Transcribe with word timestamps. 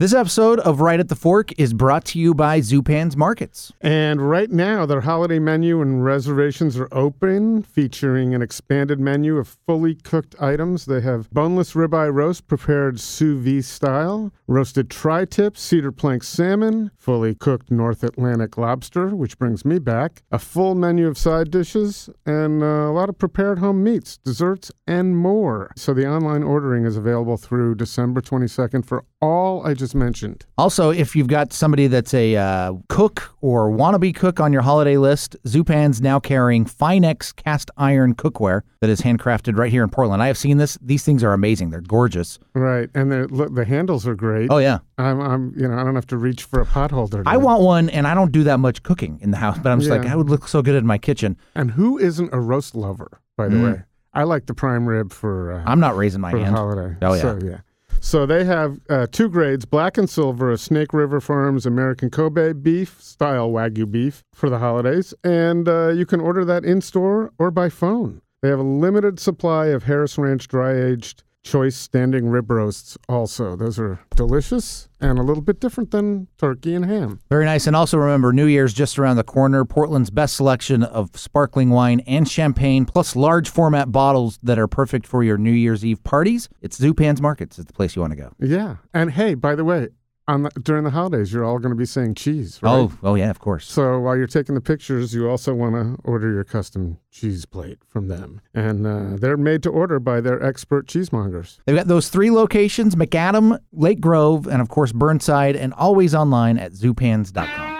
This 0.00 0.12
episode 0.12 0.58
of 0.58 0.80
Right 0.80 0.98
at 0.98 1.08
the 1.08 1.14
Fork 1.14 1.52
is 1.56 1.72
brought 1.72 2.04
to 2.06 2.18
you 2.18 2.34
by 2.34 2.58
Zupan's 2.58 3.16
Markets. 3.16 3.72
And 3.80 4.28
right 4.28 4.50
now, 4.50 4.86
their 4.86 5.02
holiday 5.02 5.38
menu 5.38 5.80
and 5.80 6.04
reservations 6.04 6.76
are 6.76 6.88
open, 6.90 7.62
featuring 7.62 8.34
an 8.34 8.42
expanded 8.42 8.98
menu 8.98 9.36
of 9.36 9.56
fully 9.68 9.94
cooked 9.94 10.34
items. 10.40 10.86
They 10.86 11.00
have 11.02 11.30
boneless 11.30 11.74
ribeye 11.74 12.12
roast 12.12 12.48
prepared 12.48 12.98
sous 12.98 13.40
vide 13.40 13.64
style, 13.64 14.32
roasted 14.48 14.90
tri 14.90 15.26
tip 15.26 15.56
cedar 15.56 15.92
plank 15.92 16.24
salmon, 16.24 16.90
fully 16.96 17.36
cooked 17.36 17.70
North 17.70 18.02
Atlantic 18.02 18.58
lobster, 18.58 19.14
which 19.14 19.38
brings 19.38 19.64
me 19.64 19.78
back, 19.78 20.24
a 20.32 20.40
full 20.40 20.74
menu 20.74 21.06
of 21.06 21.16
side 21.16 21.52
dishes, 21.52 22.10
and 22.26 22.64
a 22.64 22.90
lot 22.90 23.08
of 23.08 23.16
prepared 23.16 23.60
home 23.60 23.84
meats, 23.84 24.16
desserts, 24.16 24.72
and 24.88 25.16
more. 25.16 25.70
So 25.76 25.94
the 25.94 26.08
online 26.08 26.42
ordering 26.42 26.84
is 26.84 26.96
available 26.96 27.36
through 27.36 27.76
December 27.76 28.20
22nd 28.20 28.84
for 28.84 29.04
all 29.22 29.64
I 29.64 29.72
just 29.72 29.83
mentioned. 29.92 30.46
Also, 30.56 30.90
if 30.90 31.16
you've 31.16 31.26
got 31.26 31.52
somebody 31.52 31.88
that's 31.88 32.14
a 32.14 32.36
uh, 32.36 32.74
cook 32.88 33.34
or 33.40 33.68
wannabe 33.72 34.14
cook 34.14 34.38
on 34.38 34.52
your 34.52 34.62
holiday 34.62 34.96
list, 34.96 35.34
Zupan's 35.46 36.00
now 36.00 36.20
carrying 36.20 36.64
Finex 36.64 37.34
cast 37.34 37.72
iron 37.76 38.14
cookware 38.14 38.60
that 38.80 38.88
is 38.90 39.00
handcrafted 39.00 39.58
right 39.58 39.72
here 39.72 39.82
in 39.82 39.90
Portland. 39.90 40.22
I 40.22 40.28
have 40.28 40.38
seen 40.38 40.58
this. 40.58 40.78
These 40.80 41.02
things 41.02 41.24
are 41.24 41.32
amazing. 41.32 41.70
They're 41.70 41.80
gorgeous. 41.80 42.38
Right, 42.54 42.88
and 42.94 43.10
the 43.10 43.26
look, 43.26 43.52
the 43.52 43.64
handles 43.64 44.06
are 44.06 44.14
great. 44.14 44.46
Oh 44.52 44.58
yeah, 44.58 44.78
I'm, 44.98 45.20
I'm, 45.20 45.52
you 45.56 45.66
know, 45.66 45.76
I 45.76 45.82
don't 45.82 45.96
have 45.96 46.06
to 46.06 46.16
reach 46.16 46.44
for 46.44 46.60
a 46.60 46.66
potholder. 46.66 47.24
I 47.26 47.36
want 47.36 47.62
one, 47.62 47.90
and 47.90 48.06
I 48.06 48.14
don't 48.14 48.30
do 48.30 48.44
that 48.44 48.60
much 48.60 48.84
cooking 48.84 49.18
in 49.20 49.32
the 49.32 49.38
house, 49.38 49.58
but 49.58 49.72
I'm 49.72 49.80
just 49.80 49.90
like, 49.90 50.06
I 50.06 50.14
would 50.14 50.30
look 50.30 50.46
so 50.46 50.62
good 50.62 50.76
in 50.76 50.86
my 50.86 50.98
kitchen. 50.98 51.36
And 51.56 51.72
who 51.72 51.98
isn't 51.98 52.30
a 52.32 52.38
roast 52.38 52.76
lover, 52.76 53.20
by 53.36 53.48
the 53.48 53.56
Mm. 53.56 53.64
way? 53.64 53.82
I 54.16 54.22
like 54.22 54.46
the 54.46 54.54
prime 54.54 54.86
rib 54.86 55.12
for 55.12 55.54
uh, 55.54 55.64
I'm 55.66 55.80
not 55.80 55.96
raising 55.96 56.20
my 56.20 56.30
hand. 56.30 56.54
holiday. 56.54 56.94
Oh, 57.02 57.14
yeah. 57.14 57.20
So 57.20 57.38
yeah. 57.42 57.58
So 58.04 58.26
they 58.26 58.44
have 58.44 58.80
uh, 58.90 59.06
two 59.10 59.30
grades: 59.30 59.64
black 59.64 59.96
and 59.96 60.08
silver 60.08 60.54
Snake 60.58 60.92
River 60.92 61.22
Farms 61.22 61.64
American 61.64 62.10
Kobe 62.10 62.52
beef 62.52 63.00
style 63.00 63.50
Wagyu 63.50 63.90
beef 63.90 64.22
for 64.34 64.50
the 64.50 64.58
holidays, 64.58 65.14
and 65.24 65.66
uh, 65.66 65.88
you 65.88 66.04
can 66.04 66.20
order 66.20 66.44
that 66.44 66.66
in 66.66 66.82
store 66.82 67.32
or 67.38 67.50
by 67.50 67.70
phone. 67.70 68.20
They 68.42 68.50
have 68.50 68.58
a 68.58 68.62
limited 68.62 69.18
supply 69.18 69.68
of 69.68 69.84
Harris 69.84 70.18
Ranch 70.18 70.48
dry 70.48 70.78
aged 70.78 71.24
choice 71.44 71.76
standing 71.76 72.28
rib 72.28 72.50
roasts. 72.50 72.98
Also, 73.08 73.54
those 73.54 73.78
are 73.78 74.00
delicious 74.16 74.88
and 75.00 75.18
a 75.18 75.22
little 75.22 75.42
bit 75.42 75.60
different 75.60 75.90
than 75.90 76.26
turkey 76.38 76.74
and 76.74 76.86
ham. 76.86 77.20
Very 77.28 77.44
nice. 77.44 77.66
And 77.66 77.76
also 77.76 77.98
remember, 77.98 78.32
New 78.32 78.46
Year's 78.46 78.72
just 78.72 78.98
around 78.98 79.16
the 79.16 79.24
corner. 79.24 79.64
Portland's 79.64 80.10
best 80.10 80.34
selection 80.34 80.82
of 80.82 81.10
sparkling 81.14 81.70
wine 81.70 82.00
and 82.00 82.28
champagne, 82.28 82.86
plus 82.86 83.14
large 83.14 83.48
format 83.48 83.92
bottles 83.92 84.38
that 84.42 84.58
are 84.58 84.66
perfect 84.66 85.06
for 85.06 85.22
your 85.22 85.38
New 85.38 85.52
Year's 85.52 85.84
Eve 85.84 86.02
parties. 86.02 86.48
It's 86.62 86.80
Zupan's 86.80 87.20
Markets. 87.20 87.58
It's 87.58 87.66
the 87.66 87.74
place 87.74 87.94
you 87.94 88.00
want 88.00 88.12
to 88.12 88.16
go. 88.16 88.32
Yeah, 88.40 88.76
and 88.92 89.12
hey, 89.12 89.34
by 89.34 89.54
the 89.54 89.64
way, 89.64 89.88
on 90.26 90.44
the, 90.44 90.50
during 90.62 90.84
the 90.84 90.90
holidays, 90.90 91.32
you're 91.32 91.44
all 91.44 91.58
going 91.58 91.70
to 91.70 91.76
be 91.76 91.84
saying 91.84 92.14
cheese, 92.14 92.58
right? 92.62 92.70
Oh, 92.70 92.92
oh 93.02 93.14
yeah, 93.14 93.30
of 93.30 93.38
course. 93.38 93.70
So 93.70 93.98
while 94.00 94.16
you're 94.16 94.26
taking 94.26 94.54
the 94.54 94.60
pictures, 94.60 95.14
you 95.14 95.28
also 95.28 95.54
want 95.54 95.74
to 95.74 95.98
order 96.04 96.32
your 96.32 96.44
custom 96.44 96.98
cheese 97.10 97.44
plate 97.44 97.78
from 97.86 98.08
them. 98.08 98.40
And 98.54 98.86
uh, 98.86 99.16
they're 99.18 99.36
made 99.36 99.62
to 99.64 99.70
order 99.70 100.00
by 100.00 100.20
their 100.20 100.42
expert 100.42 100.86
cheesemongers. 100.86 101.58
They've 101.66 101.76
got 101.76 101.88
those 101.88 102.08
three 102.08 102.30
locations 102.30 102.94
Macadam, 102.94 103.58
Lake 103.72 104.00
Grove, 104.00 104.46
and 104.46 104.62
of 104.62 104.68
course 104.68 104.92
Burnside, 104.92 105.56
and 105.56 105.74
always 105.74 106.14
online 106.14 106.58
at 106.58 106.72
zupans.com. 106.72 107.74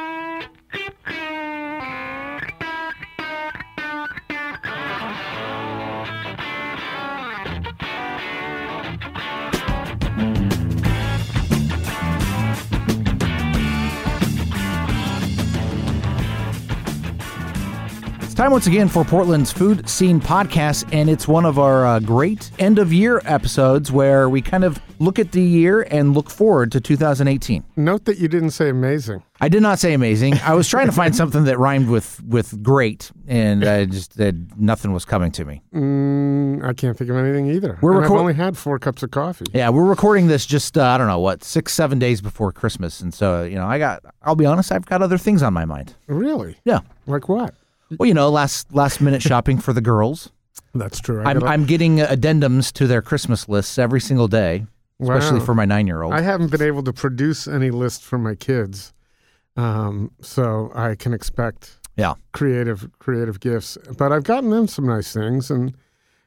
It's 18.35 18.41
time 18.41 18.51
once 18.51 18.67
again 18.67 18.89
for 18.89 19.05
Portland's 19.05 19.53
Food 19.53 19.89
Scene 19.89 20.21
Podcast, 20.21 20.93
and 20.93 21.09
it's 21.09 21.29
one 21.29 21.47
of 21.47 21.57
our 21.61 21.87
uh, 21.87 22.01
great 22.01 22.51
end 22.59 22.81
of 22.81 22.93
year 22.93 23.23
episodes 23.25 23.93
where 23.93 24.29
we 24.29 24.43
kind 24.43 24.65
of 24.65 24.81
look 24.99 25.21
at 25.21 25.31
the 25.31 25.41
year 25.41 25.83
and 25.83 26.15
look 26.15 26.29
forward 26.29 26.73
to 26.73 26.81
2018. 26.81 27.63
Note 27.77 28.07
that 28.07 28.19
you 28.19 28.27
didn't 28.27 28.51
say 28.51 28.71
amazing. 28.71 29.23
I 29.41 29.49
did 29.49 29.63
not 29.63 29.79
say 29.79 29.93
amazing. 29.93 30.35
I 30.43 30.55
was 30.55 30.67
trying 30.67 30.87
to 30.87 30.93
find 30.93 31.15
something 31.15 31.45
that 31.45 31.61
rhymed 31.61 31.89
with 31.89 32.21
with 32.25 32.61
great, 32.61 33.13
and 33.29 33.65
I 33.65 33.85
just 33.85 34.17
that 34.17 34.35
nothing 34.59 34.93
was 34.93 35.05
coming 35.05 35.31
to 35.31 35.45
me. 35.45 35.63
Mm, 35.73 36.65
I 36.65 36.73
can't 36.73 36.99
think 36.99 37.11
of 37.11 37.17
anything 37.17 37.47
either. 37.47 37.79
We're 37.83 37.93
record- 37.93 38.15
I've 38.15 38.19
only 38.21 38.35
had 38.35 38.57
four 38.57 38.81
cups 38.81 39.05
of 39.05 39.13
coffee. 39.13 39.45
Yeah, 39.55 39.69
we're 39.69 39.85
recording 39.85 40.27
this 40.27 40.45
just 40.45 40.77
uh, 40.77 40.83
I 40.83 40.99
don't 40.99 41.07
know 41.07 41.21
what 41.21 41.45
six 41.45 41.73
seven 41.73 42.01
days 42.01 42.21
before 42.21 42.51
Christmas, 42.51 43.01
and 43.01 43.15
so 43.15 43.45
you 43.45 43.55
know 43.55 43.67
I 43.67 43.79
got 43.79 44.03
I'll 44.25 44.35
be 44.35 44.45
honest, 44.45 44.73
I've 44.73 44.87
got 44.87 45.03
other 45.03 45.19
things 45.19 45.41
on 45.41 45.53
my 45.55 45.65
mind. 45.65 45.95
Really? 46.09 46.57
Yeah, 46.65 46.81
Like 47.07 47.29
what? 47.29 47.55
Well 47.99 48.07
you 48.07 48.15
know 48.15 48.29
last 48.31 48.73
last 48.75 49.01
minute 49.01 49.23
shopping 49.31 49.59
for 49.59 49.73
the 49.73 49.81
girls. 49.81 50.31
That's 50.75 51.01
true. 51.01 51.23
I, 51.23 51.31
I'm 51.31 51.39
gotta- 51.39 51.53
I'm 51.53 51.65
getting 51.67 51.99
addendums 51.99 52.73
to 52.75 52.87
their 52.87 53.03
Christmas 53.03 53.49
lists 53.49 53.79
every 53.79 54.01
single 54.01 54.27
day, 54.29 54.67
especially 55.01 55.39
Wow. 55.39 55.45
for 55.45 55.55
my 55.55 55.65
nine 55.65 55.87
year 55.87 56.03
old. 56.03 56.13
I 56.15 56.21
haven't 56.21 56.51
been 56.51 56.63
able 56.63 56.83
to 56.85 56.93
produce 56.93 57.47
any 57.47 57.71
list 57.71 58.03
for 58.03 58.19
my 58.19 58.35
kids, 58.35 58.93
um, 59.57 60.11
so 60.21 60.73
I 60.75 60.95
can 60.97 61.13
expect 61.15 61.79
Yeah. 61.97 62.15
creative 62.33 62.89
creative 62.99 63.39
gifts. 63.41 63.79
But 63.97 64.11
I've 64.13 64.25
gotten 64.25 64.51
them 64.51 64.67
some 64.67 64.87
nice 64.87 65.13
things, 65.13 65.51
and 65.51 65.75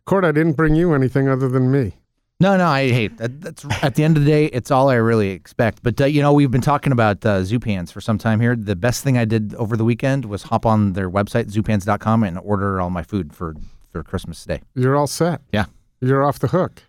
Court, 0.05 0.23
I 0.23 0.31
didn't 0.31 0.53
bring 0.53 0.75
you 0.75 0.93
anything 0.93 1.27
other 1.27 1.49
than 1.49 1.69
me. 1.69 1.97
No, 2.39 2.55
no, 2.55 2.67
I 2.67 2.89
hate 2.91 3.17
that. 3.17 3.41
That's 3.41 3.65
at 3.83 3.95
the 3.95 4.03
end 4.03 4.15
of 4.15 4.23
the 4.23 4.29
day, 4.29 4.45
it's 4.45 4.69
all 4.69 4.89
I 4.89 4.95
really 4.95 5.29
expect. 5.29 5.81
But 5.81 5.99
uh, 5.99 6.05
you 6.05 6.21
know, 6.21 6.33
we've 6.33 6.51
been 6.51 6.61
talking 6.61 6.91
about 6.91 7.25
uh, 7.25 7.39
Zupans 7.41 7.91
for 7.91 7.99
some 7.99 8.19
time 8.19 8.39
here. 8.39 8.55
The 8.55 8.75
best 8.75 9.03
thing 9.03 9.17
I 9.17 9.25
did 9.25 9.55
over 9.55 9.75
the 9.75 9.83
weekend 9.83 10.25
was 10.25 10.43
hop 10.43 10.65
on 10.65 10.93
their 10.93 11.09
website, 11.09 11.51
zupans.com, 11.51 12.23
and 12.23 12.37
order 12.39 12.79
all 12.79 12.91
my 12.91 13.01
food 13.01 13.33
for 13.33 13.55
for 13.91 14.03
Christmas 14.03 14.43
Day. 14.45 14.61
You're 14.75 14.95
all 14.95 15.07
set. 15.07 15.41
Yeah. 15.51 15.65
You're 15.99 16.23
off 16.23 16.37
the 16.37 16.49
hook. 16.49 16.83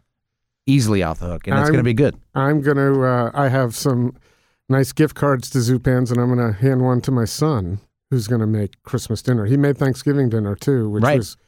Easily 0.66 1.02
off 1.02 1.18
the 1.20 1.26
hook, 1.28 1.46
and 1.46 1.54
it's 1.56 1.62
I'm- 1.62 1.72
going 1.72 1.78
to 1.78 1.82
be 1.82 1.94
good. 1.94 2.14
I'm 2.34 2.60
going 2.60 2.76
to, 2.76 3.02
uh, 3.02 3.30
I 3.32 3.48
have 3.48 3.74
some 3.74 4.14
nice 4.68 4.92
gift 4.92 5.14
cards 5.14 5.48
to 5.50 5.58
Zupans, 5.58 6.10
and 6.10 6.20
I'm 6.20 6.34
going 6.34 6.46
to 6.52 6.58
hand 6.60 6.82
one 6.82 7.00
to 7.02 7.10
my 7.10 7.24
son, 7.24 7.80
who's 8.10 8.28
going 8.28 8.42
to 8.42 8.46
make 8.46 8.82
Christmas 8.82 9.22
dinner. 9.22 9.46
He 9.46 9.56
made 9.56 9.78
Thanksgiving 9.78 10.28
dinner 10.28 10.54
too, 10.54 10.90
which 10.90 11.02
Right. 11.04 11.16
was 11.16 11.38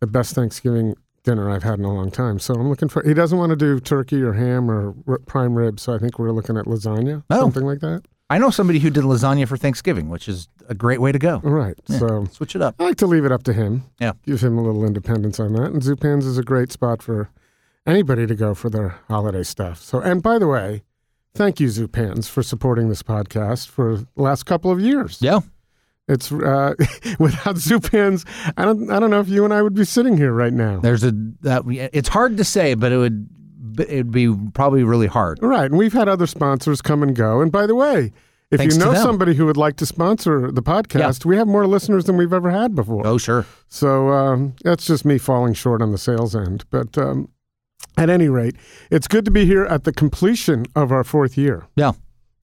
the 0.00 0.08
best 0.08 0.34
Thanksgiving 0.34 0.96
dinner 1.26 1.50
I've 1.50 1.62
had 1.64 1.78
in 1.78 1.84
a 1.84 1.92
long 1.92 2.10
time. 2.10 2.38
So 2.38 2.54
I'm 2.54 2.70
looking 2.70 2.88
for, 2.88 3.02
he 3.06 3.12
doesn't 3.12 3.36
want 3.36 3.50
to 3.50 3.56
do 3.56 3.78
turkey 3.80 4.22
or 4.22 4.32
ham 4.32 4.70
or 4.70 4.94
r- 5.06 5.18
prime 5.26 5.54
rib, 5.54 5.78
so 5.78 5.92
I 5.94 5.98
think 5.98 6.18
we're 6.18 6.30
looking 6.30 6.56
at 6.56 6.64
lasagna, 6.64 7.22
Oh. 7.28 7.40
something 7.42 7.64
like 7.64 7.80
that. 7.80 8.02
I 8.30 8.38
know 8.38 8.50
somebody 8.50 8.78
who 8.78 8.88
did 8.90 9.04
lasagna 9.04 9.46
for 9.46 9.56
Thanksgiving, 9.56 10.08
which 10.08 10.26
is 10.28 10.48
a 10.68 10.74
great 10.74 11.00
way 11.00 11.12
to 11.12 11.18
go. 11.18 11.42
All 11.44 11.50
right. 11.50 11.78
Yeah. 11.86 11.98
So 11.98 12.24
Switch 12.32 12.56
it 12.56 12.62
up. 12.62 12.74
I 12.80 12.84
like 12.84 12.96
to 12.96 13.06
leave 13.06 13.24
it 13.24 13.30
up 13.32 13.42
to 13.44 13.52
him. 13.52 13.84
Yeah. 14.00 14.12
Give 14.24 14.40
him 14.40 14.56
a 14.58 14.62
little 14.62 14.84
independence 14.84 15.38
on 15.38 15.52
that. 15.52 15.66
And 15.72 15.82
Zupans 15.82 16.24
is 16.24 16.38
a 16.38 16.42
great 16.42 16.72
spot 16.72 17.02
for 17.02 17.28
anybody 17.86 18.26
to 18.26 18.34
go 18.34 18.54
for 18.54 18.68
their 18.70 18.96
holiday 19.08 19.42
stuff. 19.44 19.80
So, 19.80 20.00
and 20.00 20.22
by 20.24 20.38
the 20.40 20.48
way, 20.48 20.82
thank 21.36 21.60
you, 21.60 21.68
Zupans, 21.68 22.28
for 22.28 22.42
supporting 22.42 22.88
this 22.88 23.02
podcast 23.04 23.68
for 23.68 23.96
the 23.98 24.06
last 24.16 24.44
couple 24.44 24.70
of 24.72 24.80
years. 24.80 25.18
Yeah. 25.20 25.40
It's 26.08 26.30
uh, 26.30 26.74
without 27.18 27.56
Zupans, 27.56 28.24
I 28.56 28.64
don't, 28.64 28.90
I 28.90 29.00
don't 29.00 29.10
know 29.10 29.20
if 29.20 29.28
you 29.28 29.44
and 29.44 29.52
I 29.52 29.62
would 29.62 29.74
be 29.74 29.84
sitting 29.84 30.16
here 30.16 30.32
right 30.32 30.52
now. 30.52 30.78
There's 30.78 31.02
a 31.02 31.12
that 31.40 31.64
it's 31.66 32.08
hard 32.08 32.36
to 32.36 32.44
say, 32.44 32.74
but 32.74 32.92
it 32.92 32.98
would 32.98 33.28
it'd 33.80 34.12
be 34.12 34.34
probably 34.54 34.84
really 34.84 35.06
hard. 35.08 35.38
Right. 35.42 35.66
And 35.66 35.76
we've 35.76 35.92
had 35.92 36.08
other 36.08 36.26
sponsors 36.26 36.80
come 36.80 37.02
and 37.02 37.14
go. 37.14 37.40
And 37.40 37.50
by 37.52 37.66
the 37.66 37.74
way, 37.74 38.12
if 38.50 38.58
Thanks 38.58 38.76
you 38.76 38.84
know 38.84 38.94
somebody 38.94 39.34
who 39.34 39.46
would 39.46 39.56
like 39.56 39.76
to 39.76 39.86
sponsor 39.86 40.52
the 40.52 40.62
podcast, 40.62 41.24
we 41.24 41.36
have 41.36 41.48
more 41.48 41.66
listeners 41.66 42.04
than 42.04 42.16
we've 42.16 42.32
ever 42.32 42.50
had 42.50 42.74
before. 42.74 43.06
Oh 43.06 43.18
sure. 43.18 43.44
So 43.68 44.10
um, 44.10 44.54
that's 44.62 44.86
just 44.86 45.04
me 45.04 45.18
falling 45.18 45.54
short 45.54 45.82
on 45.82 45.90
the 45.90 45.98
sales 45.98 46.36
end. 46.36 46.64
But 46.70 46.96
um, 46.96 47.28
at 47.96 48.08
any 48.08 48.28
rate, 48.28 48.56
it's 48.90 49.08
good 49.08 49.24
to 49.24 49.32
be 49.32 49.46
here 49.46 49.64
at 49.64 49.84
the 49.84 49.92
completion 49.92 50.66
of 50.76 50.92
our 50.92 51.02
fourth 51.02 51.36
year. 51.36 51.66
Yeah. 51.74 51.92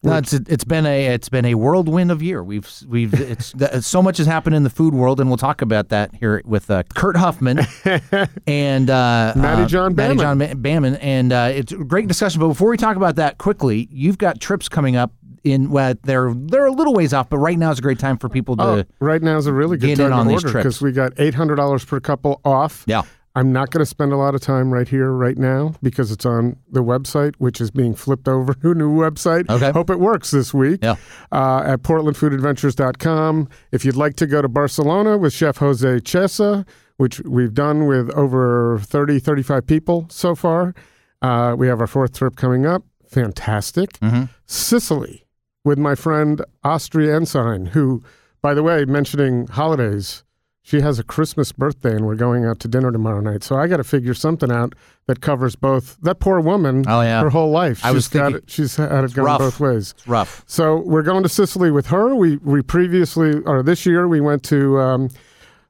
No, 0.03 0.17
it's 0.17 0.33
it's 0.33 0.63
been 0.65 0.85
a 0.85 1.05
it's 1.13 1.29
been 1.29 1.45
a 1.45 1.55
whirlwind 1.55 2.11
of 2.11 2.21
year. 2.21 2.43
We've 2.43 2.69
we've 2.87 3.13
it's 3.13 3.53
so 3.87 4.01
much 4.01 4.17
has 4.17 4.27
happened 4.27 4.55
in 4.55 4.63
the 4.63 4.69
food 4.69 4.93
world, 4.93 5.19
and 5.19 5.29
we'll 5.29 5.37
talk 5.37 5.61
about 5.61 5.89
that 5.89 6.13
here 6.15 6.41
with 6.45 6.69
uh, 6.69 6.83
Kurt 6.93 7.15
Huffman 7.15 7.59
and 8.47 8.89
uh, 8.89 9.33
Mattie 9.35 9.63
uh, 9.63 9.67
John 9.67 9.95
Mattie 9.95 10.15
Bamman. 10.15 10.19
John 10.19 10.37
Ba- 10.39 10.55
Bamman, 10.55 10.97
and 11.01 11.31
uh, 11.33 11.49
it's 11.53 11.71
a 11.71 11.77
great 11.77 12.07
discussion. 12.07 12.41
But 12.41 12.49
before 12.49 12.69
we 12.69 12.77
talk 12.77 12.95
about 12.97 13.15
that 13.15 13.37
quickly, 13.37 13.87
you've 13.91 14.17
got 14.17 14.39
trips 14.39 14.67
coming 14.69 14.95
up 14.95 15.13
in 15.43 15.69
well, 15.69 15.93
they're 16.03 16.33
they're 16.33 16.65
a 16.67 16.71
little 16.71 16.93
ways 16.93 17.13
off, 17.13 17.29
but 17.29 17.37
right 17.37 17.57
now 17.57 17.71
is 17.71 17.79
a 17.79 17.81
great 17.81 17.99
time 17.99 18.17
for 18.17 18.29
people 18.29 18.55
to 18.57 18.63
Oh, 18.63 18.83
right 18.99 19.21
now 19.21 19.37
is 19.37 19.45
a 19.47 19.53
really 19.53 19.77
good 19.77 19.87
get 19.87 19.97
time 19.97 20.07
in 20.07 20.13
on 20.13 20.25
to 20.25 20.29
these 20.31 20.43
order 20.43 20.51
trips. 20.51 20.63
because 20.63 20.81
we 20.81 20.91
got 20.91 21.13
eight 21.17 21.33
hundred 21.33 21.55
dollars 21.55 21.83
per 21.85 21.99
couple 21.99 22.39
off. 22.45 22.83
yeah. 22.87 23.01
I'm 23.35 23.51
not 23.51 23.71
going 23.71 23.79
to 23.79 23.85
spend 23.85 24.13
a 24.13 24.15
lot 24.17 24.35
of 24.35 24.41
time 24.41 24.71
right 24.71 24.87
here, 24.87 25.11
right 25.11 25.37
now, 25.37 25.73
because 25.81 26.11
it's 26.11 26.25
on 26.25 26.55
the 26.69 26.83
website, 26.83 27.33
which 27.39 27.59
is 27.59 27.71
being 27.71 27.95
flipped 27.95 28.27
over 28.27 28.53
to 28.61 28.71
a 28.71 28.75
new 28.75 28.91
website. 28.95 29.49
Okay. 29.49 29.71
Hope 29.71 29.89
it 29.89 29.99
works 29.99 30.29
this 30.31 30.53
week. 30.53 30.81
Yeah. 30.83 30.97
Uh, 31.31 31.63
at 31.65 31.81
portlandfoodadventures.com. 31.81 33.49
If 33.71 33.85
you'd 33.85 33.95
like 33.95 34.15
to 34.17 34.27
go 34.27 34.41
to 34.41 34.47
Barcelona 34.47 35.17
with 35.17 35.33
Chef 35.33 35.57
Jose 35.57 35.87
Chesa, 36.01 36.65
which 36.97 37.21
we've 37.21 37.53
done 37.53 37.87
with 37.87 38.11
over 38.11 38.79
30, 38.79 39.19
35 39.19 39.65
people 39.65 40.05
so 40.09 40.35
far, 40.35 40.75
uh, 41.21 41.55
we 41.57 41.67
have 41.67 41.81
our 41.81 41.87
fourth 41.87 42.17
trip 42.17 42.35
coming 42.35 42.65
up. 42.65 42.83
fantastic. 43.07 43.99
Mhm. 43.99 44.27
Sicily 44.47 45.27
with 45.63 45.77
my 45.77 45.93
friend 45.93 46.43
Austria 46.63 47.15
Ensign, 47.15 47.67
who, 47.67 48.01
by 48.41 48.55
the 48.55 48.63
way, 48.63 48.85
mentioning 48.85 49.45
holidays, 49.45 50.23
she 50.65 50.79
has 50.79 50.97
a 50.97 51.03
Christmas 51.03 51.51
birthday 51.51 51.91
and 51.91 52.05
we're 52.05 52.15
going 52.15 52.45
out 52.45 52.59
to 52.61 52.69
dinner 52.69 52.89
tomorrow 52.91 53.19
night. 53.19 53.43
So 53.43 53.57
I 53.57 53.67
got 53.67 53.77
to 53.77 53.83
figure 53.83 54.13
something 54.13 54.49
out 54.49 54.73
that 55.07 55.19
covers 55.19 55.57
both. 55.57 55.97
That 56.01 56.19
poor 56.21 56.39
woman, 56.39 56.85
Oh, 56.87 57.01
yeah. 57.01 57.21
her 57.21 57.29
whole 57.29 57.51
life. 57.51 57.83
I 57.83 57.91
was 57.91 58.05
she's 58.05 58.13
got 58.13 58.23
thinking- 58.31 58.43
it, 58.43 58.49
she's 58.49 58.75
had 58.77 59.03
it 59.03 59.13
going 59.13 59.25
rough. 59.25 59.39
both 59.39 59.59
ways. 59.59 59.93
It's 59.97 60.07
rough. 60.07 60.43
So 60.47 60.77
we're 60.77 61.01
going 61.03 61.23
to 61.23 61.29
Sicily 61.29 61.69
with 61.69 61.87
her. 61.87 62.15
We 62.15 62.37
we 62.37 62.61
previously 62.61 63.41
or 63.45 63.61
this 63.61 63.85
year 63.85 64.07
we 64.07 64.21
went 64.21 64.41
to 64.43 64.79
um, 64.79 65.09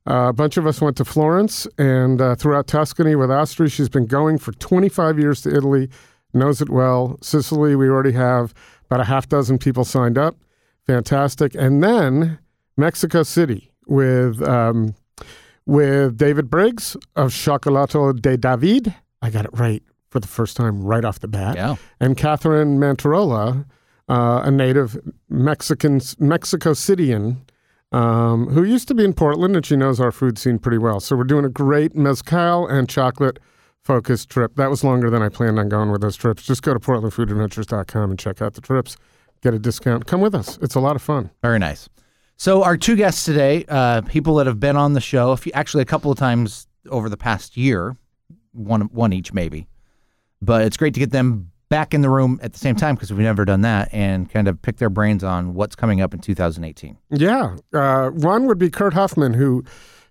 uh, 0.07 0.27
a 0.29 0.33
bunch 0.33 0.57
of 0.57 0.67
us 0.67 0.79
went 0.79 0.95
to 0.97 1.05
Florence 1.05 1.65
and 1.79 2.21
uh, 2.21 2.35
throughout 2.35 2.67
Tuscany 2.67 3.15
with 3.15 3.31
Austria. 3.31 3.69
She's 3.69 3.89
been 3.89 4.05
going 4.05 4.37
for 4.37 4.51
25 4.51 5.17
years 5.17 5.41
to 5.41 5.49
Italy, 5.55 5.89
knows 6.35 6.61
it 6.61 6.69
well. 6.69 7.17
Sicily, 7.21 7.75
we 7.75 7.87
already 7.89 8.11
have 8.11 8.53
about 8.85 8.99
a 9.01 9.05
half 9.05 9.27
dozen 9.27 9.57
people 9.57 9.85
signed 9.85 10.19
up. 10.19 10.35
Fantastic. 10.85 11.55
And 11.55 11.83
then 11.83 12.37
Mexico 12.77 13.23
City 13.23 13.71
with 13.87 14.41
um, 14.47 14.95
with 15.65 16.17
David 16.17 16.49
Briggs 16.49 16.95
of 17.15 17.31
Xocolatl 17.31 18.21
de 18.21 18.37
David. 18.37 18.93
I 19.21 19.29
got 19.29 19.45
it 19.45 19.51
right 19.53 19.81
for 20.09 20.19
the 20.19 20.27
first 20.27 20.57
time 20.57 20.81
right 20.83 21.05
off 21.05 21.19
the 21.19 21.27
bat 21.27 21.55
Yeah. 21.55 21.75
and 21.99 22.15
Catherine 22.17 22.77
Mantarola, 22.77 23.65
uh, 24.09 24.41
a 24.43 24.51
native 24.51 24.97
Mexican 25.29 26.01
Mexico 26.19 26.71
Cityan, 26.73 27.37
um, 27.91 28.47
who 28.49 28.63
used 28.63 28.87
to 28.89 28.93
be 28.93 29.03
in 29.05 29.13
Portland, 29.13 29.55
and 29.55 29.65
she 29.65 29.75
knows 29.75 29.99
our 29.99 30.11
food 30.11 30.37
scene 30.37 30.59
pretty 30.59 30.77
well. 30.77 30.99
So 30.99 31.15
we're 31.15 31.23
doing 31.23 31.45
a 31.45 31.49
great 31.49 31.95
mezcal 31.95 32.67
and 32.67 32.87
chocolate 32.89 33.39
focused 33.81 34.29
trip. 34.29 34.55
That 34.55 34.69
was 34.69 34.83
longer 34.83 35.09
than 35.09 35.21
I 35.21 35.29
planned 35.29 35.57
on 35.59 35.67
going 35.69 35.91
with 35.91 36.01
those 36.01 36.15
trips. 36.15 36.43
Just 36.43 36.61
go 36.61 36.73
to 36.73 36.79
portlandfoodadventures.com 36.79 38.09
and 38.11 38.19
check 38.19 38.41
out 38.41 38.53
the 38.53 38.61
trips. 38.61 38.95
Get 39.41 39.53
a 39.53 39.59
discount. 39.59 40.05
Come 40.05 40.21
with 40.21 40.33
us. 40.35 40.57
It's 40.61 40.75
a 40.75 40.79
lot 40.79 40.95
of 40.95 41.01
fun. 41.01 41.29
Very 41.41 41.59
nice. 41.59 41.89
So 42.43 42.61
our 42.61 42.75
two 42.75 42.97
guests 42.97 43.23
today, 43.23 43.63
uh, 43.69 44.01
people 44.01 44.35
that 44.35 44.47
have 44.47 44.59
been 44.59 44.75
on 44.75 44.91
the 44.91 44.99
show, 44.99 45.31
a 45.31 45.37
few, 45.37 45.53
actually 45.53 45.81
a 45.83 45.85
couple 45.85 46.11
of 46.11 46.17
times 46.17 46.67
over 46.89 47.07
the 47.07 47.15
past 47.15 47.55
year, 47.55 47.95
one 48.51 48.81
one 48.81 49.13
each 49.13 49.31
maybe. 49.31 49.65
But 50.41 50.65
it's 50.65 50.75
great 50.75 50.93
to 50.95 50.99
get 50.99 51.11
them 51.11 51.51
back 51.69 51.93
in 51.93 52.01
the 52.01 52.09
room 52.09 52.41
at 52.43 52.51
the 52.51 52.59
same 52.59 52.75
time 52.75 52.95
because 52.95 53.13
we've 53.13 53.21
never 53.21 53.45
done 53.45 53.61
that 53.61 53.87
and 53.93 54.29
kind 54.29 54.49
of 54.49 54.61
pick 54.61 54.75
their 54.75 54.89
brains 54.89 55.23
on 55.23 55.53
what's 55.53 55.73
coming 55.73 56.01
up 56.01 56.13
in 56.13 56.19
2018. 56.19 56.97
Yeah. 57.11 57.55
Uh, 57.71 58.09
one 58.09 58.45
would 58.47 58.57
be 58.57 58.69
Kurt 58.69 58.93
Huffman, 58.93 59.35
who 59.35 59.63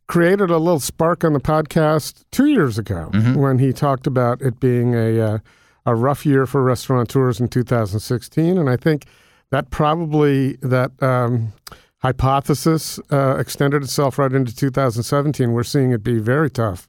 created 0.07 0.49
a 0.49 0.57
little 0.57 0.81
spark 0.81 1.25
on 1.25 1.35
the 1.35 1.39
podcast 1.39 2.25
two 2.31 2.47
years 2.47 2.79
ago 2.79 3.11
when 3.39 3.59
he 3.59 3.75
talked 3.75 4.07
about 4.07 4.41
it 4.41 4.59
being 4.59 4.95
a, 4.95 5.21
uh, 5.21 5.39
a 5.85 5.95
rough 5.95 6.25
year 6.25 6.47
for 6.47 6.63
restaurateurs 6.63 7.41
in 7.41 7.49
2016. 7.49 8.57
And 8.57 8.71
I 8.71 8.79
think 8.79 9.05
that 9.51 9.69
probably, 9.69 10.55
that 10.63 10.93
um, 11.03 11.53
hypothesis 12.03 12.99
uh, 13.11 13.37
extended 13.39 13.83
itself 13.83 14.19
right 14.19 14.33
into 14.33 14.55
2017. 14.55 15.53
We're 15.53 15.63
seeing 15.63 15.93
it 15.93 16.03
be 16.03 16.19
very 16.19 16.51
tough 16.51 16.89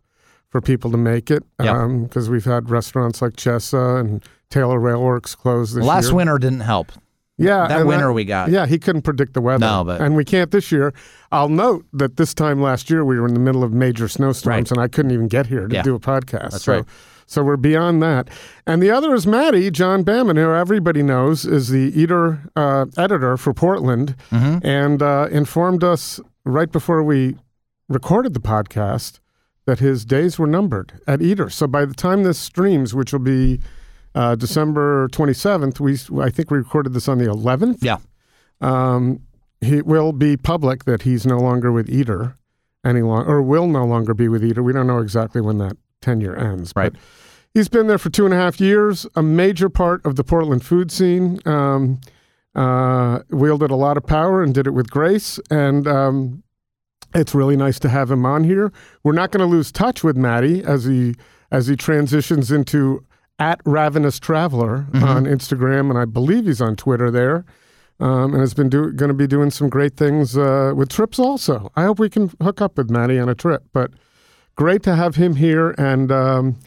for 0.49 0.61
people 0.61 0.91
to 0.91 0.97
make 0.97 1.31
it 1.31 1.43
because 1.57 2.29
we've 2.29 2.45
had 2.45 2.69
restaurants 2.69 3.21
like 3.21 3.33
Chesa 3.33 3.99
and 3.99 4.23
Taylor 4.49 4.79
Railworks 4.79 5.35
close 5.35 5.73
this 5.73 5.83
Last 5.83 6.05
year. 6.07 6.15
winter 6.15 6.37
didn't 6.37 6.59
help. 6.61 6.91
Yeah, 7.39 7.67
That 7.67 7.87
winter 7.87 8.13
we 8.13 8.25
got. 8.25 8.51
Yeah, 8.51 8.67
he 8.67 8.77
couldn't 8.77 9.01
predict 9.01 9.33
the 9.33 9.41
weather. 9.41 9.65
No, 9.65 9.83
but- 9.83 9.99
and 10.01 10.15
we 10.15 10.23
can't 10.23 10.51
this 10.51 10.71
year. 10.71 10.93
I'll 11.31 11.49
note 11.49 11.83
that 11.91 12.17
this 12.17 12.33
time 12.35 12.61
last 12.61 12.91
year 12.91 13.03
we 13.03 13.19
were 13.19 13.27
in 13.27 13.33
the 13.33 13.39
middle 13.39 13.63
of 13.63 13.73
major 13.73 14.07
snowstorms, 14.07 14.45
Right. 14.45 14.71
and 14.71 14.79
I 14.79 14.87
couldn't 14.87 15.11
even 15.11 15.27
get 15.27 15.47
here 15.47 15.67
to 15.67 15.73
Yeah. 15.75 15.81
do 15.81 15.95
a 15.95 15.99
podcast. 15.99 16.51
That's 16.51 16.63
so, 16.63 16.73
right. 16.75 16.85
So 17.33 17.43
we're 17.43 17.57
beyond 17.57 18.01
that. 18.03 18.29
And 18.67 18.81
the 18.81 18.91
other 18.91 19.13
is 19.15 19.25
Mattie 19.25 19.71
John 19.71 20.03
Bamman, 20.05 20.37
who 20.37 20.53
everybody 20.53 21.01
knows 21.01 21.45
is 21.45 21.69
the 21.69 21.91
Eater 21.99 22.43
uh, 22.55 22.85
editor 22.97 23.37
for 23.37 23.53
Portland, 23.53 24.15
Mm-hmm. 24.31 24.65
and 24.65 25.01
uh, 25.01 25.27
informed 25.31 25.83
us 25.83 26.19
right 26.45 26.71
before 26.71 27.01
we 27.03 27.35
recorded 27.89 28.33
the 28.33 28.39
podcast 28.39 29.19
that 29.65 29.79
his 29.79 30.05
days 30.05 30.37
were 30.37 30.47
numbered 30.47 30.93
at 31.07 31.21
Eater. 31.21 31.49
So 31.49 31.67
by 31.67 31.85
the 31.85 31.93
time 31.93 32.23
this 32.23 32.37
streams, 32.37 32.93
which 32.93 33.11
will 33.13 33.19
be 33.19 33.59
uh, 34.13 34.35
December 34.35 35.07
27th, 35.09 35.79
we 35.79 35.93
I 36.23 36.29
think 36.29 36.51
we 36.51 36.57
recorded 36.59 36.93
this 36.93 37.07
on 37.07 37.17
the 37.17 37.25
11th. 37.25 37.77
Yeah. 37.81 37.97
Um, 38.61 39.21
he 39.61 39.81
will 39.81 40.11
be 40.11 40.37
public 40.37 40.83
that 40.85 41.01
he's 41.03 41.25
no 41.25 41.37
longer 41.37 41.71
with 41.71 41.89
Eater 41.89 42.37
any 42.85 43.01
longer, 43.01 43.29
or 43.31 43.41
will 43.41 43.67
no 43.67 43.85
longer 43.85 44.13
be 44.13 44.27
with 44.27 44.43
Eater. 44.43 44.61
We 44.61 44.73
don't 44.73 44.87
know 44.87 44.99
exactly 44.99 45.41
when 45.41 45.57
that 45.59 45.77
tenure 46.01 46.35
ends. 46.35 46.73
Right. 46.75 46.91
But 46.91 47.01
he's 47.53 47.69
been 47.69 47.87
there 47.87 47.97
for 47.97 48.09
two 48.09 48.25
and 48.25 48.33
a 48.33 48.37
half 48.37 48.59
years, 48.59 49.05
a 49.15 49.23
major 49.23 49.69
part 49.69 50.05
of 50.05 50.15
the 50.15 50.23
Portland 50.23 50.65
food 50.65 50.91
scene. 50.91 51.39
Um, 51.45 52.01
uh, 52.55 53.19
wielded 53.29 53.71
a 53.71 53.75
lot 53.75 53.97
of 53.97 54.05
power 54.05 54.43
and 54.43 54.53
did 54.53 54.67
it 54.67 54.71
with 54.71 54.89
grace. 54.89 55.39
And 55.49 55.87
um, 55.87 56.43
it's 57.15 57.33
really 57.33 57.57
nice 57.57 57.79
to 57.79 57.89
have 57.89 58.11
him 58.11 58.25
on 58.25 58.43
here. 58.43 58.71
We're 59.03 59.13
not 59.13 59.31
going 59.31 59.47
to 59.47 59.51
lose 59.51 59.71
touch 59.71 60.03
with 60.03 60.15
Mattie 60.15 60.63
as 60.63 60.85
he 60.85 61.15
as 61.51 61.67
he 61.67 61.75
transitions 61.75 62.51
into 62.51 63.05
at 63.37 63.61
Ravenous 63.65 64.19
Traveler 64.19 64.87
on 64.93 65.25
Instagram, 65.25 65.89
and 65.89 65.99
I 65.99 66.05
believe 66.05 66.45
he's 66.45 66.61
on 66.61 66.75
Twitter 66.75 67.11
there. 67.11 67.45
Um, 67.99 68.33
and 68.33 68.41
has 68.41 68.55
been 68.55 68.69
do, 68.69 68.91
going 68.91 69.09
to 69.09 69.13
be 69.13 69.27
doing 69.27 69.51
some 69.51 69.69
great 69.69 69.95
things 69.95 70.35
uh, 70.35 70.73
with 70.75 70.89
trips 70.89 71.19
also. 71.19 71.71
I 71.75 71.83
hope 71.83 71.99
we 71.99 72.09
can 72.09 72.31
hook 72.41 72.59
up 72.59 72.75
with 72.75 72.89
Mattie 72.89 73.19
on 73.19 73.29
a 73.29 73.35
trip. 73.35 73.63
But 73.71 73.91
great 74.55 74.81
to 74.83 74.95
have 74.95 75.15
him 75.15 75.35
here, 75.35 75.75
and 75.77 76.11
um, 76.11 76.57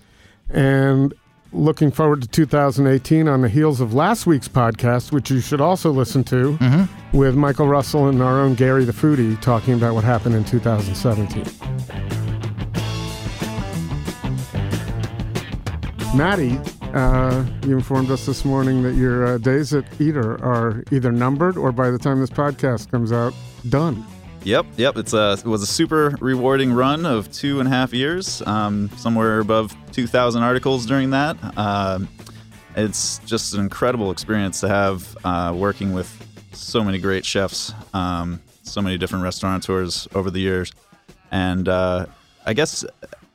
and 0.50 1.14
looking 1.52 1.90
forward 1.90 2.22
to 2.22 2.28
2018 2.28 3.28
on 3.28 3.40
the 3.40 3.48
heels 3.48 3.80
of 3.80 3.94
last 3.94 4.26
week's 4.26 4.48
podcast, 4.48 5.12
which 5.12 5.30
you 5.30 5.40
should 5.40 5.60
also 5.60 5.90
listen 5.90 6.22
to 6.24 6.58
with 7.12 7.34
Michael 7.34 7.68
Russell 7.68 8.08
and 8.08 8.22
our 8.22 8.40
own 8.40 8.54
Gary 8.54 8.84
the 8.84 8.92
Foodie 8.92 9.40
talking 9.40 9.74
about 9.74 9.94
what 9.94 10.04
happened 10.04 10.34
in 10.34 10.44
2017. 10.44 11.44
Mattie, 16.16 16.58
uh, 16.94 17.44
you 17.66 17.76
informed 17.76 18.10
us 18.10 18.24
this 18.26 18.44
morning 18.44 18.82
that 18.82 18.94
your 18.94 19.26
uh, 19.26 19.38
days 19.38 19.74
at 19.74 19.84
Eater 20.00 20.42
are 20.42 20.82
either 20.90 21.12
numbered 21.12 21.56
or 21.58 21.70
by 21.72 21.90
the 21.90 21.98
time 21.98 22.20
this 22.20 22.30
podcast 22.30 22.90
comes 22.90 23.12
out, 23.12 23.34
done. 23.68 24.04
Yep, 24.46 24.66
yep. 24.76 24.96
It's 24.96 25.12
a 25.12 25.32
it 25.32 25.44
was 25.44 25.64
a 25.64 25.66
super 25.66 26.10
rewarding 26.20 26.72
run 26.72 27.04
of 27.04 27.32
two 27.32 27.58
and 27.58 27.66
a 27.66 27.70
half 27.72 27.92
years. 27.92 28.42
Um, 28.46 28.88
somewhere 28.96 29.40
above 29.40 29.74
2,000 29.90 30.40
articles 30.40 30.86
during 30.86 31.10
that. 31.10 31.36
Um, 31.58 32.08
it's 32.76 33.18
just 33.26 33.54
an 33.54 33.60
incredible 33.60 34.12
experience 34.12 34.60
to 34.60 34.68
have 34.68 35.16
uh, 35.24 35.52
working 35.52 35.92
with 35.92 36.08
so 36.52 36.84
many 36.84 36.98
great 36.98 37.24
chefs, 37.24 37.72
um, 37.92 38.40
so 38.62 38.80
many 38.80 38.96
different 38.96 39.24
restaurateurs 39.24 40.06
over 40.14 40.30
the 40.30 40.38
years, 40.38 40.72
and 41.32 41.68
uh, 41.68 42.06
I 42.44 42.52
guess 42.52 42.84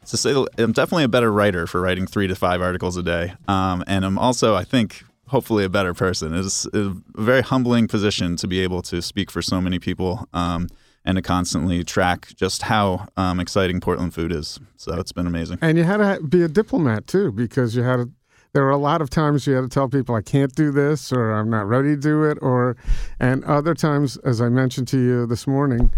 to 0.05 0.15
say 0.15 0.33
I'm 0.57 0.71
definitely 0.71 1.03
a 1.03 1.09
better 1.09 1.29
writer 1.33 1.67
for 1.67 1.81
writing 1.81 2.07
three 2.07 2.27
to 2.27 2.35
five 2.35 2.61
articles 2.61 2.95
a 2.95 3.03
day, 3.03 3.33
um, 3.49 3.83
and 3.85 4.05
I'm 4.05 4.17
also 4.17 4.55
I 4.55 4.63
think 4.63 5.03
hopefully 5.27 5.65
a 5.65 5.69
better 5.69 5.93
person. 5.93 6.33
It's 6.33 6.65
a 6.67 6.95
very 7.15 7.41
humbling 7.41 7.89
position 7.89 8.37
to 8.37 8.47
be 8.47 8.61
able 8.61 8.81
to 8.83 9.01
speak 9.01 9.29
for 9.29 9.41
so 9.41 9.59
many 9.59 9.77
people. 9.77 10.29
Um, 10.33 10.69
and 11.05 11.15
to 11.15 11.21
constantly 11.21 11.83
track 11.83 12.29
just 12.35 12.63
how 12.63 13.07
um, 13.17 13.39
exciting 13.39 13.79
Portland 13.79 14.13
food 14.13 14.31
is. 14.31 14.59
So 14.77 14.93
it's 14.99 15.11
been 15.11 15.27
amazing. 15.27 15.59
And 15.61 15.77
you 15.77 15.83
had 15.83 15.97
to 15.97 16.21
be 16.21 16.43
a 16.43 16.47
diplomat 16.47 17.07
too, 17.07 17.31
because 17.31 17.75
you 17.75 17.83
had 17.83 17.97
to, 17.97 18.11
there 18.53 18.63
were 18.63 18.71
a 18.71 18.77
lot 18.77 19.01
of 19.01 19.09
times 19.09 19.47
you 19.47 19.53
had 19.53 19.61
to 19.61 19.69
tell 19.69 19.87
people 19.87 20.15
I 20.15 20.21
can't 20.21 20.53
do 20.53 20.71
this 20.71 21.11
or 21.11 21.31
I'm 21.31 21.49
not 21.49 21.67
ready 21.67 21.95
to 21.95 22.01
do 22.01 22.23
it, 22.25 22.37
or 22.41 22.75
and 23.19 23.43
other 23.45 23.73
times, 23.73 24.17
as 24.17 24.41
I 24.41 24.49
mentioned 24.49 24.87
to 24.89 24.97
you 24.97 25.25
this 25.25 25.47
morning, 25.47 25.91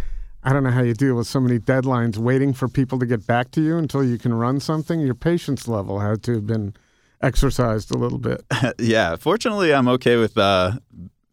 I 0.43 0.53
don't 0.53 0.63
know 0.63 0.71
how 0.71 0.83
you 0.83 0.93
deal 0.93 1.15
with 1.15 1.27
so 1.27 1.39
many 1.39 1.57
deadlines, 1.57 2.17
waiting 2.17 2.53
for 2.53 2.67
people 2.67 2.99
to 2.99 3.05
get 3.05 3.25
back 3.25 3.51
to 3.51 3.61
you 3.61 3.77
until 3.77 4.03
you 4.03 4.17
can 4.17 4.33
run 4.33 4.59
something. 4.59 4.99
Your 4.99 5.15
patience 5.15 5.67
level 5.67 5.99
had 5.99 6.21
to 6.23 6.33
have 6.33 6.47
been 6.47 6.75
exercised 7.21 7.91
a 7.91 7.97
little 7.97 8.17
bit. 8.19 8.43
yeah, 8.79 9.15
fortunately, 9.15 9.73
I'm 9.73 9.87
okay 9.87 10.17
with 10.17 10.37
uh, 10.37 10.73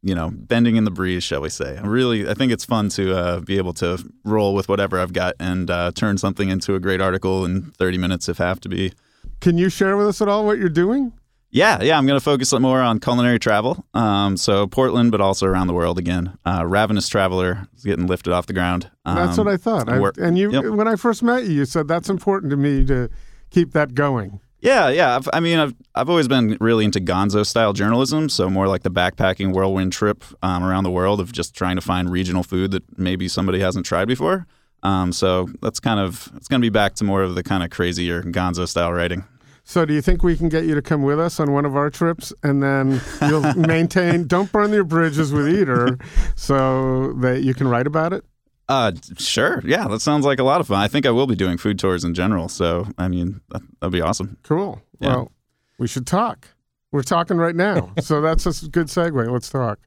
you 0.02 0.14
know 0.14 0.30
bending 0.32 0.76
in 0.76 0.84
the 0.84 0.90
breeze, 0.90 1.22
shall 1.24 1.40
we 1.40 1.48
say? 1.50 1.76
I 1.76 1.86
really, 1.86 2.28
I 2.28 2.34
think 2.34 2.52
it's 2.52 2.64
fun 2.64 2.88
to 2.90 3.16
uh, 3.16 3.40
be 3.40 3.58
able 3.58 3.72
to 3.74 3.98
roll 4.24 4.54
with 4.54 4.68
whatever 4.68 4.98
I've 4.98 5.12
got 5.12 5.34
and 5.38 5.70
uh, 5.70 5.92
turn 5.94 6.18
something 6.18 6.48
into 6.48 6.74
a 6.74 6.80
great 6.80 7.00
article 7.00 7.44
in 7.44 7.70
30 7.72 7.98
minutes 7.98 8.28
if 8.28 8.38
have 8.38 8.60
to 8.60 8.68
be. 8.68 8.92
Can 9.40 9.58
you 9.58 9.68
share 9.68 9.96
with 9.96 10.06
us 10.08 10.20
at 10.22 10.28
all 10.28 10.44
what 10.46 10.58
you're 10.58 10.68
doing? 10.68 11.12
Yeah, 11.52 11.82
yeah, 11.82 11.98
I'm 11.98 12.06
going 12.06 12.16
to 12.18 12.24
focus 12.24 12.52
more 12.52 12.80
on 12.80 13.00
culinary 13.00 13.40
travel. 13.40 13.84
Um, 13.92 14.36
so 14.36 14.68
Portland, 14.68 15.10
but 15.10 15.20
also 15.20 15.46
around 15.46 15.66
the 15.66 15.72
world 15.72 15.98
again. 15.98 16.38
Uh, 16.46 16.64
Ravenous 16.64 17.08
Traveler 17.08 17.66
is 17.76 17.82
getting 17.82 18.06
lifted 18.06 18.32
off 18.32 18.46
the 18.46 18.52
ground. 18.52 18.88
Um, 19.04 19.16
That's 19.16 19.36
what 19.36 19.48
I 19.48 19.56
thought. 19.56 19.88
I, 19.88 20.00
and 20.24 20.38
you, 20.38 20.52
Yep. 20.52 20.64
when 20.74 20.86
I 20.86 20.94
first 20.94 21.24
met 21.24 21.44
you, 21.44 21.50
you 21.50 21.64
said 21.64 21.88
that's 21.88 22.08
important 22.08 22.50
to 22.50 22.56
me 22.56 22.84
to 22.86 23.10
keep 23.50 23.72
that 23.72 23.94
going. 23.94 24.38
Yeah, 24.60 24.90
yeah. 24.90 25.16
I've, 25.16 25.28
I 25.32 25.40
mean, 25.40 25.58
I've 25.58 25.74
I've 25.94 26.10
always 26.10 26.28
been 26.28 26.56
really 26.60 26.84
into 26.84 27.00
Gonzo 27.00 27.46
style 27.46 27.72
journalism, 27.72 28.28
so 28.28 28.50
more 28.50 28.68
like 28.68 28.82
the 28.82 28.90
backpacking 28.90 29.52
whirlwind 29.52 29.92
trip 29.92 30.22
um, 30.42 30.62
around 30.62 30.84
the 30.84 30.90
world 30.90 31.20
of 31.20 31.32
just 31.32 31.54
trying 31.54 31.76
to 31.76 31.82
find 31.82 32.10
regional 32.10 32.42
food 32.42 32.70
that 32.72 32.98
maybe 32.98 33.26
somebody 33.28 33.60
hasn't 33.60 33.86
tried 33.86 34.06
before. 34.06 34.46
Um, 34.82 35.12
so 35.12 35.48
that's 35.62 35.80
kind 35.80 36.00
of 36.00 36.30
it's 36.36 36.48
going 36.48 36.60
to 36.60 36.64
be 36.64 36.70
back 36.70 36.94
to 36.96 37.04
more 37.04 37.22
of 37.22 37.34
the 37.34 37.42
kind 37.42 37.62
of 37.62 37.70
crazier 37.70 38.22
Gonzo 38.22 38.68
style 38.68 38.92
writing. 38.92 39.24
So, 39.64 39.84
do 39.84 39.94
you 39.94 40.02
think 40.02 40.24
we 40.24 40.36
can 40.36 40.48
get 40.48 40.64
you 40.64 40.74
to 40.74 40.82
come 40.82 41.02
with 41.02 41.20
us 41.20 41.38
on 41.38 41.52
one 41.52 41.64
of 41.64 41.76
our 41.76 41.90
trips, 41.90 42.32
and 42.42 42.62
then 42.62 43.00
you'll 43.28 43.54
maintain? 43.56 44.26
Don't 44.26 44.50
burn 44.50 44.72
your 44.72 44.84
bridges 44.84 45.32
with 45.32 45.48
Eater, 45.48 45.96
so 46.34 47.12
that 47.20 47.44
you 47.44 47.54
can 47.54 47.68
write 47.68 47.86
about 47.86 48.12
it. 48.12 48.24
Uh, 48.70 48.92
sure. 49.18 49.60
Yeah, 49.66 49.88
that 49.88 50.00
sounds 50.00 50.24
like 50.24 50.38
a 50.38 50.44
lot 50.44 50.60
of 50.60 50.68
fun. 50.68 50.78
I 50.78 50.86
think 50.86 51.04
I 51.04 51.10
will 51.10 51.26
be 51.26 51.34
doing 51.34 51.58
food 51.58 51.76
tours 51.76 52.04
in 52.04 52.14
general. 52.14 52.48
So, 52.48 52.86
I 52.96 53.08
mean, 53.08 53.40
that, 53.48 53.62
that'd 53.80 53.92
be 53.92 54.00
awesome. 54.00 54.38
Cool. 54.44 54.80
Yeah. 55.00 55.08
Well, 55.08 55.32
we 55.78 55.88
should 55.88 56.06
talk. 56.06 56.46
We're 56.92 57.02
talking 57.02 57.36
right 57.36 57.56
now, 57.56 57.92
so 58.00 58.20
that's 58.20 58.46
a 58.46 58.68
good 58.68 58.86
segue. 58.86 59.28
Let's 59.28 59.50
talk. 59.50 59.80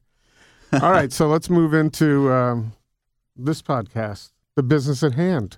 All 0.72 0.90
right, 0.90 1.12
so 1.12 1.28
let's 1.28 1.48
move 1.48 1.72
into 1.72 2.30
um, 2.30 2.72
this 3.36 3.62
podcast, 3.62 4.32
the 4.54 4.62
business 4.62 5.02
at 5.02 5.14
hand. 5.14 5.56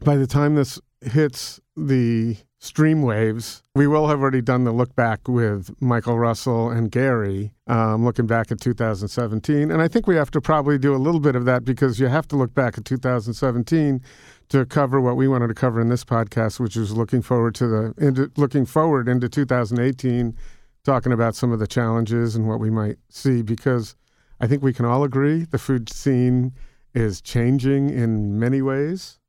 By 0.00 0.16
the 0.16 0.26
time 0.26 0.54
this 0.54 0.80
hits 1.02 1.60
the 1.76 2.36
stream 2.58 3.02
waves, 3.02 3.62
we 3.74 3.86
will 3.86 4.08
have 4.08 4.20
already 4.20 4.42
done 4.42 4.64
the 4.64 4.72
look 4.72 4.94
back 4.96 5.28
with 5.28 5.70
Michael 5.80 6.18
Russell 6.18 6.70
and 6.70 6.90
Gary, 6.90 7.52
um, 7.68 8.04
looking 8.04 8.26
back 8.26 8.50
at 8.50 8.60
2017. 8.60 9.70
And 9.70 9.80
I 9.80 9.86
think 9.86 10.06
we 10.06 10.16
have 10.16 10.30
to 10.32 10.40
probably 10.40 10.76
do 10.76 10.94
a 10.94 10.98
little 10.98 11.20
bit 11.20 11.36
of 11.36 11.44
that 11.44 11.64
because 11.64 12.00
you 12.00 12.08
have 12.08 12.26
to 12.28 12.36
look 12.36 12.54
back 12.54 12.76
at 12.76 12.84
2017 12.84 14.00
to 14.48 14.66
cover 14.66 15.00
what 15.00 15.16
we 15.16 15.28
wanted 15.28 15.48
to 15.48 15.54
cover 15.54 15.80
in 15.80 15.88
this 15.88 16.04
podcast, 16.04 16.58
which 16.58 16.76
is 16.76 16.96
looking 16.96 17.22
forward 17.22 17.54
to 17.56 17.66
the 17.68 17.94
into, 17.98 18.30
looking 18.36 18.66
forward 18.66 19.08
into 19.08 19.28
2018, 19.28 20.36
talking 20.84 21.12
about 21.12 21.36
some 21.36 21.52
of 21.52 21.60
the 21.60 21.66
challenges 21.66 22.34
and 22.34 22.48
what 22.48 22.58
we 22.58 22.70
might 22.70 22.96
see. 23.08 23.42
Because 23.42 23.94
I 24.40 24.48
think 24.48 24.62
we 24.62 24.72
can 24.72 24.84
all 24.84 25.04
agree 25.04 25.44
the 25.44 25.58
food 25.58 25.88
scene 25.88 26.52
is 26.92 27.20
changing 27.20 27.90
in 27.90 28.38
many 28.38 28.62
ways. 28.62 29.20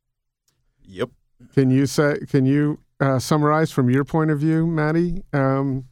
Yep. 0.84 1.10
Can 1.54 1.70
you 1.70 1.86
say? 1.86 2.18
Can 2.28 2.46
you 2.46 2.80
uh, 3.00 3.20
summarize 3.20 3.72
from 3.72 3.90
your 3.90 4.04
point 4.04 4.32
of 4.32 4.40
view, 4.40 4.68
Mattie, 4.68 5.24
um, 5.34 5.86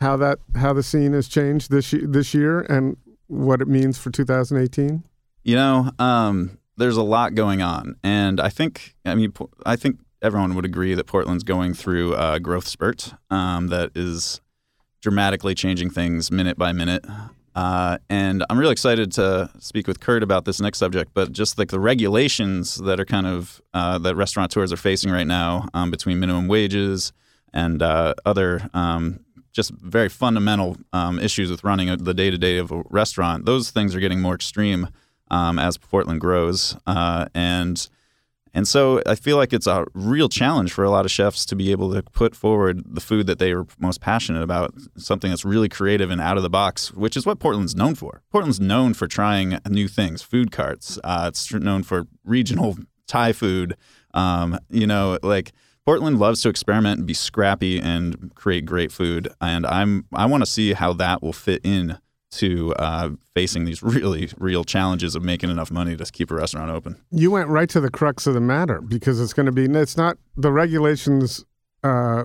how 0.00 0.16
that 0.16 0.38
how 0.56 0.72
the 0.72 0.82
scene 0.82 1.12
has 1.12 1.28
changed 1.28 1.70
this 1.70 1.94
this 2.02 2.34
year 2.34 2.60
and 2.60 2.96
what 3.26 3.60
it 3.60 3.68
means 3.68 3.98
for 3.98 4.10
2018? 4.10 5.04
You 5.42 5.54
know, 5.54 5.90
um, 5.98 6.58
there's 6.76 6.96
a 6.96 7.02
lot 7.02 7.34
going 7.34 7.62
on, 7.62 7.96
and 8.02 8.40
I 8.40 8.48
think, 8.48 8.94
I 9.04 9.14
mean, 9.14 9.32
I 9.64 9.76
think 9.76 10.00
everyone 10.22 10.54
would 10.54 10.64
agree 10.64 10.94
that 10.94 11.06
Portland's 11.06 11.44
going 11.44 11.74
through 11.74 12.14
a 12.14 12.40
growth 12.40 12.66
spurt 12.66 13.14
um, 13.30 13.68
that 13.68 13.92
is 13.94 14.40
dramatically 15.00 15.54
changing 15.54 15.90
things 15.90 16.30
minute 16.30 16.58
by 16.58 16.72
minute. 16.72 17.04
Uh, 17.54 17.98
and 18.08 18.44
I'm 18.48 18.58
really 18.58 18.72
excited 18.72 19.10
to 19.12 19.50
speak 19.58 19.88
with 19.88 20.00
Kurt 20.00 20.22
about 20.22 20.44
this 20.44 20.60
next 20.60 20.78
subject, 20.78 21.12
but 21.14 21.32
just 21.32 21.58
like 21.58 21.68
the 21.68 21.80
regulations 21.80 22.76
that 22.76 23.00
are 23.00 23.04
kind 23.04 23.26
of 23.26 23.60
uh, 23.74 23.98
that 23.98 24.14
restaurateurs 24.14 24.72
are 24.72 24.76
facing 24.76 25.10
right 25.10 25.26
now 25.26 25.68
um, 25.74 25.90
between 25.90 26.20
minimum 26.20 26.46
wages 26.46 27.12
and 27.52 27.82
uh, 27.82 28.14
other 28.24 28.68
um, 28.74 29.20
just 29.52 29.72
very 29.72 30.08
fundamental 30.08 30.76
um, 30.92 31.18
issues 31.18 31.50
with 31.50 31.64
running 31.64 31.88
the 31.96 32.14
day 32.14 32.30
to 32.30 32.38
day 32.38 32.58
of 32.58 32.70
a 32.70 32.82
restaurant. 32.88 33.46
Those 33.46 33.70
things 33.70 33.94
are 33.94 34.00
getting 34.00 34.20
more 34.20 34.34
extreme 34.34 34.88
um, 35.30 35.58
as 35.58 35.76
Portland 35.76 36.20
grows, 36.20 36.76
uh, 36.86 37.26
and 37.34 37.88
and 38.52 38.66
so 38.66 39.02
I 39.06 39.14
feel 39.14 39.36
like 39.36 39.52
it's 39.52 39.66
a 39.66 39.86
real 39.94 40.28
challenge 40.28 40.72
for 40.72 40.84
a 40.84 40.90
lot 40.90 41.04
of 41.04 41.10
chefs 41.10 41.46
to 41.46 41.56
be 41.56 41.70
able 41.70 41.92
to 41.94 42.02
put 42.02 42.34
forward 42.34 42.82
the 42.84 43.00
food 43.00 43.26
that 43.26 43.38
they 43.38 43.52
are 43.52 43.66
most 43.78 44.00
passionate 44.00 44.42
about, 44.42 44.74
something 44.96 45.30
that's 45.30 45.44
really 45.44 45.68
creative 45.68 46.10
and 46.10 46.20
out 46.20 46.36
of 46.36 46.42
the 46.42 46.50
box, 46.50 46.92
which 46.92 47.16
is 47.16 47.26
what 47.26 47.38
Portland's 47.38 47.76
known 47.76 47.94
for. 47.94 48.22
Portland's 48.30 48.60
known 48.60 48.94
for 48.94 49.06
trying 49.06 49.58
new 49.68 49.88
things, 49.88 50.22
food 50.22 50.50
carts. 50.50 50.98
Uh, 51.04 51.26
it's 51.28 51.52
known 51.52 51.82
for 51.82 52.06
regional 52.24 52.76
Thai 53.06 53.32
food. 53.32 53.76
Um, 54.14 54.58
you 54.68 54.86
know, 54.86 55.18
like 55.22 55.52
Portland 55.84 56.18
loves 56.18 56.42
to 56.42 56.48
experiment 56.48 56.98
and 56.98 57.06
be 57.06 57.14
scrappy 57.14 57.80
and 57.80 58.34
create 58.34 58.64
great 58.64 58.92
food, 58.92 59.28
and 59.40 59.66
I'm 59.66 60.06
I 60.12 60.26
want 60.26 60.42
to 60.42 60.50
see 60.50 60.72
how 60.72 60.92
that 60.94 61.22
will 61.22 61.32
fit 61.32 61.60
in 61.64 61.98
to 62.32 62.72
uh, 62.74 63.10
facing 63.34 63.64
these 63.64 63.82
really 63.82 64.30
real 64.38 64.64
challenges 64.64 65.14
of 65.14 65.22
making 65.22 65.50
enough 65.50 65.70
money 65.70 65.96
to 65.96 66.04
keep 66.06 66.30
a 66.30 66.34
restaurant 66.34 66.70
open. 66.70 66.96
You 67.10 67.30
went 67.30 67.48
right 67.48 67.68
to 67.70 67.80
the 67.80 67.90
crux 67.90 68.26
of 68.26 68.34
the 68.34 68.40
matter 68.40 68.80
because 68.80 69.20
it's 69.20 69.32
going 69.32 69.46
to 69.46 69.52
be. 69.52 69.64
It's 69.64 69.96
not 69.96 70.16
the 70.36 70.52
regulations 70.52 71.44
uh, 71.82 72.24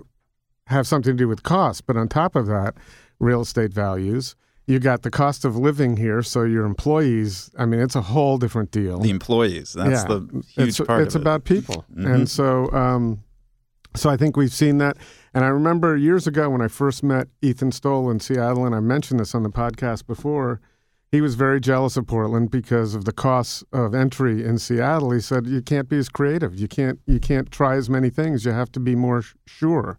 have 0.68 0.88
something 0.88 1.14
to 1.14 1.18
do 1.18 1.28
with 1.28 1.44
cost, 1.44 1.86
but 1.86 1.98
on 1.98 2.08
top 2.08 2.36
of 2.36 2.48
that, 2.48 2.76
real 3.20 3.42
estate 3.42 3.74
values. 3.74 4.36
You 4.68 4.80
got 4.80 5.04
the 5.04 5.12
cost 5.12 5.46
of 5.46 5.56
living 5.56 5.96
here, 5.96 6.24
so 6.24 6.44
your 6.44 6.66
employees. 6.66 7.52
I 7.58 7.66
mean, 7.66 7.80
it's 7.80 7.96
a 7.96 8.02
whole 8.02 8.40
different 8.40 8.72
deal. 8.72 8.98
The 9.00 9.12
employees, 9.12 9.74
that's 9.74 10.02
Yeah. 10.02 10.08
the 10.08 10.44
huge 10.56 10.70
it's, 10.70 10.80
part 10.80 11.04
it's 11.04 11.14
of 11.14 11.22
it. 11.22 11.24
about 11.24 11.44
people 11.44 11.86
Mhm. 11.96 12.16
and 12.16 12.30
so 12.30 12.72
um, 12.74 13.20
so 13.96 14.10
i 14.10 14.18
think 14.18 14.38
we've 14.38 14.54
seen 14.54 14.78
that. 14.80 14.98
And 15.34 15.44
i 15.44 15.48
remember 15.48 15.96
years 15.96 16.28
ago 16.28 16.50
when 16.50 16.62
i 16.62 16.68
first 16.68 17.04
met 17.04 17.28
ethan 17.42 17.72
stowell 17.72 18.10
in 18.10 18.20
seattle 18.20 18.66
and 18.66 18.76
i 18.76 18.80
mentioned 18.80 19.20
this 19.20 19.36
on 19.36 19.44
the 19.44 19.50
podcast 19.50 20.06
before 20.06 20.62
he 21.12 21.22
was 21.22 21.36
very 21.36 21.62
jealous 21.62 21.96
of 21.96 22.08
portland 22.08 22.52
because 22.52 22.94
of 22.94 23.06
the 23.06 23.14
costs 23.14 23.64
of 23.72 23.96
entry 23.96 24.44
in 24.44 24.58
seattle. 24.58 25.12
He 25.12 25.22
said 25.22 25.48
you 25.48 25.62
can't 25.62 25.88
be 25.88 25.98
as 25.98 26.10
creative. 26.10 26.60
You 26.60 26.68
can't 26.68 27.00
you 27.06 27.20
can't 27.20 27.50
try 27.52 27.76
as 27.76 27.90
many 27.90 28.10
things. 28.10 28.44
You 28.44 28.52
have 28.52 28.72
to 28.74 28.82
be 28.82 28.96
more 28.96 29.22
sh- 29.22 29.34
sure. 29.46 29.98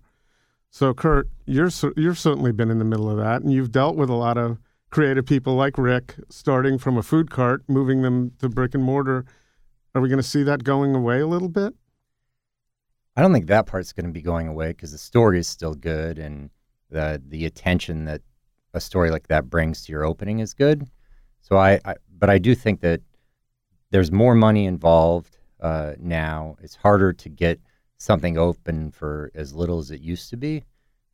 So 0.70 0.92
kurt 0.92 1.28
you're 1.46 1.70
you've 1.96 2.18
certainly 2.18 2.52
been 2.52 2.70
in 2.70 2.78
the 2.78 2.84
middle 2.84 3.08
of 3.10 3.16
that 3.16 3.40
and 3.40 3.50
you've 3.50 3.72
dealt 3.72 3.96
with 3.96 4.10
a 4.10 4.14
lot 4.14 4.36
of 4.36 4.58
creative 4.90 5.24
people 5.24 5.54
like 5.54 5.78
rick 5.78 6.16
starting 6.28 6.76
from 6.78 6.96
a 6.96 7.02
food 7.02 7.30
cart 7.30 7.62
moving 7.66 8.02
them 8.02 8.32
to 8.40 8.48
brick 8.48 8.74
and 8.74 8.84
mortar. 8.84 9.24
Are 9.94 10.02
we 10.02 10.10
going 10.10 10.18
to 10.18 10.22
see 10.22 10.42
that 10.42 10.64
going 10.64 10.94
away 10.94 11.20
a 11.20 11.26
little 11.26 11.48
bit? 11.48 11.74
I 13.16 13.22
don't 13.22 13.32
think 13.32 13.46
that 13.46 13.66
part's 13.66 13.92
going 13.92 14.06
to 14.06 14.12
be 14.12 14.22
going 14.22 14.46
away 14.48 14.68
because 14.68 14.92
the 14.92 14.98
story 14.98 15.38
is 15.38 15.48
still 15.48 15.74
good 15.74 16.18
and 16.18 16.50
the 16.90 17.20
the 17.28 17.46
attention 17.46 18.04
that 18.04 18.20
a 18.74 18.80
story 18.80 19.10
like 19.10 19.28
that 19.28 19.48
brings 19.48 19.84
to 19.84 19.92
your 19.92 20.04
opening 20.04 20.40
is 20.40 20.54
good. 20.54 20.88
So 21.40 21.56
I, 21.56 21.80
I 21.84 21.94
but 22.18 22.30
I 22.30 22.38
do 22.38 22.54
think 22.54 22.80
that 22.80 23.00
there's 23.90 24.12
more 24.12 24.34
money 24.34 24.66
involved 24.66 25.38
uh, 25.60 25.94
now. 25.98 26.56
It's 26.60 26.76
harder 26.76 27.12
to 27.14 27.28
get 27.28 27.60
something 27.98 28.36
open 28.36 28.90
for 28.90 29.30
as 29.34 29.54
little 29.54 29.78
as 29.78 29.90
it 29.90 30.00
used 30.00 30.28
to 30.30 30.36
be. 30.36 30.62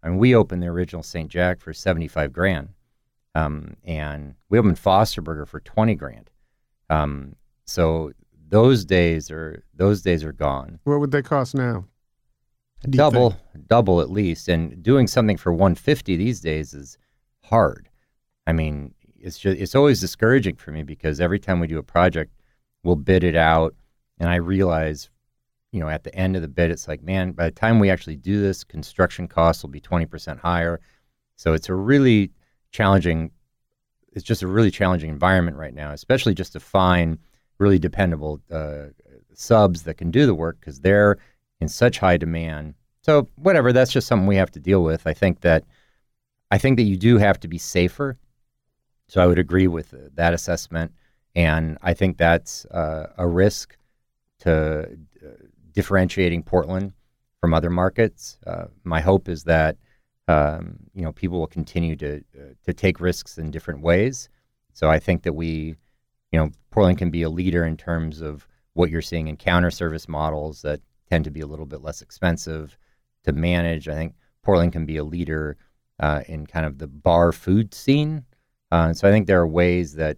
I 0.03 0.09
mean, 0.09 0.19
we 0.19 0.35
opened 0.35 0.63
the 0.63 0.69
original 0.69 1.05
St. 1.05 1.31
Jack 1.31 1.61
for 1.61 1.73
75 1.73 2.33
grand, 2.33 2.71
um, 3.37 3.77
and 3.85 4.35
we 4.49 4.59
opened 4.59 4.77
Fosterburger 4.77 5.47
for 5.47 5.61
20 5.61 5.95
grand. 5.95 6.31
Um, 6.91 7.37
so 7.65 8.11
those 8.49 8.85
days 8.85 9.31
are 9.31 9.63
those 9.75 10.03
days 10.03 10.23
are 10.23 10.33
gone 10.33 10.79
What 10.85 11.01
would 11.01 11.11
they 11.11 11.23
cost 11.23 11.55
now? 11.55 11.87
Double 12.91 13.31
think? 13.31 13.69
double 13.69 14.01
at 14.01 14.11
least 14.11 14.49
and 14.49 14.83
doing 14.83 15.07
something 15.07 15.37
for 15.37 15.53
150 15.53 16.17
these 16.17 16.41
days 16.41 16.75
is 16.75 16.99
hard 17.45 17.89
i 18.47 18.53
mean 18.53 18.93
it's 19.19 19.39
just 19.39 19.59
it's 19.59 19.75
always 19.75 20.01
discouraging 20.01 20.57
for 20.57 20.73
me 20.73 20.83
because 20.83 21.21
every 21.21 21.39
time 21.39 21.61
we 21.61 21.67
do 21.67 21.79
a 21.79 21.83
project 21.83 22.33
we'll 22.83 22.97
bid 22.97 23.25
it 23.25 23.37
out 23.37 23.75
and 24.19 24.29
i 24.29 24.35
realize 24.35 25.11
you 25.71 25.81
know 25.81 25.89
at 25.89 26.05
the 26.05 26.15
end 26.15 26.37
of 26.37 26.43
the 26.43 26.49
bid 26.49 26.71
it's 26.71 26.89
like 26.89 27.03
man 27.03 27.33
by 27.33 27.45
the 27.45 27.51
time 27.51 27.79
we 27.79 27.91
actually 27.91 28.17
do 28.17 28.41
this 28.41 28.65
construction 28.65 29.29
costs 29.29 29.63
will 29.63 29.71
be 29.71 29.81
20% 29.81 30.39
higher 30.39 30.81
so 31.37 31.55
it's 31.55 31.69
a 31.69 31.75
really 31.75 32.31
challenging 32.71 33.31
it's 34.13 34.25
just 34.25 34.43
a 34.43 34.47
really 34.47 34.71
challenging 34.71 35.09
environment 35.09 35.57
right 35.57 35.75
now 35.75 35.93
especially 35.93 36.35
just 36.35 36.53
to 36.53 36.61
find 36.61 37.19
really 37.59 37.79
dependable 37.79 38.41
uh, 38.51 38.87
subs 39.35 39.83
that 39.85 39.95
can 39.95 40.11
do 40.11 40.27
the 40.27 40.35
work 40.35 40.59
because 40.61 40.81
they're 40.81 41.17
in 41.63 41.69
such 41.69 41.99
high 41.99 42.17
demand. 42.19 42.75
So 43.03 43.29
whatever, 43.37 43.73
that's 43.73 43.93
just 43.93 44.07
something 44.07 44.27
we 44.27 44.37
have 44.37 44.51
to 44.51 44.61
deal 44.61 44.83
with. 44.83 45.07
I 45.07 45.15
think 45.15 45.41
that 45.41 45.65
I 46.51 46.59
think 46.59 46.77
that 46.77 46.83
you 46.83 46.97
do 46.99 47.17
have 47.17 47.41
to 47.41 47.49
be 47.49 47.57
safer. 47.57 48.19
So 49.09 49.23
I 49.23 49.27
would 49.27 49.39
agree 49.39 49.69
with 49.69 49.95
that 50.15 50.35
assessment, 50.35 50.93
and 51.35 51.79
I 51.83 51.95
think 51.95 52.19
that's 52.19 52.67
uh, 52.67 53.13
a 53.17 53.27
risk 53.27 53.77
to 54.41 54.83
uh, 55.25 55.29
differentiating 55.73 56.43
Portland 56.43 56.93
from 57.41 57.55
other 57.55 57.71
markets. 57.71 58.39
Uh, 58.47 58.67
my 58.85 59.01
hope 59.01 59.29
is 59.29 59.45
that 59.45 59.77
um, 60.29 60.79
you 60.95 61.03
know 61.03 61.13
people 61.13 61.39
will 61.39 61.47
continue 61.47 61.97
to 61.97 62.17
uh, 62.39 62.55
to 62.65 62.73
take 62.73 63.01
risks 63.01 63.39
in 63.39 63.51
different 63.51 63.81
ways. 63.81 64.29
So 64.75 64.91
I 64.91 64.99
think 64.99 65.23
that 65.23 65.35
we, 65.35 65.77
you 66.33 66.39
know, 66.39 66.51
Portland 66.71 66.99
can 66.99 67.11
be 67.11 67.23
a 67.23 67.31
leader 67.31 67.65
in 67.65 67.77
terms 67.77 68.21
of 68.21 68.47
what 68.75 68.91
you're 68.91 69.03
seeing 69.03 69.29
in 69.29 69.37
counter 69.37 69.71
service 69.71 70.09
models 70.09 70.63
that 70.63 70.81
tend 71.13 71.25
to 71.27 71.31
be 71.31 71.43
a 71.43 71.47
little 71.47 71.67
bit 71.67 71.83
less 71.83 72.01
expensive 72.01 72.79
to 73.23 73.33
manage. 73.35 73.87
I 73.87 73.95
think 73.95 74.15
Portland 74.43 74.73
can 74.73 74.87
be 74.87 74.97
a 74.97 75.05
leader 75.05 75.59
uh, 76.01 76.23
in 76.27 76.47
kind 76.47 76.65
of 76.65 76.79
the 76.79 76.87
bar 76.87 77.33
food 77.33 77.75
scene. 77.75 78.25
Uh, 78.71 78.95
so 78.95 79.07
I 79.07 79.11
think 79.11 79.27
there 79.27 79.43
are 79.43 79.47
ways 79.47 79.93
that 79.97 80.17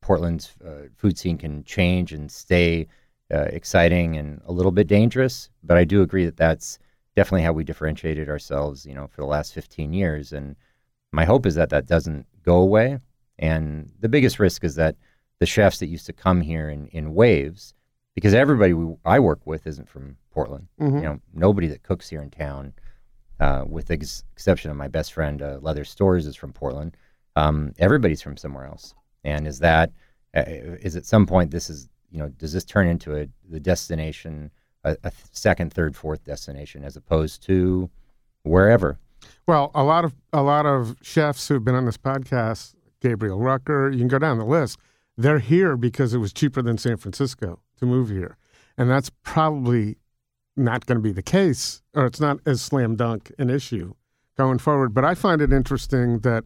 Portland's 0.00 0.56
uh, 0.66 0.88
food 0.96 1.16
scene 1.16 1.38
can 1.38 1.62
change 1.62 2.12
and 2.12 2.28
stay 2.28 2.88
uh, 3.32 3.42
exciting 3.58 4.16
and 4.16 4.40
a 4.44 4.50
little 4.50 4.72
bit 4.72 4.88
dangerous. 4.88 5.48
But 5.62 5.76
I 5.76 5.84
do 5.84 6.02
agree 6.02 6.24
that 6.24 6.36
that's 6.36 6.80
definitely 7.14 7.42
how 7.42 7.52
we 7.52 7.62
differentiated 7.62 8.28
ourselves, 8.28 8.84
you 8.84 8.94
know, 8.96 9.06
for 9.06 9.20
the 9.20 9.28
last 9.28 9.54
15 9.54 9.92
years. 9.92 10.32
And 10.32 10.56
my 11.12 11.24
hope 11.24 11.46
is 11.46 11.54
that 11.54 11.70
that 11.70 11.86
doesn't 11.86 12.26
go 12.42 12.56
away. 12.56 12.98
And 13.38 13.92
the 14.00 14.08
biggest 14.08 14.40
risk 14.40 14.64
is 14.64 14.74
that 14.74 14.96
the 15.38 15.46
chefs 15.46 15.78
that 15.78 15.86
used 15.86 16.06
to 16.06 16.12
come 16.12 16.40
here 16.40 16.68
in, 16.68 16.88
in 16.88 17.14
waves, 17.14 17.74
because 18.14 18.34
everybody 18.34 18.72
we, 18.74 18.94
I 19.04 19.20
work 19.20 19.40
with 19.46 19.66
isn't 19.66 19.88
from 19.88 20.16
Portland. 20.30 20.68
Mhm. 20.80 20.94
You 20.96 21.02
know, 21.02 21.20
nobody 21.34 21.66
that 21.68 21.82
cooks 21.82 22.08
here 22.08 22.22
in 22.22 22.30
town 22.30 22.74
uh, 23.40 23.64
with 23.66 23.86
the 23.86 23.94
ex- 23.94 24.24
exception 24.32 24.70
of 24.70 24.76
my 24.76 24.88
best 24.88 25.12
friend, 25.12 25.42
uh, 25.42 25.58
Leather 25.60 25.84
Storrs, 25.84 26.26
is 26.26 26.36
from 26.36 26.52
Portland. 26.52 26.96
Um, 27.36 27.72
everybody's 27.78 28.22
from 28.22 28.36
somewhere 28.36 28.66
else. 28.66 28.94
And 29.24 29.46
is 29.46 29.58
that 29.60 29.90
uh, 30.36 30.42
is 30.46 30.96
at 30.96 31.06
some 31.06 31.26
point 31.26 31.50
this 31.50 31.70
is 31.70 31.88
you 32.10 32.18
know 32.18 32.28
does 32.28 32.52
this 32.52 32.64
turn 32.64 32.86
into 32.88 33.16
a 33.16 33.28
the 33.48 33.60
destination 33.60 34.50
a, 34.84 34.96
a 35.04 35.12
second, 35.30 35.72
third, 35.72 35.94
fourth 35.96 36.24
destination 36.24 36.84
as 36.84 36.96
opposed 36.96 37.42
to 37.44 37.88
wherever? 38.42 38.98
Well, 39.46 39.70
a 39.74 39.84
lot 39.84 40.04
of 40.04 40.14
a 40.32 40.42
lot 40.42 40.66
of 40.66 40.96
chefs 41.02 41.46
who've 41.48 41.64
been 41.64 41.74
on 41.76 41.86
this 41.86 41.96
podcast, 41.96 42.74
Gabriel 43.00 43.38
Rucker, 43.38 43.90
you 43.90 43.98
can 43.98 44.08
go 44.08 44.18
down 44.18 44.38
the 44.38 44.44
list. 44.44 44.78
They're 45.16 45.38
here 45.38 45.76
because 45.76 46.14
it 46.14 46.18
was 46.18 46.32
cheaper 46.32 46.62
than 46.62 46.78
San 46.78 46.96
Francisco 46.96 47.60
to 47.82 47.86
move 47.86 48.08
here, 48.08 48.36
and 48.78 48.90
that's 48.90 49.10
probably 49.22 49.96
not 50.56 50.86
going 50.86 50.96
to 50.96 51.02
be 51.02 51.12
the 51.12 51.22
case, 51.22 51.82
or 51.94 52.06
it's 52.06 52.20
not 52.20 52.38
as 52.46 52.60
slam 52.60 52.96
dunk 52.96 53.32
an 53.38 53.50
issue 53.50 53.94
going 54.36 54.58
forward. 54.58 54.94
But 54.94 55.04
I 55.04 55.14
find 55.14 55.40
it 55.40 55.52
interesting 55.52 56.20
that 56.20 56.44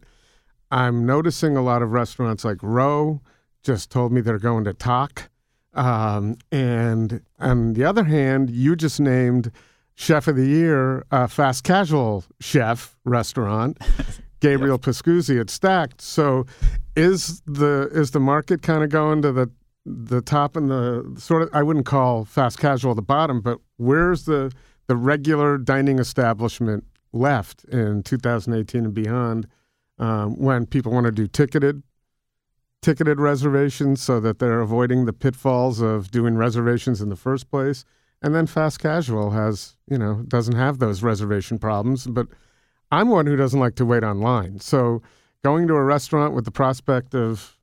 I'm 0.70 1.06
noticing 1.06 1.56
a 1.56 1.62
lot 1.62 1.82
of 1.82 1.92
restaurants 1.92 2.44
like 2.44 2.62
Roe 2.62 3.20
just 3.62 3.90
told 3.90 4.12
me 4.12 4.20
they're 4.20 4.38
going 4.38 4.64
to 4.64 4.72
Tock. 4.72 5.30
Um, 5.74 6.38
and 6.50 7.20
on 7.38 7.74
the 7.74 7.84
other 7.84 8.04
hand, 8.04 8.48
you 8.48 8.76
just 8.76 8.98
named 8.98 9.50
Chef 9.94 10.28
of 10.28 10.36
the 10.36 10.46
Year, 10.46 11.04
a 11.10 11.28
fast 11.28 11.64
casual 11.64 12.24
chef 12.40 12.96
restaurant, 13.04 13.78
Gabriel 14.40 14.74
yep. 14.74 14.82
Pascuzzi 14.82 15.40
at 15.40 15.50
Stacked. 15.50 16.00
So, 16.00 16.46
is 16.94 17.40
the 17.46 17.88
is 17.92 18.12
the 18.12 18.20
market 18.20 18.62
kind 18.62 18.82
of 18.82 18.90
going 18.90 19.22
to 19.22 19.32
the 19.32 19.50
the 19.86 20.20
top 20.20 20.56
and 20.56 20.68
the 20.68 21.14
sort 21.16 21.42
of 21.42 21.50
I 21.52 21.62
wouldn't 21.62 21.86
call 21.86 22.24
fast 22.24 22.58
casual 22.58 22.94
the 22.94 23.02
bottom, 23.02 23.40
but 23.40 23.60
where's 23.76 24.24
the 24.24 24.52
the 24.88 24.96
regular 24.96 25.58
dining 25.58 25.98
establishment 25.98 26.84
left 27.12 27.64
in 27.64 28.02
2018 28.02 28.84
and 28.84 28.94
beyond 28.94 29.46
um, 29.98 30.36
when 30.36 30.66
people 30.66 30.92
want 30.92 31.06
to 31.06 31.12
do 31.12 31.26
ticketed 31.26 31.82
ticketed 32.82 33.18
reservations 33.18 34.02
so 34.02 34.20
that 34.20 34.38
they're 34.38 34.60
avoiding 34.60 35.06
the 35.06 35.12
pitfalls 35.12 35.80
of 35.80 36.10
doing 36.10 36.36
reservations 36.36 37.00
in 37.00 37.08
the 37.08 37.16
first 37.16 37.50
place? 37.50 37.84
And 38.22 38.34
then 38.34 38.46
fast 38.46 38.80
casual 38.80 39.30
has 39.30 39.76
you 39.88 39.98
know 39.98 40.24
doesn't 40.26 40.56
have 40.56 40.78
those 40.78 41.02
reservation 41.02 41.58
problems 41.58 42.06
but 42.06 42.26
i'm 42.90 43.08
one 43.08 43.26
who 43.26 43.36
doesn't 43.36 43.60
like 43.60 43.76
to 43.76 43.86
wait 43.86 44.02
online. 44.02 44.58
So 44.58 45.00
going 45.44 45.68
to 45.68 45.74
a 45.74 45.84
restaurant 45.84 46.34
with 46.34 46.44
the 46.44 46.50
prospect 46.50 47.14
of 47.14 47.55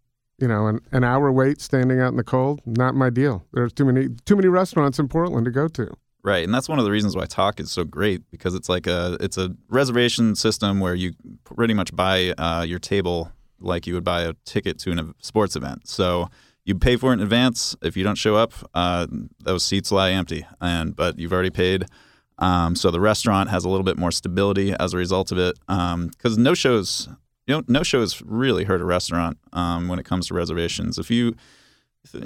you 0.44 0.50
know, 0.50 0.68
an, 0.68 0.82
an 0.92 1.06
hour 1.06 1.32
wait 1.32 1.62
standing 1.62 2.02
out 2.02 2.10
in 2.10 2.18
the 2.18 2.24
cold, 2.24 2.60
not 2.66 2.96
my 2.96 3.10
deal. 3.10 3.46
There's 3.54 3.72
too 3.72 3.86
many 3.86 4.10
too 4.26 4.36
many 4.36 4.50
restaurants 4.50 5.00
in 5.00 5.08
Portland 5.08 5.46
to 5.46 5.52
go 5.52 5.70
to. 5.70 5.90
Right, 6.22 6.44
and 6.44 6.54
that's 6.54 6.68
one 6.68 6.80
of 6.80 6.86
the 6.86 6.92
reasons 6.92 7.16
why 7.16 7.28
Tock 7.28 7.62
is 7.62 7.72
so 7.72 7.86
great 7.86 8.30
because 8.30 8.54
it's 8.54 8.68
like 8.68 8.86
a 8.86 9.18
it's 9.22 9.38
a 9.38 9.56
reservation 9.70 10.36
system 10.36 10.82
where 10.82 10.96
you 10.96 11.14
pretty 11.46 11.74
much 11.74 11.96
buy 11.96 12.34
uh, 12.38 12.66
your 12.68 12.80
table 12.80 13.32
like 13.62 13.88
you 13.88 13.94
would 13.94 14.04
buy 14.04 14.24
a 14.24 14.34
ticket 14.44 14.80
to 14.80 14.92
a 14.92 15.24
sports 15.24 15.56
event. 15.56 15.88
So 15.88 16.28
you 16.66 16.76
pay 16.76 16.98
for 16.98 17.12
it 17.12 17.14
in 17.14 17.20
advance. 17.22 17.74
If 17.82 17.96
you 17.96 18.04
don't 18.04 18.18
show 18.18 18.36
up, 18.36 18.52
uh, 18.74 19.08
those 19.40 19.64
seats 19.64 19.94
lie 19.94 20.12
empty, 20.12 20.46
and 20.60 20.94
but 20.94 21.18
you've 21.18 21.32
already 21.32 21.52
paid. 21.52 21.86
Um, 22.38 22.76
so 22.76 22.92
the 22.92 23.00
restaurant 23.00 23.50
has 23.50 23.64
a 23.64 23.70
little 23.70 23.86
bit 23.86 23.98
more 23.98 24.12
stability 24.12 24.74
as 24.78 24.94
a 24.94 24.98
result 24.98 25.32
of 25.32 25.38
it. 25.38 25.58
Because 25.68 26.36
um, 26.36 26.44
no 26.44 26.54
shows 26.54 27.08
you 27.48 27.56
know, 27.56 27.64
no 27.68 27.84
shows 27.84 28.22
really 28.22 28.64
hurt 28.64 28.82
a 28.82 28.86
restaurant 28.86 29.38
um, 29.52 29.88
when 29.88 30.00
it 30.00 30.06
comes 30.06 30.28
to 30.28 30.34
reservations. 30.34 30.98
If 30.98 31.12
you, 31.12 31.36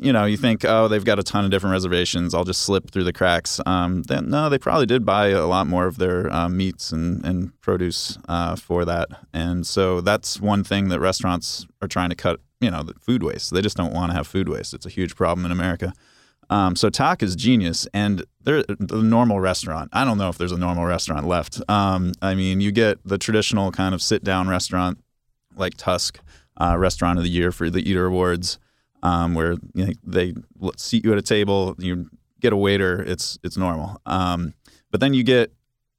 you 0.02 0.14
know, 0.14 0.26
you 0.26 0.38
think, 0.38 0.64
oh, 0.66 0.88
they've 0.88 1.04
got 1.04 1.20
a 1.20 1.24
ton 1.24 1.46
of 1.46 1.52
different 1.52 1.72
reservations, 1.72 2.34
I'll 2.34 2.44
just 2.44 2.62
slip 2.62 2.92
through 2.92 3.04
the 3.04 3.14
cracks. 3.14 3.60
Um, 3.66 4.04
then 4.04 4.30
no, 4.30 4.50
they 4.50 4.60
probably 4.60 4.86
did 4.86 5.06
buy 5.06 5.30
a 5.30 5.46
lot 5.46 5.68
more 5.68 5.88
of 5.88 5.98
their 5.98 6.32
uh, 6.32 6.50
meats 6.50 6.92
and, 6.92 7.26
and 7.26 7.60
produce 7.62 8.18
uh, 8.28 8.56
for 8.56 8.86
that, 8.86 9.10
and 9.34 9.66
so 9.66 10.02
that's 10.02 10.40
one 10.40 10.64
thing 10.64 10.90
that 10.90 11.00
restaurants 11.00 11.66
are 11.82 11.88
trying 11.88 12.10
to 12.10 12.16
cut. 12.16 12.40
You 12.60 12.72
know, 12.72 12.82
the 12.82 12.96
food 12.96 13.22
waste. 13.22 13.54
They 13.54 13.62
just 13.62 13.78
don't 13.78 13.94
want 13.94 14.12
to 14.12 14.18
have 14.18 14.26
food 14.26 14.50
waste. 14.50 14.74
It's 14.74 14.88
a 14.88 14.90
huge 14.90 15.16
problem 15.16 15.46
in 15.46 15.52
America. 15.52 15.94
Um, 16.50 16.76
so 16.76 16.90
Tock 16.90 17.22
is 17.22 17.36
genius, 17.36 17.88
and 17.94 18.26
they're 18.42 18.64
the 18.64 19.04
normal 19.04 19.40
restaurant. 19.40 19.90
I 19.94 20.06
don't 20.06 20.18
know 20.18 20.30
if 20.30 20.38
there's 20.38 20.52
a 20.52 20.58
normal 20.58 20.86
restaurant 20.86 21.28
left. 21.28 21.62
Um, 21.70 22.14
I 22.22 22.36
mean, 22.36 22.62
you 22.62 22.72
get 22.72 22.98
the 23.06 23.18
traditional 23.18 23.72
kind 23.72 23.94
of 23.94 24.02
sit 24.02 24.24
down 24.24 24.48
restaurant 24.48 24.98
like 25.58 25.76
Tusk 25.78 26.20
uh, 26.60 26.76
Restaurant 26.78 27.18
of 27.18 27.24
the 27.24 27.30
Year 27.30 27.52
for 27.52 27.70
the 27.70 27.88
Eater 27.88 28.06
Awards, 28.06 28.60
um, 29.04 29.34
where 29.34 29.56
you 29.74 29.88
know, 29.88 29.94
they 30.04 30.34
seat 30.78 31.06
you 31.06 31.12
at 31.12 31.18
a 31.18 31.22
table, 31.22 31.76
you 31.78 32.10
get 32.40 32.54
a 32.54 32.58
waiter. 32.58 33.02
It's 33.02 33.38
it's 33.44 33.58
normal. 33.58 34.02
Um, 34.06 34.54
but 34.92 35.00
then 35.00 35.14
you 35.14 35.24
get 35.24 35.54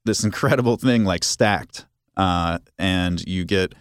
this 0.05 0.23
incredible 0.25 0.77
thing 0.77 1.05
like 1.05 1.23
Stacked, 1.23 1.85
uh, 2.17 2.59
and 2.77 3.21
you 3.27 3.45
get 3.45 3.73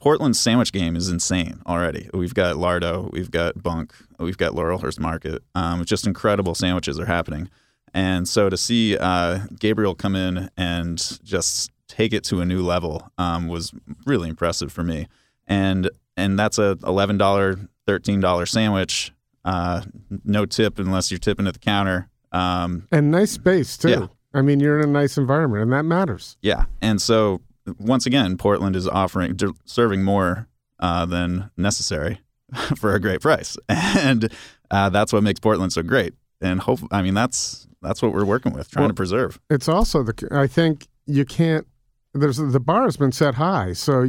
Portland's 0.00 0.40
sandwich 0.40 0.72
game 0.72 0.96
is 0.96 1.08
insane 1.08 1.60
already. 1.66 2.08
We've 2.14 2.34
got 2.34 2.56
Lardo, 2.56 3.10
we've 3.12 3.30
got 3.30 3.62
Bunk, 3.62 3.94
we've 4.18 4.38
got 4.38 4.52
Laurelhurst 4.52 4.98
Market. 4.98 5.42
Um, 5.54 5.84
just 5.84 6.06
incredible 6.06 6.54
sandwiches 6.54 6.98
are 6.98 7.06
happening. 7.06 7.50
And 7.92 8.28
so 8.28 8.48
to 8.48 8.56
see 8.56 8.96
uh, 8.96 9.40
Gabriel 9.58 9.94
come 9.94 10.16
in 10.16 10.48
and 10.56 10.98
just 11.22 11.70
take 11.90 12.12
it 12.12 12.24
to 12.24 12.40
a 12.40 12.46
new 12.46 12.62
level 12.62 13.10
um, 13.18 13.48
was 13.48 13.72
really 14.06 14.28
impressive 14.28 14.72
for 14.72 14.84
me. 14.84 15.08
And 15.46 15.90
and 16.16 16.38
that's 16.38 16.58
a 16.58 16.78
eleven 16.84 17.18
dollar, 17.18 17.58
thirteen 17.86 18.20
dollar 18.20 18.46
sandwich. 18.46 19.12
Uh, 19.44 19.82
no 20.24 20.46
tip 20.46 20.78
unless 20.78 21.10
you're 21.10 21.18
tipping 21.18 21.46
at 21.46 21.54
the 21.54 21.60
counter. 21.60 22.08
Um, 22.32 22.86
and 22.92 23.10
nice 23.10 23.32
space 23.32 23.76
too. 23.76 23.88
Yeah. 23.88 24.06
I 24.32 24.42
mean, 24.42 24.60
you're 24.60 24.78
in 24.78 24.88
a 24.88 24.92
nice 24.92 25.16
environment, 25.16 25.62
and 25.62 25.72
that 25.72 25.84
matters. 25.84 26.36
Yeah. 26.40 26.66
And 26.80 27.02
so 27.02 27.40
once 27.78 28.06
again, 28.06 28.36
Portland 28.36 28.76
is 28.76 28.86
offering 28.86 29.38
serving 29.64 30.04
more 30.04 30.46
uh, 30.78 31.06
than 31.06 31.50
necessary 31.56 32.20
for 32.76 32.94
a 32.94 33.00
great 33.00 33.20
price, 33.20 33.56
and 33.68 34.32
uh, 34.70 34.88
that's 34.90 35.12
what 35.12 35.22
makes 35.22 35.40
Portland 35.40 35.72
so 35.72 35.82
great. 35.82 36.14
And 36.40 36.60
hope 36.60 36.80
I 36.90 37.02
mean 37.02 37.14
that's 37.14 37.66
that's 37.82 38.02
what 38.02 38.12
we're 38.12 38.24
working 38.24 38.52
with, 38.52 38.70
trying 38.70 38.84
well, 38.84 38.90
to 38.90 38.94
preserve. 38.94 39.40
It's 39.50 39.68
also 39.68 40.02
the 40.02 40.28
I 40.30 40.46
think 40.46 40.86
you 41.06 41.24
can't 41.24 41.66
there's 42.12 42.38
the 42.38 42.60
bar 42.60 42.84
has 42.84 42.96
been 42.96 43.12
set 43.12 43.34
high, 43.34 43.72
so 43.72 44.08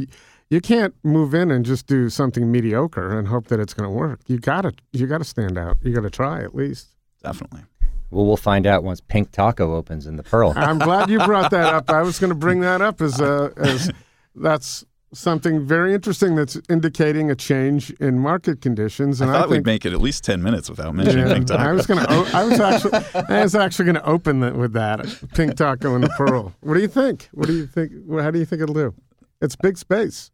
you 0.50 0.60
can't 0.60 0.94
move 1.02 1.34
in 1.34 1.50
and 1.50 1.64
just 1.64 1.86
do 1.86 2.10
something 2.10 2.50
mediocre 2.50 3.18
and 3.18 3.28
hope 3.28 3.46
that 3.48 3.60
it's 3.60 3.74
going 3.74 3.88
to 3.88 3.94
work. 3.94 4.20
You 4.26 4.38
got 4.38 4.62
to 4.62 4.72
you 4.92 5.06
got 5.06 5.18
to 5.18 5.24
stand 5.24 5.56
out. 5.56 5.78
You 5.82 5.94
got 5.94 6.02
to 6.02 6.10
try 6.10 6.42
at 6.42 6.54
least. 6.54 6.88
Definitely. 7.22 7.62
Well, 8.10 8.26
we'll 8.26 8.36
find 8.36 8.66
out 8.66 8.84
once 8.84 9.00
Pink 9.00 9.32
Taco 9.32 9.74
opens 9.74 10.06
in 10.06 10.16
the 10.16 10.22
Pearl. 10.22 10.52
I'm 10.54 10.78
glad 10.78 11.08
you 11.08 11.18
brought 11.20 11.50
that 11.52 11.72
up. 11.72 11.88
I 11.88 12.02
was 12.02 12.18
going 12.18 12.28
to 12.28 12.36
bring 12.36 12.60
that 12.68 12.82
up 12.82 13.00
as 13.00 13.20
uh, 13.20 13.50
as 13.56 13.90
that's 14.34 14.84
something 15.12 15.64
very 15.64 15.94
interesting 15.94 16.34
that's 16.34 16.58
indicating 16.68 17.30
a 17.30 17.34
change 17.34 17.90
in 17.92 18.18
market 18.18 18.60
conditions. 18.60 19.20
And 19.20 19.30
I 19.30 19.34
thought 19.34 19.48
I 19.48 19.50
we'd 19.50 19.66
make 19.66 19.84
it 19.84 19.92
at 19.92 20.00
least 20.00 20.24
ten 20.24 20.42
minutes 20.42 20.70
without 20.70 20.94
mentioning 20.94 21.26
yeah, 21.26 21.34
Pink 21.34 21.46
Taco. 21.46 21.62
I 21.62 21.72
was 21.72 21.86
going 21.86 22.04
to. 22.04 22.36
I 22.36 22.44
was 22.44 22.60
actually. 22.60 23.24
I 23.28 23.42
was 23.42 23.54
actually 23.54 23.84
going 23.86 23.96
to 23.96 24.06
open 24.06 24.40
the, 24.40 24.52
with 24.52 24.72
that 24.72 25.04
Pink 25.34 25.56
Taco 25.56 25.94
and 25.94 26.04
the 26.04 26.10
Pearl. 26.10 26.54
What 26.60 26.74
do 26.74 26.80
you 26.80 26.88
think? 26.88 27.28
What 27.32 27.46
do 27.46 27.54
you 27.54 27.66
think? 27.66 27.92
How 28.10 28.30
do 28.30 28.38
you 28.38 28.44
think 28.44 28.62
it'll 28.62 28.74
do? 28.74 28.94
It's 29.40 29.56
big 29.56 29.76
space. 29.76 30.30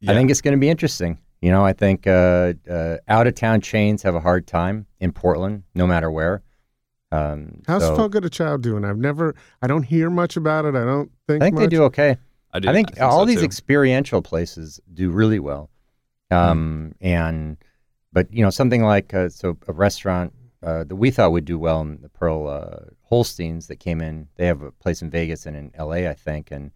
Yeah. 0.00 0.12
I 0.12 0.14
think 0.14 0.30
it's 0.30 0.40
going 0.40 0.52
to 0.52 0.60
be 0.60 0.68
interesting. 0.68 1.18
You 1.40 1.50
know, 1.50 1.64
I 1.64 1.74
think 1.74 2.06
uh, 2.06 2.54
uh, 2.70 2.96
out 3.08 3.26
of 3.26 3.34
town 3.34 3.60
chains 3.60 4.02
have 4.02 4.14
a 4.14 4.20
hard 4.20 4.46
time 4.46 4.86
in 4.98 5.12
Portland, 5.12 5.64
no 5.74 5.86
matter 5.86 6.10
where. 6.10 6.42
Um, 7.12 7.62
How's 7.66 7.82
so, 7.82 7.94
Fogo 7.94 8.18
de 8.20 8.30
Chao 8.30 8.56
doing? 8.56 8.84
I've 8.84 8.98
never. 8.98 9.34
I 9.62 9.66
don't 9.66 9.82
hear 9.82 10.10
much 10.10 10.36
about 10.36 10.64
it. 10.64 10.74
I 10.74 10.84
don't 10.84 11.10
think. 11.28 11.42
I 11.42 11.46
think 11.46 11.54
much. 11.56 11.62
they 11.62 11.68
do 11.68 11.82
okay. 11.84 12.16
I, 12.54 12.60
do, 12.60 12.68
I 12.68 12.72
think, 12.72 12.92
I 12.92 12.94
think 12.94 13.02
all 13.02 13.20
so 13.20 13.24
these 13.26 13.40
too. 13.40 13.44
experiential 13.44 14.22
places 14.22 14.80
do 14.92 15.10
really 15.10 15.40
well. 15.40 15.70
Um, 16.30 16.94
mm. 17.02 17.06
And 17.06 17.56
but 18.12 18.32
you 18.32 18.42
know 18.42 18.50
something 18.50 18.82
like 18.82 19.12
uh, 19.12 19.28
so 19.28 19.58
a 19.68 19.72
restaurant 19.72 20.32
uh, 20.62 20.84
that 20.84 20.96
we 20.96 21.10
thought 21.10 21.32
would 21.32 21.44
do 21.44 21.58
well 21.58 21.80
in 21.82 22.00
the 22.00 22.08
Pearl 22.08 22.48
uh, 22.48 22.90
Holsteins 23.02 23.66
that 23.66 23.76
came 23.76 24.00
in. 24.00 24.28
They 24.36 24.46
have 24.46 24.62
a 24.62 24.70
place 24.70 25.02
in 25.02 25.10
Vegas 25.10 25.44
and 25.46 25.56
in 25.56 25.72
L.A. 25.74 26.08
I 26.08 26.14
think, 26.14 26.50
and 26.50 26.70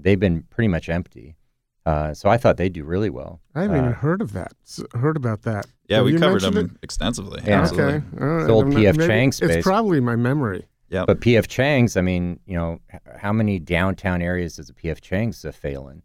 they've 0.00 0.18
been 0.18 0.44
pretty 0.44 0.68
much 0.68 0.88
empty. 0.88 1.36
Uh, 1.84 2.12
so 2.14 2.28
I 2.28 2.36
thought 2.36 2.56
they'd 2.56 2.72
do 2.72 2.84
really 2.84 3.10
well. 3.10 3.40
I 3.54 3.62
haven't 3.62 3.76
even 3.76 3.90
uh, 3.90 3.94
heard 3.94 4.20
of 4.20 4.32
that. 4.32 4.52
Heard 4.92 5.16
about 5.16 5.42
that. 5.42 5.66
Yeah, 5.88 5.98
Have 5.98 6.06
we 6.06 6.18
covered 6.18 6.42
them 6.42 6.56
it? 6.56 6.70
extensively. 6.82 7.42
Yeah. 7.46 7.68
Okay. 7.70 8.02
All 8.20 8.26
right. 8.26 8.46
The 8.46 8.52
old 8.52 8.74
P.F. 8.74 8.96
Chang 8.96 9.30
space. 9.30 9.50
It's 9.50 9.64
probably 9.64 10.00
my 10.00 10.16
memory. 10.16 10.66
Yeah. 10.88 11.04
But 11.06 11.20
PF 11.20 11.48
Chang's, 11.48 11.96
I 11.96 12.00
mean, 12.00 12.38
you 12.46 12.56
know, 12.56 12.80
how 13.16 13.32
many 13.32 13.58
downtown 13.58 14.22
areas 14.22 14.56
does 14.56 14.70
a 14.70 14.74
PF 14.74 15.00
Chang's 15.00 15.44
uh, 15.44 15.52
fail 15.52 15.88
in? 15.88 16.02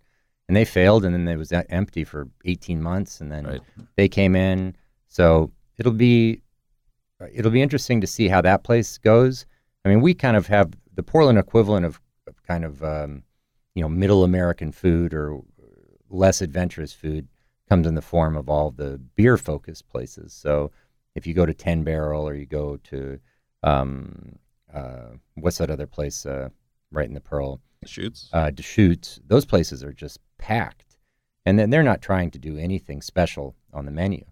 And 0.48 0.58
they 0.58 0.65
failed, 0.65 1.06
and 1.06 1.13
then 1.13 1.28
it 1.28 1.38
was 1.38 1.52
empty 1.52 2.04
for 2.04 2.28
18 2.46 2.82
months, 2.82 3.22
and 3.22 3.32
then 3.32 3.46
right. 3.46 3.62
they 3.96 4.10
came 4.10 4.36
in. 4.36 4.76
So 5.08 5.52
it'll 5.78 5.94
be 5.94 6.41
it'll 7.34 7.52
be 7.52 7.62
interesting 7.62 8.02
to 8.02 8.08
see 8.08 8.28
how 8.28 8.41
that 8.41 8.63
place 8.63 8.98
goes. 8.98 9.46
I 9.86 9.89
mean, 9.89 10.02
we 10.02 10.13
kind 10.13 10.36
of 10.36 10.48
have 10.48 10.74
the 10.94 11.04
Portland 11.04 11.38
equivalent 11.38 11.86
of, 11.86 12.02
of 12.28 12.41
kind 12.44 12.65
of 12.65 12.84
um, 12.84 13.24
you 13.76 13.82
know 13.82 13.89
middle 13.89 14.24
American 14.24 14.72
food 14.72 15.13
or 15.13 15.39
less 16.10 16.41
adventurous 16.41 16.91
food 16.91 17.28
comes 17.70 17.88
in 17.88 17.96
the 17.96 18.02
form 18.02 18.36
of 18.36 18.50
all 18.50 18.72
the 18.72 19.00
beer 19.15 19.38
focused 19.38 19.88
places. 19.88 20.34
So 20.34 20.72
if 21.15 21.26
you 21.26 21.34
go 21.34 21.46
to 21.46 21.54
Ten 21.54 21.84
Barrel 21.84 22.28
or 22.28 22.34
you 22.34 22.46
go 22.46 22.78
to 22.84 23.20
um, 23.63 24.38
uh, 24.74 25.16
what's 25.36 25.58
that 25.58 25.70
other 25.70 25.88
place? 25.88 26.26
Uh, 26.26 26.50
right 26.92 27.08
in 27.08 27.14
the 27.14 27.22
Pearl, 27.22 27.62
Shoots. 27.86 28.30
uh, 28.34 28.50
Deschutes, 28.50 29.20
those 29.28 29.46
places 29.46 29.84
are 29.84 29.94
just 29.94 30.20
packed. 30.38 30.98
And 31.46 31.58
then 31.58 31.70
they're 31.70 31.84
not 31.84 32.02
trying 32.02 32.30
to 32.32 32.40
do 32.40 32.58
anything 32.58 33.02
special 33.02 33.56
on 33.74 33.86
the 33.86 33.92
menu. 33.92 34.24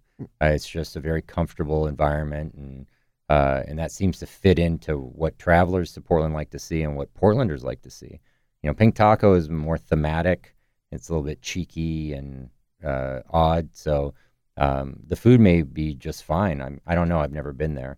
Uh, 0.42 0.48
it's 0.48 0.68
just 0.68 0.96
a 0.96 1.00
very 1.00 1.22
comfortable 1.22 1.88
environment, 1.88 2.54
and 2.54 2.86
uh, 3.30 3.64
and 3.68 3.80
that 3.80 3.92
seems 3.92 4.20
to 4.20 4.26
fit 4.26 4.60
into 4.60 4.98
what 4.98 5.40
travelers 5.40 5.94
to 5.94 6.02
Portland 6.02 6.34
like 6.34 6.50
to 6.50 6.60
see 6.60 6.82
and 6.84 6.98
what 6.98 7.14
Portlanders 7.14 7.64
like 7.64 7.82
to 7.84 7.90
see. 7.90 8.20
You 8.62 8.70
know, 8.70 8.74
Pink 8.74 8.96
Taco 8.96 9.34
is 9.36 9.50
more 9.50 9.78
thematic. 9.78 10.56
It's 10.92 11.08
a 11.08 11.14
little 11.14 11.26
bit 11.26 11.42
cheeky 11.42 12.14
and 12.14 12.50
uh, 12.84 13.22
odd. 13.30 13.70
So 13.72 14.14
um, 14.58 14.98
the 15.08 15.16
food 15.16 15.40
may 15.40 15.62
be 15.62 15.94
just 15.94 16.26
fine. 16.26 16.62
I'm, 16.62 16.82
I 16.86 16.96
don't 16.96 17.08
know. 17.08 17.22
I've 17.22 17.32
never 17.32 17.54
been 17.54 17.76
there, 17.76 17.98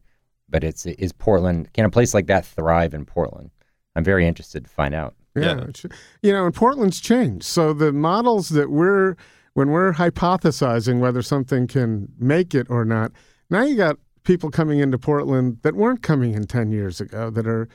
but 0.51 0.63
it's 0.63 0.85
is 0.85 1.11
Portland. 1.13 1.71
Can 1.73 1.85
a 1.85 1.89
place 1.89 2.13
like 2.13 2.27
that 2.27 2.45
thrive 2.45 2.93
in 2.93 3.05
Portland? 3.05 3.49
I'm 3.95 4.03
very 4.03 4.27
interested 4.27 4.63
to 4.65 4.69
find 4.69 4.93
out. 4.93 5.15
Yeah, 5.35 5.55
Yeah. 5.65 5.89
you 6.21 6.31
know, 6.33 6.45
and 6.45 6.53
Portland's 6.53 6.99
changed. 6.99 7.45
So 7.45 7.73
the 7.73 7.91
models 7.93 8.49
that 8.49 8.69
we're 8.69 9.15
when 9.53 9.69
we're 9.69 9.93
hypothesizing 9.93 10.99
whether 10.99 11.21
something 11.21 11.67
can 11.67 12.07
make 12.19 12.53
it 12.55 12.67
or 12.69 12.85
not, 12.85 13.11
now 13.49 13.63
you 13.63 13.75
got 13.75 13.97
people 14.23 14.49
coming 14.49 14.79
into 14.79 14.97
Portland 14.97 15.57
that 15.63 15.75
weren't 15.75 16.03
coming 16.03 16.33
in 16.33 16.45
ten 16.45 16.71
years 16.71 17.01
ago 17.01 17.29
that 17.31 17.47
are, 17.47 17.67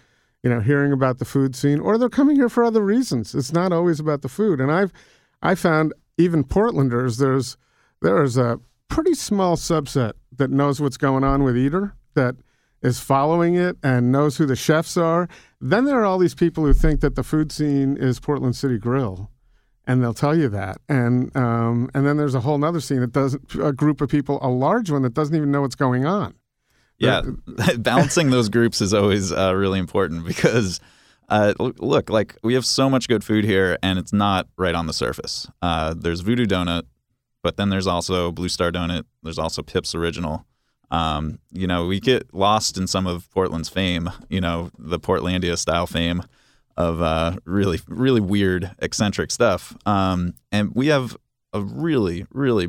you 0.42 0.50
know, 0.50 0.60
hearing 0.60 0.92
about 0.92 1.18
the 1.18 1.24
food 1.24 1.56
scene, 1.56 1.80
or 1.80 1.98
they're 1.98 2.08
coming 2.08 2.36
here 2.36 2.48
for 2.48 2.62
other 2.64 2.82
reasons. 2.82 3.34
It's 3.34 3.52
not 3.52 3.72
always 3.72 4.00
about 4.00 4.22
the 4.22 4.28
food. 4.28 4.60
And 4.60 4.70
I've 4.70 4.92
I 5.42 5.54
found 5.54 5.92
even 6.18 6.44
Portlanders 6.44 7.18
there's 7.18 7.56
there's 8.02 8.36
a 8.36 8.58
pretty 8.88 9.14
small 9.14 9.56
subset 9.56 10.12
that 10.36 10.50
knows 10.50 10.80
what's 10.80 10.96
going 10.96 11.24
on 11.24 11.42
with 11.42 11.56
Eater 11.56 11.94
that 12.14 12.36
is 12.86 13.00
following 13.00 13.56
it 13.56 13.76
and 13.82 14.12
knows 14.12 14.36
who 14.36 14.46
the 14.46 14.54
chefs 14.54 14.96
are. 14.96 15.28
Then 15.60 15.86
there 15.86 16.00
are 16.00 16.04
all 16.04 16.18
these 16.18 16.36
people 16.36 16.64
who 16.64 16.72
think 16.72 17.00
that 17.00 17.16
the 17.16 17.24
food 17.24 17.50
scene 17.50 17.96
is 17.96 18.20
Portland 18.20 18.54
City 18.54 18.78
Grill, 18.78 19.28
and 19.88 20.00
they'll 20.00 20.14
tell 20.14 20.36
you 20.36 20.48
that. 20.50 20.78
And 20.88 21.36
um, 21.36 21.90
and 21.94 22.06
then 22.06 22.16
there's 22.16 22.36
a 22.36 22.40
whole 22.40 22.64
other 22.64 22.80
scene 22.80 23.00
that 23.00 23.12
doesn't 23.12 23.54
a 23.56 23.72
group 23.72 24.00
of 24.00 24.08
people, 24.08 24.38
a 24.40 24.48
large 24.48 24.90
one 24.90 25.02
that 25.02 25.14
doesn't 25.14 25.34
even 25.34 25.50
know 25.50 25.62
what's 25.62 25.74
going 25.74 26.06
on. 26.06 26.34
Yeah, 26.98 27.22
balancing 27.78 28.30
those 28.30 28.48
groups 28.48 28.80
is 28.80 28.94
always 28.94 29.32
uh, 29.32 29.54
really 29.54 29.80
important 29.80 30.24
because, 30.24 30.80
uh, 31.28 31.54
look, 31.58 32.08
like 32.08 32.36
we 32.44 32.54
have 32.54 32.64
so 32.64 32.88
much 32.88 33.08
good 33.08 33.24
food 33.24 33.44
here, 33.44 33.78
and 33.82 33.98
it's 33.98 34.12
not 34.12 34.46
right 34.56 34.76
on 34.76 34.86
the 34.86 34.94
surface. 34.94 35.48
Uh, 35.60 35.92
there's 35.98 36.20
Voodoo 36.20 36.46
Donut, 36.46 36.84
but 37.42 37.56
then 37.56 37.68
there's 37.68 37.88
also 37.88 38.30
Blue 38.30 38.48
Star 38.48 38.70
Donut. 38.70 39.04
There's 39.24 39.38
also 39.40 39.62
Pips 39.62 39.92
Original. 39.92 40.46
Um, 40.90 41.38
you 41.52 41.66
know, 41.66 41.86
we 41.86 42.00
get 42.00 42.32
lost 42.32 42.76
in 42.76 42.86
some 42.86 43.06
of 43.06 43.30
Portland's 43.30 43.68
fame. 43.68 44.10
You 44.28 44.40
know, 44.40 44.70
the 44.78 44.98
Portlandia 44.98 45.58
style 45.58 45.86
fame 45.86 46.22
of 46.76 47.00
uh, 47.00 47.36
really, 47.44 47.80
really 47.88 48.20
weird, 48.20 48.70
eccentric 48.78 49.30
stuff. 49.30 49.76
Um, 49.86 50.34
and 50.52 50.74
we 50.74 50.88
have 50.88 51.16
a 51.52 51.60
really, 51.60 52.26
really 52.30 52.68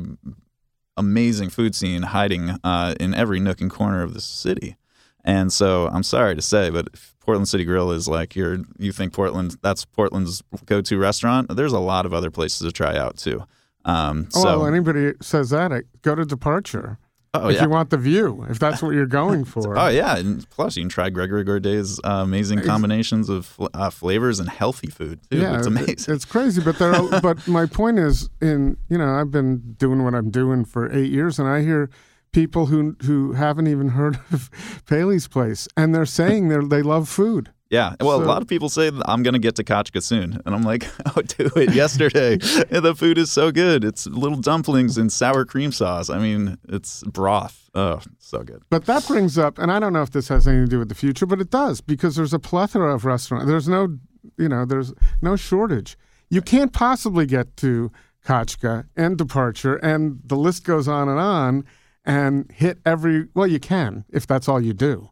amazing 0.96 1.50
food 1.50 1.74
scene 1.74 2.02
hiding 2.02 2.58
uh, 2.64 2.94
in 2.98 3.14
every 3.14 3.38
nook 3.38 3.60
and 3.60 3.70
corner 3.70 4.02
of 4.02 4.14
the 4.14 4.20
city. 4.20 4.76
And 5.24 5.52
so 5.52 5.88
I'm 5.88 6.02
sorry 6.02 6.34
to 6.34 6.42
say, 6.42 6.70
but 6.70 6.88
if 6.94 7.14
Portland 7.20 7.48
City 7.48 7.64
Grill 7.64 7.90
is 7.90 8.08
like 8.08 8.34
your 8.34 8.60
you 8.78 8.90
think 8.90 9.12
Portland 9.12 9.56
that's 9.60 9.84
Portland's 9.84 10.42
go-to 10.64 10.96
restaurant. 10.96 11.54
There's 11.54 11.74
a 11.74 11.78
lot 11.78 12.06
of 12.06 12.14
other 12.14 12.30
places 12.30 12.60
to 12.60 12.72
try 12.72 12.96
out 12.96 13.18
too. 13.18 13.44
Um, 13.84 14.28
Oh, 14.34 14.42
so 14.42 14.58
well, 14.60 14.66
anybody 14.66 15.12
says 15.20 15.50
that, 15.50 15.70
go 16.00 16.14
to 16.14 16.24
Departure 16.24 16.98
oh 17.34 17.48
if 17.48 17.56
yeah, 17.56 17.62
you 17.62 17.68
want 17.68 17.90
the 17.90 17.96
view, 17.96 18.46
if 18.48 18.58
that's 18.58 18.82
what 18.82 18.90
you're 18.90 19.06
going 19.06 19.44
for. 19.52 19.78
oh 19.78 19.88
yeah, 19.88 20.16
and 20.16 20.48
plus 20.50 20.76
you 20.76 20.82
can 20.82 20.88
try 20.88 21.10
Gregory 21.10 21.44
Gourdet's 21.44 21.98
uh, 22.04 22.22
amazing 22.22 22.62
combinations 22.62 23.28
of 23.28 23.58
uh, 23.74 23.90
flavors 23.90 24.40
and 24.40 24.48
healthy 24.48 24.88
food 24.88 25.20
too. 25.30 25.38
yeah, 25.38 25.56
it's 25.58 25.66
amazing. 25.66 26.14
It's 26.14 26.24
crazy, 26.24 26.62
but 26.62 26.78
there. 26.78 26.94
Are, 26.94 27.20
but 27.22 27.46
my 27.46 27.66
point 27.66 27.98
is, 27.98 28.28
in 28.40 28.76
you 28.88 28.98
know, 28.98 29.08
I've 29.08 29.30
been 29.30 29.74
doing 29.78 30.04
what 30.04 30.14
I'm 30.14 30.30
doing 30.30 30.64
for 30.64 30.92
eight 30.92 31.10
years, 31.10 31.38
and 31.38 31.48
I 31.48 31.62
hear 31.62 31.90
people 32.32 32.66
who 32.66 32.96
who 33.04 33.32
haven't 33.32 33.66
even 33.66 33.90
heard 33.90 34.18
of 34.32 34.50
Paley's 34.86 35.28
place, 35.28 35.68
and 35.76 35.94
they're 35.94 36.06
saying 36.06 36.48
they 36.48 36.58
they 36.58 36.82
love 36.82 37.08
food. 37.08 37.50
Yeah, 37.70 37.96
well, 38.00 38.22
a 38.22 38.24
lot 38.24 38.40
of 38.40 38.48
people 38.48 38.70
say 38.70 38.90
I'm 39.04 39.22
gonna 39.22 39.38
get 39.38 39.56
to 39.56 39.64
Kachka 39.64 40.02
soon, 40.02 40.40
and 40.46 40.54
I'm 40.54 40.62
like, 40.62 40.86
oh, 41.16 41.20
do 41.20 41.50
it 41.56 41.74
yesterday. 41.74 42.38
The 42.78 42.94
food 42.94 43.18
is 43.18 43.30
so 43.30 43.50
good. 43.50 43.84
It's 43.84 44.06
little 44.06 44.38
dumplings 44.38 44.96
and 44.96 45.12
sour 45.12 45.44
cream 45.44 45.72
sauce. 45.72 46.08
I 46.08 46.18
mean, 46.18 46.56
it's 46.68 47.02
broth. 47.04 47.68
Oh, 47.74 48.00
so 48.18 48.42
good. 48.42 48.62
But 48.70 48.86
that 48.86 49.06
brings 49.06 49.36
up, 49.36 49.58
and 49.58 49.70
I 49.70 49.78
don't 49.80 49.92
know 49.92 50.02
if 50.02 50.10
this 50.12 50.28
has 50.28 50.48
anything 50.48 50.66
to 50.66 50.70
do 50.70 50.78
with 50.78 50.88
the 50.88 50.94
future, 50.94 51.26
but 51.26 51.40
it 51.40 51.50
does 51.50 51.80
because 51.80 52.16
there's 52.16 52.32
a 52.32 52.38
plethora 52.38 52.94
of 52.94 53.04
restaurants. 53.04 53.46
There's 53.46 53.68
no, 53.68 53.98
you 54.38 54.48
know, 54.48 54.64
there's 54.64 54.94
no 55.20 55.36
shortage. 55.36 55.98
You 56.30 56.40
can't 56.40 56.72
possibly 56.72 57.26
get 57.26 57.56
to 57.58 57.90
Kachka 58.24 58.86
and 58.96 59.18
Departure, 59.18 59.76
and 59.76 60.20
the 60.24 60.36
list 60.36 60.64
goes 60.64 60.88
on 60.88 61.08
and 61.08 61.18
on, 61.18 61.64
and 62.04 62.50
hit 62.52 62.78
every. 62.86 63.28
Well, 63.34 63.46
you 63.46 63.60
can 63.60 64.04
if 64.10 64.26
that's 64.26 64.48
all 64.48 64.60
you 64.60 64.72
do, 64.72 65.10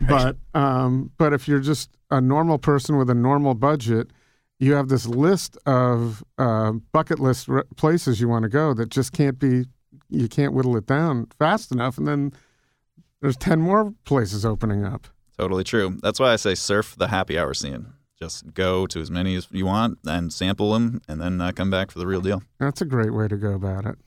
but 0.00 0.36
um, 0.54 1.10
but 1.18 1.32
if 1.32 1.48
you're 1.48 1.60
just 1.60 1.90
a 2.10 2.20
normal 2.20 2.58
person 2.58 2.96
with 2.96 3.10
a 3.10 3.14
normal 3.14 3.54
budget. 3.54 4.10
You 4.58 4.72
have 4.72 4.88
this 4.88 5.06
list 5.06 5.58
of 5.66 6.24
uh, 6.38 6.72
bucket 6.92 7.20
list 7.20 7.46
re- 7.46 7.62
places 7.76 8.20
you 8.20 8.28
want 8.28 8.44
to 8.44 8.48
go 8.48 8.72
that 8.74 8.88
just 8.88 9.12
can't 9.12 9.38
be 9.38 9.66
you 10.08 10.28
can't 10.28 10.54
whittle 10.54 10.76
it 10.76 10.86
down 10.86 11.26
fast 11.38 11.72
enough, 11.72 11.98
and 11.98 12.06
then 12.06 12.32
there's 13.20 13.36
ten 13.36 13.60
more 13.60 13.92
places 14.04 14.46
opening 14.46 14.84
up. 14.84 15.08
Totally 15.36 15.64
true. 15.64 15.98
That's 16.02 16.18
why 16.18 16.32
I 16.32 16.36
say 16.36 16.54
surf 16.54 16.94
the 16.96 17.08
happy 17.08 17.38
hour 17.38 17.52
scene. 17.52 17.88
Just 18.18 18.54
go 18.54 18.86
to 18.86 19.00
as 19.00 19.10
many 19.10 19.34
as 19.34 19.46
you 19.50 19.66
want 19.66 19.98
and 20.06 20.32
sample 20.32 20.72
them, 20.72 21.02
and 21.06 21.20
then 21.20 21.38
uh, 21.38 21.52
come 21.52 21.70
back 21.70 21.90
for 21.90 21.98
the 21.98 22.06
real 22.06 22.22
deal. 22.22 22.42
That's 22.58 22.80
a 22.80 22.86
great 22.86 23.12
way 23.12 23.28
to 23.28 23.36
go 23.36 23.52
about 23.52 23.84
it. 23.84 23.98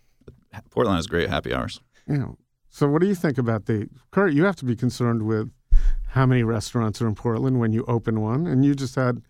Portland 0.72 0.96
has 0.96 1.06
great 1.06 1.30
happy 1.30 1.54
hours. 1.54 1.80
Yeah. 2.08 2.30
So, 2.70 2.88
what 2.88 3.02
do 3.02 3.08
you 3.08 3.14
think 3.14 3.38
about 3.38 3.68
the 3.68 3.88
Kurt? 4.10 4.34
You 4.34 4.46
have 4.46 4.56
to 4.58 4.66
be 4.66 4.76
concerned 4.76 5.24
with 5.24 5.52
how 6.10 6.26
many 6.26 6.44
restaurants 6.44 7.02
are 7.02 7.08
in 7.08 7.16
Portland 7.16 7.60
when 7.60 7.72
you 7.72 7.86
open 7.88 8.22
one, 8.22 8.48
and 8.48 8.66
you 8.66 8.76
just 8.76 8.96
had, 8.96 9.22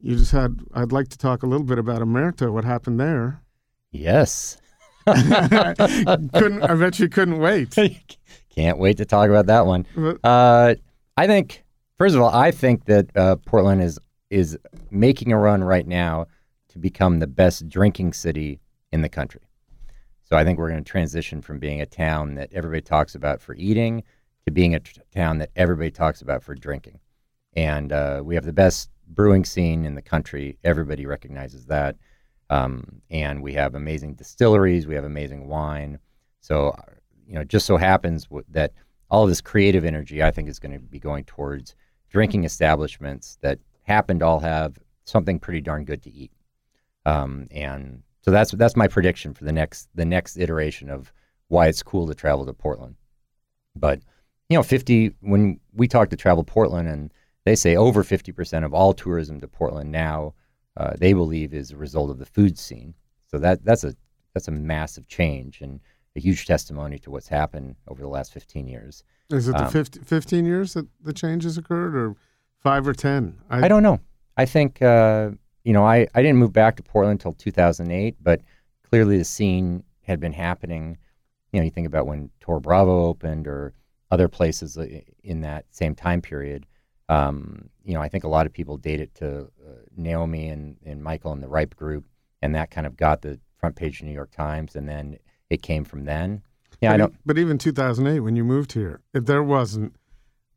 you 0.00 0.16
just 0.16 0.32
had. 0.32 0.60
I'd 0.72 0.92
like 0.92 1.08
to 1.08 1.18
talk 1.18 1.42
a 1.42 1.46
little 1.46 1.66
bit 1.66 1.78
about 1.78 2.00
Omerta. 2.00 2.52
What 2.52 2.64
happened 2.64 2.98
there? 2.98 3.42
Yes. 3.92 4.58
couldn't 5.06 6.62
I 6.62 6.74
bet 6.74 6.98
you 6.98 7.08
couldn't 7.08 7.38
wait. 7.38 7.76
Can't 8.54 8.78
wait 8.78 8.96
to 8.96 9.04
talk 9.04 9.28
about 9.28 9.46
that 9.46 9.66
one. 9.66 9.86
Uh, 10.24 10.76
I 11.16 11.26
think, 11.26 11.62
first 11.98 12.14
of 12.14 12.22
all, 12.22 12.34
I 12.34 12.50
think 12.50 12.86
that 12.86 13.14
uh, 13.16 13.36
Portland 13.36 13.82
is 13.82 13.98
is 14.30 14.58
making 14.90 15.32
a 15.32 15.38
run 15.38 15.62
right 15.62 15.86
now 15.86 16.26
to 16.68 16.78
become 16.78 17.18
the 17.18 17.26
best 17.26 17.68
drinking 17.68 18.14
city 18.14 18.60
in 18.92 19.02
the 19.02 19.08
country. 19.08 19.42
So 20.22 20.36
I 20.36 20.44
think 20.44 20.58
we're 20.58 20.70
going 20.70 20.82
to 20.82 20.90
transition 20.90 21.42
from 21.42 21.58
being 21.58 21.80
a 21.80 21.86
town 21.86 22.34
that 22.36 22.52
everybody 22.52 22.80
talks 22.80 23.14
about 23.14 23.40
for 23.42 23.54
eating 23.56 24.02
to 24.46 24.52
being 24.52 24.74
a 24.74 24.80
t- 24.80 25.00
town 25.14 25.38
that 25.38 25.50
everybody 25.56 25.90
talks 25.90 26.22
about 26.22 26.42
for 26.42 26.54
drinking. 26.54 27.00
And 27.54 27.92
uh, 27.92 28.22
we 28.24 28.34
have 28.34 28.44
the 28.44 28.52
best 28.52 28.90
brewing 29.08 29.44
scene 29.44 29.84
in 29.84 29.94
the 29.94 30.02
country. 30.02 30.58
Everybody 30.64 31.06
recognizes 31.06 31.66
that. 31.66 31.96
Um, 32.50 33.00
and 33.10 33.42
we 33.42 33.54
have 33.54 33.74
amazing 33.74 34.14
distilleries. 34.14 34.86
We 34.86 34.94
have 34.94 35.04
amazing 35.04 35.48
wine. 35.48 35.98
So, 36.40 36.68
uh, 36.70 36.82
you 37.26 37.34
know, 37.34 37.40
it 37.40 37.48
just 37.48 37.66
so 37.66 37.76
happens 37.76 38.24
w- 38.24 38.44
that 38.50 38.72
all 39.10 39.26
this 39.26 39.40
creative 39.40 39.84
energy, 39.84 40.22
I 40.22 40.30
think, 40.30 40.48
is 40.48 40.58
going 40.58 40.72
to 40.72 40.78
be 40.78 40.98
going 40.98 41.24
towards 41.24 41.74
drinking 42.10 42.44
establishments 42.44 43.38
that 43.40 43.58
happen 43.82 44.18
to 44.18 44.26
all 44.26 44.40
have 44.40 44.78
something 45.04 45.38
pretty 45.38 45.60
darn 45.60 45.84
good 45.84 46.02
to 46.02 46.12
eat. 46.12 46.32
Um, 47.06 47.48
and 47.50 48.02
so 48.22 48.30
that's 48.30 48.52
that's 48.52 48.76
my 48.76 48.88
prediction 48.88 49.34
for 49.34 49.44
the 49.44 49.52
next 49.52 49.88
the 49.94 50.04
next 50.04 50.38
iteration 50.38 50.88
of 50.88 51.12
why 51.48 51.66
it's 51.66 51.82
cool 51.82 52.06
to 52.06 52.14
travel 52.14 52.46
to 52.46 52.52
Portland. 52.54 52.96
But 53.76 54.00
you 54.48 54.56
know, 54.56 54.62
fifty 54.62 55.14
when 55.20 55.60
we 55.72 55.88
talk 55.88 56.10
to 56.10 56.16
Travel 56.16 56.44
Portland, 56.44 56.88
and 56.88 57.12
they 57.44 57.54
say 57.54 57.76
over 57.76 58.02
fifty 58.02 58.32
percent 58.32 58.64
of 58.64 58.74
all 58.74 58.92
tourism 58.92 59.40
to 59.40 59.48
Portland 59.48 59.90
now, 59.90 60.34
uh, 60.76 60.92
they 60.98 61.12
believe 61.12 61.54
is 61.54 61.70
a 61.70 61.76
result 61.76 62.10
of 62.10 62.18
the 62.18 62.26
food 62.26 62.58
scene. 62.58 62.94
So 63.26 63.38
that 63.38 63.64
that's 63.64 63.84
a 63.84 63.94
that's 64.34 64.48
a 64.48 64.52
massive 64.52 65.06
change 65.08 65.60
and 65.60 65.80
a 66.16 66.20
huge 66.20 66.46
testimony 66.46 66.98
to 67.00 67.10
what's 67.10 67.28
happened 67.28 67.76
over 67.88 68.02
the 68.02 68.08
last 68.08 68.32
fifteen 68.32 68.66
years. 68.66 69.02
Is 69.30 69.48
it 69.48 69.52
the 69.52 69.64
Um, 69.64 69.70
50, 69.70 70.00
15 70.00 70.44
years 70.44 70.74
that 70.74 70.86
the 71.02 71.12
changes 71.12 71.56
occurred, 71.56 71.96
or 71.96 72.14
five 72.60 72.86
or 72.86 72.92
ten? 72.92 73.38
I 73.48 73.68
don't 73.68 73.82
know. 73.82 74.00
I 74.36 74.44
think 74.44 74.82
uh, 74.82 75.30
you 75.64 75.72
know 75.72 75.84
I, 75.84 76.06
I 76.14 76.22
didn't 76.22 76.36
move 76.38 76.52
back 76.52 76.76
to 76.76 76.82
Portland 76.82 77.20
until 77.20 77.32
2008, 77.32 78.16
but 78.20 78.42
clearly 78.82 79.16
the 79.18 79.24
scene 79.24 79.84
had 80.02 80.20
been 80.20 80.32
happening. 80.34 80.98
You 81.52 81.60
know, 81.60 81.64
you 81.64 81.70
think 81.70 81.86
about 81.86 82.06
when 82.06 82.30
Toro 82.40 82.60
Bravo 82.60 83.06
opened 83.06 83.46
or 83.46 83.72
other 84.10 84.28
places 84.28 84.76
in 85.22 85.40
that 85.40 85.66
same 85.70 85.94
time 85.94 86.20
period. 86.20 86.66
Um, 87.08 87.68
you 87.84 87.94
know, 87.94 88.00
I 88.00 88.08
think 88.08 88.24
a 88.24 88.28
lot 88.28 88.46
of 88.46 88.52
people 88.52 88.76
date 88.76 89.00
it 89.00 89.14
to 89.16 89.42
uh, 89.42 89.70
Naomi 89.96 90.48
and, 90.48 90.76
and 90.84 91.02
Michael 91.02 91.32
and 91.32 91.42
the 91.42 91.48
Ripe 91.48 91.74
Group, 91.76 92.04
and 92.40 92.54
that 92.54 92.70
kind 92.70 92.86
of 92.86 92.96
got 92.96 93.22
the 93.22 93.38
front 93.58 93.76
page 93.76 94.00
of 94.00 94.06
New 94.06 94.12
York 94.14 94.30
Times, 94.30 94.74
and 94.74 94.88
then 94.88 95.18
it 95.50 95.62
came 95.62 95.84
from 95.84 96.04
then. 96.04 96.42
Yeah, 96.80 96.90
I 96.90 96.92
but, 96.94 96.98
don't. 96.98 97.12
e- 97.12 97.18
but 97.26 97.38
even 97.38 97.58
2008, 97.58 98.20
when 98.20 98.36
you 98.36 98.44
moved 98.44 98.72
here, 98.72 99.00
if 99.12 99.26
there 99.26 99.42
wasn't, 99.42 99.94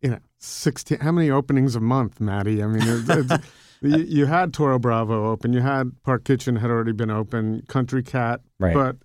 you 0.02 0.10
know, 0.12 0.20
16. 0.40 1.00
How 1.00 1.12
many 1.12 1.30
openings 1.30 1.76
a 1.76 1.80
month, 1.80 2.20
Mattie? 2.22 2.64
I 2.64 2.68
mean, 2.68 2.84
it, 2.84 3.10
it, 3.32 3.42
You, 3.80 3.98
you 3.98 4.26
had 4.26 4.56
Toro 4.56 4.80
Bravo 4.80 5.30
open. 5.30 5.54
You 5.54 5.62
had 5.62 6.02
Park 6.02 6.24
Kitchen 6.24 6.56
had 6.56 6.72
already 6.72 6.94
been 6.94 7.12
open. 7.12 7.62
Country 7.68 8.02
Cat, 8.02 8.42
Right. 8.60 8.74
but 8.74 8.96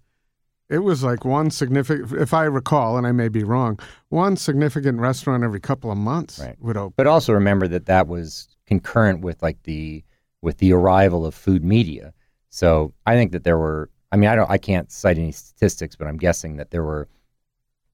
it 0.73 0.79
was 0.79 1.05
like 1.05 1.25
one 1.25 1.51
significant, 1.51 2.13
if 2.13 2.33
I 2.35 2.45
recall, 2.45 2.97
and 2.97 3.07
I 3.07 3.13
may 3.13 3.29
be 3.29 3.45
wrong, 3.45 3.79
one 4.09 4.37
significant 4.37 4.99
restaurant 4.99 5.45
every 5.45 5.61
couple 5.61 5.91
of 5.91 5.99
months 5.99 6.39
Right. 6.39 6.57
would 6.61 6.77
open. 6.77 6.95
But 6.97 7.07
also 7.07 7.33
remember 7.33 7.69
that 7.69 7.87
that 7.87 8.09
was 8.09 8.49
concurrent 8.67 9.21
with 9.21 9.43
like 9.43 9.63
the 9.65 10.03
with 10.41 10.59
the 10.59 10.73
arrival 10.73 11.25
of 11.25 11.35
food 11.35 11.63
media. 11.65 12.13
So 12.49 12.93
I 13.07 13.15
think 13.15 13.33
that 13.33 13.45
there 13.45 13.59
were. 13.59 13.91
I 14.11 14.17
mean, 14.17 14.29
I 14.29 14.35
don't. 14.35 14.51
I 14.51 14.59
can't 14.59 14.91
cite 14.91 15.19
any 15.19 15.33
statistics, 15.33 15.95
but 15.97 16.07
I'm 16.09 16.17
guessing 16.19 16.57
that 16.57 16.71
there 16.71 16.83
were. 16.85 17.09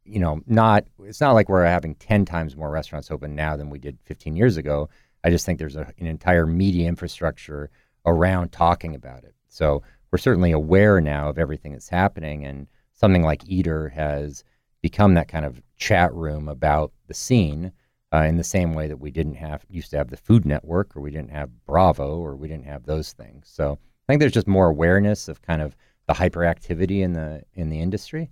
You 0.05 0.21
know, 0.21 0.41
not. 0.47 0.85
It's 1.05 1.21
not 1.21 1.33
like 1.33 1.49
we're 1.49 1.65
having 1.67 1.95
ten 1.97 2.25
times 2.25 2.57
more 2.57 2.71
restaurants 2.71 3.11
open 3.11 3.35
now 3.35 3.57
than 3.57 3.69
we 3.71 3.79
did 3.79 3.99
15 4.05 4.37
years 4.37 4.57
ago. 4.57 4.89
I 5.23 5.31
just 5.31 5.45
think 5.45 5.59
there's 5.59 5.77
a, 5.77 5.93
an 5.99 6.07
entire 6.07 6.47
media 6.47 6.89
infrastructure 6.89 7.71
around 8.07 8.53
talking 8.53 8.95
about 8.95 9.25
it. 9.25 9.35
So 9.49 9.83
we're 10.11 10.19
certainly 10.19 10.53
aware 10.53 11.01
now 11.01 11.29
of 11.29 11.39
everything 11.39 11.73
that's 11.73 11.89
happening, 11.89 12.45
and 12.45 12.67
something 12.95 13.23
like 13.23 13.47
Eater 13.47 13.89
has 13.91 14.45
become 14.83 15.15
that 15.15 15.29
kind 15.29 15.45
of 15.45 15.61
chat 15.77 16.13
room 16.15 16.49
about 16.49 16.93
the 17.07 17.15
scene 17.15 17.73
uh, 18.13 18.23
in 18.23 18.37
the 18.37 18.45
same 18.45 18.75
way 18.75 18.89
that 18.89 19.01
we 19.01 19.11
didn't 19.11 19.35
have 19.35 19.65
used 19.69 19.91
to 19.91 19.99
have 19.99 20.09
the 20.09 20.17
Food 20.17 20.47
Network 20.47 20.97
or 20.97 21.01
we 21.01 21.11
didn't 21.11 21.31
have 21.31 21.51
Bravo 21.67 22.19
or 22.19 22.37
we 22.37 22.49
didn't 22.49 22.67
have 22.67 22.85
those 22.85 23.13
things. 23.13 23.49
So 23.51 23.73
I 23.73 24.13
think 24.13 24.21
there's 24.21 24.33
just 24.33 24.47
more 24.49 24.69
awareness 24.69 25.29
of 25.29 25.43
kind 25.43 25.61
of 25.61 25.77
the 26.07 26.15
hyperactivity 26.15 27.03
in 27.03 27.13
the 27.13 27.43
in 27.55 27.69
the 27.69 27.81
industry. 27.81 28.31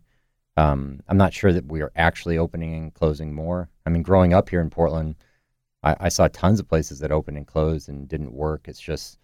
Um, 0.57 1.01
I'm 1.09 1.19
not 1.19 1.35
sure 1.35 1.53
that 1.53 1.67
we 1.67 1.83
are 1.83 1.93
actually 1.97 2.39
opening 2.39 2.75
and 2.75 2.95
closing 2.95 3.35
more. 3.35 3.69
I 3.85 3.91
mean, 3.91 4.03
growing 4.03 4.33
up 4.33 4.49
here 4.49 4.63
in 4.63 4.71
Portland, 4.71 5.17
I, 5.83 5.97
I 6.01 6.09
saw 6.09 6.29
tons 6.29 6.61
of 6.61 6.69
places 6.69 7.01
that 7.01 7.13
opened 7.13 7.37
and 7.37 7.47
closed 7.47 7.91
and 7.91 8.09
didn't 8.09 8.33
work. 8.33 8.67
It's 8.67 8.81
just 8.81 9.19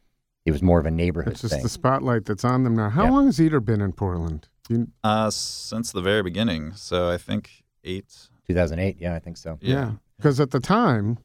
it 0.44 0.50
was 0.50 0.62
more 0.62 0.78
of 0.80 0.86
a 0.86 0.90
neighborhood 0.90 1.32
It's 1.34 1.42
just 1.42 1.54
thing. 1.54 1.62
the 1.62 1.68
spotlight 1.68 2.24
that's 2.24 2.44
on 2.44 2.64
them 2.64 2.74
now. 2.76 2.90
How 2.90 3.04
Yeah. 3.04 3.10
long 3.10 3.26
has 3.26 3.40
Eater 3.40 3.60
been 3.60 3.80
in 3.80 3.92
Portland? 3.92 4.48
You, 4.68 4.88
Uh, 5.04 5.30
since 5.30 5.92
the 5.92 6.00
very 6.02 6.22
beginning. 6.22 6.72
So 6.74 7.08
I 7.10 7.18
think 7.18 7.64
eight. 7.84 8.28
2008, 8.46 8.96
yeah, 9.00 9.14
I 9.14 9.18
think 9.18 9.36
so. 9.36 9.58
yeah. 9.60 9.92
Because 10.16 10.40
at 10.40 10.50
the 10.50 10.60
time, 10.60 11.18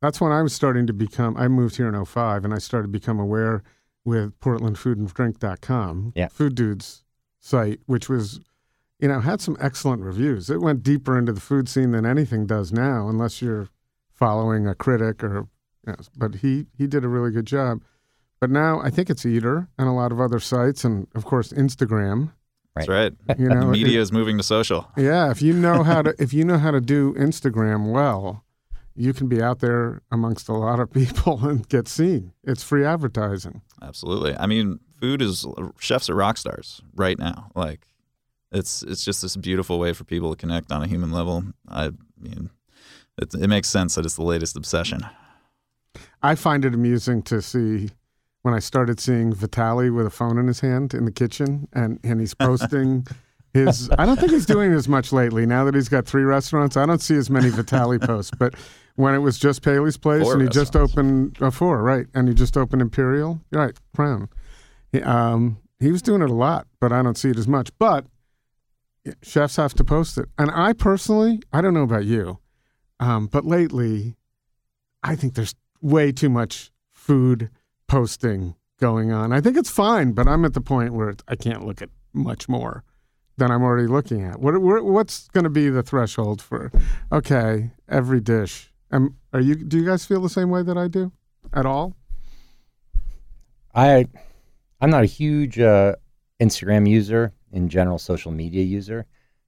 that's 0.00 0.20
when 0.20 0.32
I 0.32 0.42
was 0.42 0.52
starting 0.52 0.86
to 0.86 0.92
become, 0.92 1.36
I 1.36 1.48
moved 1.48 1.76
here 1.76 1.88
in 1.88 1.94
05 1.94 2.44
and 2.44 2.52
I 2.54 2.58
started 2.58 2.88
to 2.88 2.92
become 2.92 3.18
aware 3.18 3.62
with 4.04 4.38
PortlandFoodAndDrink.com, 4.40 6.12
Yeah. 6.14 6.28
Food 6.28 6.54
Dude's 6.54 7.04
site, 7.40 7.80
which 7.86 8.08
was, 8.08 8.40
you 8.98 9.08
know, 9.08 9.20
had 9.20 9.40
some 9.40 9.56
excellent 9.60 10.02
reviews. 10.02 10.50
It 10.50 10.60
went 10.60 10.82
deeper 10.82 11.18
into 11.18 11.32
the 11.32 11.40
food 11.40 11.68
scene 11.68 11.92
than 11.92 12.06
anything 12.06 12.46
does 12.46 12.72
now, 12.72 13.08
unless 13.08 13.40
you're 13.42 13.68
following 14.12 14.66
a 14.66 14.74
critic 14.74 15.22
or, 15.24 15.46
you 15.86 15.92
know, 15.92 15.96
but 16.16 16.36
he, 16.36 16.66
he 16.76 16.86
did 16.86 17.04
a 17.04 17.08
really 17.08 17.30
good 17.30 17.46
job. 17.46 17.82
But 18.40 18.50
now 18.50 18.80
I 18.82 18.90
think 18.90 19.10
it's 19.10 19.24
Eater 19.24 19.68
and 19.78 19.88
a 19.88 19.92
lot 19.92 20.12
of 20.12 20.20
other 20.20 20.38
sites, 20.40 20.84
and 20.84 21.06
of 21.14 21.24
course 21.24 21.52
Instagram. 21.52 22.32
That's 22.74 22.88
right. 22.88 23.12
You 23.38 23.48
know, 23.48 23.66
media 23.70 24.00
is 24.00 24.12
moving 24.12 24.36
to 24.36 24.42
social. 24.42 24.90
yeah, 24.96 25.30
if 25.30 25.40
you 25.40 25.52
know 25.52 25.82
how 25.82 26.02
to 26.02 26.14
if 26.22 26.32
you 26.32 26.44
know 26.44 26.58
how 26.58 26.70
to 26.70 26.80
do 26.80 27.14
Instagram 27.14 27.92
well, 27.92 28.44
you 28.96 29.12
can 29.12 29.28
be 29.28 29.42
out 29.42 29.60
there 29.60 30.02
amongst 30.10 30.48
a 30.48 30.52
lot 30.52 30.80
of 30.80 30.92
people 30.92 31.46
and 31.48 31.68
get 31.68 31.88
seen. 31.88 32.32
It's 32.42 32.62
free 32.62 32.84
advertising. 32.84 33.62
Absolutely. 33.82 34.36
I 34.36 34.46
mean, 34.46 34.80
food 35.00 35.22
is 35.22 35.46
chefs 35.78 36.08
are 36.10 36.14
rock 36.14 36.36
stars 36.36 36.82
right 36.94 37.18
now. 37.18 37.50
Like, 37.54 37.86
it's 38.52 38.82
it's 38.82 39.04
just 39.04 39.22
this 39.22 39.36
beautiful 39.36 39.78
way 39.78 39.92
for 39.92 40.04
people 40.04 40.30
to 40.30 40.36
connect 40.36 40.70
on 40.72 40.82
a 40.82 40.86
human 40.86 41.12
level. 41.12 41.44
I 41.68 41.90
mean, 42.18 42.50
it, 43.18 43.34
it 43.34 43.48
makes 43.48 43.68
sense 43.68 43.94
that 43.94 44.04
it's 44.04 44.16
the 44.16 44.22
latest 44.22 44.56
obsession. 44.56 45.06
I 46.22 46.34
find 46.34 46.64
it 46.64 46.74
amusing 46.74 47.22
to 47.24 47.42
see 47.42 47.90
when 48.44 48.52
I 48.52 48.58
started 48.58 49.00
seeing 49.00 49.32
Vitaly 49.32 49.92
with 49.92 50.06
a 50.06 50.10
phone 50.10 50.36
in 50.36 50.48
his 50.48 50.60
hand 50.60 50.92
in 50.92 51.06
the 51.06 51.10
kitchen 51.10 51.66
and, 51.72 51.98
and 52.04 52.20
he's 52.20 52.34
posting 52.34 53.06
his 53.54 53.88
I 53.98 54.04
don't 54.04 54.20
think 54.20 54.32
he's 54.32 54.44
doing 54.44 54.72
as 54.72 54.86
much 54.86 55.14
lately. 55.14 55.46
Now 55.46 55.64
that 55.64 55.74
he's 55.74 55.88
got 55.88 56.04
three 56.04 56.24
restaurants, 56.24 56.76
I 56.76 56.84
don't 56.84 57.00
see 57.00 57.14
as 57.14 57.30
many 57.30 57.48
Vitaly 57.48 57.98
posts. 58.06 58.32
But 58.38 58.54
when 58.96 59.14
it 59.14 59.20
was 59.20 59.38
just 59.38 59.62
Paley's 59.62 59.96
place 59.96 60.24
Four 60.24 60.34
and 60.34 60.42
he 60.42 60.48
just 60.48 60.76
opened 60.76 61.38
uh, 61.40 61.50
four, 61.50 61.82
right? 61.82 62.06
And 62.12 62.28
he 62.28 62.34
just 62.34 62.58
opened 62.58 62.82
Imperial, 62.82 63.40
right? 63.50 63.72
Crown. 63.96 64.28
He, 64.92 65.00
um, 65.00 65.56
he 65.80 65.90
was 65.90 66.02
doing 66.02 66.20
it 66.20 66.28
a 66.28 66.34
lot, 66.34 66.66
but 66.80 66.92
I 66.92 67.02
don't 67.02 67.16
see 67.16 67.30
it 67.30 67.38
as 67.38 67.48
much. 67.48 67.70
But 67.78 68.04
chefs 69.22 69.56
have 69.56 69.72
to 69.74 69.84
post 69.84 70.18
it, 70.18 70.26
and 70.36 70.50
I 70.50 70.74
personally, 70.74 71.40
I 71.50 71.62
don't 71.62 71.72
know 71.72 71.82
about 71.82 72.04
you, 72.04 72.40
um, 73.00 73.26
but 73.26 73.46
lately, 73.46 74.16
I 75.02 75.16
think 75.16 75.32
there's 75.32 75.54
way 75.80 76.12
too 76.12 76.28
much 76.28 76.70
food 76.92 77.48
posting 77.86 78.54
going 78.80 79.12
on. 79.12 79.32
I 79.32 79.40
think 79.40 79.56
it's 79.56 79.70
fine, 79.70 80.12
but 80.12 80.26
I'm 80.26 80.44
at 80.44 80.54
the 80.54 80.60
point 80.60 80.94
where 80.94 81.14
I 81.28 81.36
can't 81.36 81.64
look 81.66 81.80
at 81.82 81.90
much 82.12 82.48
more 82.48 82.84
than 83.36 83.50
I'm 83.50 83.62
already 83.62 83.86
looking 83.88 84.22
at. 84.22 84.40
What 84.40 84.60
what- 84.60 84.84
what's 84.84 85.28
going 85.28 85.44
to 85.44 85.50
be 85.50 85.68
the 85.68 85.82
threshold 85.82 86.40
for? 86.42 86.70
Okay, 87.12 87.70
every 87.88 88.20
dish. 88.20 88.72
Um, 88.90 89.16
are 89.32 89.40
you? 89.40 89.54
Do 89.56 89.76
you 89.78 89.84
guys 89.84 90.04
feel 90.04 90.20
the 90.20 90.28
same 90.28 90.50
way 90.50 90.62
that 90.62 90.78
I 90.78 90.88
do 90.88 91.10
at 91.52 91.66
all? 91.66 91.96
I 93.74 94.06
I'm 94.80 94.90
not 94.90 95.02
a 95.02 95.06
huge 95.06 95.58
uh, 95.58 95.96
Instagram 96.40 96.88
user 96.88 97.32
in 97.52 97.68
general, 97.68 97.98
social 97.98 98.30
media 98.32 98.62
user. 98.62 99.06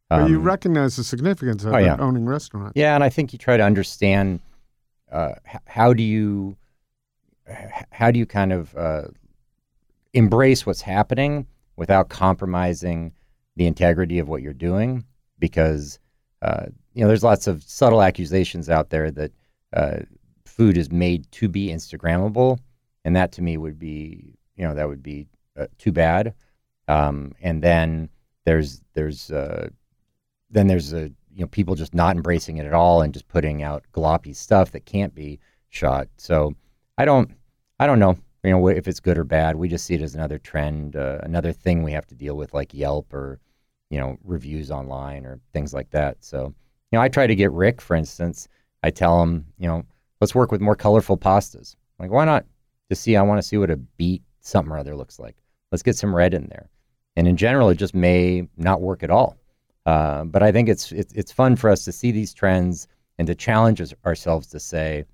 But 0.09 0.29
you 0.31 0.37
Um, 0.39 0.45
recognize 0.45 0.95
the 0.97 1.03
significance 1.05 1.65
of 1.65 1.75
oh, 1.75 1.79
yeah. 1.79 1.97
owning 1.99 2.27
restaurants. 2.27 2.75
Yeah, 2.77 2.95
and 2.95 3.03
I 3.03 3.09
think 3.09 3.33
you 3.33 3.39
try 3.41 3.57
to 3.57 3.63
understand 3.65 4.39
uh, 5.11 5.33
h- 5.53 5.61
how 5.67 5.93
do 5.93 6.03
you 6.05 6.57
how 7.91 8.11
do 8.11 8.19
you 8.19 8.27
kind 8.27 8.53
of 8.53 8.77
uh, 8.77 9.03
embrace 10.13 10.67
what's 10.67 10.81
happening 10.81 11.47
without 11.77 12.09
compromising 12.09 13.13
the 13.57 13.67
integrity 13.67 14.19
of 14.19 14.29
what 14.29 14.43
you're 14.43 14.53
doing, 14.53 15.05
because 15.39 15.99
uh, 16.43 16.67
you 16.95 17.03
know 17.03 17.09
there's 17.09 17.25
lots 17.25 17.47
of 17.47 17.63
subtle 17.63 18.03
accusations 18.03 18.69
out 18.69 18.91
there 18.91 19.11
that 19.11 19.33
uh, 19.73 19.99
food 20.45 20.77
is 20.77 20.91
made 20.91 21.31
to 21.33 21.49
be 21.49 21.69
Instagrammable, 21.69 22.59
and 23.05 23.15
that 23.17 23.33
to 23.33 23.43
me 23.43 23.57
would 23.57 23.79
be 23.79 24.35
you 24.57 24.67
know 24.67 24.75
that 24.75 24.89
would 24.89 25.03
be 25.03 25.27
uh, 25.59 25.67
too 25.79 25.93
bad. 25.93 26.35
Um, 26.89 27.33
and 27.41 27.63
then 27.63 28.09
there's 28.45 28.83
there's 28.95 29.31
uh, 29.31 29.69
then 30.51 30.67
there's 30.67 30.93
a 30.93 31.11
you 31.35 31.41
know 31.41 31.47
people 31.47 31.75
just 31.75 31.95
not 31.95 32.17
embracing 32.17 32.57
it 32.57 32.67
at 32.67 32.73
all 32.73 33.03
and 33.03 33.13
just 33.13 33.29
putting 33.29 33.63
out 33.63 33.85
gloppy 33.93 34.35
stuff 34.35 34.73
that 34.73 34.87
can't 34.87 35.15
be 35.15 35.39
shot. 35.69 36.09
So 36.17 36.55
I 36.99 37.05
don't 37.05 37.31
I 37.79 37.87
don't 37.87 37.99
know 37.99 38.17
you 38.47 38.53
know 38.53 38.69
if 38.69 38.87
it's 38.87 39.01
good 39.01 39.19
or 39.19 39.25
bad. 39.25 39.57
We 39.57 39.69
just 39.69 39.87
see 39.87 39.95
it 39.95 40.03
as 40.03 40.15
another 40.15 40.39
trend, 40.39 40.95
uh, 40.95 41.19
another 41.23 41.53
thing 41.53 41.83
we 41.83 41.91
have 41.93 42.07
to 42.07 42.15
deal 42.15 42.37
with, 42.37 42.55
like 42.55 42.73
Yelp 42.73 43.13
or 43.13 43.41
you 43.91 43.99
know 43.99 44.17
reviews 44.25 44.71
online 44.71 45.27
or 45.27 45.41
things 45.53 45.75
like 45.75 45.91
that. 45.91 46.19
So 46.21 46.55
you 46.91 46.97
know 46.97 47.01
I 47.01 47.09
try 47.09 47.27
to 47.27 47.35
get 47.35 47.51
Rick, 47.51 47.81
for 47.81 47.97
instance. 47.97 48.49
I 48.85 48.91
tell 48.91 49.21
him 49.21 49.47
you 49.59 49.67
know 49.67 49.85
let's 50.21 50.35
work 50.35 50.53
with 50.53 50.61
more 50.61 50.77
colorful 50.77 51.19
pastas. 51.19 51.75
Like 51.99 52.11
why 52.11 52.25
not? 52.25 52.45
To 52.91 52.95
see 52.95 53.17
I 53.17 53.23
want 53.23 53.39
to 53.39 53.47
see 53.47 53.57
what 53.57 53.71
a 53.71 53.77
beet 53.77 54.23
something 54.41 54.73
or 54.73 54.79
other 54.79 54.95
looks 54.95 55.19
like. 55.19 55.37
Let's 55.73 55.83
get 55.83 55.97
some 55.97 56.15
red 56.15 56.35
in 56.35 56.47
there. 56.47 56.71
And 57.17 57.27
in 57.27 57.37
general, 57.37 57.71
it 57.71 57.77
just 57.77 57.95
may 57.95 58.47
not 58.57 58.81
work 58.81 59.03
at 59.03 59.11
all. 59.11 59.37
Uh, 59.87 60.25
but 60.25 60.43
I 60.43 60.53
think 60.53 60.69
it's, 60.69 60.93
it's 60.93 61.13
it's 61.15 61.33
fun 61.33 61.57
for 61.57 61.71
us 61.71 61.85
to 61.85 61.93
see 61.93 62.13
these 62.13 62.33
trends 62.35 62.87
and 63.19 63.27
to 63.27 63.35
challenge 63.35 63.83
ourselves 64.05 64.47
to 64.49 64.61
say, 64.61 65.05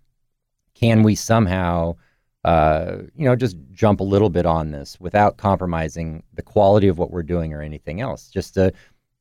can 0.74 1.02
we 1.02 1.14
somehow, 1.14 1.94
uh, 2.44 2.96
you 3.14 3.24
know, 3.24 3.36
just 3.36 3.56
jump 3.72 4.00
a 4.00 4.04
little 4.04 4.30
bit 4.30 4.46
on 4.46 4.70
this 4.70 4.98
without 5.00 5.36
compromising 5.36 6.22
the 6.34 6.42
quality 6.42 6.88
of 6.88 6.98
what 6.98 7.10
we're 7.10 7.22
doing 7.22 7.52
or 7.52 7.62
anything 7.62 8.00
else? 8.00 8.28
Just 8.28 8.54
to, 8.54 8.72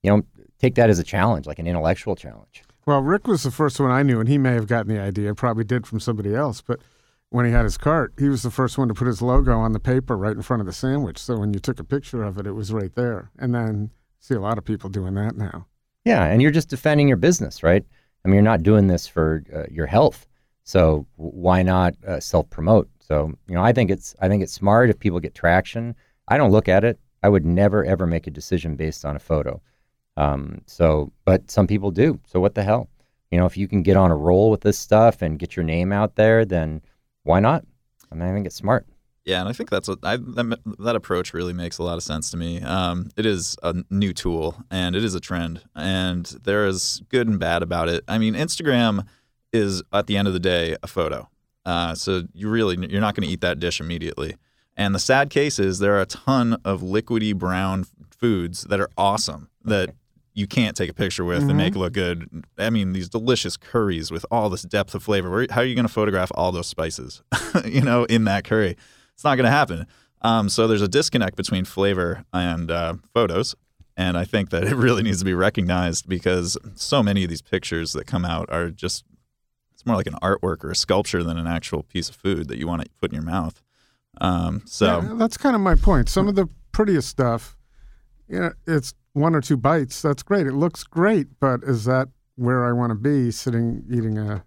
you 0.04 0.10
know, 0.10 0.24
take 0.60 0.76
that 0.76 0.90
as 0.90 1.00
a 1.00 1.04
challenge, 1.04 1.46
like 1.46 1.60
an 1.60 1.68
intellectual 1.68 2.16
challenge. 2.16 2.64
Well, 2.86 3.02
Rick 3.02 3.28
was 3.28 3.44
the 3.44 3.52
first 3.52 3.80
one 3.80 3.92
I 3.92 4.02
knew, 4.02 4.20
and 4.20 4.28
he 4.28 4.38
may 4.38 4.54
have 4.54 4.68
gotten 4.68 4.94
the 4.94 5.00
idea, 5.00 5.36
probably 5.36 5.64
did 5.64 5.86
from 5.86 6.00
somebody 6.00 6.34
else. 6.34 6.62
But 6.62 6.80
when 7.30 7.46
he 7.46 7.52
had 7.52 7.64
his 7.64 7.78
cart, 7.78 8.14
he 8.18 8.28
was 8.28 8.42
the 8.42 8.52
first 8.52 8.78
one 8.78 8.88
to 8.88 8.94
put 8.94 9.08
his 9.08 9.22
logo 9.22 9.58
on 9.58 9.74
the 9.74 9.80
paper 9.80 10.18
right 10.18 10.36
in 10.36 10.42
front 10.42 10.62
of 10.62 10.66
the 10.66 10.74
sandwich. 10.74 11.20
So 11.20 11.38
when 11.38 11.54
you 11.54 11.60
took 11.60 11.80
a 11.80 11.84
picture 11.84 12.24
of 12.24 12.40
it, 12.40 12.48
it 12.48 12.54
was 12.54 12.74
right 12.74 12.94
there. 12.96 13.30
And 13.38 13.54
then 13.54 13.92
see 14.20 14.36
a 14.36 14.40
lot 14.40 14.58
of 14.58 14.66
people 14.66 14.90
doing 14.90 15.14
that 15.16 15.36
now. 15.36 15.68
Yeah, 16.06 16.26
and 16.26 16.42
you're 16.42 16.52
just 16.52 16.70
defending 16.70 17.08
your 17.08 17.18
business, 17.18 17.62
right? 17.62 17.86
I 18.24 18.28
mean, 18.28 18.36
you're 18.36 18.44
not 18.44 18.64
doing 18.64 18.88
this 18.88 19.08
for 19.08 19.44
uh, 19.54 19.64
your 19.70 19.88
health, 19.88 20.28
so 20.64 21.06
why 21.16 21.64
not 21.64 21.96
uh, 22.08 22.20
self 22.20 22.50
promote? 22.50 22.90
So 23.02 23.34
you 23.48 23.56
know, 23.56 23.64
I 23.64 23.74
think 23.74 23.92
it's 23.92 24.16
I 24.22 24.28
think 24.28 24.44
it's 24.44 24.54
smart 24.54 24.90
if 24.90 25.00
people 25.00 25.20
get 25.20 25.36
traction. 25.36 25.96
I 26.28 26.38
don't 26.38 26.52
look 26.52 26.70
at 26.70 26.84
it. 26.84 27.00
I 27.24 27.30
would 27.30 27.46
never 27.46 27.84
ever 27.84 28.08
make 28.08 28.28
a 28.28 28.32
decision 28.32 28.76
based 28.76 29.06
on 29.06 29.16
a 29.16 29.20
photo. 29.20 29.62
Um, 30.18 30.62
so, 30.66 31.12
but 31.26 31.50
some 31.50 31.68
people 31.68 31.92
do. 31.92 32.20
So 32.26 32.40
what 32.40 32.56
the 32.56 32.64
hell? 32.64 32.90
You 33.32 33.40
know, 33.40 33.46
if 33.46 33.58
you 33.58 33.68
can 33.68 33.82
get 33.82 33.98
on 33.98 34.12
a 34.12 34.16
roll 34.16 34.52
with 34.52 34.62
this 34.62 34.78
stuff 34.78 35.22
and 35.22 35.40
get 35.40 35.56
your 35.56 35.64
name 35.64 35.92
out 35.92 36.16
there, 36.16 36.44
then 36.46 36.82
why 37.24 37.40
not? 37.40 37.66
I 38.12 38.16
mean, 38.16 38.28
I 38.28 38.34
think 38.34 38.46
it's 38.46 38.56
smart. 38.56 38.86
Yeah, 39.24 39.40
and 39.40 39.48
I 39.48 39.54
think 39.54 39.70
that's 39.70 39.88
what 39.88 40.00
I, 40.04 40.18
that, 40.18 40.60
that 40.80 40.96
approach 40.96 41.34
really 41.34 41.54
makes 41.54 41.78
a 41.78 41.84
lot 41.84 41.96
of 41.96 42.04
sense 42.04 42.32
to 42.32 42.38
me. 42.38 42.60
Um, 42.62 43.12
it 43.16 43.26
is 43.26 43.56
a 43.62 43.76
new 43.90 44.14
tool 44.14 44.58
and 44.72 44.96
it 44.96 45.04
is 45.04 45.14
a 45.14 45.20
trend, 45.20 45.62
and 45.76 46.26
there 46.44 46.66
is 46.66 47.02
good 47.10 47.28
and 47.28 47.40
bad 47.40 47.62
about 47.62 47.88
it. 47.88 48.04
I 48.08 48.18
mean, 48.18 48.34
Instagram 48.34 49.06
is 49.54 49.84
at 49.94 50.08
the 50.08 50.18
end 50.18 50.28
of 50.28 50.34
the 50.34 50.40
day 50.40 50.76
a 50.82 50.88
photo, 50.88 51.30
Uh, 51.65 51.95
so 51.95 52.24
you 52.34 52.50
really 52.50 52.76
you're 52.89 53.02
not 53.02 53.15
going 53.15 53.28
to 53.28 53.34
eat 53.34 53.41
that 53.41 53.60
dish 53.60 53.80
immediately. 53.80 54.36
And 54.78 54.95
the 54.95 55.00
sad 55.00 55.30
case 55.30 55.60
is 55.60 55.80
there 55.80 55.95
are 55.95 56.02
a 56.02 56.06
ton 56.06 56.58
of 56.65 56.82
liquidy 56.82 57.36
brown 57.36 57.86
foods 58.10 58.63
that 58.63 58.80
are 58.80 58.89
awesome 58.97 59.50
that 59.63 59.93
you 60.34 60.47
can't 60.47 60.78
take 60.78 60.89
a 60.89 60.93
picture 60.93 61.26
with 61.26 61.43
and 61.43 61.58
make 61.58 61.76
look 61.76 61.93
good. 61.93 62.45
I 62.58 62.69
mean, 62.69 62.93
these 62.93 63.10
delicious 63.10 63.58
curries 63.58 64.12
with 64.12 64.26
all 64.32 64.50
this 64.50 64.62
depth 64.62 64.95
of 64.95 65.04
flavor. 65.04 65.30
Where, 65.30 65.45
how 65.50 65.62
are 65.62 65.65
you 65.65 65.76
going 65.76 65.88
to 65.88 65.91
photograph 65.91 66.32
all 66.36 66.54
those 66.54 66.67
spices, 66.67 67.21
you 67.65 67.82
know, 67.82 68.06
in 68.06 68.24
that 68.26 68.45
curry? 68.45 68.78
It's 69.13 69.24
not 69.24 69.36
going 69.36 69.45
to 69.45 69.52
happen. 69.52 69.88
Um, 70.21 70.50
so 70.50 70.67
there's 70.67 70.82
a 70.82 70.88
disconnect 70.88 71.36
between 71.36 71.65
flavor 71.65 72.24
and 72.32 72.71
uh, 72.71 72.95
photos. 73.13 73.56
And 73.97 74.17
I 74.17 74.24
think 74.24 74.52
that 74.52 74.63
it 74.63 74.76
really 74.76 75.04
needs 75.04 75.19
to 75.19 75.26
be 75.26 75.34
recognized 75.34 76.08
because 76.08 76.58
so 76.76 77.04
many 77.04 77.24
of 77.24 77.30
these 77.30 77.41
pictures 77.41 77.93
that 77.93 78.08
come 78.08 78.24
out 78.24 78.50
are 78.50 78.69
just, 78.69 79.04
it's 79.82 79.88
more 79.88 79.96
like 79.96 80.06
an 80.06 80.13
artwork 80.22 80.63
or 80.63 80.70
a 80.70 80.76
sculpture 80.76 81.24
than 81.24 81.38
an 81.39 81.48
actual 81.48 81.82
piece 81.82 82.08
of 82.08 82.15
food 82.15 82.48
that 82.50 82.60
you 82.60 82.67
want 82.67 82.84
to 82.84 82.89
put 83.02 83.10
in 83.12 83.15
your 83.15 83.24
mouth. 83.24 83.63
Um, 84.20 84.62
so, 84.65 85.02
Yeah, 85.02 85.13
that's 85.15 85.38
kind 85.38 85.56
of 85.56 85.62
my 85.62 85.74
point. 85.74 86.08
Some 86.08 86.28
of 86.28 86.36
the 86.36 86.48
prettiest 86.72 87.10
stuff, 87.10 87.58
you 88.28 88.39
know, 88.39 88.52
it's 88.67 88.94
one 89.13 89.34
or 89.34 89.41
two 89.41 89.58
bites. 89.58 90.00
That's 90.04 90.22
great. 90.22 90.46
It 90.46 90.54
looks 90.54 90.84
great, 90.84 91.39
but 91.39 91.63
is 91.63 91.86
that 91.86 92.10
where 92.36 92.63
I 92.63 92.74
want 92.74 92.91
to 92.91 92.96
be 92.96 93.32
sitting 93.32 93.84
eating 93.89 94.20
a 94.20 94.44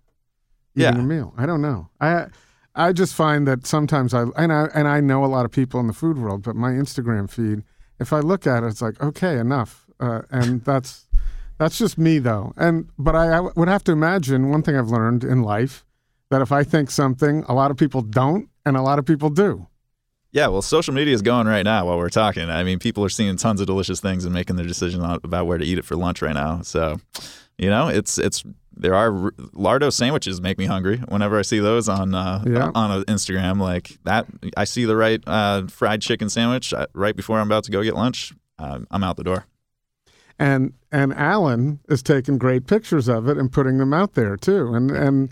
eating 0.77 0.95
Yeah. 0.95 0.99
a 0.99 1.03
meal? 1.03 1.35
I 1.37 1.47
don't 1.47 1.61
know. 1.61 1.89
I 2.01 2.27
I 2.77 2.93
just 2.93 3.13
find 3.15 3.45
that 3.49 3.67
sometimes 3.67 4.15
I 4.15 4.27
and 4.37 4.53
I 4.53 4.69
and 4.73 4.87
I 4.87 5.01
know 5.01 5.25
a 5.25 5.27
lot 5.27 5.45
of 5.45 5.51
people 5.51 5.81
in 5.81 5.89
the 5.89 5.93
food 5.93 6.17
world, 6.17 6.43
but 6.45 6.55
my 6.55 6.71
Instagram 6.71 7.29
feed, 7.29 7.65
if 7.99 8.13
I 8.13 8.21
look 8.21 8.47
at 8.47 8.63
it, 8.63 8.69
it's 8.69 8.81
like 8.83 9.03
okay, 9.03 9.37
enough, 9.39 9.87
uh, 9.99 10.23
and 10.31 10.65
that's 10.65 11.04
that's 11.59 11.79
just 11.79 11.99
me 11.99 12.19
though. 12.19 12.53
And 12.57 12.89
but 12.99 13.15
I, 13.15 13.37
I 13.37 13.41
would 13.41 13.69
have 13.69 13.85
to 13.85 13.93
imagine 13.93 14.51
one 14.51 14.63
thing 14.63 14.77
I've 14.77 14.89
learned 14.91 15.25
in 15.25 15.43
life 15.43 15.85
that 16.31 16.41
if 16.43 16.51
I 16.53 16.65
think 16.65 16.91
something, 16.91 17.45
a 17.49 17.55
lot 17.55 17.71
of 17.71 17.77
people 17.77 18.03
don't, 18.03 18.49
and 18.65 18.77
a 18.77 18.83
lot 18.83 18.99
of 18.99 19.05
people 19.07 19.31
do. 19.31 19.67
Yeah, 20.33 20.49
well, 20.49 20.63
social 20.63 20.93
media 20.93 21.15
is 21.15 21.23
going 21.23 21.47
right 21.47 21.63
now 21.63 21.87
while 21.87 21.97
we're 21.97 22.09
talking. 22.09 22.51
I 22.51 22.65
mean, 22.65 22.81
people 22.81 23.05
are 23.05 23.09
seeing 23.09 23.37
tons 23.37 23.61
of 23.61 23.69
delicious 23.69 24.01
things 24.01 24.25
and 24.25 24.35
making 24.35 24.57
their 24.57 24.67
decision 24.67 25.01
about 25.05 25.47
where 25.47 25.59
to 25.59 25.65
eat 25.65 25.79
it 25.79 25.85
for 25.85 25.95
lunch 25.95 26.23
right 26.23 26.35
now. 26.35 26.61
So, 26.63 26.99
you 27.57 27.71
know, 27.71 27.87
it's 27.87 28.19
it's 28.19 28.43
there 28.77 28.95
are 28.97 29.13
lardo 29.13 29.93
sandwiches 29.93 30.41
make 30.41 30.59
me 30.59 30.65
hungry 30.65 30.97
whenever 31.09 31.39
I 31.39 31.43
see 31.43 31.61
those 31.61 31.89
on 31.89 32.17
uh, 32.17 32.43
Yeah. 32.45 32.73
on 32.75 32.91
a 32.91 33.05
Instagram 33.05 33.61
like 33.61 33.97
that. 34.03 34.27
I 34.57 34.65
see 34.65 34.85
the 34.87 34.97
right 34.97 35.23
uh, 35.25 35.69
fried 35.69 36.03
chicken 36.03 36.29
sandwich 36.29 36.75
uh, 36.75 36.87
right 36.95 37.15
before 37.15 37.39
I'm 37.39 37.47
about 37.47 37.63
to 37.65 37.71
go 37.71 37.85
get 37.85 37.95
lunch. 37.95 38.33
Uh, 38.59 38.81
I'm 38.91 39.05
out 39.05 39.17
the 39.17 39.23
door. 39.25 39.47
And 40.39 40.73
and 40.91 41.13
Alan 41.15 41.81
is 41.89 42.03
taking 42.03 42.39
great 42.39 42.67
pictures 42.67 43.09
of 43.09 43.29
it 43.29 43.37
and 43.37 43.53
putting 43.53 43.79
them 43.79 43.93
out 43.93 44.15
there 44.15 44.37
too. 44.37 44.75
And 44.75 44.91
and 44.91 45.31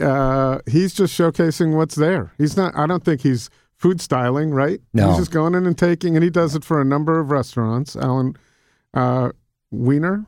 uh, 0.00 0.58
he's 0.66 0.94
just 0.94 1.18
showcasing 1.18 1.76
what's 1.76 1.94
there. 1.94 2.32
He's 2.38 2.56
not. 2.56 2.74
I 2.76 2.86
don't 2.86 3.04
think 3.04 3.20
he's 3.20 3.50
food 3.76 4.00
styling, 4.00 4.50
right? 4.50 4.80
No. 4.92 5.08
he's 5.08 5.18
just 5.18 5.30
going 5.30 5.54
in 5.54 5.66
and 5.66 5.76
taking, 5.76 6.16
and 6.16 6.24
he 6.24 6.30
does 6.30 6.54
it 6.54 6.64
for 6.64 6.80
a 6.80 6.84
number 6.84 7.18
of 7.20 7.30
restaurants. 7.30 7.96
Alan 7.96 8.36
uh, 8.92 9.30
Weiner, 9.70 10.26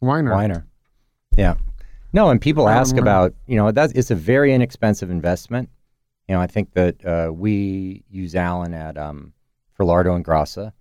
Weiner, 0.00 0.32
Weiner. 0.32 0.66
Yeah. 1.36 1.54
No, 2.12 2.28
and 2.28 2.40
people 2.40 2.68
Alan 2.68 2.80
ask 2.80 2.94
Weiner. 2.94 3.02
about, 3.02 3.34
you 3.46 3.56
know, 3.56 3.70
that's 3.72 3.92
it's 3.94 4.10
a 4.10 4.14
very 4.14 4.52
inexpensive 4.52 5.10
investment. 5.10 5.70
You 6.28 6.34
know, 6.34 6.40
I 6.40 6.46
think 6.46 6.72
that 6.74 7.04
uh, 7.04 7.32
we 7.32 8.04
use 8.10 8.34
Alan 8.34 8.74
at 8.74 8.96
um, 8.96 9.32
for 9.74 9.84
Lardo 9.84 10.14
and 10.14 10.24
Grassa, 10.24 10.72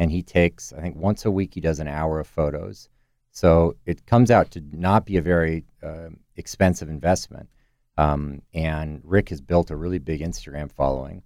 and 0.00 0.10
he 0.10 0.22
takes, 0.22 0.72
I 0.72 0.80
think, 0.80 0.96
once 0.96 1.26
a 1.26 1.30
week 1.30 1.52
he 1.52 1.60
does 1.60 1.78
an 1.78 1.86
hour 1.86 2.18
of 2.18 2.26
photos. 2.26 2.88
So 3.32 3.76
it 3.84 4.06
comes 4.06 4.30
out 4.30 4.50
to 4.52 4.62
not 4.72 5.04
be 5.04 5.18
a 5.18 5.22
very 5.22 5.66
uh, 5.82 6.08
expensive 6.36 6.88
investment. 6.88 7.50
Um, 7.98 8.40
and 8.54 9.02
Rick 9.04 9.28
has 9.28 9.42
built 9.42 9.70
a 9.70 9.76
really 9.76 9.98
big 9.98 10.22
Instagram 10.22 10.72
following, 10.72 11.22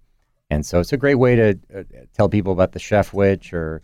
and 0.49 0.65
so 0.65 0.81
it's 0.81 0.91
a 0.91 0.97
great 0.97 1.15
way 1.15 1.35
to 1.37 1.59
uh, 1.73 1.83
tell 2.13 2.27
people 2.27 2.51
about 2.51 2.73
the 2.73 2.79
Chefwich 2.79 3.53
or 3.53 3.81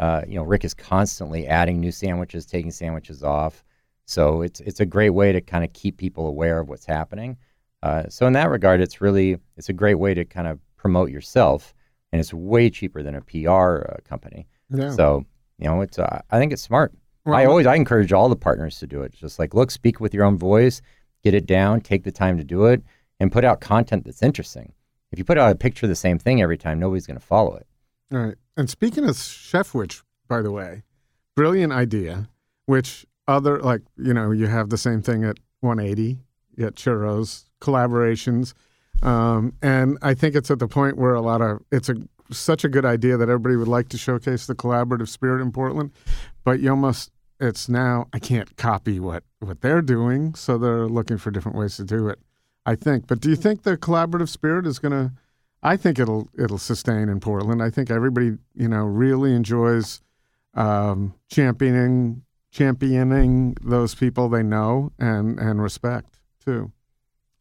uh, 0.00 0.22
you 0.26 0.34
know, 0.34 0.42
Rick 0.42 0.64
is 0.64 0.74
constantly 0.74 1.46
adding 1.46 1.80
new 1.80 1.92
sandwiches, 1.92 2.44
taking 2.46 2.72
sandwiches 2.72 3.22
off. 3.22 3.64
So 4.06 4.42
it's 4.42 4.60
it's 4.60 4.80
a 4.80 4.86
great 4.86 5.10
way 5.10 5.30
to 5.30 5.40
kind 5.40 5.64
of 5.64 5.72
keep 5.72 5.98
people 5.98 6.26
aware 6.26 6.58
of 6.58 6.68
what's 6.68 6.84
happening. 6.84 7.36
Uh, 7.82 8.08
so 8.08 8.26
in 8.26 8.32
that 8.32 8.50
regard, 8.50 8.80
it's 8.80 9.00
really 9.00 9.38
it's 9.56 9.68
a 9.68 9.72
great 9.72 10.00
way 10.00 10.14
to 10.14 10.24
kind 10.24 10.48
of 10.48 10.58
promote 10.76 11.10
yourself, 11.10 11.74
and 12.12 12.20
it's 12.20 12.32
way 12.32 12.70
cheaper 12.70 13.02
than 13.02 13.14
a 13.14 13.20
PR 13.20 13.84
uh, 13.88 13.96
company. 14.04 14.46
Yeah. 14.70 14.90
So 14.92 15.24
you 15.58 15.68
know, 15.68 15.80
it's 15.80 15.98
uh, 15.98 16.20
I 16.30 16.38
think 16.38 16.52
it's 16.52 16.62
smart. 16.62 16.92
Well, 17.24 17.34
I 17.34 17.44
always 17.44 17.66
I 17.66 17.74
encourage 17.74 18.12
all 18.12 18.28
the 18.28 18.36
partners 18.36 18.78
to 18.80 18.86
do 18.86 19.02
it. 19.02 19.12
Just 19.12 19.38
like 19.38 19.54
look, 19.54 19.70
speak 19.70 20.00
with 20.00 20.14
your 20.14 20.24
own 20.24 20.38
voice, 20.38 20.80
get 21.22 21.34
it 21.34 21.46
down, 21.46 21.80
take 21.80 22.04
the 22.04 22.12
time 22.12 22.38
to 22.38 22.44
do 22.44 22.66
it, 22.66 22.82
and 23.20 23.32
put 23.32 23.44
out 23.44 23.60
content 23.60 24.04
that's 24.04 24.22
interesting. 24.22 24.72
If 25.12 25.18
you 25.18 25.24
put 25.24 25.38
out 25.38 25.52
a 25.52 25.54
picture 25.54 25.86
of 25.86 25.90
the 25.90 25.96
same 25.96 26.18
thing 26.18 26.42
every 26.42 26.58
time, 26.58 26.78
nobody's 26.78 27.06
going 27.06 27.18
to 27.18 27.24
follow 27.24 27.54
it. 27.56 27.66
All 28.12 28.18
right. 28.18 28.34
And 28.56 28.68
speaking 28.68 29.04
of 29.04 29.16
Chefwich, 29.16 30.02
by 30.28 30.42
the 30.42 30.50
way, 30.50 30.82
brilliant 31.34 31.72
idea, 31.72 32.28
which 32.66 33.06
other, 33.28 33.60
like, 33.60 33.82
you 33.96 34.14
know, 34.14 34.30
you 34.30 34.46
have 34.46 34.70
the 34.70 34.78
same 34.78 35.02
thing 35.02 35.24
at 35.24 35.38
180, 35.60 36.18
at 36.62 36.74
churros, 36.74 37.44
collaborations. 37.60 38.54
Um, 39.02 39.52
and 39.62 39.98
I 40.02 40.14
think 40.14 40.34
it's 40.34 40.50
at 40.50 40.58
the 40.58 40.68
point 40.68 40.96
where 40.96 41.14
a 41.14 41.20
lot 41.20 41.42
of, 41.42 41.62
it's 41.70 41.88
a 41.88 41.96
such 42.30 42.64
a 42.64 42.68
good 42.68 42.84
idea 42.84 43.16
that 43.16 43.28
everybody 43.28 43.56
would 43.56 43.68
like 43.68 43.88
to 43.90 43.98
showcase 43.98 44.46
the 44.46 44.54
collaborative 44.54 45.08
spirit 45.08 45.40
in 45.40 45.52
Portland, 45.52 45.92
but 46.44 46.60
you 46.60 46.70
almost, 46.70 47.12
it's 47.38 47.68
now, 47.68 48.08
I 48.12 48.18
can't 48.18 48.56
copy 48.56 48.98
what, 48.98 49.22
what 49.38 49.60
they're 49.60 49.82
doing. 49.82 50.34
So 50.34 50.58
they're 50.58 50.88
looking 50.88 51.18
for 51.18 51.30
different 51.30 51.56
ways 51.56 51.76
to 51.76 51.84
do 51.84 52.08
it, 52.08 52.18
I 52.64 52.74
think. 52.74 53.06
But 53.06 53.20
do 53.20 53.30
you 53.30 53.36
think 53.36 53.62
the 53.62 53.76
collaborative 53.76 54.28
spirit 54.28 54.66
is 54.66 54.78
going 54.80 54.92
to, 54.92 55.12
I 55.62 55.76
think 55.76 55.98
it'll 55.98 56.28
it'll 56.38 56.58
sustain 56.58 57.08
in 57.08 57.18
Portland. 57.18 57.60
I 57.62 57.70
think 57.70 57.90
everybody 57.90 58.36
you 58.54 58.68
know 58.68 58.84
really 58.84 59.34
enjoys 59.34 60.00
um, 60.54 61.14
championing 61.28 62.22
championing 62.52 63.56
those 63.62 63.94
people 63.94 64.28
they 64.28 64.44
know 64.44 64.92
and 64.98 65.38
and 65.40 65.60
respect 65.60 66.20
too. 66.44 66.70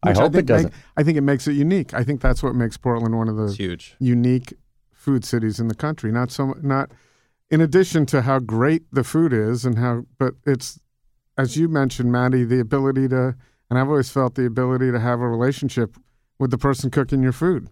I 0.06 0.10
Which 0.10 0.18
hope 0.18 0.28
it 0.28 0.34
think 0.36 0.36
make- 0.36 0.46
doesn't. 0.48 0.74
I 0.98 1.04
think 1.04 1.18
it 1.18 1.22
makes 1.22 1.48
it 1.48 1.54
unique. 1.54 1.94
I 1.94 2.04
think 2.04 2.22
that's 2.22 2.42
what 2.44 2.56
makes 2.56 2.78
Portland 2.78 3.18
one 3.18 3.28
of 3.30 3.38
It's 3.40 3.58
the 3.58 3.64
huge. 3.64 3.96
unique 4.00 4.54
food 4.94 5.24
cities 5.26 5.60
in 5.60 5.68
the 5.68 5.76
country. 5.76 6.12
Not 6.12 6.32
so 6.32 6.56
not 6.62 6.92
in 7.50 7.62
addition 7.62 8.06
to 8.08 8.22
how 8.24 8.40
great 8.40 8.84
the 8.92 9.04
food 9.04 9.32
is 9.34 9.66
and 9.66 9.78
how, 9.78 10.06
but 10.18 10.34
it's 10.46 10.80
as 11.38 11.58
you 11.58 11.68
mentioned, 11.68 12.12
Mattie, 12.12 12.46
the 12.46 12.60
ability 12.62 13.10
to, 13.10 13.36
and 13.70 13.78
I've 13.78 13.90
always 13.90 14.10
felt 14.10 14.36
the 14.36 14.46
ability 14.46 14.90
to 14.92 15.00
have 15.00 15.20
a 15.20 15.28
relationship 15.28 15.98
with 16.40 16.50
the 16.50 16.58
person 16.58 16.90
cooking 16.90 17.22
your 17.22 17.34
food. 17.34 17.70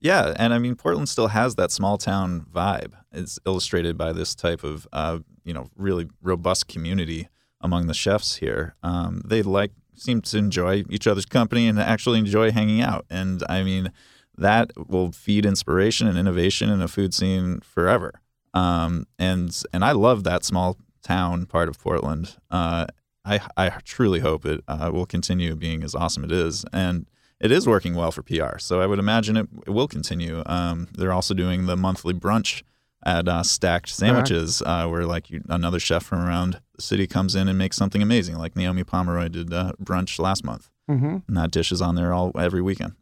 Yeah, 0.00 0.34
and 0.36 0.52
I 0.52 0.58
mean 0.58 0.74
Portland 0.74 1.08
still 1.08 1.28
has 1.28 1.54
that 1.54 1.70
small 1.70 1.96
town 1.96 2.44
vibe. 2.52 2.92
It's 3.12 3.38
illustrated 3.46 3.96
by 3.96 4.12
this 4.12 4.34
type 4.34 4.62
of 4.64 4.86
uh, 4.92 5.20
you 5.44 5.54
know 5.54 5.68
really 5.76 6.08
robust 6.22 6.68
community 6.68 7.28
among 7.60 7.86
the 7.86 7.94
chefs 7.94 8.36
here. 8.36 8.74
Um, 8.82 9.22
they 9.24 9.40
like 9.42 9.70
seem 9.96 10.20
to 10.22 10.38
enjoy 10.38 10.84
each 10.90 11.06
other's 11.06 11.26
company 11.26 11.66
and 11.68 11.78
actually 11.78 12.18
enjoy 12.18 12.50
hanging 12.50 12.80
out. 12.80 13.06
And 13.10 13.42
I 13.48 13.62
mean 13.62 13.92
that 14.36 14.72
will 14.88 15.12
feed 15.12 15.46
inspiration 15.46 16.06
and 16.06 16.18
innovation 16.18 16.68
in 16.70 16.80
a 16.80 16.88
food 16.88 17.14
scene 17.14 17.60
forever. 17.60 18.20
Um, 18.52 19.06
and 19.18 19.56
and 19.72 19.84
I 19.84 19.92
love 19.92 20.24
that 20.24 20.44
small 20.44 20.76
town 21.02 21.46
part 21.46 21.68
of 21.68 21.78
Portland. 21.78 22.36
Uh, 22.50 22.86
I 23.24 23.40
I 23.56 23.68
truly 23.84 24.20
hope 24.20 24.44
it 24.44 24.62
uh, 24.68 24.90
will 24.92 25.06
continue 25.06 25.54
being 25.54 25.82
as 25.82 25.94
awesome 25.94 26.24
it 26.24 26.32
is 26.32 26.64
and 26.72 27.06
it 27.40 27.50
is 27.50 27.66
working 27.66 27.94
well 27.94 28.10
for 28.10 28.22
PR. 28.22 28.58
So 28.58 28.80
I 28.80 28.86
would 28.86 28.98
imagine 28.98 29.36
it, 29.36 29.48
it 29.66 29.70
will 29.70 29.88
continue. 29.88 30.42
Um, 30.46 30.88
they're 30.94 31.12
also 31.12 31.34
doing 31.34 31.66
the 31.66 31.76
monthly 31.76 32.14
brunch 32.14 32.62
at 33.04 33.28
uh, 33.28 33.42
Stacked 33.42 33.88
Sandwiches, 33.90 34.62
uh, 34.62 34.86
where 34.88 35.04
like 35.06 35.30
you, 35.30 35.42
another 35.48 35.78
chef 35.78 36.02
from 36.04 36.20
around 36.20 36.60
the 36.76 36.82
city 36.82 37.06
comes 37.06 37.34
in 37.34 37.48
and 37.48 37.58
makes 37.58 37.76
something 37.76 38.02
amazing. 38.02 38.36
Like 38.36 38.56
Naomi 38.56 38.82
Pomeroy 38.84 39.28
did 39.28 39.52
uh, 39.52 39.72
brunch 39.82 40.18
last 40.18 40.44
month, 40.44 40.70
Mm-hmm. 40.90 41.16
and 41.28 41.36
that 41.36 41.50
dish 41.50 41.72
is 41.72 41.80
on 41.80 41.94
there 41.94 42.12
all 42.12 42.32
every 42.38 42.60
weekend. 42.62 42.92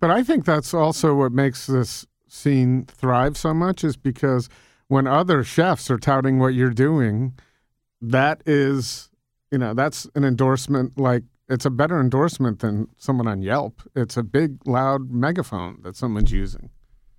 But 0.00 0.10
I 0.10 0.22
think 0.22 0.44
that's 0.44 0.72
also 0.72 1.14
what 1.14 1.32
makes 1.32 1.66
this 1.66 2.06
scene 2.28 2.84
thrive 2.86 3.36
so 3.36 3.52
much 3.54 3.82
is 3.84 3.96
because 3.96 4.48
when 4.88 5.06
other 5.06 5.42
chefs 5.42 5.90
are 5.90 5.98
touting 5.98 6.38
what 6.38 6.54
you're 6.54 6.70
doing, 6.70 7.34
that 8.00 8.42
is, 8.46 9.10
you 9.50 9.58
know, 9.58 9.74
that's 9.74 10.06
an 10.14 10.24
endorsement. 10.24 10.98
Like 10.98 11.24
it's 11.48 11.64
a 11.64 11.70
better 11.70 12.00
endorsement 12.00 12.60
than 12.60 12.88
someone 12.96 13.26
on 13.26 13.42
Yelp. 13.42 13.82
It's 13.94 14.16
a 14.16 14.22
big, 14.22 14.66
loud 14.66 15.10
megaphone 15.10 15.80
that 15.82 15.96
someone's 15.96 16.30
using. 16.32 16.70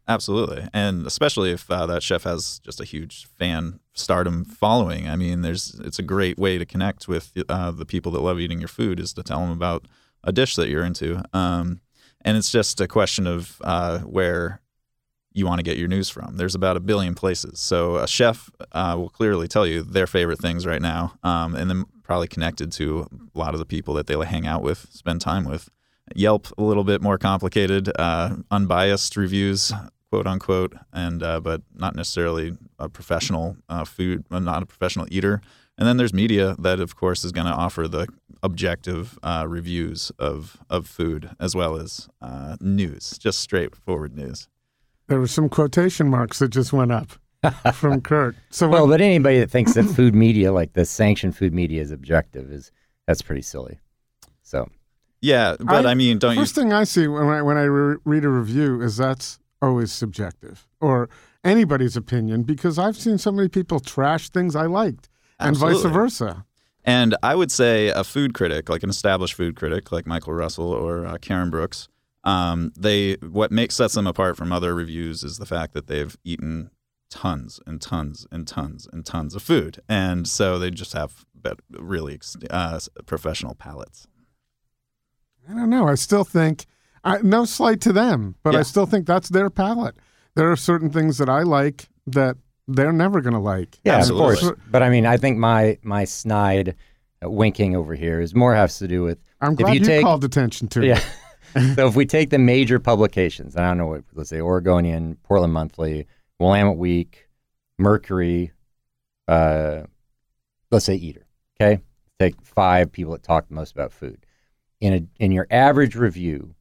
Absolutely, 0.10 0.66
and 0.74 1.06
especially 1.06 1.52
if 1.52 1.70
uh, 1.70 1.86
that 1.86 2.02
chef 2.02 2.24
has 2.24 2.60
just 2.60 2.80
a 2.80 2.86
huge 2.86 3.28
fan 3.38 3.82
stardom 3.94 4.46
following. 4.46 5.10
I 5.10 5.18
mean, 5.18 5.42
there's 5.42 5.76
it's 5.84 6.00
a 6.00 6.04
great 6.04 6.40
way 6.40 6.58
to 6.58 6.66
connect 6.66 7.10
with 7.10 7.34
uh, 7.50 7.72
the 7.72 7.86
people 7.86 8.14
that 8.14 8.22
love 8.22 8.40
eating 8.40 8.60
your 8.60 8.70
food 8.70 9.02
is 9.02 9.12
to 9.14 9.24
tell 9.24 9.42
them 9.42 9.52
about 9.52 9.86
a 10.24 10.32
dish 10.32 10.56
that 10.56 10.70
you're 10.70 10.86
into. 10.86 11.22
Um, 11.34 11.82
and 12.22 12.38
it's 12.38 12.50
just 12.50 12.80
a 12.80 12.88
question 12.88 13.28
of 13.28 13.62
uh, 13.66 14.00
where 14.00 14.62
you 15.34 15.46
want 15.46 15.60
to 15.60 15.64
get 15.64 15.78
your 15.78 15.90
news 15.90 16.10
from. 16.10 16.38
There's 16.38 16.56
about 16.56 16.78
a 16.78 16.80
billion 16.80 17.14
places, 17.14 17.60
so 17.60 17.98
a 17.98 18.08
chef 18.08 18.50
uh, 18.72 18.96
will 18.98 19.10
clearly 19.10 19.50
tell 19.50 19.68
you 19.68 19.82
their 19.82 20.08
favorite 20.08 20.40
things 20.40 20.66
right 20.66 20.82
now, 20.82 21.18
um, 21.24 21.54
and 21.54 21.70
then 21.70 21.84
probably 22.02 22.30
connected 22.30 22.72
to 22.72 23.08
a 23.36 23.38
lot 23.38 23.54
of 23.54 23.60
the 23.60 23.66
people 23.66 23.94
that 23.96 24.08
they 24.08 24.16
hang 24.26 24.48
out 24.48 24.64
with, 24.64 24.88
spend 24.92 25.20
time 25.20 25.44
with. 25.44 25.70
Yelp 26.16 26.48
a 26.58 26.64
little 26.64 26.86
bit 26.86 27.02
more 27.02 27.18
complicated, 27.18 27.92
uh, 28.00 28.38
unbiased 28.50 29.18
reviews, 29.18 29.74
quote 30.10 30.28
unquote, 30.28 30.74
and 30.94 31.22
uh, 31.24 31.40
but 31.40 31.62
not 31.76 31.96
necessarily 31.96 32.58
a 32.80 32.90
professional 32.90 33.58
uh, 33.70 33.84
food, 33.86 34.24
uh, 34.32 34.40
not 34.40 34.64
a 34.64 34.66
professional 34.66 35.06
eater. 35.12 35.42
And 35.80 35.88
then 35.88 35.98
there's 35.98 36.14
media 36.14 36.56
that, 36.58 36.80
of 36.80 36.96
course, 36.96 37.24
is 37.24 37.32
going 37.32 37.46
to 37.46 37.54
offer 37.54 37.88
the 37.88 38.08
objective 38.42 39.20
uh, 39.22 39.46
reviews 39.48 40.12
of 40.18 40.58
of 40.70 40.88
food 40.88 41.30
as 41.40 41.56
well 41.56 41.76
as 41.76 42.10
uh, 42.22 42.58
news, 42.60 43.18
just 43.20 43.40
straightforward 43.40 44.16
news. 44.16 44.48
There 45.08 45.20
were 45.20 45.28
some 45.28 45.50
quotation 45.50 46.10
marks 46.10 46.40
that 46.40 46.50
just 46.50 46.74
went 46.74 46.92
up 46.92 47.12
from 47.74 48.02
Kurt. 48.02 48.36
So 48.50 48.68
Well, 48.68 48.84
what- 48.88 48.94
but 48.96 49.02
anybody 49.02 49.40
that 49.40 49.52
thinks 49.52 49.74
that 49.76 49.84
food 49.84 50.16
media, 50.16 50.52
like 50.52 50.74
the 50.74 50.84
sanctioned 50.86 51.36
food 51.38 51.54
media, 51.54 51.82
is 51.82 51.92
objective 51.92 52.52
is 52.52 52.72
that's 53.06 53.22
pretty 53.22 53.42
silly. 53.44 53.80
So 54.42 54.68
Yeah, 55.22 55.56
but 55.60 55.86
I, 55.86 55.92
I- 55.92 55.96
mean, 55.96 56.18
don't 56.18 56.34
you? 56.36 56.42
first 56.42 56.56
thing 56.56 56.74
I 56.74 56.86
see 56.86 57.08
when 57.08 57.24
I 57.28 57.42
when 57.44 57.58
I 57.58 57.64
re- 57.64 57.98
read 58.04 58.26
a 58.26 58.30
review 58.30 58.82
is 58.82 58.98
that's 58.98 59.40
always 59.62 59.92
subjective 59.92 60.68
or 60.80 61.10
anybody's 61.44 61.96
opinion 61.96 62.44
because 62.44 62.78
I've 62.78 62.98
seen 62.98 63.18
so 63.18 63.32
many 63.32 63.50
people 63.50 63.80
trash 63.80 64.30
things 64.30 64.56
I 64.56 64.66
liked 64.66 65.10
and 65.40 65.56
vice 65.56 65.82
versa. 65.84 66.46
And 66.84 67.16
I 67.22 67.36
would 67.36 67.52
say 67.52 67.90
a 67.90 68.04
food 68.04 68.34
critic, 68.34 68.70
like 68.70 68.84
an 68.84 68.90
established 68.90 69.34
food 69.34 69.56
critic, 69.56 69.92
like 69.92 70.08
Michael 70.08 70.34
Russell 70.34 70.72
or 70.72 71.06
uh, 71.06 71.18
Karen 71.18 71.50
Brooks, 71.50 71.90
um, 72.24 72.72
they 72.78 73.16
what 73.16 73.52
makes 73.52 73.76
sets 73.76 73.94
them 73.94 74.08
apart 74.08 74.38
from 74.38 74.52
other 74.52 74.74
reviews 74.74 75.24
is 75.24 75.38
the 75.38 75.46
fact 75.46 75.74
that 75.74 75.88
they've 75.88 76.16
eaten 76.24 76.72
tons 77.10 77.60
and 77.66 77.82
tons 77.82 78.28
and 78.32 78.48
tons 78.48 78.88
and 78.92 79.06
tons 79.06 79.34
of 79.34 79.42
food, 79.42 79.80
and 79.88 80.28
so 80.28 80.60
they 80.60 80.70
just 80.70 80.94
have 80.94 81.26
really 81.72 82.20
uh, 82.50 82.80
professional 83.06 83.56
palates. 83.56 84.08
I 85.50 85.54
don't 85.54 85.70
know. 85.70 85.88
I 85.88 85.96
still 85.96 86.26
think 86.26 86.66
I, 87.08 87.22
no 87.22 87.46
slight 87.46 87.82
to 87.82 87.94
them, 87.94 88.36
but 88.44 88.56
I 88.56 88.62
still 88.64 88.86
think 88.86 89.06
that's 89.08 89.30
their 89.30 89.50
palate. 89.50 89.96
There 90.36 90.52
are 90.52 90.56
certain 90.56 90.90
things 90.90 91.18
that 91.18 91.30
I 91.30 91.44
like 91.44 91.90
that 92.08 92.38
they're 92.68 92.92
never 92.92 93.22
going 93.22 93.34
to 93.34 93.40
like. 93.40 93.80
yeah, 93.84 93.96
Absolutely. 93.96 94.34
of 94.34 94.40
course. 94.40 94.60
But 94.70 94.84
I 94.84 94.90
mean, 94.90 95.06
I 95.06 95.18
think 95.18 95.38
my 95.38 95.78
my 95.84 96.06
snide 96.06 96.76
uh, 97.24 97.30
winking 97.30 97.76
over 97.76 97.96
here 97.96 98.20
is 98.22 98.36
more 98.36 98.54
has 98.56 98.78
to 98.80 98.88
do 98.88 99.04
with 99.04 99.18
I'm 99.42 99.54
If 99.54 99.58
glad 99.60 99.74
you 99.74 99.80
you, 99.80 99.86
take- 99.86 100.04
called 100.04 100.24
attention 100.24 100.68
to 100.70 100.82
it. 100.84 100.88
Yeah. 100.88 101.74
so 101.76 101.88
if 101.88 101.96
we 101.96 102.06
take 102.06 102.30
the 102.30 102.38
major 102.40 102.78
publications, 102.80 103.56
I 103.56 103.62
don't 103.68 103.78
know 103.78 103.88
what, 103.88 104.04
let's 104.14 104.30
say 104.30 104.42
Oregonian, 104.42 105.16
Portland 105.24 105.54
Monthly, 105.54 106.08
Willamette 106.40 106.78
Week, 106.78 107.28
Mercury, 107.80 108.52
uh, 109.28 109.84
let's 110.72 110.86
say 110.86 110.96
Eater. 110.96 111.26
Okay, 111.60 111.82
take 112.20 112.40
five 112.42 112.92
people 112.92 113.14
that 113.14 113.24
talk 113.24 113.48
the 113.48 113.56
most 113.56 113.72
about 113.72 113.92
food. 113.92 114.26
In 114.80 114.94
a 114.94 115.24
in 115.24 115.32
your 115.32 115.48
average 115.50 115.96
review, 115.96 116.54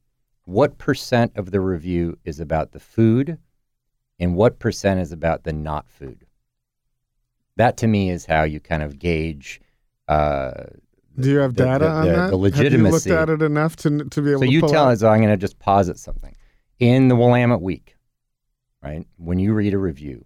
what 0.47 0.77
percent 0.77 1.33
of 1.35 1.51
the 1.51 1.59
review 1.59 2.17
is 2.23 2.39
about 2.39 2.71
the 2.71 2.79
food, 2.79 3.37
and 4.17 4.33
what 4.33 4.59
percent 4.59 4.97
is 5.01 5.11
about 5.11 5.43
the 5.43 5.51
not 5.51 5.89
food? 5.89 6.25
That 7.57 7.75
to 7.77 7.87
me 7.87 8.09
is 8.09 8.25
how 8.25 8.43
you 8.43 8.61
kind 8.61 8.81
of 8.81 8.97
gauge. 8.97 9.59
Uh, 10.07 10.51
Do 11.19 11.29
you 11.31 11.37
have 11.39 11.55
the- 11.55 11.65
data 11.65 11.83
the- 11.83 11.91
on 11.91 12.05
the- 12.05 12.11
that? 12.13 12.29
the 12.29 12.37
legitimacy. 12.37 13.09
Have 13.09 13.19
you 13.19 13.25
looked 13.25 13.29
at 13.29 13.41
it 13.41 13.45
enough 13.45 13.75
to 13.77 14.05
to 14.05 14.21
be 14.21 14.29
able 14.31 14.39
so 14.41 14.45
to 14.45 14.51
you 14.51 14.61
tell 14.61 14.85
out? 14.85 14.91
us, 14.93 15.03
I'm 15.03 15.19
going 15.19 15.29
to 15.29 15.37
just 15.37 15.59
posit 15.59 15.99
something. 15.99 16.33
In 16.79 17.09
the 17.09 17.15
Willamette 17.17 17.61
Week, 17.61 17.97
right? 18.81 19.05
When 19.17 19.39
you 19.39 19.53
read 19.53 19.73
a 19.73 19.77
review, 19.77 20.25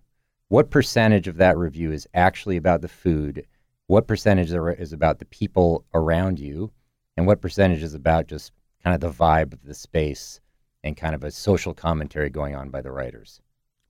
what 0.50 0.70
percentage 0.70 1.28
of 1.28 1.38
that 1.38 1.58
review 1.58 1.92
is 1.92 2.08
actually 2.14 2.58
about 2.58 2.82
the 2.82 2.90
food? 2.90 3.48
What 3.88 4.08
percentage 4.08 4.52
is 4.52 4.94
about 4.94 5.18
the 5.18 5.26
people 5.26 5.84
around 5.96 6.40
you? 6.40 6.72
And 7.18 7.26
what 7.26 7.42
percentage 7.42 7.82
is 7.82 7.94
about 7.96 8.28
just 8.28 8.52
kind 8.84 8.94
of 8.96 9.02
the 9.02 9.24
vibe 9.24 9.54
of 9.54 9.64
the 9.64 9.74
space 9.74 10.40
and 10.84 10.98
kind 10.98 11.16
of 11.16 11.24
a 11.24 11.32
social 11.32 11.74
commentary 11.74 12.30
going 12.30 12.56
on 12.56 12.70
by 12.70 12.82
the 12.82 12.92
writers? 12.92 13.42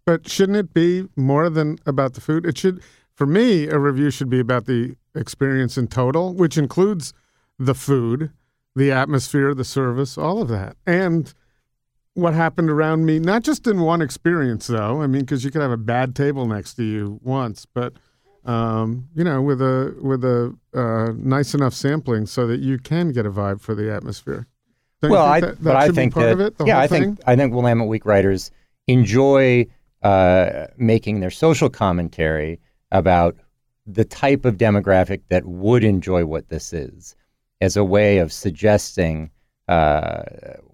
But 0.05 0.27
shouldn't 0.27 0.57
it 0.57 0.73
be 0.73 1.07
more 1.15 1.49
than 1.49 1.77
about 1.85 2.13
the 2.13 2.21
food? 2.21 2.45
It 2.45 2.57
should, 2.57 2.81
for 3.13 3.25
me, 3.25 3.67
a 3.67 3.77
review 3.77 4.09
should 4.09 4.29
be 4.29 4.39
about 4.39 4.65
the 4.65 4.95
experience 5.15 5.77
in 5.77 5.87
total, 5.87 6.33
which 6.33 6.57
includes 6.57 7.13
the 7.59 7.75
food, 7.75 8.31
the 8.75 8.91
atmosphere, 8.91 9.53
the 9.53 9.63
service, 9.63 10.17
all 10.17 10.41
of 10.41 10.47
that, 10.47 10.75
and 10.85 11.33
what 12.13 12.33
happened 12.33 12.69
around 12.69 13.05
me. 13.05 13.19
Not 13.19 13.43
just 13.43 13.67
in 13.67 13.81
one 13.81 14.01
experience, 14.01 14.67
though. 14.67 15.01
I 15.01 15.07
mean, 15.07 15.21
because 15.21 15.45
you 15.45 15.51
could 15.51 15.61
have 15.61 15.71
a 15.71 15.77
bad 15.77 16.15
table 16.15 16.45
next 16.47 16.73
to 16.75 16.83
you 16.83 17.19
once, 17.23 17.65
but 17.65 17.93
um, 18.43 19.07
you 19.15 19.23
know, 19.23 19.41
with 19.41 19.61
a 19.61 19.95
with 20.01 20.23
a 20.23 20.57
uh, 20.73 21.13
nice 21.15 21.53
enough 21.53 21.73
sampling 21.73 22.25
so 22.25 22.47
that 22.47 22.59
you 22.59 22.79
can 22.79 23.11
get 23.11 23.25
a 23.25 23.31
vibe 23.31 23.61
for 23.61 23.75
the 23.75 23.93
atmosphere. 23.93 24.47
Don't 25.01 25.11
you 25.11 25.17
well, 25.17 25.33
think 25.33 25.35
I 25.43 25.47
that, 25.47 25.57
that 25.57 25.63
but 25.63 25.75
I 25.75 25.89
think 25.89 26.13
be 26.13 26.19
part 26.21 26.25
that 26.27 26.33
of 26.33 26.39
it. 26.41 26.57
The 26.57 26.65
yeah, 26.65 26.73
whole 26.75 26.83
I 26.83 26.87
thing? 26.87 27.03
think 27.03 27.19
I 27.27 27.35
think 27.35 27.53
Willamette 27.53 27.87
Week 27.87 28.05
writers 28.05 28.51
enjoy 28.87 29.65
uh, 30.03 30.67
making 30.77 31.19
their 31.19 31.29
social 31.31 31.69
commentary 31.69 32.59
about 32.91 33.35
the 33.87 34.05
type 34.05 34.45
of 34.45 34.57
demographic 34.57 35.21
that 35.29 35.45
would 35.45 35.83
enjoy 35.83 36.25
what 36.25 36.49
this 36.49 36.71
is, 36.73 37.15
as 37.61 37.75
a 37.77 37.83
way 37.83 38.19
of 38.19 38.31
suggesting 38.31 39.29
uh, 39.67 40.23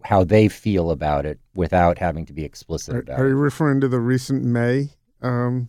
how 0.04 0.24
they 0.24 0.48
feel 0.48 0.92
about 0.92 1.26
it 1.26 1.40
without 1.56 1.98
having 1.98 2.26
to 2.26 2.34
be 2.34 2.44
explicit 2.44 2.96
Are, 2.96 3.00
about 3.00 3.20
are 3.20 3.26
it. 3.28 3.30
you 3.30 3.36
referring 3.36 3.80
to 3.82 3.88
the 3.88 4.00
recent 4.00 4.44
May 4.44 4.90
um, 5.22 5.68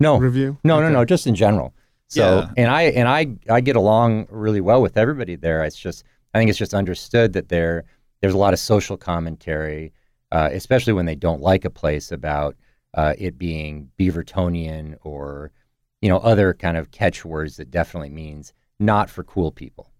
No, 0.00 0.18
review? 0.18 0.58
no, 0.64 0.80
no, 0.80 0.88
no, 0.88 1.04
just 1.04 1.26
in 1.26 1.34
general. 1.34 1.74
So, 2.08 2.20
Yeah. 2.40 2.50
and 2.56 2.70
I 2.70 2.82
and 2.82 3.08
I 3.08 3.36
I 3.50 3.60
get 3.62 3.74
along 3.76 4.26
really 4.30 4.60
well 4.60 4.82
with 4.82 4.96
everybody 4.98 5.34
there. 5.34 5.64
It's 5.64 5.76
just 5.78 6.04
I 6.34 6.38
think 6.38 6.48
it's 6.48 6.58
just 6.58 6.74
understood 6.74 7.32
that 7.34 7.48
there 7.48 7.84
there's 8.20 8.34
a 8.34 8.38
lot 8.38 8.52
of 8.52 8.58
social 8.58 8.96
commentary, 8.96 9.92
uh, 10.30 10.48
especially 10.52 10.92
when 10.92 11.06
they 11.06 11.16
don't 11.16 11.42
like 11.42 11.64
a 11.64 11.70
place 11.70 12.12
about 12.12 12.56
uh, 12.94 13.14
it 13.18 13.36
being 13.36 13.90
Beavertonian 13.98 14.96
or 15.02 15.50
you 16.00 16.08
know 16.08 16.18
other 16.18 16.54
kind 16.54 16.76
of 16.76 16.90
catchwords 16.90 17.56
that 17.56 17.70
definitely 17.70 18.10
means 18.10 18.52
not 18.78 19.10
for 19.10 19.24
cool 19.24 19.50
people, 19.50 19.90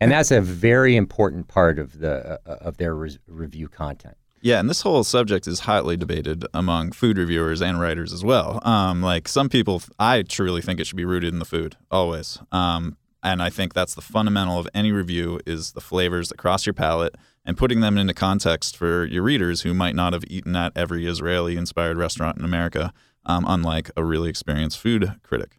and 0.00 0.10
that's 0.10 0.30
a 0.30 0.40
very 0.40 0.96
important 0.96 1.48
part 1.48 1.78
of 1.78 1.98
the 1.98 2.40
uh, 2.46 2.54
of 2.60 2.76
their 2.76 2.94
review 2.94 3.68
content. 3.68 4.16
Yeah, 4.44 4.58
and 4.58 4.68
this 4.68 4.82
whole 4.82 5.04
subject 5.04 5.46
is 5.46 5.60
hotly 5.60 5.96
debated 5.96 6.44
among 6.52 6.90
food 6.90 7.16
reviewers 7.16 7.62
and 7.62 7.80
writers 7.80 8.12
as 8.12 8.24
well. 8.24 8.60
Um, 8.66 9.00
like 9.00 9.28
some 9.28 9.48
people, 9.48 9.80
I 10.00 10.22
truly 10.22 10.60
think 10.60 10.80
it 10.80 10.86
should 10.88 10.96
be 10.96 11.04
rooted 11.04 11.32
in 11.32 11.38
the 11.38 11.44
food 11.44 11.76
always. 11.92 12.40
Um, 12.50 12.96
and 13.22 13.42
I 13.42 13.50
think 13.50 13.72
that's 13.72 13.94
the 13.94 14.00
fundamental 14.00 14.58
of 14.58 14.68
any 14.74 14.92
review 14.92 15.40
is 15.46 15.72
the 15.72 15.80
flavors 15.80 16.28
that 16.28 16.38
cross 16.38 16.66
your 16.66 16.74
palate 16.74 17.14
and 17.44 17.56
putting 17.56 17.80
them 17.80 17.96
into 17.96 18.14
context 18.14 18.76
for 18.76 19.04
your 19.04 19.22
readers 19.22 19.62
who 19.62 19.74
might 19.74 19.94
not 19.94 20.12
have 20.12 20.24
eaten 20.26 20.56
at 20.56 20.72
every 20.76 21.06
Israeli-inspired 21.06 21.96
restaurant 21.96 22.38
in 22.38 22.44
America, 22.44 22.92
um, 23.24 23.44
unlike 23.46 23.90
a 23.96 24.04
really 24.04 24.28
experienced 24.28 24.78
food 24.78 25.14
critic. 25.22 25.58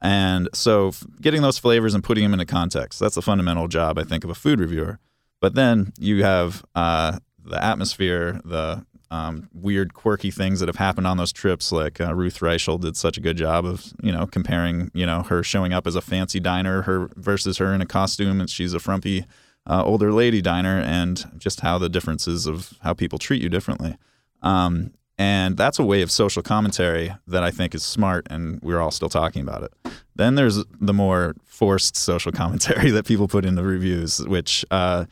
And 0.00 0.48
so, 0.54 0.92
getting 1.20 1.42
those 1.42 1.58
flavors 1.58 1.92
and 1.92 2.04
putting 2.04 2.22
them 2.22 2.32
into 2.32 2.46
context, 2.46 3.00
that's 3.00 3.16
the 3.16 3.22
fundamental 3.22 3.66
job, 3.66 3.98
I 3.98 4.04
think, 4.04 4.22
of 4.22 4.30
a 4.30 4.34
food 4.34 4.60
reviewer. 4.60 5.00
But 5.40 5.54
then 5.54 5.92
you 5.98 6.22
have 6.22 6.64
uh, 6.74 7.18
the 7.42 7.62
atmosphere, 7.62 8.40
the 8.44 8.86
um, 9.10 9.48
weird, 9.52 9.94
quirky 9.94 10.30
things 10.30 10.60
that 10.60 10.68
have 10.68 10.76
happened 10.76 11.06
on 11.06 11.16
those 11.16 11.32
trips. 11.32 11.72
Like 11.72 12.00
uh, 12.00 12.14
Ruth 12.14 12.40
Reichl 12.40 12.80
did 12.80 12.96
such 12.96 13.16
a 13.16 13.20
good 13.20 13.36
job 13.36 13.64
of, 13.64 13.92
you 14.02 14.12
know, 14.12 14.26
comparing, 14.26 14.90
you 14.94 15.06
know, 15.06 15.22
her 15.22 15.42
showing 15.42 15.72
up 15.72 15.86
as 15.86 15.94
a 15.94 16.00
fancy 16.00 16.40
diner, 16.40 16.82
her 16.82 17.10
versus 17.16 17.58
her 17.58 17.72
in 17.72 17.80
a 17.80 17.86
costume, 17.86 18.40
and 18.40 18.50
she's 18.50 18.74
a 18.74 18.80
frumpy 18.80 19.24
uh, 19.66 19.82
older 19.84 20.12
lady 20.12 20.40
diner, 20.40 20.78
and 20.78 21.30
just 21.38 21.60
how 21.60 21.78
the 21.78 21.88
differences 21.88 22.46
of 22.46 22.74
how 22.82 22.94
people 22.94 23.18
treat 23.18 23.42
you 23.42 23.48
differently. 23.48 23.96
Um, 24.42 24.92
and 25.18 25.56
that's 25.56 25.80
a 25.80 25.84
way 25.84 26.02
of 26.02 26.12
social 26.12 26.42
commentary 26.42 27.12
that 27.26 27.42
I 27.42 27.50
think 27.50 27.74
is 27.74 27.84
smart, 27.84 28.28
and 28.30 28.60
we're 28.62 28.80
all 28.80 28.92
still 28.92 29.08
talking 29.08 29.42
about 29.42 29.64
it. 29.64 29.72
Then 30.14 30.36
there's 30.36 30.64
the 30.80 30.94
more 30.94 31.34
forced 31.44 31.96
social 31.96 32.30
commentary 32.42 32.90
that 32.90 33.04
people 33.04 33.26
put 33.26 33.44
into 33.44 33.64
reviews, 33.64 34.24
which 34.26 34.64
uh, 34.70 35.06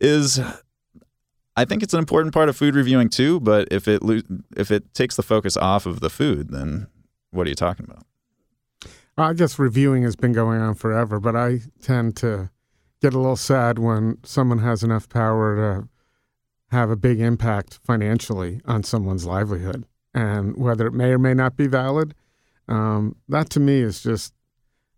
is, 0.00 0.40
I 1.58 1.64
think 1.64 1.82
it's 1.82 1.92
an 1.92 1.98
important 1.98 2.32
part 2.32 2.48
of 2.48 2.56
food 2.56 2.76
reviewing 2.76 3.08
too. 3.08 3.40
But 3.40 3.66
if 3.72 3.88
it 3.88 4.00
lo- 4.02 4.20
if 4.56 4.70
it 4.70 4.94
takes 4.94 5.16
the 5.16 5.24
focus 5.24 5.56
off 5.56 5.86
of 5.86 5.98
the 5.98 6.08
food, 6.08 6.50
then 6.50 6.86
what 7.32 7.46
are 7.46 7.50
you 7.50 7.56
talking 7.56 7.84
about? 7.84 8.04
I 9.16 9.32
guess 9.32 9.58
reviewing 9.58 10.04
has 10.04 10.14
been 10.14 10.32
going 10.32 10.60
on 10.60 10.74
forever, 10.74 11.18
but 11.18 11.34
I 11.34 11.62
tend 11.82 12.16
to 12.18 12.50
get 13.02 13.14
a 13.14 13.18
little 13.18 13.34
sad 13.34 13.80
when 13.80 14.18
someone 14.22 14.60
has 14.60 14.84
enough 14.84 15.08
power 15.08 15.56
to 15.56 15.88
have 16.70 16.90
a 16.90 16.96
big 16.96 17.18
impact 17.18 17.80
financially 17.84 18.60
on 18.64 18.84
someone's 18.84 19.26
livelihood. 19.26 19.84
And 20.14 20.56
whether 20.56 20.86
it 20.86 20.92
may 20.92 21.10
or 21.10 21.18
may 21.18 21.34
not 21.34 21.56
be 21.56 21.66
valid, 21.66 22.14
um, 22.68 23.16
that 23.28 23.50
to 23.50 23.60
me 23.60 23.80
is 23.80 24.00
just, 24.00 24.32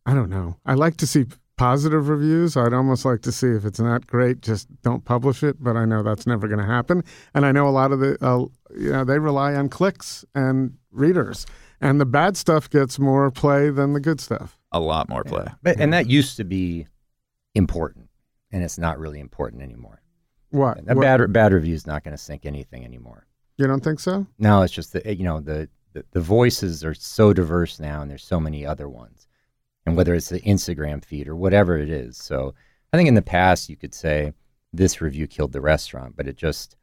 I 0.05 0.13
don't 0.13 0.29
know. 0.29 0.57
I 0.67 0.75
like 0.75 0.99
to 0.99 1.07
see 1.07 1.25
positive 1.61 2.09
reviews. 2.09 2.57
I'd 2.57 2.73
almost 2.73 3.05
like 3.05 3.21
to 3.23 3.31
see 3.33 3.49
if 3.49 3.67
it's 3.67 3.79
not 3.79 4.07
great, 4.07 4.41
just 4.41 4.67
don't 4.83 5.05
publish 5.05 5.43
it. 5.43 5.63
But 5.63 5.77
I 5.77 5.85
know 5.85 6.03
that's 6.03 6.27
never 6.27 6.49
going 6.49 6.59
to 6.59 6.65
happen. 6.67 7.05
And 7.35 7.45
I 7.45 7.53
know 7.53 7.69
a 7.69 7.71
lot 7.71 7.93
of 7.93 8.01
the, 8.01 8.17
uh, 8.25 8.47
you 8.75 8.91
know, 8.91 9.05
they 9.05 9.19
rely 9.19 9.55
on 9.55 9.69
clicks 9.69 10.25
and 10.35 10.77
readers. 10.91 11.47
And 11.81 12.01
the 12.01 12.07
bad 12.07 12.37
stuff 12.37 12.69
gets 12.71 12.99
more 12.99 13.31
play 13.31 13.69
than 13.71 13.93
the 13.93 14.01
good 14.01 14.21
stuff. 14.21 14.59
A 14.73 14.81
lot 14.81 15.09
more 15.09 15.23
play. 15.23 15.47
But 15.63 15.79
and 15.81 15.93
that 15.93 16.09
used 16.09 16.37
to 16.39 16.45
be 16.45 16.87
important, 17.55 18.09
and 18.53 18.63
it's 18.63 18.79
not 18.79 18.99
really 18.99 19.21
important 19.21 19.63
anymore. 19.63 20.01
What? 20.51 20.79
A 20.89 20.95
What- 20.95 21.03
bad 21.03 21.33
bad 21.33 21.53
review 21.53 21.75
is 21.75 21.87
not 21.87 22.05
going 22.05 22.17
to 22.17 22.23
sink 22.23 22.47
anything 22.47 22.85
anymore. 22.85 23.27
You 23.57 23.67
don't 23.67 23.85
think 23.85 24.01
so? 24.01 24.27
No, 24.39 24.63
it's 24.63 24.73
just 24.73 24.93
that 24.95 25.05
you 25.19 25.25
know 25.25 25.41
the, 25.41 25.69
the 25.93 26.05
the 26.13 26.21
voices 26.21 26.85
are 26.85 26.95
so 26.95 27.33
diverse 27.33 27.79
now, 27.81 28.01
and 28.03 28.11
there's 28.11 28.25
so 28.25 28.41
many 28.41 28.65
other 28.65 28.89
ones, 28.89 29.27
and 29.91 29.97
whether 29.97 30.15
it's 30.15 30.29
the 30.29 30.41
Instagram 30.41 31.05
feed 31.05 31.29
or 31.29 31.37
whatever 31.37 31.77
it 31.77 31.91
is. 31.91 32.17
So 32.17 32.55
I 32.93 32.97
think 32.97 33.09
in 33.09 33.15
the 33.15 33.23
past 33.23 33.69
you 33.69 33.77
could 33.77 33.95
say 33.95 34.33
this 34.73 35.01
review 35.01 35.27
killed 35.27 35.53
the 35.53 35.61
restaurant, 35.61 36.17
but 36.17 36.29
it 36.29 36.37
just 36.37 36.77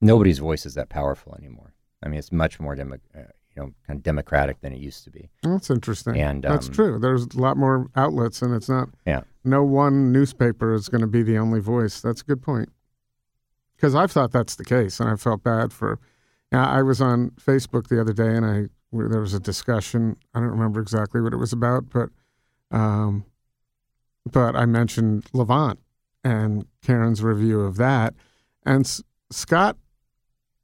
nobody's 0.00 0.38
voice 0.38 0.66
is 0.66 0.74
that 0.74 0.88
powerful 0.88 1.34
anymore. 1.36 1.72
I 2.02 2.08
mean, 2.08 2.18
it's 2.18 2.32
much 2.32 2.58
more 2.60 2.74
demo, 2.74 2.96
uh, 3.14 3.20
you 3.54 3.62
know 3.62 3.72
kind 3.86 3.98
of 3.98 4.02
democratic 4.02 4.60
than 4.60 4.72
it 4.72 4.80
used 4.80 5.04
to 5.04 5.10
be. 5.10 5.30
That's 5.42 5.70
interesting. 5.70 6.20
And, 6.20 6.42
That's 6.42 6.66
um, 6.66 6.74
true. 6.74 6.98
There's 6.98 7.26
a 7.26 7.40
lot 7.40 7.56
more 7.56 7.88
outlets, 7.94 8.42
and 8.42 8.54
it's 8.54 8.68
not. 8.68 8.88
Yeah. 9.06 9.22
No 9.44 9.62
one 9.62 10.12
newspaper 10.12 10.74
is 10.74 10.88
going 10.88 11.02
to 11.02 11.06
be 11.06 11.22
the 11.22 11.38
only 11.38 11.60
voice. 11.60 12.00
That's 12.00 12.22
a 12.22 12.24
good 12.24 12.42
point. 12.42 12.70
Because 13.76 13.94
I've 13.94 14.10
thought 14.10 14.32
that's 14.32 14.56
the 14.56 14.64
case, 14.64 14.98
and 14.98 15.08
I 15.08 15.16
felt 15.16 15.42
bad 15.42 15.72
for. 15.72 16.00
I 16.52 16.82
was 16.82 17.00
on 17.00 17.30
Facebook 17.32 17.88
the 17.88 18.00
other 18.00 18.12
day, 18.12 18.34
and 18.34 18.46
I 18.46 18.66
where 18.90 19.08
there 19.08 19.20
was 19.20 19.34
a 19.34 19.40
discussion. 19.40 20.16
I 20.34 20.40
don't 20.40 20.50
remember 20.50 20.80
exactly 20.80 21.20
what 21.20 21.32
it 21.32 21.38
was 21.38 21.52
about, 21.52 21.90
but, 21.90 22.10
um, 22.70 23.24
but 24.30 24.56
I 24.56 24.66
mentioned 24.66 25.26
Levant 25.32 25.78
and 26.24 26.66
Karen's 26.82 27.22
review 27.22 27.60
of 27.60 27.76
that, 27.76 28.14
and 28.64 28.84
S- 28.84 29.02
Scott, 29.30 29.76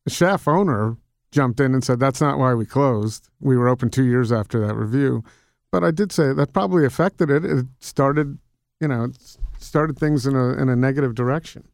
chef 0.09 0.49
owner, 0.49 0.97
jumped 1.31 1.61
in 1.61 1.73
and 1.73 1.83
said 1.83 1.99
that's 1.99 2.21
not 2.21 2.39
why 2.39 2.55
we 2.55 2.67
closed. 2.67 3.29
We 3.41 3.57
were 3.57 3.69
open 3.69 3.89
two 3.91 4.05
years 4.05 4.33
after 4.33 4.65
that 4.67 4.75
review, 4.75 5.25
but 5.71 5.83
I 5.83 5.91
did 5.91 6.13
say 6.13 6.33
that 6.33 6.53
probably 6.53 6.85
affected 6.85 7.31
it. 7.31 7.45
It 7.45 7.67
started, 7.79 8.39
you 8.81 8.89
know, 8.89 9.05
it 9.05 9.39
started 9.59 9.99
things 9.99 10.27
in 10.27 10.37
a 10.37 10.51
in 10.61 10.69
a 10.69 10.77
negative 10.77 11.15
direction. 11.15 11.69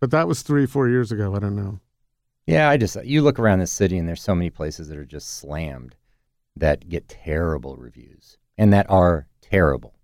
But 0.00 0.10
that 0.10 0.26
was 0.26 0.42
three, 0.42 0.66
four 0.66 0.88
years 0.88 1.12
ago. 1.12 1.34
I 1.34 1.38
don't 1.38 1.56
know. 1.56 1.80
Yeah, 2.46 2.68
I 2.68 2.76
just 2.76 3.02
you 3.04 3.22
look 3.22 3.38
around 3.38 3.60
the 3.60 3.66
city 3.66 3.98
and 3.98 4.08
there's 4.08 4.22
so 4.22 4.34
many 4.34 4.50
places 4.50 4.88
that 4.88 4.98
are 4.98 5.04
just 5.04 5.38
slammed 5.38 5.94
that 6.56 6.88
get 6.88 7.08
terrible 7.08 7.76
reviews 7.76 8.38
and 8.58 8.72
that 8.72 8.88
are 8.90 9.26
terrible. 9.40 9.94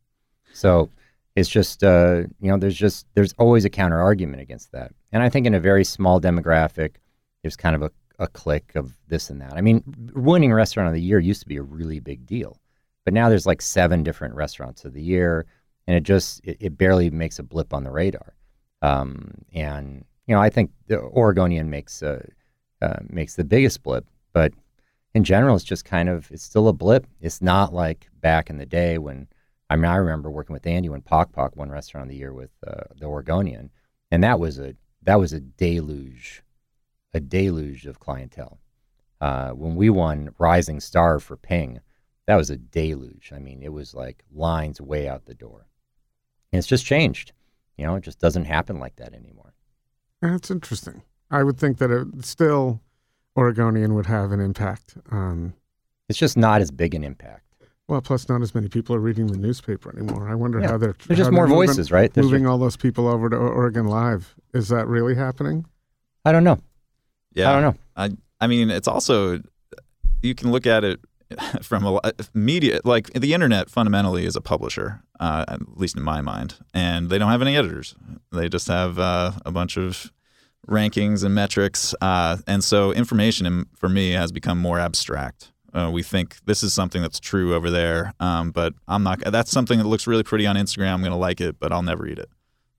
So 0.53 0.91
it's 1.35 1.49
just 1.49 1.85
uh, 1.85 2.23
you 2.41 2.51
know 2.51 2.57
there's 2.57 2.77
just 2.77 3.07
there's 3.15 3.35
always 3.39 3.65
a 3.65 3.71
counter 3.71 4.01
argument 4.01 4.43
against 4.43 4.73
that. 4.73 4.93
And 5.13 5.23
I 5.23 5.29
think 5.29 5.47
in 5.47 5.55
a 5.55 5.61
very 5.61 5.85
small 5.85 6.21
demographic, 6.21 6.97
there's 7.43 7.57
kind 7.57 7.77
of 7.77 7.83
a, 7.83 7.91
a 8.19 8.27
clique 8.27 8.73
of 8.75 8.93
this 9.09 9.31
and 9.31 9.41
that. 9.41 9.53
I 9.55 9.61
mean, 9.61 9.83
winning 10.15 10.53
restaurant 10.53 10.89
of 10.89 10.95
the 10.95 11.03
year 11.03 11.19
used 11.19 11.43
to 11.43 11.49
be 11.49 11.57
a 11.57 11.63
really 11.63 12.01
big 12.01 12.27
deal, 12.27 12.61
but 13.05 13.15
now 13.15 13.29
there's 13.29 13.47
like 13.47 13.63
seven 13.63 14.03
different 14.03 14.35
restaurants 14.35 14.85
of 14.85 14.95
the 14.95 15.03
year, 15.03 15.47
and 15.87 15.97
it 15.97 16.03
just 16.03 16.41
it, 16.45 16.57
it 16.61 16.79
barely 16.79 17.11
makes 17.11 17.39
a 17.39 17.43
blip 17.43 17.75
on 17.75 17.85
the 17.85 17.91
radar. 17.91 18.35
Um, 18.83 19.33
and 19.53 20.05
you 20.27 20.35
know, 20.35 20.41
I 20.41 20.51
think 20.51 20.71
the 20.89 21.01
Oregonian 21.01 21.71
makes 21.71 22.03
uh, 22.03 22.27
uh, 22.83 22.99
makes 23.09 23.37
the 23.37 23.45
biggest 23.45 23.83
blip, 23.83 24.07
but 24.33 24.53
in 25.15 25.25
general, 25.25 25.57
it's 25.57 25.65
just 25.65 25.85
kind 25.85 26.09
of 26.09 26.31
it's 26.31 26.43
still 26.43 26.69
a 26.69 26.73
blip. 26.73 27.07
It's 27.21 27.41
not 27.41 27.73
like 27.73 28.09
back 28.21 28.51
in 28.51 28.59
the 28.59 28.67
day 28.67 28.99
when 28.99 29.29
I 29.71 29.77
mean 29.77 29.87
I 29.87 29.97
remember 29.97 30.31
working 30.31 30.53
with 30.53 30.67
Andy 30.67 30.89
when 30.89 31.01
Pok 31.01 31.33
Pok 31.33 31.57
won 31.57 31.71
Restaurant 31.71 32.07
of 32.07 32.11
the 32.11 32.17
Year 32.17 32.35
with 32.35 32.51
uh, 32.67 32.85
the 32.99 33.07
Oregonian, 33.07 33.71
and 34.11 34.23
that 34.25 34.39
was 34.39 34.59
a 34.59 34.75
that 35.03 35.19
was 35.19 35.33
a 35.33 35.41
deluge, 35.41 36.43
a 37.15 37.21
deluge 37.21 37.87
of 37.87 38.01
clientele. 38.01 38.59
Uh, 39.21 39.51
when 39.53 39.77
we 39.77 39.89
won 39.89 40.35
Rising 40.39 40.81
Star 40.81 41.19
for 41.19 41.37
Ping, 41.37 41.81
that 42.27 42.37
was 42.37 42.51
a 42.51 42.57
deluge. 42.57 43.33
I 43.35 43.39
mean, 43.39 43.63
it 43.63 43.73
was 43.73 43.95
like 43.95 44.23
lines 44.35 44.81
way 44.81 45.09
out 45.09 45.25
the 45.25 45.35
door, 45.35 45.69
and 46.53 46.59
it's 46.59 46.69
just 46.69 46.85
changed. 46.85 47.33
You 47.79 47.87
know, 47.87 47.95
it 47.95 48.03
just 48.03 48.19
doesn't 48.19 48.45
happen 48.45 48.79
like 48.79 48.97
that 48.97 49.15
anymore. 49.15 49.55
That's 50.23 50.51
interesting. 50.51 51.03
I 51.31 51.43
would 51.43 51.59
think 51.59 51.79
that 51.79 51.91
it 51.91 52.25
still 52.25 52.81
Oregonian 53.37 53.95
would 53.95 54.07
have 54.07 54.33
an 54.33 54.41
impact 54.41 54.97
on. 55.11 55.55
It's 56.09 56.19
just 56.19 56.37
not 56.37 56.61
as 56.61 56.71
big 56.71 56.95
an 56.95 57.05
impact. 57.05 57.43
Well, 57.89 58.01
plus 58.01 58.29
not 58.29 58.43
as 58.43 58.55
many 58.55 58.69
people 58.69 58.97
are 58.97 59.01
reading 59.01 59.27
the 59.29 59.37
newspaper 59.39 59.97
anymore. 59.97 60.29
I 60.29 60.35
wonder 60.35 60.59
Yeah. 60.61 60.69
how 60.73 60.79
they're. 60.79 60.95
There's 61.07 61.19
just 61.19 61.31
how 61.31 61.35
more 61.37 61.47
they're 61.47 61.55
moving- 61.55 61.69
voices, 61.69 61.93
right? 61.93 62.13
There's 62.13 62.27
moving 62.27 62.43
just- 62.43 62.51
all 62.51 62.59
those 62.59 62.77
people 62.77 63.07
over 63.09 63.29
to 63.31 63.37
Oregon 63.37 63.87
Live. 63.87 64.35
Is 64.55 64.69
that 64.69 64.87
really 64.89 65.15
happening? 65.15 65.67
I 66.25 66.33
don't 66.33 66.45
know. 66.45 66.59
Yeah. 67.35 67.51
I 67.51 67.53
don't 67.61 67.63
know. 67.63 67.81
I 67.97 68.11
I 68.41 68.47
mean, 68.49 68.71
it's 68.71 68.89
also 68.89 69.41
you 70.23 70.35
can 70.35 70.51
look 70.51 70.67
at 70.67 70.83
it 70.85 71.01
from 71.63 71.85
a 71.85 72.01
media 72.35 72.81
like 72.85 73.13
the 73.13 73.35
internet 73.35 73.71
fundamentally 73.71 74.25
is 74.25 74.37
a 74.37 74.41
publisher, 74.41 75.03
uh, 75.19 75.45
at 75.49 75.77
least 75.77 75.97
in 75.97 76.03
my 76.03 76.21
mind, 76.21 76.57
and 76.73 77.11
they 77.11 77.19
don't 77.19 77.31
have 77.31 77.43
any 77.43 77.57
editors. 77.57 77.95
They 78.33 78.49
just 78.49 78.69
have 78.69 78.99
uh, 78.99 79.33
a 79.45 79.51
bunch 79.51 79.77
of 79.77 80.13
rankings 80.69 81.25
and 81.25 81.35
metrics, 81.35 81.95
uh, 82.01 82.39
and 82.47 82.63
so 82.63 82.93
information 82.93 83.67
for 83.77 83.89
me 83.89 84.13
has 84.13 84.33
become 84.33 84.59
more 84.61 84.79
abstract. 84.79 85.53
Uh, 85.75 85.91
we 85.93 86.03
think 86.03 86.37
this 86.47 86.63
is 86.63 86.73
something 86.73 87.03
that's 87.03 87.21
true 87.21 87.55
over 87.55 87.71
there, 87.71 88.15
um, 88.21 88.51
but 88.51 88.73
I'm 88.89 89.03
not. 89.03 89.21
That's 89.21 89.51
something 89.51 89.79
that 89.79 89.87
looks 89.87 90.07
really 90.07 90.23
pretty 90.23 90.47
on 90.47 90.57
Instagram. 90.57 90.95
I'm 90.95 91.03
gonna 91.03 91.19
like 91.19 91.41
it, 91.41 91.59
but 91.59 91.73
I'll 91.73 91.83
never 91.83 92.07
eat 92.07 92.19
it. 92.19 92.31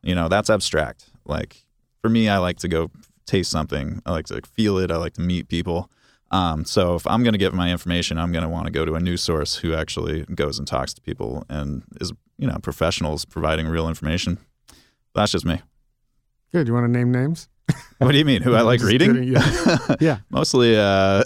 You 0.01 0.15
know, 0.15 0.29
that's 0.29 0.49
abstract. 0.49 1.09
Like 1.25 1.65
for 2.01 2.09
me, 2.09 2.29
I 2.29 2.37
like 2.37 2.57
to 2.59 2.67
go 2.67 2.91
taste 3.25 3.51
something. 3.51 4.01
I 4.05 4.11
like 4.11 4.25
to 4.27 4.41
feel 4.53 4.77
it. 4.77 4.89
I 4.89 4.95
like 4.95 5.13
to 5.13 5.21
meet 5.21 5.49
people. 5.49 5.91
Um, 6.31 6.65
so 6.65 6.95
if 6.95 7.07
I'm 7.07 7.23
going 7.23 7.33
to 7.33 7.37
get 7.39 7.53
my 7.53 7.71
information, 7.71 8.17
I'm 8.17 8.31
going 8.31 8.43
to 8.43 8.49
want 8.49 8.65
to 8.65 8.71
go 8.71 8.83
to 8.85 8.95
a 8.95 8.99
news 8.99 9.21
source 9.21 9.55
who 9.55 9.73
actually 9.73 10.23
goes 10.35 10.59
and 10.59 10.67
talks 10.67 10.93
to 10.95 11.01
people 11.01 11.45
and 11.49 11.83
is, 12.01 12.11
you 12.37 12.47
know, 12.47 12.57
professionals 12.61 13.23
providing 13.25 13.67
real 13.67 13.87
information. 13.87 14.37
That's 15.15 15.31
just 15.31 15.45
me. 15.45 15.61
Good. 16.51 16.67
You 16.67 16.73
want 16.73 16.85
to 16.85 16.91
name 16.91 17.11
names? 17.11 17.47
What 17.99 18.11
do 18.11 18.17
you 18.19 18.25
mean? 18.25 18.43
Who 18.43 18.53
I 18.53 18.61
like 18.71 18.81
reading? 18.81 19.13
kidding, 19.15 19.33
yeah. 19.33 19.95
Yeah. 19.99 20.17
Mostly, 20.29 20.77
uh, 20.77 21.23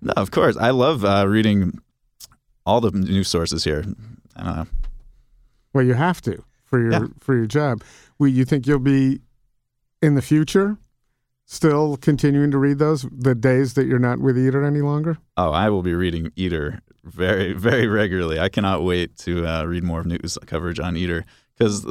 no, 0.00 0.12
of 0.16 0.30
course. 0.30 0.56
I 0.56 0.70
love 0.70 1.04
uh, 1.04 1.26
reading 1.26 1.78
all 2.64 2.80
the 2.80 2.90
news 2.92 3.26
sources 3.28 3.64
here. 3.64 3.84
I 4.36 4.42
don't 4.44 4.56
know. 4.56 4.66
Well, 5.74 5.84
you 5.84 5.94
have 5.94 6.20
to 6.22 6.44
for 6.64 6.78
your 6.80 6.92
Yeah. 6.92 7.06
for 7.20 7.34
your 7.36 7.46
job. 7.46 7.82
We, 8.18 8.30
you 8.30 8.44
think 8.44 8.66
you'll 8.66 8.78
be 8.78 9.20
in 10.00 10.14
the 10.14 10.22
future 10.22 10.78
still 11.48 11.96
continuing 11.96 12.50
to 12.50 12.58
read 12.58 12.78
those 12.78 13.06
the 13.10 13.34
days 13.34 13.72
that 13.74 13.86
you're 13.86 13.98
not 13.98 14.20
with 14.20 14.38
Eater 14.38 14.62
any 14.62 14.82
longer? 14.82 15.18
Oh, 15.36 15.50
I 15.50 15.70
will 15.70 15.82
be 15.82 15.94
reading 15.94 16.30
Eater 16.36 16.82
very, 17.02 17.52
very 17.68 17.88
regularly. 17.88 18.38
I 18.38 18.50
cannot 18.50 18.84
wait 18.84 19.16
to 19.18 19.46
uh, 19.46 19.64
read 19.64 19.82
more 19.82 20.00
of 20.00 20.06
news 20.06 20.38
coverage 20.46 20.78
on 20.78 20.96
Eater 20.96 21.24
because 21.56 21.86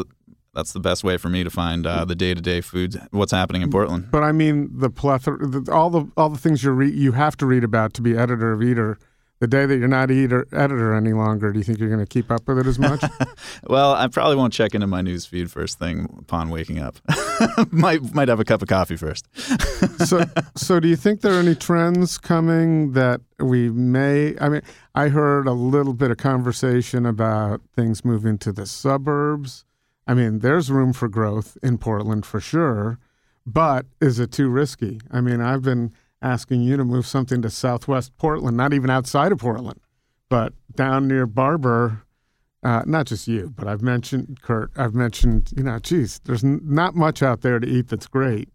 that's 0.54 0.74
the 0.74 0.80
best 0.80 1.04
way 1.04 1.18
for 1.18 1.30
me 1.30 1.44
to 1.44 1.50
find 1.50 1.86
uh, 1.86 2.06
the 2.06 2.16
day-to-day 2.16 2.62
food, 2.62 3.02
what's 3.12 3.32
happening 3.32 3.64
in 3.64 3.72
Portland. 3.72 4.10
But 4.12 4.24
I 4.24 4.32
mean 4.32 4.70
the 4.72 4.90
plethora, 4.90 5.46
the, 5.46 5.72
all 5.72 5.90
the 5.90 6.08
all 6.16 6.30
the 6.30 6.38
things 6.38 6.64
you 6.64 6.72
read, 6.72 6.94
you 6.94 7.14
have 7.14 7.36
to 7.38 7.46
read 7.46 7.64
about 7.64 7.94
to 7.96 8.02
be 8.02 8.16
editor 8.16 8.52
of 8.52 8.62
Eater. 8.62 9.00
The 9.40 9.48
day 9.48 9.68
that 9.68 9.78
you're 9.78 9.88
not 9.88 10.10
eater, 10.10 10.48
editor 10.52 10.96
any 10.96 11.14
longer, 11.14 11.54
do 11.54 11.60
you 11.60 11.64
think 11.64 11.78
you're 11.78 11.90
going 11.90 12.04
to 12.04 12.08
keep 12.08 12.32
up 12.32 12.48
with 12.48 12.58
it 12.58 12.66
as 12.68 12.80
much? 12.80 13.04
Well, 13.68 13.94
I 13.94 14.08
probably 14.08 14.36
won't 14.36 14.54
check 14.54 14.74
into 14.76 14.88
my 14.88 15.02
news 15.02 15.26
feed 15.26 15.52
first 15.52 15.78
thing 15.78 16.16
upon 16.20 16.50
waking 16.50 16.80
up. 16.80 17.00
might 17.72 18.14
might 18.14 18.28
have 18.30 18.40
a 18.40 18.46
cup 18.46 18.62
of 18.62 18.68
coffee 18.68 18.96
first. 18.96 19.28
so, 20.06 20.24
so 20.56 20.80
do 20.80 20.88
you 20.88 20.96
think 20.96 21.22
there 21.22 21.34
are 21.34 21.40
any 21.40 21.56
trends 21.56 22.18
coming 22.18 22.94
that 22.94 23.22
we 23.40 23.70
may? 23.70 24.36
I 24.40 24.50
mean, 24.50 24.62
I 24.96 25.10
heard 25.10 25.48
a 25.48 25.54
little 25.54 25.94
bit 25.94 26.12
of 26.12 26.18
conversation 26.18 27.06
about 27.06 27.62
things 27.76 28.06
moving 28.06 28.38
to 28.40 28.54
the 28.54 28.66
suburbs. 28.66 29.66
I 30.08 30.14
mean, 30.14 30.40
there's 30.40 30.72
room 30.72 30.94
for 30.94 31.10
growth 31.10 31.58
in 31.62 31.78
Portland 31.78 32.26
for 32.26 32.40
sure, 32.40 33.00
but 33.46 33.86
is 34.00 34.20
it 34.20 34.32
too 34.32 34.50
risky? 34.50 35.02
I 35.12 35.20
mean, 35.20 35.42
I've 35.42 35.62
been 35.62 35.92
asking 36.22 36.62
you 36.62 36.78
to 36.78 36.84
move 36.86 37.06
something 37.06 37.42
to 37.42 37.50
Southwest 37.50 38.16
Portland, 38.18 38.58
not 38.58 38.74
even 38.74 38.90
outside 38.90 39.32
of 39.32 39.38
Portland, 39.40 39.80
but 40.30 40.54
down 40.76 41.08
near 41.08 41.26
Barber. 41.26 42.04
Uh, 42.64 42.82
not 42.86 43.06
just 43.06 43.28
you, 43.28 43.54
but 43.56 43.68
I've 43.68 43.84
mentioned 43.84 44.42
Kurt. 44.42 44.72
I've 44.76 44.96
mentioned, 44.96 45.52
you 45.56 45.64
know, 45.64 45.78
geez, 45.80 46.20
there's 46.26 46.44
n- 46.44 46.60
not 46.64 46.96
much 46.96 47.22
out 47.22 47.42
there 47.42 47.60
to 47.60 47.68
eat 47.68 47.88
that's 47.88 48.08
great. 48.08 48.50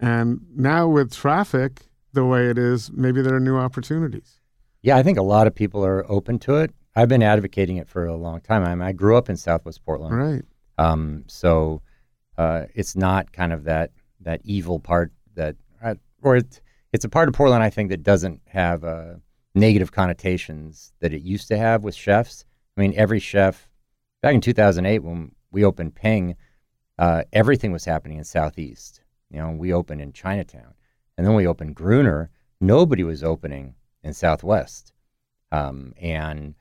And 0.00 0.40
now 0.56 0.88
with 0.88 1.12
traffic 1.12 1.82
the 2.14 2.24
way 2.24 2.48
it 2.48 2.58
is, 2.58 2.90
maybe 2.92 3.20
there 3.22 3.34
are 3.34 3.40
new 3.40 3.56
opportunities. 3.56 4.40
Yeah, 4.80 4.96
I 4.96 5.02
think 5.02 5.18
a 5.18 5.22
lot 5.22 5.46
of 5.46 5.54
people 5.54 5.84
are 5.84 6.10
open 6.10 6.38
to 6.40 6.56
it. 6.56 6.74
I've 6.96 7.08
been 7.08 7.22
advocating 7.22 7.76
it 7.76 7.88
for 7.88 8.06
a 8.06 8.16
long 8.16 8.40
time. 8.40 8.64
I, 8.64 8.74
mean, 8.74 8.82
I 8.88 8.92
grew 8.92 9.16
up 9.16 9.28
in 9.28 9.36
Southwest 9.36 9.84
Portland, 9.84 10.16
Right. 10.16 10.42
um, 10.78 11.24
so 11.28 11.82
uh, 12.38 12.64
it's 12.74 12.96
not 12.96 13.32
kind 13.32 13.52
of 13.52 13.64
that 13.64 13.92
that 14.22 14.40
evil 14.44 14.78
part 14.80 15.12
that, 15.34 15.56
uh, 15.84 15.94
or 16.22 16.36
it's 16.36 16.60
it's 16.92 17.04
a 17.04 17.08
part 17.08 17.28
of 17.28 17.34
Portland 17.34 17.62
I 17.62 17.70
think 17.70 17.90
that 17.90 18.02
doesn't 18.02 18.40
have 18.48 18.84
uh, 18.84 19.14
negative 19.54 19.92
connotations 19.92 20.92
that 21.00 21.12
it 21.12 21.22
used 21.22 21.48
to 21.48 21.58
have 21.58 21.84
with 21.84 21.94
chefs. 21.94 22.44
I 22.76 22.80
mean, 22.80 22.94
every 22.96 23.20
chef 23.20 23.68
back 24.20 24.34
in 24.34 24.40
2008 24.40 25.00
when 25.00 25.32
we 25.50 25.64
opened 25.64 25.94
Ping, 25.94 26.36
uh, 26.98 27.24
everything 27.32 27.72
was 27.72 27.84
happening 27.84 28.18
in 28.18 28.24
Southeast. 28.24 29.02
You 29.30 29.38
know, 29.38 29.50
we 29.50 29.72
opened 29.72 30.00
in 30.00 30.12
Chinatown, 30.12 30.74
and 31.16 31.26
then 31.26 31.34
we 31.34 31.46
opened 31.46 31.74
Gruner. 31.74 32.30
Nobody 32.60 33.02
was 33.02 33.24
opening 33.24 33.74
in 34.02 34.12
Southwest, 34.12 34.92
um, 35.50 35.94
and 36.00 36.54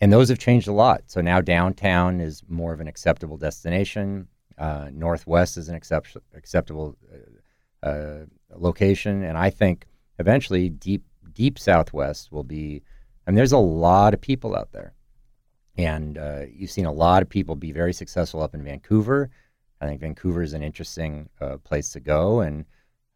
and 0.00 0.12
those 0.12 0.28
have 0.28 0.38
changed 0.38 0.68
a 0.68 0.72
lot. 0.72 1.02
So 1.06 1.20
now 1.20 1.40
downtown 1.40 2.20
is 2.20 2.42
more 2.48 2.72
of 2.72 2.80
an 2.80 2.88
acceptable 2.88 3.36
destination. 3.36 4.28
Uh, 4.58 4.90
Northwest 4.92 5.56
is 5.56 5.68
an 5.68 5.74
accept- 5.74 6.16
acceptable 6.34 6.96
uh, 7.82 7.86
uh, 7.86 8.24
location, 8.54 9.22
and 9.22 9.36
I 9.36 9.50
think 9.50 9.86
eventually 10.18 10.68
deep 10.68 11.04
deep 11.32 11.58
Southwest 11.58 12.32
will 12.32 12.44
be. 12.44 12.82
And 13.26 13.36
there's 13.36 13.52
a 13.52 13.58
lot 13.58 14.14
of 14.14 14.20
people 14.20 14.54
out 14.54 14.72
there, 14.72 14.94
and 15.76 16.16
uh, 16.16 16.42
you've 16.52 16.70
seen 16.70 16.86
a 16.86 16.92
lot 16.92 17.22
of 17.22 17.28
people 17.28 17.56
be 17.56 17.72
very 17.72 17.92
successful 17.92 18.40
up 18.42 18.54
in 18.54 18.62
Vancouver. 18.62 19.30
I 19.80 19.86
think 19.86 20.00
Vancouver 20.00 20.42
is 20.42 20.54
an 20.54 20.62
interesting 20.62 21.28
uh, 21.40 21.56
place 21.58 21.90
to 21.90 22.00
go, 22.00 22.40
and 22.40 22.64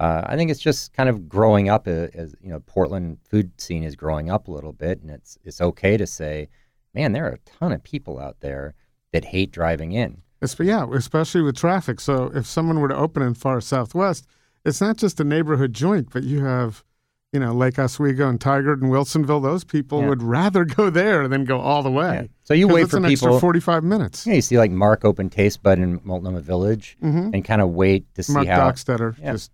uh, 0.01 0.23
I 0.27 0.37
think 0.37 0.51
it's 0.51 0.61
just 0.61 0.93
kind 0.93 1.09
of 1.09 1.29
growing 1.29 1.69
up 1.69 1.87
uh, 1.87 2.09
as 2.15 2.35
you 2.41 2.51
know, 2.51 2.61
Portland 2.61 3.19
food 3.23 3.53
scene 3.61 3.85
is 3.85 3.95
growing 3.95 4.31
up 4.31 4.49
a 4.49 4.51
little 4.51 4.73
bit, 4.73 5.01
and 5.01 5.11
it's 5.11 5.39
it's 5.45 5.61
okay 5.61 5.97
to 5.97 6.07
say, 6.07 6.49
man, 6.95 7.13
there 7.13 7.27
are 7.27 7.35
a 7.35 7.59
ton 7.59 7.73
of 7.73 7.83
people 7.83 8.19
out 8.19 8.41
there 8.41 8.75
that 9.13 9.27
hate 9.27 9.53
driving 9.53 9.93
in. 9.93 10.23
It's, 10.43 10.59
yeah, 10.59 10.87
especially 10.93 11.43
with 11.43 11.57
traffic. 11.57 12.01
So 12.01 12.31
if 12.35 12.47
someone 12.47 12.81
were 12.81 12.89
to 12.89 12.97
open 12.97 13.23
in 13.23 13.35
far 13.35 13.61
southwest, 13.61 14.27
it's 14.65 14.81
not 14.81 14.97
just 14.97 15.21
a 15.21 15.25
neighborhood 15.25 15.73
joint, 15.73 16.09
but 16.13 16.23
you 16.23 16.45
have, 16.45 16.85
you 17.33 17.41
know, 17.41 17.53
Lake 17.53 17.79
Oswego 17.79 18.29
and 18.29 18.39
Tigard 18.41 18.83
and 18.83 18.91
Wilsonville. 18.91 19.43
Those 19.43 19.65
people 19.65 20.01
Yeah. 20.03 20.09
would 20.09 20.23
rather 20.23 20.65
go 20.65 20.91
there 20.91 21.29
than 21.29 21.45
go 21.45 21.61
all 21.61 21.83
the 21.83 21.91
way. 21.91 22.15
Yeah. 22.15 22.27
So 22.43 22.55
you 22.55 22.67
wait 22.69 22.89
for 22.91 22.97
an 22.97 23.05
people. 23.05 23.29
extra 23.29 23.41
forty-five 23.41 23.85
minutes. 23.85 24.27
Yeah, 24.27 24.35
you 24.35 24.43
see 24.43 24.59
like 24.59 24.71
Mark 24.73 25.05
open 25.05 25.31
Tastebud 25.31 25.79
in 25.79 26.01
Multnomah 26.05 26.41
Village, 26.41 26.97
hmm 27.01 27.31
and 27.33 27.45
kind 27.45 27.63
of 27.63 27.71
wait 27.71 28.13
to 28.17 28.23
see 28.23 28.33
Mark 28.33 28.49
how 28.49 28.71
Doxtader 28.71 29.17
Yeah. 29.19 29.33
just 29.33 29.53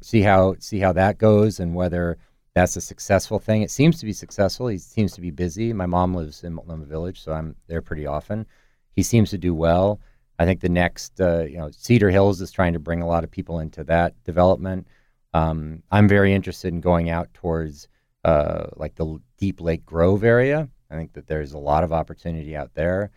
see 0.00 0.20
how 0.22 0.54
see 0.60 0.78
how 0.78 0.92
that 0.92 1.18
goes 1.18 1.58
and 1.60 1.74
whether 1.74 2.16
that's 2.54 2.76
a 2.76 2.80
successful 2.80 3.38
thing. 3.38 3.60
It 3.62 3.70
seems 3.70 3.98
to 4.00 4.06
be 4.06 4.12
successful. 4.14 4.68
He 4.68 4.78
seems 4.78 5.12
to 5.12 5.20
be 5.20 5.30
busy. 5.30 5.72
My 5.74 5.84
mom 5.86 6.14
lives 6.14 6.42
in 6.44 6.54
Multnomah 6.54 6.86
Village, 6.86 7.20
so 7.20 7.32
I'm 7.32 7.54
there 7.66 7.82
pretty 7.82 8.06
often. 8.06 8.46
He 8.92 9.02
seems 9.02 9.28
to 9.30 9.38
do 9.38 9.52
well. 9.52 10.00
I 10.38 10.44
think 10.44 10.60
the 10.60 10.68
next, 10.68 11.20
uh, 11.20 11.44
you 11.44 11.56
know, 11.56 11.70
Cedar 11.70 12.10
Hills 12.10 12.40
is 12.40 12.50
trying 12.50 12.74
to 12.74 12.78
bring 12.78 13.02
a 13.02 13.06
lot 13.06 13.24
of 13.24 13.30
people 13.30 13.60
into 13.60 13.84
that 13.84 14.12
development. 14.24 14.86
Um, 15.32 15.82
I'm 15.90 16.08
very 16.08 16.32
interested 16.32 16.72
in 16.72 16.80
going 16.80 17.10
out 17.10 17.32
towards 17.34 17.88
uh, 18.24 18.66
like 18.76 18.94
the 18.94 19.18
Deep 19.38 19.60
Lake 19.60 19.84
Grove 19.86 20.24
area. 20.24 20.68
I 20.90 20.94
think 20.94 21.12
that 21.14 21.26
there's 21.26 21.52
a 21.52 21.58
lot 21.58 21.84
of 21.84 21.92
opportunity 21.92 22.56
out 22.56 22.74
there, 22.74 23.10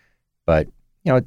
but 0.46 0.68
you 1.04 1.14
know, 1.14 1.22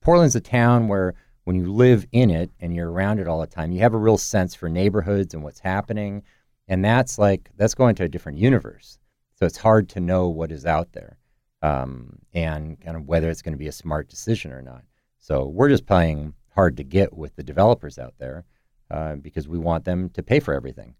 Portland's 0.00 0.36
a 0.36 0.40
town 0.40 0.88
where 0.88 1.14
when 1.44 1.56
you 1.56 1.72
live 1.72 2.06
in 2.12 2.30
it 2.30 2.50
and 2.60 2.74
you're 2.74 2.90
around 2.90 3.18
it 3.18 3.28
all 3.28 3.40
the 3.40 3.46
time, 3.46 3.72
you 3.72 3.80
have 3.80 3.94
a 3.94 3.98
real 3.98 4.18
sense 4.18 4.54
for 4.54 4.68
neighborhoods 4.68 5.34
and 5.34 5.42
what's 5.42 5.60
happening. 5.60 6.22
And 6.68 6.84
that's 6.84 7.18
like, 7.18 7.50
that's 7.56 7.74
going 7.74 7.94
to 7.96 8.04
a 8.04 8.08
different 8.08 8.38
universe. 8.38 8.98
So 9.34 9.46
it's 9.46 9.58
hard 9.58 9.88
to 9.90 10.00
know 10.00 10.28
what 10.28 10.52
is 10.52 10.64
out 10.64 10.92
there 10.92 11.18
um, 11.62 12.18
and 12.32 12.80
kind 12.80 12.96
of 12.96 13.06
whether 13.06 13.30
it's 13.30 13.42
going 13.42 13.52
to 13.52 13.58
be 13.58 13.68
a 13.68 13.72
smart 13.72 14.08
decision 14.08 14.52
or 14.52 14.62
not. 14.62 14.82
So 15.24 15.46
we're 15.46 15.70
just 15.70 15.86
playing 15.86 16.34
hard 16.54 16.76
to 16.76 16.84
get 16.84 17.14
with 17.16 17.34
the 17.34 17.42
developers 17.42 17.98
out 17.98 18.12
there 18.18 18.44
uh, 18.90 19.14
because 19.14 19.48
we 19.48 19.58
want 19.58 19.86
them 19.86 20.10
to 20.10 20.22
pay 20.22 20.38
for 20.38 20.52
everything. 20.52 20.96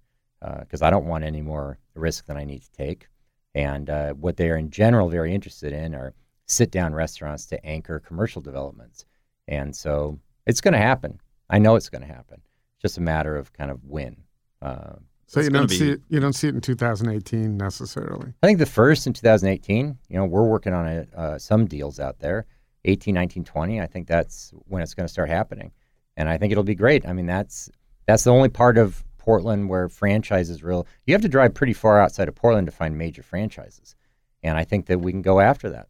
Because 0.60 0.80
I 0.80 0.88
don't 0.88 1.04
want 1.04 1.24
any 1.24 1.42
more 1.42 1.78
risk 1.94 2.24
than 2.24 2.38
I 2.38 2.44
need 2.44 2.62
to 2.62 2.72
take. 2.72 3.08
And 3.54 3.90
uh, 3.90 4.14
what 4.14 4.38
they 4.38 4.48
are 4.48 4.56
in 4.56 4.70
general 4.70 5.10
very 5.10 5.34
interested 5.34 5.74
in 5.74 5.94
are 5.94 6.14
sit 6.46 6.70
down 6.70 6.94
restaurants 6.94 7.44
to 7.46 7.66
anchor 7.66 8.00
commercial 8.00 8.40
developments. 8.40 9.04
And 9.46 9.76
so 9.76 10.18
it's 10.46 10.62
going 10.62 10.72
to 10.72 10.80
happen. 10.80 11.20
I 11.50 11.58
know 11.58 11.76
it's 11.76 11.90
going 11.90 12.02
to 12.06 12.08
happen. 12.08 12.40
It's 12.76 12.82
just 12.82 12.96
a 12.96 13.02
matter 13.02 13.36
of 13.36 13.52
kind 13.52 13.70
of 13.70 13.84
when. 13.84 14.16
Uh, 14.62 14.94
so 15.26 15.40
It's 15.40 15.48
you 15.48 15.52
don't 15.52 15.68
be- 15.68 15.76
see 15.76 15.90
it. 15.90 16.02
You 16.08 16.20
don't 16.20 16.32
see 16.32 16.48
it 16.48 16.54
in 16.54 16.62
2018 16.62 17.58
necessarily. 17.58 18.32
I 18.42 18.46
think 18.46 18.58
the 18.58 18.64
first 18.66 19.06
in 19.06 19.12
2018, 19.12 19.98
you 20.08 20.16
know, 20.16 20.24
we're 20.24 20.48
working 20.48 20.72
on 20.72 20.88
a, 20.88 21.06
uh, 21.14 21.38
some 21.38 21.66
deals 21.66 22.00
out 22.00 22.20
there, 22.20 22.46
18, 22.84 23.14
19, 23.14 23.44
20. 23.44 23.80
I 23.80 23.86
think 23.86 24.06
that's 24.06 24.52
when 24.66 24.82
it's 24.82 24.94
going 24.94 25.06
to 25.06 25.12
start 25.12 25.28
happening. 25.28 25.72
And 26.16 26.28
I 26.28 26.38
think 26.38 26.52
it'll 26.52 26.64
be 26.64 26.74
great. 26.74 27.06
I 27.06 27.12
mean, 27.12 27.26
that's 27.26 27.70
that's 28.06 28.24
the 28.24 28.32
only 28.32 28.48
part 28.48 28.78
of 28.78 29.04
Portland 29.18 29.68
where 29.68 29.88
franchise 29.88 30.50
is 30.50 30.62
real. 30.62 30.86
You 31.06 31.14
have 31.14 31.22
to 31.22 31.28
drive 31.28 31.54
pretty 31.54 31.72
far 31.72 32.00
outside 32.00 32.28
of 32.28 32.34
Portland 32.34 32.66
to 32.66 32.72
find 32.72 32.96
major 32.96 33.22
franchises. 33.22 33.96
And 34.42 34.58
I 34.58 34.64
think 34.64 34.86
that 34.86 35.00
we 35.00 35.10
can 35.10 35.22
go 35.22 35.40
after 35.40 35.70
that. 35.70 35.88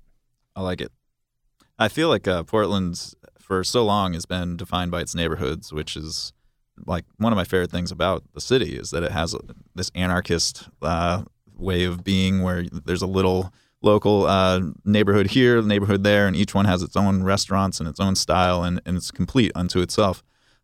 I 0.55 0.62
like 0.62 0.80
it. 0.80 0.92
I 1.78 1.88
feel 1.88 2.09
like 2.09 2.28
uh, 2.28 2.45
Portland's 2.45 3.16
for 3.40 3.64
so 3.64 3.84
long 3.84 4.14
has 4.14 4.24
been 4.24 4.57
defined 4.57 4.92
by 4.92 5.01
its 5.01 5.14
neighborhoods, 5.14 5.72
which 5.72 5.97
is 5.97 6.32
like 6.86 7.05
one 7.18 7.32
of 7.32 7.36
my 7.36 7.45
favorite 7.45 7.70
things 7.70 7.90
about 7.90 8.22
the 8.32 8.40
city 8.40 8.76
is 8.76 8.90
that 8.90 9.03
it 9.03 9.12
has 9.12 9.34
this 9.74 9.90
anarchist 9.95 10.68
uh, 10.82 11.24
way 11.57 11.84
of 11.84 12.05
being 12.05 12.42
where 12.42 12.64
there's 12.70 13.03
a 13.03 13.07
little 13.07 13.53
local 13.85 14.26
uh, 14.26 14.61
neighborhood 14.85 15.28
here, 15.28 15.62
neighborhood 15.62 16.03
there, 16.03 16.26
and 16.26 16.35
each 16.35 16.55
one 16.55 16.64
has 16.64 16.82
its 16.82 16.97
own 16.97 17.22
restaurants 17.22 17.80
and 17.80 17.89
its 17.89 18.01
own 18.01 18.14
style, 18.14 18.64
and, 18.64 18.80
and 18.85 18.97
it's 18.97 19.11
complete 19.11 19.53
unto 19.55 19.80
itself. 19.80 20.22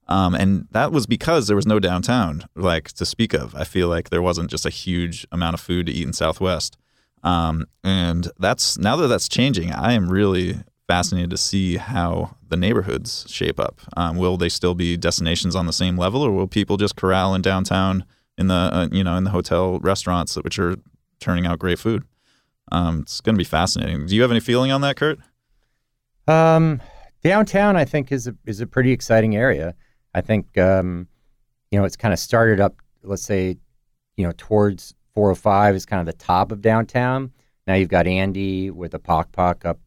Um, 0.09 0.35
and 0.35 0.67
that 0.73 0.91
was 0.91 1.07
because 1.07 1.47
there 1.47 1.57
was 1.57 1.67
no 1.67 1.79
downtown, 1.79 2.45
like 2.57 2.89
to 2.93 3.07
speak 3.07 3.33
of. 3.33 3.55
I 3.55 3.63
feel 3.65 3.89
like 3.89 4.11
there 4.11 4.23
wasn't 4.23 4.51
just 4.51 4.67
a 4.67 4.71
huge 4.71 5.27
amount 5.31 5.55
of 5.55 5.61
food 5.61 5.87
to 5.87 5.93
eat 5.93 6.07
in 6.07 6.13
Southwest. 6.13 6.77
Um, 7.23 7.67
and 7.85 8.29
that's 8.39 8.77
now 8.79 8.97
that 8.97 9.07
that's 9.07 9.29
changing, 9.29 9.73
I 9.73 9.93
am 9.93 10.09
really 10.09 10.65
fascinated 10.89 11.31
to 11.31 11.37
see 11.37 11.77
how 11.77 12.35
the 12.49 12.57
neighborhoods 12.57 13.25
shape 13.29 13.61
up. 13.61 13.81
Um, 13.97 14.17
will 14.17 14.37
they 14.37 14.49
still 14.49 14.75
be 14.75 14.97
destinations 14.97 15.55
on 15.55 15.67
the 15.67 15.73
same 15.73 15.97
level, 15.97 16.23
or 16.23 16.33
will 16.33 16.49
people 16.49 16.77
just 16.77 16.97
corral 16.97 17.35
in 17.35 17.43
downtown 17.43 18.05
in 18.37 18.49
the 18.49 18.55
uh, 18.55 18.89
you 18.91 19.05
know 19.05 19.17
in 19.17 19.23
the 19.23 19.31
hotel 19.31 19.79
restaurants 19.79 20.35
which 20.37 20.59
are 20.59 20.77
turning 21.21 21.47
out 21.47 21.61
great 21.61 21.79
food? 21.79 22.03
Um, 22.73 23.01
it's 23.01 23.21
going 23.21 23.35
to 23.35 23.39
be 23.39 23.45
fascinating. 23.45 24.07
Do 24.07 24.15
you 24.15 24.23
have 24.23 24.31
any 24.31 24.41
feeling 24.41 24.71
on 24.71 24.81
that, 24.83 24.97
Kurt? 24.97 25.19
Um, 26.29 26.81
downtown, 27.23 27.77
I 27.77 27.85
think, 27.85 28.13
is 28.13 28.27
a, 28.27 28.35
is 28.47 28.61
a 28.61 28.67
pretty 28.67 28.93
exciting 28.93 29.37
area. 29.37 29.75
I 30.15 30.21
think, 30.21 30.57
um, 30.59 31.09
you 31.71 31.79
know, 31.79 31.85
it's 31.85 31.97
kind 31.97 32.13
of 32.13 32.19
started 32.19 32.61
up, 32.61 32.77
let's 33.03 33.23
say, 33.23 33.57
you 34.17 34.25
know, 34.25 34.33
towards 34.37 34.95
405 35.15 35.75
is 35.75 35.87
kind 35.87 36.01
of 36.01 36.07
the 36.07 36.25
top 36.25 36.53
of 36.53 36.61
downtown. 36.61 37.33
Now 37.67 37.75
you've 37.75 37.89
got 37.89 38.07
Andy 38.07 38.71
with 38.71 38.95
a 38.95 38.99
Pok 38.99 39.33
Pok 39.33 39.65
up 39.65 39.79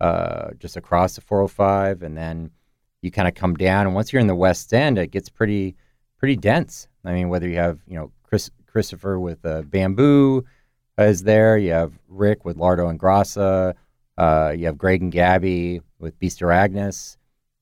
uh, 0.00 0.50
just 0.58 0.76
across 0.76 1.14
the 1.14 1.20
405, 1.20 2.02
and 2.02 2.16
then 2.16 2.50
you 3.02 3.10
kind 3.10 3.28
of 3.28 3.34
come 3.34 3.54
down. 3.54 3.86
And 3.86 3.94
once 3.94 4.12
you're 4.12 4.20
in 4.20 4.26
the 4.26 4.34
West 4.34 4.72
End, 4.72 4.98
it 4.98 5.10
gets 5.10 5.28
pretty 5.28 5.76
pretty 6.18 6.36
dense. 6.36 6.88
I 7.04 7.12
mean, 7.12 7.28
whether 7.28 7.48
you 7.48 7.56
have 7.56 7.80
you 7.86 7.96
know 7.96 8.12
Chris 8.22 8.50
Christopher 8.66 9.18
with 9.18 9.44
uh, 9.44 9.62
Bamboo 9.62 10.44
is 10.98 11.22
there, 11.22 11.56
you 11.56 11.70
have 11.70 11.92
Rick 12.08 12.44
with 12.44 12.56
Lardo 12.56 12.90
and 12.90 12.98
Grassa, 12.98 13.74
uh, 14.16 14.54
you 14.56 14.66
have 14.66 14.78
Greg 14.78 15.02
and 15.02 15.12
Gabby 15.12 15.80
with 15.98 16.18
Bistro 16.18 16.52
Agnes, 16.54 17.18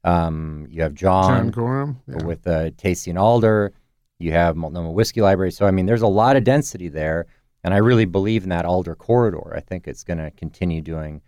um, 0.06 0.68
you 0.70 0.82
have 0.82 0.94
John 0.94 1.24
John, 1.24 1.50
Gorham. 1.50 2.00
Yeah. 2.06 2.24
with 2.24 2.46
uh, 2.46 2.70
Tasty 2.76 3.10
n 3.10 3.18
Alder. 3.18 3.72
You 4.18 4.32
have 4.32 4.56
Multnomah 4.56 4.92
Whiskey 4.92 5.20
Library. 5.20 5.50
So, 5.50 5.66
I 5.66 5.72
mean, 5.72 5.84
there's 5.84 6.02
a 6.02 6.06
lot 6.06 6.36
of 6.36 6.44
density 6.44 6.88
there. 6.88 7.26
And 7.64 7.74
I 7.74 7.78
really 7.78 8.04
believe 8.04 8.44
in 8.44 8.50
that 8.50 8.64
Alder 8.64 8.94
corridor. 8.94 9.52
I 9.54 9.60
think 9.60 9.88
it's 9.88 10.04
going 10.04 10.18
to 10.18 10.30
continue 10.30 10.80
doing 10.80 11.20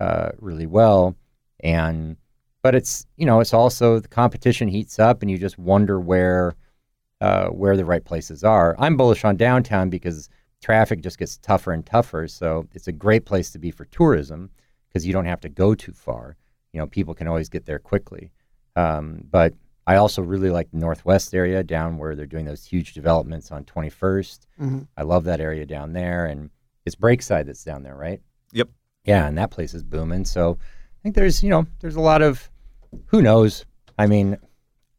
uh, 0.00 0.30
really 0.40 0.66
well. 0.66 1.14
And, 1.60 2.16
but 2.62 2.74
it's, 2.74 3.06
you 3.16 3.24
know, 3.24 3.38
it's 3.38 3.54
also 3.54 4.00
the 4.00 4.08
competition 4.08 4.66
heats 4.66 4.98
up 4.98 5.22
and 5.22 5.30
you 5.30 5.38
just 5.38 5.56
wonder 5.56 6.00
where, 6.00 6.56
uh, 7.20 7.46
where 7.46 7.76
the 7.76 7.84
right 7.84 8.04
places 8.04 8.42
are. 8.42 8.74
I'm 8.80 8.96
bullish 8.96 9.24
on 9.24 9.36
downtown 9.36 9.88
because 9.88 10.28
traffic 10.64 11.02
just 11.02 11.18
gets 11.18 11.36
tougher 11.36 11.72
and 11.72 11.84
tougher. 11.84 12.26
So 12.26 12.66
it's 12.72 12.88
a 12.88 12.92
great 12.92 13.24
place 13.26 13.50
to 13.50 13.58
be 13.58 13.70
for 13.70 13.84
tourism 13.86 14.50
because 14.88 15.06
you 15.06 15.12
don't 15.12 15.26
have 15.26 15.40
to 15.42 15.48
go 15.48 15.74
too 15.74 15.92
far. 15.92 16.36
You 16.72 16.80
know, 16.80 16.86
people 16.86 17.14
can 17.14 17.28
always 17.28 17.48
get 17.50 17.66
there 17.66 17.78
quickly. 17.78 18.32
Um, 18.74 19.24
but 19.30 19.52
I 19.86 19.96
also 19.96 20.22
really 20.22 20.48
like 20.50 20.70
the 20.70 20.78
Northwest 20.78 21.34
area 21.34 21.62
down 21.62 21.98
where 21.98 22.14
they're 22.16 22.26
doing 22.34 22.46
those 22.46 22.64
huge 22.64 22.94
developments 22.94 23.52
on 23.52 23.64
21st. 23.64 24.46
Mhm. 24.58 24.86
I 24.96 25.02
love 25.02 25.24
that 25.24 25.40
area 25.40 25.66
down 25.66 25.92
there. 25.92 26.24
And 26.26 26.48
it's 26.86 26.96
Breakside 26.96 27.46
that's 27.46 27.62
down 27.64 27.82
there, 27.82 27.96
right? 27.96 28.20
Yep. 28.52 28.68
Yeah, 29.04 29.26
and 29.26 29.36
that 29.36 29.50
place 29.50 29.74
is 29.74 29.82
booming. 29.82 30.24
So 30.24 30.56
I 30.60 30.98
think 31.02 31.14
there's, 31.14 31.42
you 31.42 31.50
know, 31.50 31.66
there's 31.80 31.96
a 31.96 32.00
lot 32.00 32.22
of, 32.22 32.50
who 33.06 33.20
knows? 33.20 33.66
I 33.98 34.06
mean, 34.06 34.38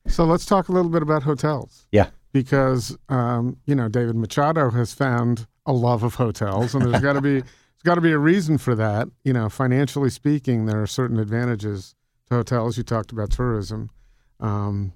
So 0.07 0.23
let's 0.25 0.45
talk 0.45 0.69
a 0.69 0.71
little 0.71 0.91
bit 0.91 1.01
about 1.01 1.23
hotels. 1.23 1.87
Yeah. 1.91 2.09
Because 2.31 2.95
um, 3.09 3.57
you 3.65 3.73
know 3.73 3.87
David 3.89 4.15
Machado 4.15 4.69
has 4.69 4.93
found 4.93 5.47
a 5.65 5.73
love 5.73 6.03
of 6.03 6.15
hotels, 6.15 6.75
and 6.75 6.85
there's 6.85 7.01
got 7.01 7.13
to 7.13 7.21
be 7.21 7.33
there's 7.41 7.83
got 7.83 7.95
to 7.95 8.01
be 8.01 8.11
a 8.11 8.17
reason 8.17 8.57
for 8.57 8.75
that. 8.75 9.07
You 9.23 9.33
know, 9.33 9.49
financially 9.49 10.09
speaking, 10.09 10.65
there 10.65 10.81
are 10.81 10.87
certain 10.87 11.19
advantages 11.19 11.95
to 12.29 12.35
hotels. 12.35 12.77
You 12.77 12.83
talked 12.83 13.11
about 13.11 13.31
tourism. 13.31 13.89
Um, 14.39 14.93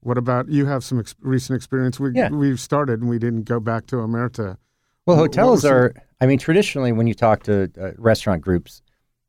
what 0.00 0.18
about 0.18 0.48
you? 0.48 0.66
Have 0.66 0.84
some 0.84 1.00
ex- 1.00 1.14
recent 1.20 1.56
experience. 1.56 1.98
We 1.98 2.12
Yeah. 2.12 2.30
we've 2.30 2.60
started 2.60 3.00
and 3.00 3.08
we 3.10 3.18
didn't 3.18 3.42
go 3.42 3.58
back 3.60 3.86
to 3.86 3.96
Omerta. 3.96 4.56
Well, 5.06 5.16
hotels 5.16 5.64
are. 5.64 5.94
I 6.20 6.26
mean, 6.26 6.38
traditionally, 6.38 6.92
when 6.92 7.06
you 7.06 7.14
talk 7.14 7.42
to 7.44 7.70
uh, 7.80 7.90
restaurant 7.98 8.42
groups, 8.42 8.82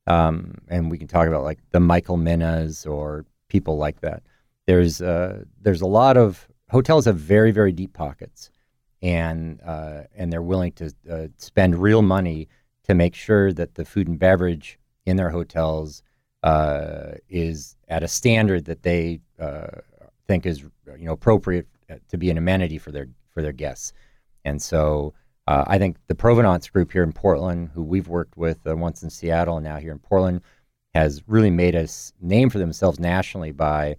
um, 0.07 0.55
and 0.69 0.89
we 0.89 0.97
can 0.97 1.07
talk 1.07 1.27
about 1.27 1.43
like 1.43 1.59
the 1.71 1.79
Michael 1.79 2.17
Minas 2.17 2.85
or 2.85 3.25
people 3.49 3.77
like 3.77 4.01
that. 4.01 4.23
There's 4.67 5.01
uh, 5.01 5.43
there's 5.61 5.81
a 5.81 5.87
lot 5.87 6.17
of 6.17 6.47
hotels 6.69 7.05
have 7.05 7.17
very 7.17 7.51
very 7.51 7.71
deep 7.71 7.93
pockets, 7.93 8.49
and 9.07 9.61
uh, 9.65 10.01
and 10.17 10.33
they're 10.33 10.41
willing 10.41 10.73
to 10.73 10.93
uh, 11.09 11.27
spend 11.37 11.81
real 11.81 12.01
money 12.01 12.49
to 12.83 12.93
make 12.93 13.15
sure 13.15 13.53
that 13.53 13.75
the 13.75 13.85
food 13.85 14.09
and 14.09 14.19
beverage 14.19 14.77
in 15.05 15.15
their 15.15 15.29
hotels 15.29 16.03
uh, 16.43 17.11
is 17.29 17.77
at 17.87 18.03
a 18.03 18.07
standard 18.07 18.65
that 18.65 18.83
they 18.83 19.21
uh, 19.39 19.67
think 20.27 20.45
is 20.45 20.59
you 20.99 21.05
know 21.05 21.13
appropriate 21.13 21.67
uh, 21.89 21.95
to 22.09 22.17
be 22.17 22.29
an 22.29 22.37
amenity 22.37 22.77
for 22.77 22.91
their 22.91 23.07
for 23.33 23.41
their 23.41 23.53
guests. 23.53 23.93
And 24.43 24.61
so 24.61 25.13
uh, 25.47 25.63
I 25.67 25.77
think 25.77 25.95
the 26.07 26.15
Provenance 26.15 26.67
Group 26.69 26.91
here 26.91 27.03
in 27.03 27.13
Portland, 27.13 27.69
who 27.73 27.83
we've 27.83 28.09
worked 28.09 28.35
with 28.35 28.59
once 28.65 29.03
in 29.03 29.09
Seattle 29.09 29.55
and 29.55 29.63
now 29.63 29.77
here 29.77 29.93
in 29.93 29.99
Portland, 29.99 30.41
has 30.93 31.23
really 31.27 31.51
made 31.51 31.75
a 31.75 31.87
name 32.19 32.49
for 32.49 32.59
themselves 32.59 32.99
nationally 32.99 33.53
by 33.53 33.95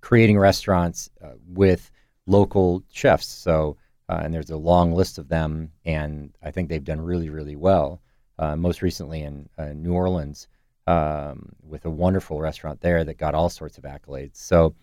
creating 0.00 0.38
restaurants 0.38 1.10
with 1.48 1.90
local 2.28 2.84
chefs. 2.92 3.26
So, 3.26 3.76
uh, 4.08 4.20
and 4.22 4.32
there's 4.32 4.50
a 4.50 4.56
long 4.56 4.92
list 4.92 5.18
of 5.18 5.28
them, 5.28 5.70
and 5.84 6.30
I 6.42 6.50
think 6.50 6.68
they've 6.68 6.84
done 6.84 7.00
really, 7.00 7.30
really 7.30 7.56
well. 7.56 8.00
Uh, 8.38 8.54
most 8.54 8.82
recently 8.82 9.22
in 9.22 9.48
New 9.74 9.92
Orleans, 9.92 10.46
um, 10.86 11.50
with 11.62 11.84
a 11.84 11.90
wonderful 11.90 12.40
restaurant 12.40 12.80
there 12.80 13.02
that 13.02 13.18
got 13.18 13.34
all 13.34 13.48
sorts 13.48 13.78
of 13.78 13.84
accolades. 13.84 14.36
So, 14.36 14.74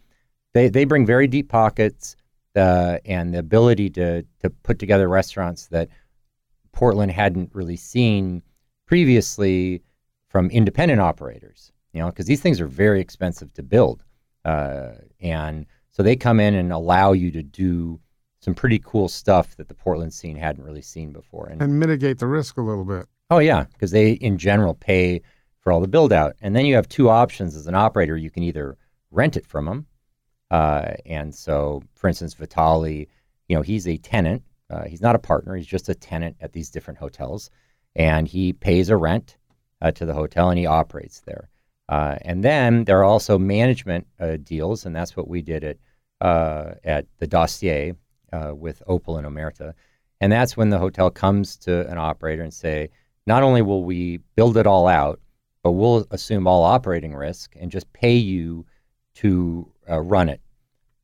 they 0.54 0.70
they 0.70 0.86
bring 0.86 1.06
very 1.06 1.28
deep 1.28 1.50
pockets 1.50 2.16
uh, 2.56 2.98
and 3.06 3.34
the 3.34 3.40
ability 3.40 3.90
to 3.92 4.24
to 4.42 4.50
put 4.50 4.80
together 4.80 5.08
restaurants 5.08 5.68
that 5.68 5.90
Portland 6.72 7.12
hadn't 7.12 7.54
really 7.54 7.76
seen 7.76 8.42
previously 8.88 9.82
from 10.30 10.50
independent 10.50 11.02
operators. 11.02 11.72
You 11.94 12.02
know, 12.02 12.08
because 12.08 12.26
these 12.26 12.42
things 12.42 12.60
are 12.60 12.68
very 12.68 13.00
expensive 13.00 13.54
to 13.54 13.64
build, 13.64 14.04
uh, 14.44 14.92
and 15.22 15.66
so 15.96 16.04
they 16.04 16.18
come 16.18 16.42
in 16.42 16.56
and 16.56 16.74
allow 16.74 17.14
you 17.14 17.32
to 17.32 17.42
do 17.42 18.02
some 18.42 18.54
pretty 18.54 18.80
cool 18.84 19.08
stuff 19.08 19.56
that 19.56 19.70
the 19.70 19.74
Portland 19.74 20.14
scene 20.14 20.36
hadn't 20.36 20.66
really 20.66 20.82
seen 20.82 21.14
before, 21.14 21.48
and, 21.48 21.62
and 21.62 21.80
mitigate 21.80 22.20
the 22.20 22.28
risk 22.28 22.58
a 22.58 22.62
little 22.62 22.84
bit. 22.84 23.06
Oh 23.30 23.40
yeah, 23.40 23.64
because 23.64 23.92
they 23.92 24.12
in 24.12 24.38
general 24.38 24.74
pay 24.74 25.22
for 25.62 25.72
all 25.72 25.80
the 25.80 25.88
build 25.88 26.12
out, 26.12 26.36
and 26.42 26.54
then 26.54 26.66
you 26.66 26.76
have 26.76 26.90
two 26.90 27.10
options 27.10 27.56
as 27.56 27.66
an 27.68 27.76
operator. 27.76 28.18
You 28.18 28.30
can 28.30 28.44
either 28.44 28.78
rent 29.10 29.38
it 29.38 29.46
from 29.46 29.66
them, 29.66 29.88
uh, 30.52 30.96
and 31.06 31.34
so, 31.34 31.82
for 31.96 32.10
instance, 32.10 32.36
Vitaly, 32.36 33.08
you 33.48 33.56
know, 33.56 33.62
he's 33.62 33.88
a 33.88 33.96
tenant. 33.98 34.44
Uh, 34.70 34.84
he's 34.84 35.02
not 35.02 35.16
a 35.16 35.20
partner. 35.20 35.56
He's 35.56 35.66
just 35.66 35.88
a 35.88 35.96
tenant 35.96 36.36
at 36.42 36.52
these 36.52 36.70
different 36.70 37.00
hotels, 37.00 37.50
and 37.96 38.28
he 38.28 38.52
pays 38.52 38.90
a 38.90 38.98
rent 38.98 39.38
uh, 39.82 39.92
to 39.92 40.06
the 40.06 40.14
hotel 40.14 40.50
and 40.50 40.60
he 40.60 40.66
operates 40.66 41.22
there. 41.22 41.50
Uh, 41.88 42.18
and 42.24 42.44
then 42.44 42.84
there 42.86 43.00
are 43.00 43.04
also 43.04 43.38
management 43.38 44.08
uh, 44.20 44.38
deals, 44.44 44.86
and 44.86 44.96
that's 44.96 45.16
what 45.16 45.28
we 45.28 45.42
did 45.42 45.64
at 45.64 45.78
at 46.22 47.06
the 47.20 47.28
Dossier 47.28 47.94
with 48.54 48.82
Opal 48.88 49.18
and 49.18 49.28
Omerta. 49.28 49.74
And 50.22 50.32
that's 50.32 50.56
when 50.56 50.70
the 50.70 50.80
hotel 50.80 51.10
comes 51.10 51.58
to 51.58 51.90
an 51.90 51.98
operator 51.98 52.42
and 52.42 52.54
say, 52.54 52.90
not 53.28 53.44
only 53.44 53.62
will 53.62 53.84
we 53.84 54.18
build 54.36 54.58
it 54.58 54.68
all 54.68 54.88
out, 54.88 55.20
but 55.64 55.72
we'll 55.72 56.06
assume 56.12 56.48
all 56.48 56.64
operating 56.64 57.16
risk 57.16 57.56
and 57.60 57.72
just 57.72 57.92
pay 57.92 58.16
you 58.16 58.66
to 59.16 59.72
uh, 59.90 60.00
run 60.00 60.30
it, 60.30 60.42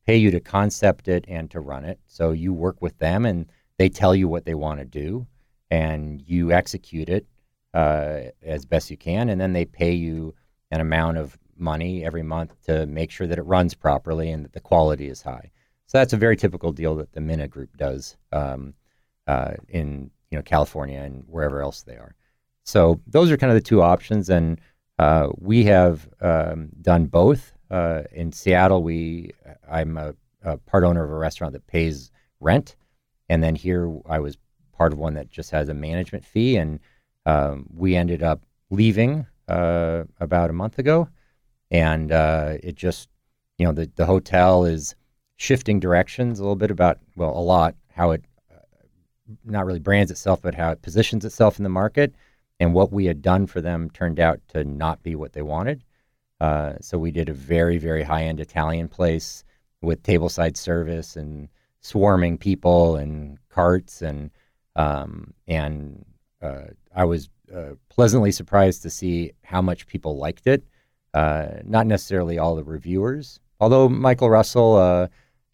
pay 0.06 0.16
you 0.16 0.30
to 0.30 0.40
concept 0.40 1.08
it 1.08 1.24
and 1.28 1.50
to 1.50 1.60
run 1.60 1.84
it. 1.84 1.98
So 2.06 2.30
you 2.30 2.52
work 2.52 2.80
with 2.80 2.98
them 2.98 3.26
and 3.26 3.46
they 3.78 3.88
tell 3.88 4.14
you 4.14 4.28
what 4.28 4.44
they 4.44 4.54
want 4.54 4.78
to 4.78 4.84
do 4.84 5.26
and 5.70 6.22
you 6.26 6.52
execute 6.52 7.08
it 7.08 7.26
uh, 7.74 8.20
as 8.42 8.64
best 8.64 8.90
you 8.90 8.96
can. 8.96 9.30
And 9.30 9.40
then 9.40 9.52
they 9.52 9.64
pay 9.64 9.92
you 9.92 10.34
an 10.70 10.80
amount 10.80 11.18
of 11.18 11.36
money 11.56 12.04
every 12.04 12.22
month 12.22 12.54
to 12.66 12.86
make 12.86 13.10
sure 13.10 13.26
that 13.26 13.38
it 13.38 13.42
runs 13.42 13.74
properly 13.74 14.30
and 14.30 14.44
that 14.44 14.52
the 14.52 14.60
quality 14.60 15.08
is 15.08 15.22
high. 15.22 15.50
So 15.86 15.98
that's 15.98 16.12
a 16.12 16.18
very 16.18 16.36
typical 16.36 16.72
deal 16.72 16.96
that 16.96 17.12
the 17.12 17.20
Mina 17.20 17.48
Group 17.48 17.76
does 17.76 18.16
um, 18.32 18.74
uh, 19.26 19.54
in 19.68 20.10
you 20.30 20.38
know 20.38 20.42
California 20.42 21.00
and 21.00 21.24
wherever 21.26 21.60
else 21.60 21.82
they 21.82 21.96
are. 21.96 22.14
So 22.64 23.00
those 23.06 23.30
are 23.30 23.36
kind 23.36 23.50
of 23.50 23.56
the 23.56 23.68
two 23.68 23.82
options, 23.82 24.30
and 24.30 24.60
uh, 24.98 25.28
we 25.38 25.64
have 25.64 26.08
um, 26.20 26.70
done 26.80 27.06
both. 27.06 27.52
Uh, 27.70 28.02
in 28.12 28.32
Seattle, 28.32 28.82
we 28.82 29.32
I'm 29.70 29.96
a, 29.96 30.14
a, 30.42 30.56
part 30.58 30.84
owner 30.84 31.04
of 31.04 31.10
a 31.10 31.16
restaurant 31.16 31.52
that 31.54 31.66
pays 31.66 32.10
rent, 32.40 32.76
and 33.28 33.42
then 33.42 33.54
here 33.54 33.92
I 34.06 34.18
was 34.20 34.38
part 34.72 34.92
of 34.92 34.98
one 34.98 35.14
that 35.14 35.30
just 35.30 35.50
has 35.50 35.68
a 35.68 35.74
management 35.74 36.24
fee, 36.24 36.56
and 36.56 36.80
um, 37.26 37.66
we 37.74 37.96
ended 37.96 38.22
up 38.22 38.42
leaving 38.70 39.26
uh, 39.48 40.04
about 40.20 40.50
a 40.50 40.54
month 40.54 40.78
ago, 40.78 41.08
and 41.72 42.12
uh, 42.12 42.54
it 42.62 42.76
just 42.76 43.08
you 43.58 43.66
know 43.66 43.72
the 43.72 43.90
the 43.96 44.06
hotel 44.06 44.64
is 44.64 44.94
shifting 45.36 45.80
directions 45.80 46.38
a 46.38 46.42
little 46.42 46.54
bit 46.54 46.70
about 46.70 46.98
well 47.16 47.36
a 47.36 47.40
lot 47.40 47.74
how 47.92 48.12
it 48.12 48.24
uh, 48.52 48.84
not 49.44 49.66
really 49.66 49.80
brands 49.80 50.12
itself 50.12 50.40
but 50.40 50.54
how 50.54 50.70
it 50.70 50.82
positions 50.82 51.24
itself 51.24 51.58
in 51.58 51.64
the 51.64 51.68
market 51.68 52.14
and 52.60 52.74
what 52.74 52.92
we 52.92 53.06
had 53.06 53.20
done 53.20 53.48
for 53.48 53.60
them 53.60 53.90
turned 53.90 54.20
out 54.20 54.40
to 54.46 54.62
not 54.62 55.02
be 55.02 55.16
what 55.16 55.32
they 55.32 55.42
wanted 55.42 55.82
uh, 56.42 56.74
so 56.80 56.98
we 56.98 57.12
did 57.12 57.28
a 57.28 57.32
very, 57.32 57.78
very 57.78 58.02
high 58.02 58.24
end 58.24 58.40
Italian 58.40 58.88
place 58.88 59.44
with 59.80 60.02
tableside 60.02 60.56
service 60.56 61.14
and 61.14 61.48
swarming 61.82 62.36
people 62.36 62.96
and 62.96 63.38
carts 63.48 64.02
and 64.02 64.28
um, 64.74 65.32
and 65.46 66.04
uh, 66.42 66.64
I 66.96 67.04
was 67.04 67.28
uh, 67.54 67.74
pleasantly 67.90 68.32
surprised 68.32 68.82
to 68.82 68.90
see 68.90 69.30
how 69.44 69.62
much 69.62 69.86
people 69.86 70.16
liked 70.16 70.48
it. 70.48 70.64
Uh, 71.14 71.60
not 71.64 71.86
necessarily 71.86 72.38
all 72.38 72.56
the 72.56 72.64
reviewers, 72.64 73.38
although 73.60 73.88
Michael 73.88 74.30
Russell 74.30 74.76
uh, 74.76 75.08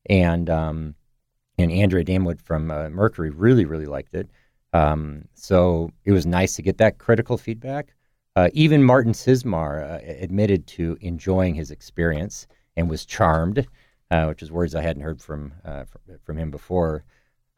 and 0.06 0.48
um, 0.48 0.94
and 1.58 1.72
Andrea 1.72 2.04
Damewood 2.04 2.40
from 2.40 2.68
Mercury 2.68 3.30
really, 3.30 3.64
really 3.64 3.86
liked 3.86 4.14
it. 4.14 4.28
Um, 4.72 5.24
so 5.34 5.90
it 6.04 6.12
was 6.12 6.26
nice 6.26 6.54
to 6.56 6.62
get 6.62 6.78
that 6.78 6.98
critical 6.98 7.36
feedback. 7.36 7.94
Uh, 8.36 8.50
even 8.52 8.84
Martin 8.84 9.12
Cizmar 9.12 9.82
uh, 9.82 9.98
admitted 10.22 10.66
to 10.68 10.96
enjoying 11.00 11.54
his 11.54 11.70
experience 11.70 12.46
and 12.76 12.88
was 12.88 13.04
charmed, 13.04 13.66
uh, 14.10 14.26
which 14.26 14.42
is 14.42 14.52
words 14.52 14.74
I 14.76 14.82
hadn't 14.82 15.02
heard 15.02 15.20
from 15.20 15.52
uh, 15.64 15.84
from 16.22 16.36
him 16.36 16.50
before. 16.50 17.04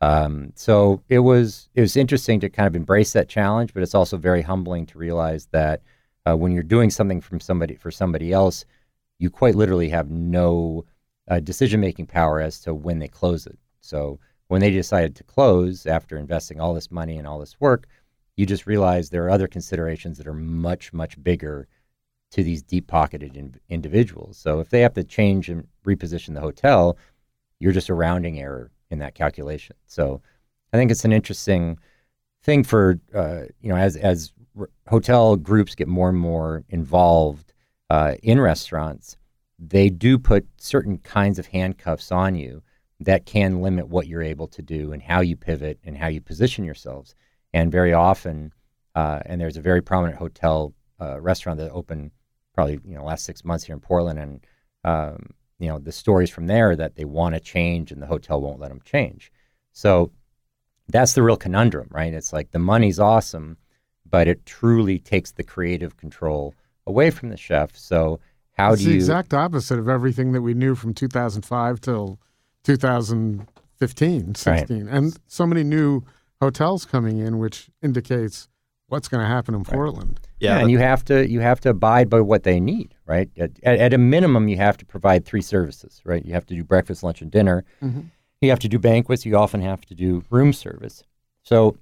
Um, 0.00 0.52
so 0.54 1.02
it 1.10 1.18
was 1.18 1.68
it 1.74 1.82
was 1.82 1.96
interesting 1.96 2.40
to 2.40 2.48
kind 2.48 2.66
of 2.66 2.74
embrace 2.74 3.12
that 3.12 3.28
challenge, 3.28 3.74
but 3.74 3.82
it's 3.82 3.94
also 3.94 4.16
very 4.16 4.40
humbling 4.40 4.86
to 4.86 4.98
realize 4.98 5.48
that 5.52 5.82
uh, 6.26 6.36
when 6.36 6.52
you're 6.52 6.62
doing 6.62 6.90
something 6.90 7.20
from 7.20 7.40
somebody 7.40 7.74
for 7.74 7.90
somebody 7.90 8.32
else, 8.32 8.64
you 9.18 9.30
quite 9.30 9.54
literally 9.54 9.88
have 9.88 10.10
no 10.10 10.84
uh, 11.28 11.40
decision 11.40 11.80
making 11.80 12.06
power 12.06 12.40
as 12.40 12.60
to 12.60 12.74
when 12.74 12.98
they 12.98 13.08
close 13.08 13.46
it. 13.46 13.58
So 13.80 14.18
when 14.48 14.60
they 14.60 14.70
decided 14.70 15.14
to 15.16 15.24
close 15.24 15.86
after 15.86 16.16
investing 16.16 16.60
all 16.60 16.74
this 16.74 16.90
money 16.90 17.18
and 17.18 17.26
all 17.26 17.38
this 17.38 17.60
work, 17.60 17.86
you 18.36 18.46
just 18.46 18.66
realize 18.66 19.10
there 19.10 19.24
are 19.24 19.30
other 19.30 19.46
considerations 19.46 20.18
that 20.18 20.26
are 20.26 20.34
much, 20.34 20.92
much 20.92 21.22
bigger 21.22 21.68
to 22.32 22.42
these 22.42 22.62
deep 22.62 22.86
pocketed 22.86 23.36
in, 23.36 23.54
individuals. 23.68 24.36
So 24.38 24.60
if 24.60 24.70
they 24.70 24.80
have 24.80 24.94
to 24.94 25.04
change 25.04 25.48
and 25.48 25.66
reposition 25.84 26.34
the 26.34 26.40
hotel, 26.40 26.96
you're 27.58 27.72
just 27.72 27.88
a 27.88 27.94
rounding 27.94 28.40
error 28.40 28.70
in 28.90 28.98
that 29.00 29.14
calculation. 29.14 29.76
So 29.86 30.22
I 30.72 30.76
think 30.76 30.90
it's 30.90 31.04
an 31.04 31.12
interesting 31.12 31.78
thing 32.42 32.64
for, 32.64 32.98
uh, 33.14 33.42
you 33.60 33.68
know, 33.68 33.76
as, 33.76 33.96
as 33.96 34.32
r- 34.58 34.70
hotel 34.88 35.36
groups 35.36 35.74
get 35.74 35.88
more 35.88 36.08
and 36.08 36.18
more 36.18 36.64
involved 36.68 37.52
uh, 37.88 38.14
in 38.22 38.40
restaurants, 38.40 39.16
they 39.58 39.88
do 39.88 40.18
put 40.18 40.46
certain 40.56 40.98
kinds 40.98 41.38
of 41.38 41.46
handcuffs 41.46 42.10
on 42.12 42.34
you 42.34 42.62
that 43.00 43.26
can 43.26 43.62
limit 43.62 43.88
what 43.88 44.06
you're 44.06 44.22
able 44.22 44.46
to 44.48 44.62
do 44.62 44.92
and 44.92 45.02
how 45.02 45.20
you 45.20 45.36
pivot 45.36 45.78
and 45.84 45.96
how 45.96 46.06
you 46.06 46.20
position 46.20 46.64
yourselves. 46.64 47.14
And 47.52 47.72
very 47.72 47.92
often, 47.92 48.52
uh, 48.94 49.20
and 49.26 49.40
there's 49.40 49.56
a 49.56 49.62
very 49.62 49.80
prominent 49.82 50.18
hotel 50.18 50.74
uh, 51.00 51.20
restaurant 51.20 51.58
that 51.58 51.70
opened 51.72 52.10
probably 52.54 52.78
you 52.84 52.94
know 52.94 53.04
last 53.04 53.24
six 53.24 53.44
months 53.44 53.64
here 53.64 53.74
in 53.74 53.80
Portland, 53.80 54.18
and 54.18 54.46
um, 54.84 55.30
you 55.58 55.68
know 55.68 55.78
the 55.78 55.92
stories 55.92 56.30
from 56.30 56.46
there 56.46 56.76
that 56.76 56.96
they 56.96 57.04
want 57.04 57.34
to 57.34 57.40
change 57.40 57.90
and 57.90 58.02
the 58.02 58.06
hotel 58.06 58.40
won't 58.40 58.60
let 58.60 58.68
them 58.68 58.80
change. 58.84 59.32
So 59.72 60.12
that's 60.88 61.14
the 61.14 61.22
real 61.22 61.36
conundrum, 61.36 61.88
right? 61.90 62.12
It's 62.12 62.32
like 62.32 62.50
the 62.50 62.58
money's 62.58 63.00
awesome, 63.00 63.56
but 64.10 64.28
it 64.28 64.44
truly 64.46 64.98
takes 64.98 65.32
the 65.32 65.42
creative 65.42 65.96
control 65.96 66.54
away 66.86 67.10
from 67.10 67.28
the 67.28 67.36
chef. 67.36 67.76
So 67.76 68.20
how 68.52 68.72
it's 68.72 68.82
do 68.82 68.90
the 68.90 68.96
exact 68.96 69.32
opposite 69.32 69.78
of 69.78 69.88
everything 69.88 70.32
that 70.32 70.42
we 70.42 70.54
knew 70.54 70.74
from 70.74 70.94
2005 70.94 71.80
till 71.80 72.18
2015, 72.64 74.34
16, 74.34 74.84
right. 74.84 74.94
and 74.94 75.18
so 75.26 75.46
many 75.46 75.62
new 75.62 76.02
hotels 76.40 76.84
coming 76.84 77.18
in, 77.18 77.38
which 77.38 77.70
indicates 77.82 78.48
what's 78.88 79.08
going 79.08 79.22
to 79.22 79.26
happen 79.26 79.54
in 79.54 79.64
Portland. 79.64 80.20
Yeah, 80.38 80.56
yeah 80.56 80.60
and 80.60 80.70
you 80.70 80.78
have 80.78 81.04
to 81.06 81.28
you 81.28 81.40
have 81.40 81.60
to 81.60 81.70
abide 81.70 82.10
by 82.10 82.20
what 82.20 82.42
they 82.42 82.60
need, 82.60 82.94
right? 83.06 83.30
At, 83.38 83.52
at, 83.62 83.94
a 83.94 83.98
minimum, 83.98 84.48
you 84.48 84.56
have 84.56 84.76
to 84.78 84.84
provide 84.84 85.24
three 85.24 85.42
services, 85.42 86.02
right? 86.04 86.24
You 86.24 86.34
have 86.34 86.46
to 86.46 86.54
do 86.54 86.64
breakfast, 86.64 87.02
lunch, 87.02 87.22
and 87.22 87.30
dinner. 87.30 87.64
Mm-hmm. 87.82 88.00
You 88.40 88.50
have 88.50 88.58
to 88.60 88.68
do 88.68 88.78
banquets. 88.78 89.24
You 89.24 89.36
often 89.36 89.60
have 89.62 89.82
to 89.86 89.94
do 89.94 90.24
room 90.30 90.52
service. 90.52 91.02
So 91.42 91.76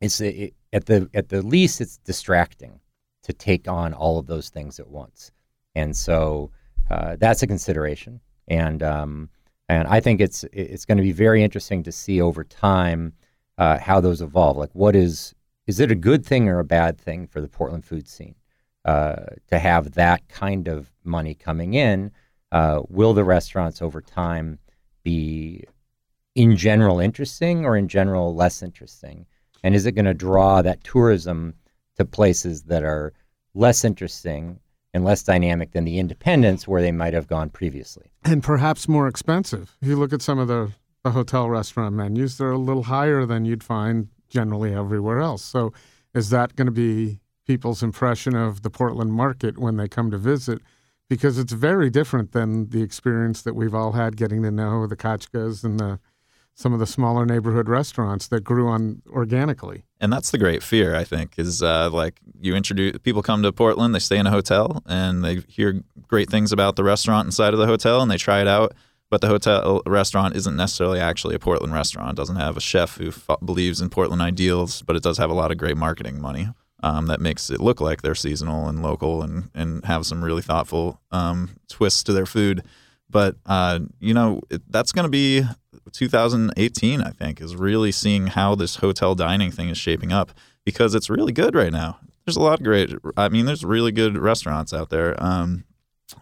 it's 0.00 0.20
it, 0.20 0.54
at 0.74 0.86
the 0.86 1.08
at 1.14 1.30
the 1.30 1.40
least, 1.42 1.80
it's 1.80 1.96
distracting 1.98 2.80
to 3.22 3.32
take 3.32 3.66
on 3.68 3.94
all 3.94 4.18
of 4.18 4.26
those 4.26 4.50
things 4.50 4.78
at 4.78 4.88
once, 4.88 5.32
and 5.74 5.96
so 5.96 6.50
uh, 6.90 7.16
that's 7.16 7.42
a 7.42 7.46
consideration. 7.46 8.20
And 8.48 8.82
um, 8.82 9.30
and 9.70 9.88
I 9.88 10.00
think 10.00 10.20
it's 10.20 10.44
it's 10.52 10.84
going 10.84 10.98
to 10.98 11.02
be 11.02 11.12
very 11.12 11.42
interesting 11.42 11.82
to 11.84 11.92
see 11.92 12.20
over 12.20 12.44
time 12.44 13.14
uh, 13.56 13.78
how 13.78 14.00
those 14.00 14.20
evolve. 14.20 14.58
Like, 14.58 14.74
what 14.74 14.94
is 14.94 15.34
is 15.66 15.80
it 15.80 15.90
a 15.90 15.94
good 15.94 16.26
thing 16.26 16.48
or 16.48 16.58
a 16.58 16.64
bad 16.64 16.98
thing 16.98 17.26
for 17.26 17.40
the 17.40 17.48
Portland 17.48 17.86
food 17.86 18.06
scene? 18.06 18.34
uh, 18.84 19.16
to 19.48 19.58
have 19.58 19.92
that 19.92 20.28
kind 20.28 20.68
of 20.68 20.90
money 21.04 21.34
coming 21.34 21.74
in. 21.74 22.10
Uh, 22.52 22.82
will 22.88 23.14
the 23.14 23.24
restaurants 23.24 23.82
over 23.82 24.00
time 24.00 24.58
be 25.02 25.64
in 26.34 26.56
general 26.56 27.00
interesting 27.00 27.64
or 27.64 27.76
in 27.76 27.88
general 27.88 28.34
less 28.34 28.62
interesting? 28.62 29.26
And 29.64 29.74
is 29.74 29.86
it 29.86 29.92
going 29.92 30.04
to 30.04 30.14
draw 30.14 30.60
that 30.60 30.84
tourism 30.84 31.54
to 31.96 32.04
places 32.04 32.64
that 32.64 32.84
are 32.84 33.14
less 33.54 33.82
interesting 33.82 34.60
and 34.92 35.04
less 35.04 35.22
dynamic 35.22 35.72
than 35.72 35.84
the 35.84 35.98
independents 35.98 36.68
where 36.68 36.82
they 36.82 36.92
might 36.92 37.14
have 37.14 37.26
gone 37.26 37.48
previously? 37.48 38.12
And 38.24 38.42
perhaps 38.42 38.86
more 38.88 39.08
expensive. 39.08 39.74
If 39.80 39.88
you 39.88 39.96
look 39.96 40.12
at 40.12 40.20
some 40.20 40.38
of 40.38 40.48
the, 40.48 40.72
the 41.02 41.12
hotel 41.12 41.48
restaurant 41.48 41.94
menus, 41.94 42.36
they're 42.36 42.50
a 42.50 42.58
little 42.58 42.84
higher 42.84 43.24
than 43.24 43.46
you'd 43.46 43.64
find 43.64 44.08
generally 44.28 44.74
everywhere 44.74 45.20
else. 45.20 45.42
So 45.42 45.72
is 46.14 46.28
that 46.28 46.56
going 46.56 46.66
to 46.66 46.70
be 46.70 47.20
people's 47.46 47.82
impression 47.82 48.36
of 48.36 48.62
the 48.62 48.70
Portland 48.70 49.14
market 49.14 49.56
when 49.56 49.78
they 49.78 49.88
come 49.88 50.10
to 50.10 50.18
visit? 50.18 50.60
Because 51.08 51.38
it's 51.38 51.54
very 51.54 51.88
different 51.88 52.32
than 52.32 52.68
the 52.68 52.82
experience 52.82 53.40
that 53.42 53.54
we've 53.54 53.74
all 53.74 53.92
had 53.92 54.18
getting 54.18 54.42
to 54.42 54.50
know 54.50 54.86
the 54.86 54.96
Kachkas 54.96 55.64
and 55.64 55.80
the 55.80 56.00
some 56.54 56.72
of 56.72 56.78
the 56.78 56.86
smaller 56.86 57.26
neighborhood 57.26 57.68
restaurants 57.68 58.28
that 58.28 58.42
grew 58.42 58.68
on 58.68 59.02
organically. 59.08 59.84
And 60.00 60.12
that's 60.12 60.30
the 60.30 60.38
great 60.38 60.62
fear, 60.62 60.94
I 60.94 61.04
think, 61.04 61.38
is 61.38 61.62
uh, 61.62 61.90
like 61.90 62.20
you 62.40 62.54
introduce 62.54 62.98
people 62.98 63.22
come 63.22 63.42
to 63.42 63.52
Portland, 63.52 63.94
they 63.94 63.98
stay 63.98 64.18
in 64.18 64.26
a 64.26 64.30
hotel, 64.30 64.82
and 64.86 65.24
they 65.24 65.36
hear 65.48 65.82
great 66.06 66.30
things 66.30 66.52
about 66.52 66.76
the 66.76 66.84
restaurant 66.84 67.26
inside 67.26 67.54
of 67.54 67.58
the 67.58 67.66
hotel, 67.66 68.00
and 68.00 68.10
they 68.10 68.16
try 68.16 68.40
it 68.40 68.48
out. 68.48 68.72
But 69.10 69.20
the 69.20 69.28
hotel 69.28 69.82
restaurant 69.86 70.34
isn't 70.34 70.56
necessarily 70.56 70.98
actually 70.98 71.34
a 71.34 71.38
Portland 71.38 71.72
restaurant. 71.72 72.12
It 72.12 72.16
doesn't 72.16 72.36
have 72.36 72.56
a 72.56 72.60
chef 72.60 72.96
who 72.96 73.08
f- 73.08 73.36
believes 73.44 73.80
in 73.80 73.90
Portland 73.90 74.22
ideals, 74.22 74.82
but 74.82 74.96
it 74.96 75.02
does 75.02 75.18
have 75.18 75.30
a 75.30 75.34
lot 75.34 75.50
of 75.50 75.58
great 75.58 75.76
marketing 75.76 76.20
money 76.20 76.48
um, 76.82 77.06
that 77.06 77.20
makes 77.20 77.50
it 77.50 77.60
look 77.60 77.80
like 77.80 78.02
they're 78.02 78.14
seasonal 78.14 78.68
and 78.68 78.82
local 78.82 79.22
and, 79.22 79.50
and 79.54 79.84
have 79.84 80.04
some 80.04 80.24
really 80.24 80.42
thoughtful 80.42 81.00
um, 81.12 81.56
twists 81.68 82.02
to 82.04 82.12
their 82.12 82.26
food. 82.26 82.62
But 83.14 83.36
uh, 83.46 83.78
you 84.00 84.12
know 84.12 84.40
it, 84.50 84.60
that's 84.68 84.90
going 84.90 85.04
to 85.04 85.08
be 85.08 85.44
2018. 85.92 87.00
I 87.00 87.10
think 87.10 87.40
is 87.40 87.54
really 87.54 87.92
seeing 87.92 88.26
how 88.26 88.56
this 88.56 88.76
hotel 88.76 89.14
dining 89.14 89.52
thing 89.52 89.68
is 89.68 89.78
shaping 89.78 90.12
up 90.12 90.32
because 90.64 90.96
it's 90.96 91.08
really 91.08 91.32
good 91.32 91.54
right 91.54 91.70
now. 91.70 92.00
There's 92.26 92.36
a 92.36 92.42
lot 92.42 92.58
of 92.58 92.64
great. 92.64 92.92
I 93.16 93.28
mean, 93.28 93.46
there's 93.46 93.64
really 93.64 93.92
good 93.92 94.18
restaurants 94.18 94.72
out 94.72 94.90
there, 94.90 95.14
um, 95.22 95.62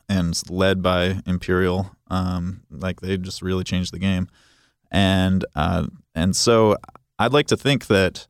and 0.06 0.38
led 0.50 0.82
by 0.82 1.22
Imperial. 1.24 1.96
Um, 2.08 2.60
like 2.70 3.00
they 3.00 3.16
just 3.16 3.40
really 3.40 3.64
changed 3.64 3.94
the 3.94 3.98
game, 3.98 4.28
and 4.90 5.46
uh, 5.56 5.86
and 6.14 6.36
so 6.36 6.76
I'd 7.18 7.32
like 7.32 7.46
to 7.46 7.56
think 7.56 7.86
that 7.86 8.26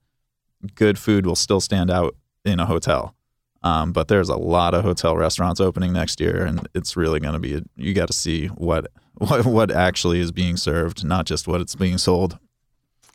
good 0.77 1.01
food 1.01 1.27
will 1.27 1.35
still 1.35 1.61
stand 1.61 1.91
out 1.91 2.15
in 2.45 2.61
a 2.61 2.67
hotel. 2.67 3.17
Um, 3.65 3.93
but 3.93 4.09
there's 4.09 4.29
a 4.29 4.37
lot 4.37 4.75
of 4.75 4.83
hotel 4.85 5.17
restaurants 5.17 5.61
opening 5.61 5.93
next 5.93 6.21
year, 6.21 6.45
and 6.45 6.69
it's 6.75 6.97
really 6.97 7.21
going 7.21 7.35
to 7.35 7.39
be. 7.39 7.55
A, 7.55 7.63
you 7.77 7.95
got 7.95 8.09
to 8.09 8.13
see 8.13 8.47
what 8.49 8.89
what 9.15 9.47
what 9.47 9.71
actually 9.71 10.21
is 10.21 10.33
being 10.33 10.57
served, 10.57 11.05
not 11.05 11.27
just 11.27 11.47
what 11.47 11.61
it's 11.61 11.75
being 11.75 11.99
sold. 11.99 12.39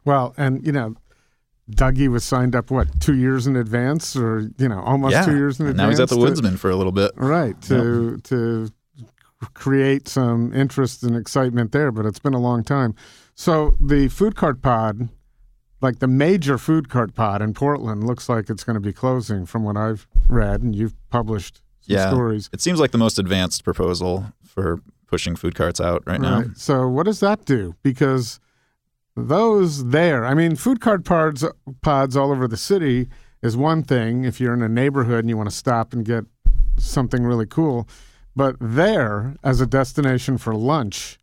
Well, 0.05 0.33
and 0.37 0.65
you 0.65 0.71
know, 0.71 0.95
Dougie 1.69 2.07
was 2.07 2.23
signed 2.23 2.55
up 2.55 2.71
what 2.71 3.01
two 3.01 3.15
years 3.15 3.45
in 3.45 3.57
advance, 3.57 4.15
or 4.15 4.49
you 4.57 4.69
know, 4.69 4.79
almost 4.81 5.11
yeah. 5.11 5.25
two 5.25 5.35
years 5.35 5.59
in 5.59 5.65
And 5.65 5.71
advance. 5.71 5.85
now 5.85 5.89
he's 5.89 5.99
at 5.99 6.07
the 6.09 6.15
to- 6.15 6.21
Woodsman 6.21 6.55
for 6.57 6.69
a 6.69 6.75
little 6.77 6.93
bit. 6.93 7.11
right? 7.17 7.59
To 7.63 8.17
to 8.23 8.69
create 9.53 10.07
some 10.07 10.53
interest 10.53 11.03
and 11.03 11.15
excitement 11.15 11.71
there, 11.71 11.91
but 11.91 12.05
it's 12.05 12.19
been 12.19 12.33
a 12.33 12.39
long 12.39 12.63
time. 12.63 12.95
So 13.35 13.75
the 13.79 14.07
food 14.07 14.35
cart 14.35 14.61
pod, 14.61 15.09
like 15.81 15.99
the 15.99 16.07
major 16.07 16.57
food 16.57 16.89
cart 16.89 17.13
pod 17.13 17.41
in 17.41 17.53
Portland, 17.53 18.03
looks 18.05 18.27
like 18.29 18.49
it's 18.49 18.63
going 18.63 18.73
to 18.75 18.79
be 18.79 18.93
closing, 18.93 19.45
from 19.45 19.63
what 19.63 19.77
I've 19.77 20.07
read, 20.27 20.61
and 20.61 20.75
you've 20.75 20.95
published 21.09 21.61
some 21.81 21.95
Yeah. 21.95 22.09
stories. 22.09 22.49
It 22.51 22.61
seems 22.61 22.79
like 22.79 22.91
the 22.91 22.97
most 22.97 23.19
advanced 23.19 23.63
proposal 23.63 24.33
for 24.43 24.81
pushing 25.07 25.35
food 25.35 25.55
carts 25.55 25.79
out 25.79 26.03
right 26.05 26.19
now. 26.19 26.43
So 26.55 26.87
what 26.87 27.05
does 27.05 27.19
that 27.21 27.45
do? 27.45 27.75
Because 27.83 28.39
those 29.15 29.85
there, 29.89 30.25
I 30.25 30.33
mean, 30.33 30.55
food 30.55 30.79
cart 30.81 31.03
pods 31.05 31.45
pods 31.81 32.15
all 32.17 32.31
over 32.31 32.47
the 32.47 32.57
city 32.57 33.07
is 33.41 33.55
one 33.55 33.83
thing. 33.83 34.25
If 34.25 34.39
you're 34.41 34.53
in 34.53 34.61
a 34.61 34.69
neighborhood 34.69 35.19
and 35.19 35.29
you 35.29 35.37
want 35.37 35.49
to 35.49 35.55
stop 35.55 35.93
and 35.93 36.03
get 36.05 36.25
something 36.77 37.23
really 37.23 37.45
cool, 37.45 37.87
but 38.35 38.55
there 38.59 39.35
as 39.43 39.61
a 39.61 39.65
destination 39.65 40.37
for 40.37 40.53
lunch, 40.53 41.17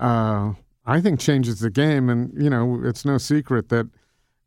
uh, 0.00 0.52
I 0.84 1.00
think 1.00 1.20
changes 1.20 1.60
the 1.60 1.70
game. 1.70 2.08
And 2.10 2.32
you 2.42 2.50
know, 2.50 2.80
it's 2.84 3.04
no 3.04 3.18
secret 3.18 3.68
that. 3.68 3.86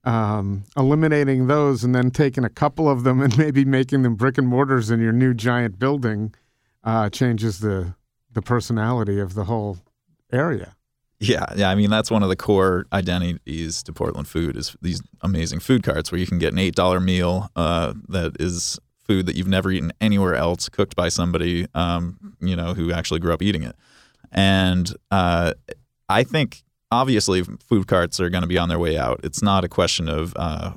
Um, 0.03 0.63
eliminating 0.75 1.45
those 1.45 1.83
and 1.83 1.93
then 1.93 2.09
taking 2.09 2.43
a 2.43 2.49
couple 2.49 2.89
of 2.89 3.03
them 3.03 3.21
and 3.21 3.37
maybe 3.37 3.63
making 3.65 4.01
them 4.01 4.15
brick 4.15 4.39
and 4.39 4.47
mortars 4.47 4.89
in 4.89 4.99
your 4.99 5.11
new 5.11 5.33
giant 5.35 5.77
building 5.77 6.33
uh, 6.83 7.09
changes 7.09 7.59
the 7.59 7.93
the 8.33 8.41
personality 8.41 9.19
of 9.19 9.33
the 9.33 9.43
whole 9.43 9.77
area. 10.31 10.75
Yeah, 11.19 11.45
yeah. 11.55 11.69
I 11.69 11.75
mean, 11.75 11.91
that's 11.91 12.09
one 12.09 12.23
of 12.23 12.29
the 12.29 12.35
core 12.35 12.85
identities 12.91 13.83
to 13.83 13.93
Portland 13.93 14.27
food 14.27 14.57
is 14.57 14.75
these 14.81 15.03
amazing 15.21 15.59
food 15.59 15.83
carts 15.83 16.11
where 16.11 16.17
you 16.17 16.25
can 16.25 16.39
get 16.39 16.51
an 16.51 16.57
eight 16.57 16.73
dollar 16.73 16.99
meal 16.99 17.49
uh, 17.55 17.93
that 18.09 18.37
is 18.39 18.79
food 19.05 19.27
that 19.27 19.35
you've 19.35 19.47
never 19.47 19.69
eaten 19.69 19.91
anywhere 20.01 20.33
else, 20.35 20.67
cooked 20.67 20.95
by 20.95 21.09
somebody 21.09 21.67
um, 21.75 22.35
you 22.39 22.55
know 22.55 22.73
who 22.73 22.91
actually 22.91 23.19
grew 23.19 23.33
up 23.33 23.41
eating 23.43 23.61
it. 23.61 23.75
And 24.31 24.91
uh, 25.11 25.53
I 26.09 26.23
think 26.23 26.63
obviously 26.91 27.43
food 27.43 27.87
carts 27.87 28.19
are 28.19 28.29
going 28.29 28.41
to 28.41 28.47
be 28.47 28.57
on 28.57 28.69
their 28.69 28.79
way 28.79 28.97
out. 28.97 29.21
It's 29.23 29.41
not 29.41 29.63
a 29.63 29.69
question 29.69 30.09
of 30.09 30.33
uh, 30.35 30.73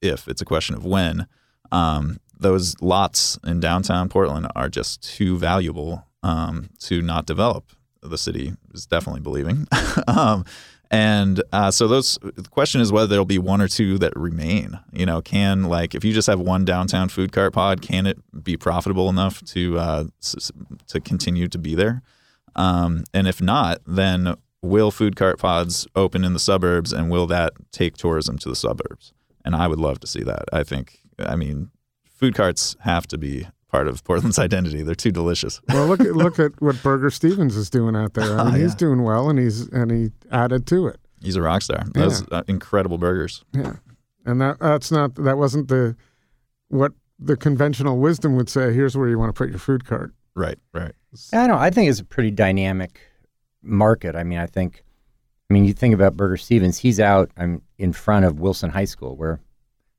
if; 0.00 0.28
it's 0.28 0.40
a 0.40 0.46
question 0.46 0.74
of 0.74 0.84
when. 0.84 1.26
Um, 1.70 2.18
those 2.38 2.80
lots 2.80 3.38
in 3.44 3.60
downtown 3.60 4.08
Portland 4.08 4.48
are 4.54 4.68
just 4.68 5.02
too 5.02 5.38
valuable 5.38 6.06
um, 6.22 6.70
to 6.80 7.00
not 7.00 7.26
develop 7.26 7.72
the 8.02 8.18
city 8.18 8.52
is 8.74 8.86
definitely 8.86 9.20
believing. 9.20 9.66
um, 10.08 10.44
and 10.90 11.42
uh, 11.52 11.70
so 11.70 11.88
those 11.88 12.18
the 12.22 12.48
question 12.50 12.82
is 12.82 12.92
whether 12.92 13.06
there'll 13.06 13.24
be 13.24 13.38
one 13.38 13.62
or 13.62 13.68
two 13.68 13.96
that 13.98 14.12
remain. 14.14 14.78
You 14.92 15.06
know, 15.06 15.22
can 15.22 15.64
like 15.64 15.94
if 15.94 16.04
you 16.04 16.12
just 16.12 16.26
have 16.26 16.38
one 16.38 16.66
downtown 16.66 17.08
food 17.08 17.32
cart 17.32 17.54
pod, 17.54 17.80
can 17.80 18.06
it 18.06 18.18
be 18.44 18.58
profitable 18.58 19.08
enough 19.08 19.42
to 19.46 19.78
uh, 19.78 20.04
to 20.88 21.00
continue 21.00 21.48
to 21.48 21.58
be 21.58 21.74
there? 21.74 22.02
Um, 22.54 23.04
and 23.14 23.26
if 23.26 23.40
not, 23.40 23.80
then 23.86 24.36
will 24.62 24.90
food 24.90 25.16
cart 25.16 25.38
pods 25.38 25.86
open 25.96 26.24
in 26.24 26.32
the 26.32 26.38
suburbs, 26.38 26.92
and 26.92 27.10
will 27.10 27.26
that 27.26 27.52
take 27.72 27.96
tourism 27.96 28.38
to 28.38 28.48
the 28.48 28.56
suburbs? 28.56 29.12
And 29.44 29.54
I 29.56 29.66
would 29.66 29.80
love 29.80 30.00
to 30.00 30.06
see 30.06 30.22
that. 30.22 30.44
I 30.52 30.62
think. 30.62 31.00
I 31.18 31.36
mean, 31.36 31.70
food 32.08 32.34
carts 32.34 32.76
have 32.80 33.06
to 33.08 33.18
be 33.18 33.46
part 33.70 33.88
of 33.88 34.02
Portland's 34.04 34.38
identity. 34.38 34.82
They're 34.82 34.94
too 34.94 35.12
delicious. 35.12 35.60
Well, 35.68 35.86
look 35.86 36.00
at 36.00 36.14
look 36.14 36.38
at 36.38 36.60
what 36.60 36.80
Burger 36.82 37.10
Stevens 37.10 37.56
is 37.56 37.68
doing 37.70 37.96
out 37.96 38.14
there. 38.14 38.38
I 38.38 38.44
mean, 38.44 38.54
Oh, 38.54 38.58
he's 38.58 38.74
doing 38.74 39.02
well, 39.02 39.28
and 39.28 39.38
he's 39.38 39.68
and 39.68 39.90
he 39.90 40.10
added 40.30 40.66
to 40.68 40.86
it. 40.86 41.00
He's 41.20 41.36
a 41.36 41.42
rock 41.42 41.62
star. 41.62 41.84
Those 41.94 42.26
uh, 42.30 42.42
incredible 42.48 42.98
burgers. 42.98 43.44
Yeah, 43.52 43.76
and 44.24 44.40
that 44.40 44.58
that's 44.60 44.90
not 44.92 45.14
that 45.16 45.38
wasn't 45.38 45.68
the 45.68 45.96
what 46.68 46.92
the 47.18 47.36
conventional 47.36 47.98
wisdom 47.98 48.34
would 48.36 48.48
say. 48.48 48.72
Here's 48.72 48.96
where 48.96 49.08
you 49.08 49.18
want 49.18 49.28
to 49.28 49.38
put 49.38 49.50
your 49.50 49.58
food 49.60 49.84
cart. 49.84 50.12
Right, 50.34 50.58
right. 50.72 50.92
I 51.32 51.46
don't. 51.46 51.58
I 51.58 51.70
think 51.70 51.90
it's 51.90 52.00
a 52.00 52.04
pretty 52.04 52.30
dynamic 52.32 53.00
market. 53.62 54.16
I 54.16 54.24
mean, 54.24 54.38
I 54.38 54.46
think. 54.46 54.82
I 55.50 55.52
mean, 55.54 55.64
you 55.66 55.74
think 55.74 55.92
about 55.92 56.16
Burger 56.16 56.38
Stevens. 56.38 56.78
He's 56.78 56.98
out. 56.98 57.30
I'm 57.36 57.60
in 57.76 57.92
front 57.92 58.24
of 58.24 58.40
Wilson 58.40 58.70
High 58.70 58.86
School, 58.86 59.16
where 59.16 59.38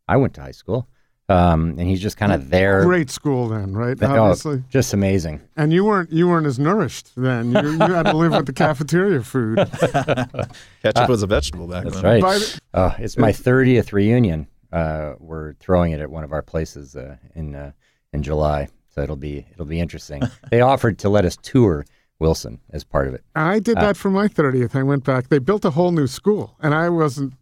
I 0.07 0.18
went 0.18 0.34
to 0.36 0.41
high 0.41 0.49
school, 0.51 0.88
um, 1.30 1.76
and 1.78 1.82
he's 1.82 2.01
just 2.01 2.18
kind 2.18 2.32
of 2.32 2.49
there. 2.49 2.84
Great 2.84 3.11
school 3.11 3.49
then, 3.49 3.74
right? 3.74 3.97
Th- 3.99 4.09
oh, 4.09 4.24
Obviously, 4.24 4.64
just 4.70 4.93
amazing. 4.95 5.41
and 5.55 5.72
you 5.72 5.86
weren't 5.86 6.11
you 6.11 6.28
weren't 6.28 6.47
as 6.47 6.57
nourished 6.57 7.11
then. 7.16 7.51
You, 7.51 7.72
you 7.74 7.78
had 7.80 8.03
to 8.07 8.18
live 8.18 8.32
with 8.32 8.47
the 8.47 8.53
cafeteria 8.53 9.22
food. 9.22 9.57
Ketchup 10.82 11.09
was 11.09 11.22
a 11.24 11.28
vegetable 11.28 11.68
back 11.68 11.82
Uh, 11.86 11.89
That's 11.89 12.01
then. 12.01 12.03
right. 12.14 12.22
By 12.22 12.38
the- 12.39 12.59
Oh, 12.74 12.95
it's 12.97 13.18
my 13.18 13.32
30th 13.32 13.91
reunion. 13.93 14.47
Uh, 14.72 15.14
we're 15.20 15.53
throwing 15.59 15.91
it 15.91 15.99
at 15.99 16.09
one 16.09 16.24
of 16.24 16.32
our 16.32 16.41
places 16.41 16.95
uh, 16.95 17.18
in 17.36 17.53
uh, 17.53 17.72
in 18.11 18.24
July, 18.24 18.68
so 18.89 19.01
it'll 19.01 19.16
be 19.16 19.45
it'll 19.51 19.66
be 19.68 19.80
interesting. 19.80 20.22
they 20.49 20.61
offered 20.61 20.97
to 20.99 21.09
let 21.09 21.26
us 21.26 21.38
tour 21.43 21.86
Wilson 22.20 22.59
as 22.70 22.84
part 22.84 23.07
of 23.07 23.14
it. 23.14 23.24
I 23.36 23.59
did 23.59 23.78
that 23.78 23.97
for 23.97 24.09
my 24.09 24.28
30th. 24.28 24.76
I 24.76 24.84
went 24.84 25.03
back. 25.03 25.30
They 25.30 25.39
built 25.39 25.66
a 25.66 25.72
whole 25.72 25.91
new 25.91 26.07
school, 26.07 26.55
and 26.61 26.74
I 26.74 26.89
wasn't. 26.89 27.34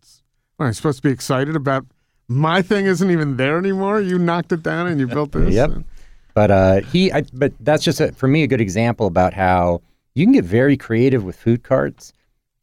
Well, 0.57 0.67
I'm 0.67 0.74
supposed 0.74 0.97
to 1.01 1.07
be 1.07 1.11
excited 1.13 1.55
about 1.55 1.86
my 2.28 2.61
thing. 2.61 2.86
Isn't 2.86 3.09
even 3.11 3.38
there 3.38 3.57
anymore. 3.57 3.99
You 4.01 4.17
knocked 4.17 4.51
it 4.51 4.63
down 4.63 4.88
and 4.88 4.99
you 4.99 5.07
built 5.07 5.32
this. 5.34 5.53
Yep. 5.53 5.69
And- 5.72 5.86
But 6.34 6.51
uh, 6.51 6.82
he, 6.82 7.11
I, 7.11 7.24
but 7.34 7.51
that's 7.59 7.84
just 7.84 7.99
a, 7.99 8.11
for 8.13 8.28
me 8.28 8.43
a 8.43 8.47
good 8.47 8.61
example 8.61 9.05
about 9.07 9.34
how 9.34 9.82
you 10.15 10.26
can 10.26 10.34
get 10.34 10.45
very 10.45 10.78
creative 10.78 11.24
with 11.24 11.36
food 11.36 11.63
carts, 11.63 12.13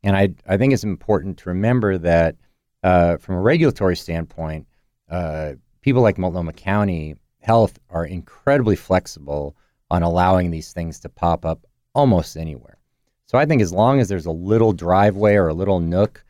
and 0.03 0.17
I 0.17 0.31
I 0.47 0.57
think 0.57 0.73
it's 0.73 0.85
important 0.85 1.39
to 1.39 1.51
remember 1.51 1.99
that 1.99 2.37
uh, 2.83 3.19
from 3.19 3.35
a 3.35 3.41
regulatory 3.41 3.97
standpoint, 3.97 4.67
uh, 5.11 5.53
people 5.83 6.01
like 6.03 6.17
Multnomah 6.19 6.55
County 6.55 7.17
Health 7.41 7.79
are 7.91 8.05
incredibly 8.07 8.77
flexible 8.77 9.55
on 9.91 10.03
allowing 10.03 10.51
these 10.51 10.73
things 10.73 10.99
to 11.01 11.09
pop 11.09 11.45
up 11.45 11.67
almost 11.95 12.37
anywhere. 12.37 12.79
So 13.27 13.37
I 13.39 13.45
think 13.45 13.61
as 13.61 13.73
long 13.73 14.01
as 14.01 14.09
there's 14.09 14.27
a 14.27 14.31
little 14.31 14.73
driveway 14.73 15.35
or 15.35 15.49
a 15.49 15.55
little 15.55 15.81
nook, 15.81 16.25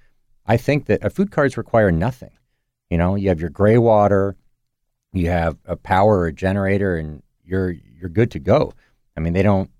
I 0.47 0.57
think 0.57 0.87
that 0.87 1.05
uh, 1.05 1.09
food 1.09 1.31
carts 1.31 1.57
require 1.57 1.93
nothing. 1.93 2.33
You 2.91 2.99
know, 2.99 3.15
you 3.15 3.29
have 3.29 3.41
your 3.41 3.51
gray 3.51 3.79
water, 3.79 4.37
you 5.13 5.31
have 5.31 5.57
a 5.67 5.77
power 5.77 6.19
or 6.19 6.27
a 6.27 6.33
generator, 6.33 6.97
and 6.97 7.23
you're 7.45 7.71
you're 7.71 8.09
good 8.09 8.31
to 8.33 8.39
go. 8.39 8.73
I 9.17 9.21
mean, 9.21 9.33
they 9.33 9.43
don't 9.43 9.71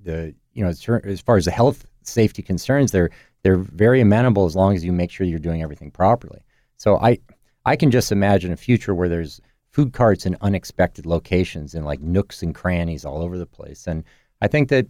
the 0.00 0.34
you 0.52 0.62
know 0.62 0.70
as, 0.70 0.82
far- 0.82 1.02
as 1.36 1.44
the 1.44 1.50
health 1.50 1.86
safety 2.02 2.42
concerns, 2.42 2.92
they're 2.92 3.10
they're 3.42 3.58
very 3.58 4.00
amenable 4.00 4.46
as 4.46 4.56
long 4.56 4.74
as 4.74 4.84
you 4.84 4.92
make 4.92 5.10
sure 5.10 5.26
you're 5.26 5.38
doing 5.38 5.62
everything 5.62 5.90
properly. 5.90 6.40
So 6.76 6.98
I 6.98 7.18
I 7.64 7.76
can 7.76 7.90
just 7.90 8.12
imagine 8.12 8.52
a 8.52 8.56
future 8.56 8.94
where 8.94 9.08
there's 9.08 9.40
food 9.70 9.92
carts 9.92 10.26
in 10.26 10.36
unexpected 10.40 11.06
locations 11.06 11.74
in 11.74 11.84
like 11.84 12.00
nooks 12.00 12.42
and 12.42 12.54
crannies 12.54 13.04
all 13.04 13.22
over 13.22 13.38
the 13.38 13.46
place. 13.46 13.86
And 13.86 14.04
I 14.40 14.48
think 14.48 14.68
that 14.68 14.86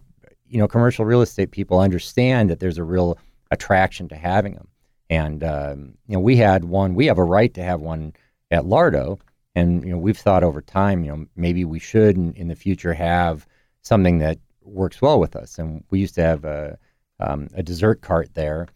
you 0.47 0.59
know 0.59 0.67
commercial 0.67 1.05
real 1.05 1.21
estate 1.21 1.51
people 1.51 1.79
understand 1.79 2.49
that 2.49 2.59
there's 2.59 2.77
a 2.77 2.83
real 2.83 3.17
attraction 3.51 4.07
to 4.09 4.15
having 4.15 4.55
them. 4.55 4.67
And 5.09 5.43
um, 5.43 5.93
you 6.07 6.13
know 6.13 6.19
we 6.19 6.35
had 6.35 6.65
one. 6.65 6.95
We 6.95 7.07
have 7.07 7.17
a 7.17 7.23
right 7.23 7.53
to 7.53 7.63
have 7.63 7.81
one 7.81 8.13
at 8.51 8.63
Lardo, 8.63 9.19
and 9.55 9.83
you 9.83 9.91
know 9.91 9.97
we've 9.97 10.17
thought 10.17 10.43
over 10.43 10.61
time. 10.61 11.03
You 11.03 11.11
know 11.11 11.25
maybe 11.35 11.65
we 11.65 11.79
should 11.79 12.15
in, 12.15 12.33
in 12.33 12.47
the 12.47 12.55
future 12.55 12.93
have 12.93 13.47
something 13.81 14.19
that 14.19 14.39
works 14.61 15.01
well 15.01 15.19
with 15.19 15.35
us. 15.35 15.57
And 15.57 15.83
we 15.89 15.99
used 15.99 16.15
to 16.15 16.23
have 16.23 16.45
a 16.45 16.77
um, 17.19 17.49
a 17.53 17.63
dessert 17.63 18.01
cart 18.01 18.33
there, 18.33 18.67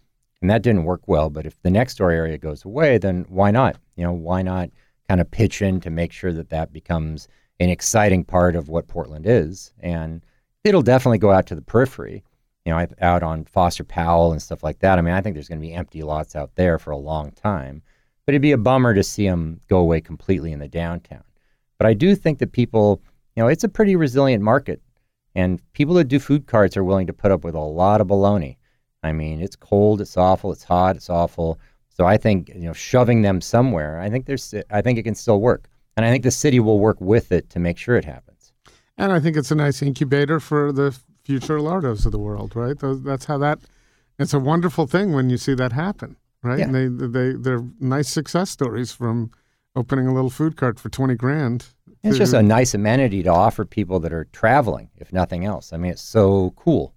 and 0.41 0.49
that 0.49 0.63
didn't 0.63 0.83
work 0.83 1.07
well. 1.07 1.29
But 1.29 1.45
if 1.45 1.61
the 1.61 1.71
next 1.71 1.95
door 1.95 2.11
area 2.11 2.37
goes 2.37 2.65
away, 2.65 2.97
then 2.97 3.25
why 3.29 3.51
not? 3.51 3.77
You 3.95 4.03
know, 4.03 4.11
why 4.11 4.41
not 4.41 4.69
kind 5.07 5.21
of 5.21 5.31
pitch 5.31 5.61
in 5.61 5.79
to 5.81 5.89
make 5.89 6.11
sure 6.11 6.33
that 6.33 6.49
that 6.49 6.73
becomes 6.73 7.27
an 7.59 7.69
exciting 7.69 8.23
part 8.23 8.55
of 8.55 8.69
what 8.69 8.87
Portland 8.87 9.25
is, 9.27 9.71
and 9.79 10.21
it'll 10.63 10.81
definitely 10.81 11.17
go 11.17 11.31
out 11.31 11.47
to 11.47 11.55
the 11.55 11.61
periphery. 11.61 12.23
You 12.65 12.71
know, 12.71 12.87
out 13.01 13.23
on 13.23 13.43
Foster 13.43 13.83
Powell 13.83 14.31
and 14.31 14.41
stuff 14.41 14.63
like 14.63 14.79
that. 14.79 14.97
I 14.97 15.01
mean, 15.01 15.13
I 15.13 15.19
think 15.19 15.35
there's 15.35 15.49
going 15.49 15.59
to 15.59 15.67
be 15.67 15.73
empty 15.73 16.01
lots 16.01 16.33
out 16.33 16.55
there 16.55 16.79
for 16.79 16.91
a 16.91 16.97
long 16.97 17.31
time, 17.31 17.81
but 18.25 18.33
it'd 18.33 18.41
be 18.41 18.53
a 18.53 18.57
bummer 18.57 18.93
to 18.93 19.03
see 19.03 19.27
them 19.27 19.59
go 19.67 19.79
away 19.79 19.99
completely 19.99 20.53
in 20.53 20.59
the 20.59 20.69
downtown. 20.69 21.25
But 21.77 21.87
I 21.87 21.93
do 21.93 22.15
think 22.15 22.39
that 22.39 22.53
people, 22.53 23.01
you 23.35 23.43
know, 23.43 23.49
it's 23.49 23.65
a 23.65 23.69
pretty 23.69 23.97
resilient 23.97 24.41
market 24.41 24.81
and 25.35 25.61
people 25.73 25.95
that 25.95 26.05
do 26.05 26.19
food 26.19 26.47
carts 26.47 26.77
are 26.77 26.83
willing 26.83 27.07
to 27.07 27.13
put 27.13 27.31
up 27.31 27.43
with 27.43 27.55
a 27.55 27.59
lot 27.59 27.99
of 27.99 28.07
baloney. 28.07 28.57
I 29.03 29.11
mean, 29.11 29.41
it's 29.41 29.57
cold, 29.57 29.99
it's 29.99 30.15
awful, 30.15 30.51
it's 30.51 30.63
hot, 30.63 30.95
it's 30.95 31.09
awful. 31.09 31.59
So 31.89 32.05
I 32.05 32.17
think 32.17 32.49
you 32.49 32.61
know, 32.61 32.73
shoving 32.73 33.21
them 33.21 33.41
somewhere, 33.41 33.99
I 33.99 34.09
think 34.09 34.25
there's, 34.25 34.53
I 34.69 34.81
think 34.81 34.97
it 34.97 35.03
can 35.03 35.15
still 35.15 35.41
work, 35.41 35.69
and 35.97 36.05
I 36.05 36.11
think 36.11 36.23
the 36.23 36.31
city 36.31 36.59
will 36.59 36.79
work 36.79 37.01
with 37.01 37.31
it 37.31 37.49
to 37.51 37.59
make 37.59 37.77
sure 37.77 37.97
it 37.97 38.05
happens. 38.05 38.32
And 38.97 39.11
I 39.11 39.19
think 39.19 39.37
it's 39.37 39.51
a 39.51 39.55
nice 39.55 39.81
incubator 39.81 40.39
for 40.39 40.71
the 40.71 40.97
future 41.23 41.57
Lardos 41.57 42.05
of 42.05 42.11
the 42.11 42.19
world, 42.19 42.55
right? 42.55 42.77
That's 42.79 43.25
how 43.25 43.37
that. 43.39 43.59
It's 44.19 44.33
a 44.33 44.39
wonderful 44.39 44.87
thing 44.87 45.13
when 45.13 45.29
you 45.29 45.37
see 45.37 45.55
that 45.55 45.71
happen, 45.71 46.17
right? 46.43 46.59
Yeah. 46.59 46.65
And 46.65 46.75
they 46.75 47.07
they 47.07 47.33
they're 47.33 47.65
nice 47.79 48.09
success 48.09 48.51
stories 48.51 48.91
from 48.91 49.31
opening 49.75 50.07
a 50.07 50.13
little 50.13 50.29
food 50.29 50.55
cart 50.55 50.79
for 50.79 50.89
twenty 50.89 51.15
grand 51.15 51.67
it's 52.03 52.17
just 52.17 52.33
a 52.33 52.43
nice 52.43 52.73
amenity 52.73 53.23
to 53.23 53.29
offer 53.29 53.63
people 53.63 53.99
that 54.01 54.11
are 54.11 54.25
traveling, 54.25 54.89
if 54.97 55.13
nothing 55.13 55.45
else. 55.45 55.71
I 55.71 55.77
mean, 55.77 55.91
it's 55.91 56.01
so 56.01 56.53
cool. 56.57 56.93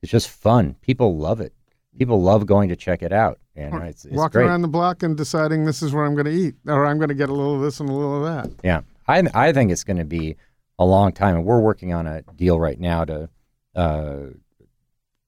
It's 0.00 0.12
just 0.12 0.28
fun. 0.28 0.76
People 0.80 1.18
love 1.18 1.40
it. 1.40 1.52
People 1.98 2.22
love 2.22 2.46
going 2.46 2.68
to 2.68 2.76
check 2.76 3.02
it 3.02 3.12
out. 3.12 3.38
And 3.56 3.74
it's, 3.84 4.04
it's 4.04 4.14
walking 4.14 4.40
great. 4.40 4.46
around 4.46 4.62
the 4.62 4.68
block 4.68 5.02
and 5.02 5.16
deciding 5.16 5.64
this 5.64 5.82
is 5.82 5.92
where 5.92 6.04
I'm 6.04 6.14
going 6.14 6.26
to 6.26 6.32
eat, 6.32 6.54
or 6.66 6.86
I'm 6.86 6.98
going 6.98 7.08
to 7.08 7.14
get 7.14 7.28
a 7.28 7.32
little 7.32 7.56
of 7.56 7.62
this 7.62 7.80
and 7.80 7.88
a 7.88 7.92
little 7.92 8.24
of 8.24 8.24
that. 8.24 8.52
Yeah, 8.64 8.80
I 9.06 9.22
I 9.32 9.52
think 9.52 9.70
it's 9.70 9.84
going 9.84 9.98
to 9.98 10.04
be 10.04 10.36
a 10.78 10.84
long 10.84 11.12
time, 11.12 11.36
and 11.36 11.44
we're 11.44 11.60
working 11.60 11.92
on 11.92 12.06
a 12.06 12.22
deal 12.36 12.58
right 12.58 12.78
now 12.78 13.04
to 13.04 13.28
uh, 13.74 14.16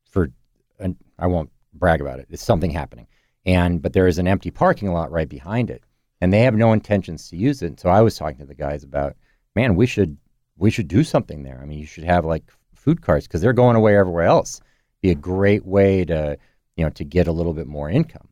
for 0.09 0.31
and 0.79 0.97
I 1.19 1.27
won't 1.27 1.51
brag 1.73 2.01
about 2.01 2.19
it. 2.19 2.27
It's 2.31 2.45
something 2.45 2.71
happening, 2.71 3.07
and 3.45 3.81
but 3.81 3.93
there 3.93 4.07
is 4.07 4.19
an 4.19 4.29
empty 4.29 4.51
parking 4.51 4.93
lot 4.93 5.11
right 5.11 5.29
behind 5.29 5.71
it, 5.71 5.85
and 6.21 6.33
they 6.33 6.41
have 6.41 6.55
no 6.55 6.73
intentions 6.73 7.29
to 7.31 7.37
use 7.37 7.63
it. 7.63 7.81
So 7.81 7.89
I 7.89 8.01
was 8.01 8.17
talking 8.17 8.39
to 8.39 8.47
the 8.47 8.55
guys 8.55 8.83
about, 8.83 9.17
man, 9.55 9.77
we 9.77 9.87
should 9.87 10.17
we 10.57 10.71
should 10.71 10.89
do 10.89 11.05
something 11.05 11.43
there. 11.43 11.61
I 11.63 11.67
mean, 11.67 11.79
you 11.79 11.87
should 11.87 12.05
have 12.05 12.25
like 12.25 12.51
food 12.75 13.03
carts 13.03 13.27
because 13.27 13.41
they're 13.41 13.53
going 13.53 13.77
away 13.77 13.97
everywhere 13.97 14.25
else. 14.25 14.61
Be 15.03 15.11
a 15.11 15.15
great 15.15 15.65
way 15.65 16.05
to 16.05 16.39
you 16.77 16.85
know 16.85 16.91
to 16.91 17.05
get 17.05 17.29
a 17.29 17.33
little 17.33 17.55
bit 17.55 17.67
more 17.67 17.91
income. 17.91 18.29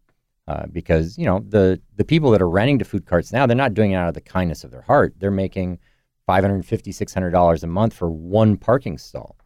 Uh, 0.47 0.67
because 0.67 1.17
you 1.17 1.25
know 1.25 1.43
the 1.49 1.81
the 1.97 2.05
people 2.05 2.31
that 2.31 2.43
are 2.43 2.51
renting 2.51 2.79
to 2.79 2.85
food 2.85 3.07
carts 3.07 3.33
now 3.33 3.47
they're 3.47 3.57
not 3.57 3.73
doing 3.73 3.93
it 3.93 3.95
out 3.95 4.09
of 4.09 4.13
the 4.13 4.21
kindness 4.21 4.63
of 4.63 4.71
their 4.71 4.83
heart 4.83 5.15
they're 5.19 5.31
making 5.31 5.79
550 6.27 6.93
600 6.93 7.31
dollars 7.31 7.63
a 7.63 7.67
month 7.67 7.95
for 7.95 8.11
one 8.11 8.57
parking 8.57 8.99
stall 8.99 9.37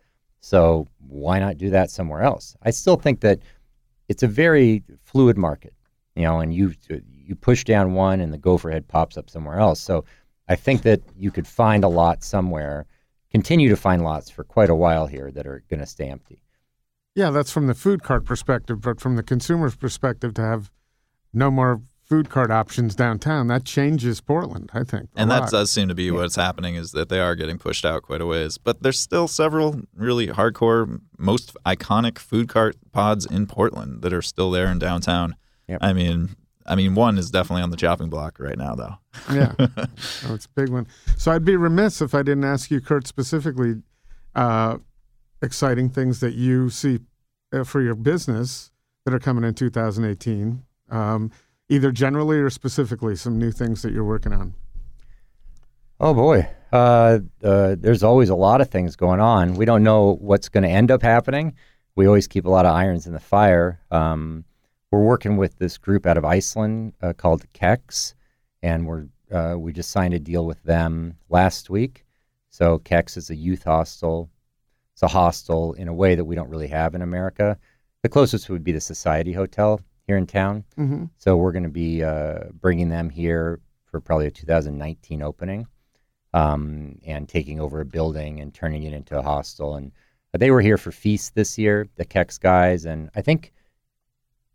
so 0.40 0.86
why 1.06 1.38
not 1.38 1.58
do 1.58 1.70
that 1.70 1.90
somewhere 1.90 2.22
else 2.22 2.56
i 2.62 2.70
still 2.70 2.96
think 2.96 3.20
that 3.20 3.40
it's 4.08 4.22
a 4.22 4.28
very 4.28 4.82
fluid 5.02 5.36
market 5.36 5.74
you 6.14 6.22
know 6.22 6.40
and 6.40 6.54
you 6.54 6.72
you 7.28 7.36
push 7.36 7.62
down 7.62 7.92
one 7.92 8.20
and 8.20 8.32
the 8.32 8.38
gopher 8.38 8.70
head 8.70 8.88
pops 8.88 9.18
up 9.18 9.28
somewhere 9.28 9.58
else. 9.58 9.80
So 9.80 10.04
I 10.48 10.56
think 10.56 10.82
that 10.82 11.02
you 11.14 11.30
could 11.30 11.46
find 11.46 11.84
a 11.84 11.88
lot 11.88 12.24
somewhere, 12.24 12.86
continue 13.30 13.68
to 13.68 13.76
find 13.76 14.02
lots 14.02 14.30
for 14.30 14.44
quite 14.44 14.70
a 14.70 14.74
while 14.74 15.06
here 15.06 15.30
that 15.32 15.46
are 15.46 15.62
going 15.68 15.80
to 15.80 15.86
stay 15.86 16.08
empty. 16.08 16.42
Yeah, 17.14 17.30
that's 17.30 17.52
from 17.52 17.66
the 17.66 17.74
food 17.74 18.02
cart 18.02 18.24
perspective, 18.24 18.80
but 18.80 18.98
from 19.00 19.16
the 19.16 19.22
consumer's 19.22 19.76
perspective, 19.76 20.32
to 20.34 20.42
have 20.42 20.70
no 21.34 21.50
more 21.50 21.82
food 22.08 22.30
cart 22.30 22.50
options 22.50 22.94
downtown, 22.94 23.48
that 23.48 23.64
changes 23.64 24.20
Portland, 24.20 24.70
I 24.72 24.82
think. 24.82 25.10
And 25.14 25.28
lot. 25.28 25.42
that 25.42 25.50
does 25.50 25.70
seem 25.70 25.88
to 25.88 25.94
be 25.94 26.04
yeah. 26.04 26.12
what's 26.12 26.36
happening 26.36 26.74
is 26.74 26.92
that 26.92 27.08
they 27.08 27.20
are 27.20 27.34
getting 27.34 27.58
pushed 27.58 27.84
out 27.84 28.02
quite 28.02 28.20
a 28.20 28.26
ways. 28.26 28.56
But 28.58 28.82
there's 28.82 28.98
still 28.98 29.28
several 29.28 29.82
really 29.94 30.28
hardcore, 30.28 31.00
most 31.18 31.54
iconic 31.66 32.18
food 32.18 32.48
cart 32.48 32.76
pods 32.92 33.26
in 33.26 33.46
Portland 33.46 34.02
that 34.02 34.12
are 34.12 34.22
still 34.22 34.50
there 34.50 34.66
in 34.66 34.78
downtown. 34.78 35.36
Yep. 35.68 35.80
I 35.82 35.92
mean, 35.92 36.36
I 36.66 36.74
mean, 36.74 36.94
one 36.94 37.18
is 37.18 37.30
definitely 37.30 37.62
on 37.62 37.70
the 37.70 37.76
chopping 37.76 38.08
block 38.10 38.38
right 38.38 38.58
now, 38.58 38.74
though. 38.74 38.94
yeah, 39.32 39.52
oh, 39.58 40.34
it's 40.34 40.46
a 40.46 40.50
big 40.54 40.68
one. 40.68 40.86
So 41.16 41.32
I'd 41.32 41.44
be 41.44 41.56
remiss 41.56 42.00
if 42.00 42.14
I 42.14 42.22
didn't 42.22 42.44
ask 42.44 42.70
you, 42.70 42.80
Kurt, 42.80 43.06
specifically, 43.06 43.82
uh, 44.34 44.78
exciting 45.42 45.88
things 45.88 46.20
that 46.20 46.34
you 46.34 46.68
see 46.70 47.00
uh, 47.52 47.64
for 47.64 47.80
your 47.80 47.94
business 47.94 48.70
that 49.04 49.14
are 49.14 49.18
coming 49.18 49.44
in 49.44 49.54
2018, 49.54 50.62
um, 50.90 51.30
either 51.68 51.92
generally 51.92 52.38
or 52.38 52.50
specifically, 52.50 53.16
some 53.16 53.38
new 53.38 53.50
things 53.50 53.82
that 53.82 53.92
you're 53.92 54.04
working 54.04 54.32
on. 54.32 54.54
Oh 56.00 56.14
boy, 56.14 56.48
uh, 56.72 57.18
uh, 57.42 57.76
there's 57.78 58.02
always 58.02 58.28
a 58.28 58.34
lot 58.34 58.60
of 58.60 58.70
things 58.70 58.94
going 58.94 59.20
on. 59.20 59.54
We 59.54 59.64
don't 59.64 59.82
know 59.82 60.16
what's 60.20 60.48
going 60.48 60.62
to 60.62 60.68
end 60.68 60.90
up 60.90 61.02
happening. 61.02 61.54
We 61.96 62.06
always 62.06 62.28
keep 62.28 62.44
a 62.44 62.50
lot 62.50 62.66
of 62.66 62.74
irons 62.74 63.06
in 63.06 63.12
the 63.12 63.20
fire. 63.20 63.80
Um, 63.90 64.44
we're 64.90 65.02
working 65.02 65.36
with 65.36 65.58
this 65.58 65.76
group 65.76 66.06
out 66.06 66.16
of 66.16 66.24
Iceland 66.24 66.94
uh, 67.02 67.12
called 67.14 67.44
Kex, 67.52 68.14
and 68.62 68.86
we're 68.86 69.06
uh, 69.30 69.56
we 69.58 69.72
just 69.72 69.90
signed 69.90 70.14
a 70.14 70.18
deal 70.18 70.46
with 70.46 70.62
them 70.62 71.16
last 71.28 71.68
week. 71.68 72.04
So 72.50 72.78
Kex 72.78 73.16
is 73.16 73.28
a 73.28 73.36
youth 73.36 73.64
hostel. 73.64 74.30
It's 74.94 75.02
a 75.02 75.08
hostel 75.08 75.74
in 75.74 75.88
a 75.88 75.94
way 75.94 76.14
that 76.14 76.24
we 76.24 76.34
don't 76.34 76.48
really 76.48 76.68
have 76.68 76.94
in 76.94 77.02
America. 77.02 77.58
The 78.02 78.08
closest 78.08 78.48
would 78.48 78.64
be 78.64 78.72
the 78.72 78.80
Society 78.80 79.32
Hotel 79.32 79.80
here 80.08 80.16
in 80.16 80.26
town. 80.26 80.64
Mm-hmm. 80.76 81.04
So 81.18 81.36
we're 81.36 81.52
going 81.52 81.62
to 81.62 81.68
be 81.68 82.02
uh, 82.02 82.46
bringing 82.60 82.88
them 82.88 83.10
here 83.10 83.60
for 83.84 84.00
probably 84.00 84.26
a 84.26 84.30
2019 84.30 85.22
opening, 85.22 85.68
um, 86.34 86.98
and 87.06 87.28
taking 87.28 87.60
over 87.60 87.80
a 87.80 87.84
building 87.84 88.40
and 88.40 88.52
turning 88.52 88.82
it 88.82 88.92
into 88.92 89.16
a 89.16 89.22
hostel. 89.22 89.76
And 89.76 89.92
they 90.32 90.50
were 90.50 90.60
here 90.60 90.78
for 90.78 90.90
feast 90.90 91.34
this 91.34 91.56
year, 91.56 91.86
the 91.96 92.04
Kex 92.04 92.38
guys, 92.38 92.84
and 92.84 93.10
I 93.14 93.22
think 93.22 93.52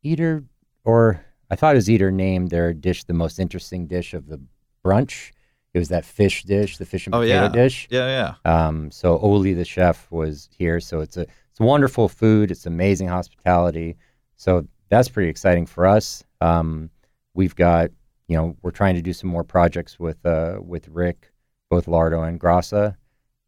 Eater, 0.01 0.43
or 0.84 1.24
I 1.49 1.56
thought 1.56 1.76
it 1.76 1.78
was 1.78 1.89
Eater 1.89 2.12
named 2.12 2.49
their 2.49 2.74
dish 2.74 3.04
the 3.06 3.14
most 3.14 3.39
interesting 3.39 3.88
dish 3.88 4.14
of 4.14 4.28
the 4.28 4.41
brunch. 4.84 5.32
It 5.74 5.80
was 5.80 5.89
that 5.89 6.06
fish 6.06 6.43
dish, 6.43 6.78
the 6.78 6.86
fish 6.86 7.08
and 7.08 7.16
oh, 7.16 7.20
potato 7.20 7.43
yeah. 7.43 7.49
dish. 7.49 7.88
Yeah, 7.89 8.36
yeah. 8.45 8.66
Um, 8.68 8.91
so 8.91 9.18
Oli, 9.20 9.54
the 9.54 9.66
chef, 9.66 10.10
was 10.12 10.49
here. 10.56 10.80
So 10.80 10.99
it's 10.99 11.18
a 11.18 11.22
it's 11.22 11.60
wonderful 11.60 12.10
food. 12.10 12.51
It's 12.51 12.66
amazing 12.66 13.08
hospitality. 13.08 13.97
So 14.36 14.68
that's 14.98 15.10
pretty 15.10 15.30
exciting 15.30 15.66
for 15.66 15.86
us. 15.86 16.24
Um, 16.41 16.89
we've 17.34 17.56
got 17.56 17.89
you 18.28 18.38
know 18.38 18.56
we're 18.62 18.72
trying 18.72 18.96
to 18.96 19.02
do 19.02 19.14
some 19.14 19.30
more 19.30 19.44
projects 19.44 20.00
with 20.00 20.26
uh, 20.26 20.60
with 20.62 20.88
Rick, 20.88 21.32
both 21.70 21.88
Lardo 21.88 22.28
and 22.28 22.39
Grassa. 22.39 22.96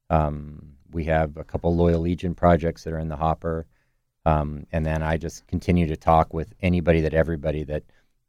Um, 0.09 0.73
we 0.91 1.05
have 1.05 1.37
a 1.37 1.43
couple 1.43 1.75
Loyal 1.75 2.01
Legion 2.01 2.35
projects 2.35 2.83
that 2.83 2.93
are 2.93 2.99
in 2.99 3.09
the 3.09 3.15
hopper. 3.15 3.65
Um, 4.25 4.65
and 4.71 4.85
then 4.85 5.03
I 5.03 5.17
just 5.17 5.45
continue 5.45 5.87
to 5.87 5.95
talk 5.95 6.33
with 6.33 6.53
anybody 6.61 7.01
that 7.01 7.13
everybody 7.13 7.63
that 7.65 7.83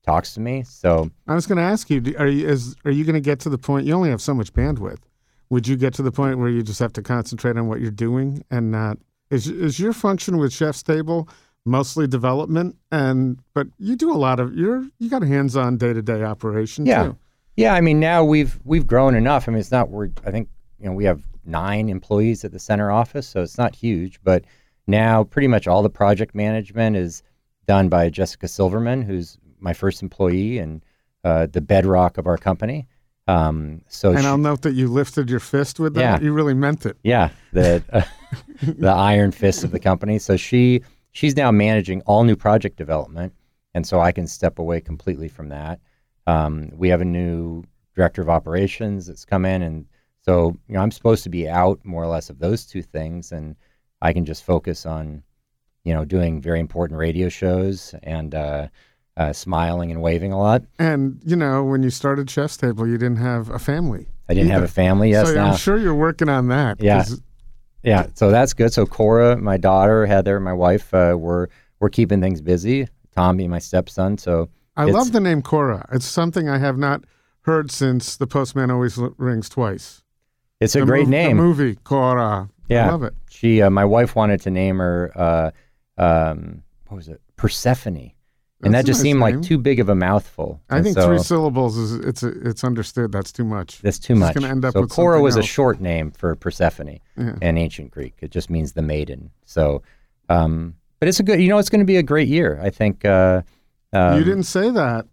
talks 0.05 0.35
to 0.35 0.41
me. 0.41 0.63
So 0.63 1.11
I 1.27 1.35
was 1.35 1.47
going 1.47 1.57
to 1.57 1.65
ask 1.65 1.89
you: 1.89 2.15
Are 2.19 2.27
you 2.27 2.49
is 2.49 2.77
are 2.85 2.91
you 2.91 3.05
going 3.05 3.15
to 3.15 3.21
get 3.21 3.41
to 3.41 3.49
the 3.49 3.59
point? 3.59 3.87
You 3.87 3.95
only 3.95 4.11
have 4.11 4.21
so 4.21 4.35
much 4.35 4.53
bandwidth. 4.53 5.01
Would 5.49 5.67
you 5.67 5.77
get 5.77 5.95
to 5.95 6.03
the 6.03 6.13
point 6.13 6.39
where 6.39 6.49
you 6.49 6.63
just 6.63 6.81
have 6.81 6.93
to 6.95 7.03
concentrate 7.03 7.57
on 7.57 7.69
what 7.69 7.81
you're 7.81 7.91
doing 7.91 8.45
and 8.51 8.71
not? 8.71 8.99
Is 9.31 9.49
is 9.49 9.81
your 9.81 9.93
function 9.93 10.37
with 10.37 10.53
ChefStable 10.53 11.29
mostly 11.67 12.07
development 12.07 12.77
and 12.93 13.41
but 13.55 13.67
you 13.79 13.97
do 13.97 14.13
a 14.13 14.17
lot 14.17 14.41
of 14.41 14.55
you're 14.55 14.87
you 14.99 15.11
got 15.11 15.23
hands-on 15.23 15.77
day-to-day 15.77 16.23
operation 16.23 16.87
yeah. 16.87 17.05
too. 17.05 17.17
Yeah, 17.57 17.75
I 17.75 17.81
mean 17.81 18.01
now 18.01 18.25
we've 18.25 18.59
we've 18.65 18.87
grown 18.87 19.15
enough. 19.15 19.49
I 19.49 19.53
mean 19.53 19.61
it's 19.61 19.73
not 19.73 19.91
we're 19.91 20.11
I 20.25 20.31
think 20.31 20.49
you 20.79 20.87
know 20.87 20.93
we 20.93 21.05
have 21.05 21.23
nine 21.45 21.89
employees 21.89 22.45
at 22.45 22.53
the 22.53 22.59
center 22.59 22.91
office, 22.91 23.27
so 23.29 23.43
it's 23.43 23.59
not 23.59 23.75
huge, 23.75 24.21
but 24.23 24.45
now, 24.87 25.25
pretty 25.25 25.49
much 25.49 25.67
all 25.67 25.83
the 25.83 25.91
project 25.91 26.35
management 26.35 26.97
is 26.97 27.23
done 27.67 27.89
by 27.89 28.09
Jessica 28.09 28.47
Silverman, 28.47 29.03
who's 29.03 29.37
my 29.59 29.73
first 29.73 30.03
employee 30.03 30.59
and 30.59 30.85
uh, 31.25 31.47
the 31.47 31.61
bedrock 31.61 32.19
of 32.19 32.27
our 32.27 32.39
company. 32.39 32.87
Um, 33.27 33.83
so 33.89 34.11
And 34.11 34.21
she- 34.21 34.27
I'll 34.27 34.39
note 34.39 34.63
that 34.63 34.75
you 34.75 34.87
lifted 34.87 35.29
your 35.29 35.41
fist 35.41 35.81
with 35.81 35.95
that. 35.95 36.01
Yeah. 36.01 36.21
You 36.21 36.33
really 36.33 36.55
meant 36.55 36.87
it. 36.87 36.97
yeah, 37.03 37.31
the 37.53 37.83
uh, 37.93 38.03
the 38.63 38.91
iron 38.91 39.33
fist 39.33 39.65
of 39.65 39.73
the 39.73 39.81
company. 39.81 40.21
So 40.21 40.37
she 40.37 40.83
she's 41.17 41.35
now 41.35 41.51
managing 41.51 42.03
all 42.03 42.25
new 42.25 42.37
project 42.37 42.77
development, 42.77 43.33
and 43.75 43.87
so 43.87 44.01
I 44.01 44.13
can 44.13 44.27
step 44.27 44.59
away 44.59 44.81
completely 44.81 45.29
from 45.29 45.49
that. 45.49 45.81
Um, 46.27 46.71
we 46.75 46.91
have 46.91 47.01
a 47.01 47.07
new 47.07 47.65
director 47.95 48.21
of 48.21 48.29
operations 48.29 49.07
that's 49.07 49.25
come 49.25 49.47
in, 49.47 49.63
and 49.63 49.87
so 50.21 50.57
you 50.69 50.75
know 50.75 50.81
I'm 50.81 50.91
supposed 50.91 51.23
to 51.25 51.31
be 51.31 51.49
out 51.49 51.81
more 51.85 52.05
or 52.05 52.09
less 52.09 52.29
of 52.29 52.39
those 52.39 52.67
two 52.67 52.83
things, 52.83 53.33
and 53.33 53.57
I 54.03 54.13
can 54.13 54.27
just 54.27 54.45
focus 54.45 54.85
on 54.85 55.23
you 55.85 55.95
know 55.95 56.05
doing 56.05 56.43
very 56.43 56.61
important 56.61 56.99
radio 56.99 57.31
shows 57.31 57.95
and 58.03 58.35
uh, 58.35 58.69
uh, 59.17 59.33
smiling 59.33 59.91
and 59.91 60.03
waving 60.03 60.33
a 60.33 60.39
lot. 60.39 60.63
And, 60.79 61.21
you 61.25 61.37
know, 61.37 61.65
when 61.65 61.83
you 61.83 61.89
started 61.89 62.27
ChefStable, 62.27 62.87
you 62.87 62.99
didn't 62.99 63.17
have 63.17 63.49
a 63.49 63.59
family. 63.59 64.09
I 64.29 64.35
didn't 64.35 64.51
have 64.51 64.63
a 64.63 64.69
family. 64.69 65.11
Yes, 65.11 65.29
so 65.29 65.35
now 65.35 65.53
I'm 65.53 65.57
sure 65.57 65.79
you're 65.79 65.95
working 65.95 66.29
on 66.29 66.49
that. 66.49 66.83
Yeah. 66.83 67.05
Yeah, 67.87 68.09
so 68.15 68.31
that's 68.31 68.53
good. 68.53 68.73
So 68.73 68.85
Cora, 68.85 69.37
my 69.37 69.57
daughter, 69.57 70.05
Heather, 70.07 70.41
my 70.41 70.53
wife, 70.53 70.93
uh, 70.93 71.15
we're 71.19 71.47
we're 71.81 71.89
keeping 71.89 72.21
things 72.21 72.41
busy. 72.43 72.89
Tommy, 73.15 73.49
my 73.49 73.59
stepson. 73.61 74.19
So 74.19 74.51
I 74.77 74.85
love 74.85 75.13
the 75.13 75.21
name 75.21 75.41
Cora. 75.41 75.89
It's 75.93 76.05
something 76.05 76.49
I 76.49 76.59
have 76.59 76.77
not 76.77 77.05
heard 77.43 77.71
since 77.71 78.17
The 78.17 78.27
Postman 78.27 78.71
Always 78.71 78.99
Rings 79.17 79.49
Twice. 79.49 80.03
it's 80.61 80.75
a 80.75 80.81
The 80.81 80.87
great 80.87 81.07
mov- 81.07 81.11
name. 81.11 81.37
The 81.37 81.43
movie, 81.43 81.77
Cora. 81.85 82.51
Yeah. 82.69 82.89
I 82.89 82.91
love 82.91 83.05
it. 83.05 83.15
She, 83.31 83.63
uh, 83.63 83.71
my 83.71 83.85
wife, 83.85 84.17
wanted 84.17 84.41
to 84.43 84.51
name 84.51 84.79
her. 84.79 85.13
Uh, 85.15 85.51
um, 85.97 86.63
what 86.89 86.97
was 86.97 87.09
it? 87.09 87.21
Persephone, 87.37 88.11
and 88.63 88.73
that 88.75 88.87
just 88.87 88.99
nice 88.99 89.03
seemed 89.03 89.21
name. 89.21 89.35
like 89.37 89.43
too 89.43 89.59
big 89.59 89.81
of 89.81 89.89
a 89.89 89.95
mouthful. 89.95 90.61
I 90.71 90.77
And 90.77 90.85
think 90.85 90.97
so 90.97 91.07
three 91.09 91.19
syllables 91.19 91.77
is 91.77 91.95
it's 91.97 92.23
it's 92.23 92.65
understood. 92.65 93.13
That's 93.13 93.31
too 93.33 93.45
much. 93.45 93.81
That's 93.83 93.99
too 93.99 94.15
It's 94.15 94.21
much. 94.21 94.35
gonna 94.35 94.49
end 94.49 94.65
up 94.65 94.73
so 94.73 94.87
Cora 94.87 95.21
was 95.21 95.37
a 95.37 95.43
short 95.43 95.81
name 95.81 96.11
for 96.11 96.35
Persephone 96.35 96.99
Yeah. 97.17 97.35
in 97.43 97.59
ancient 97.59 97.91
Greek. 97.91 98.15
It 98.21 98.31
just 98.31 98.49
means 98.51 98.73
the 98.73 98.83
maiden. 98.83 99.31
So, 99.45 99.83
um, 100.29 100.75
but 100.99 101.09
it's 101.09 101.21
a 101.21 101.23
good. 101.23 101.41
You 101.41 101.49
know, 101.49 101.59
it's 101.59 101.69
going 101.69 101.81
to 101.81 101.85
be 101.87 101.97
a 101.99 102.03
great 102.03 102.29
year. 102.29 102.59
I 102.63 102.71
think. 102.71 103.05
Uh, 103.05 103.43
um, 103.93 104.19
you 104.19 104.25
didn't 104.25 104.45
say 104.45 104.71
that 104.71 105.07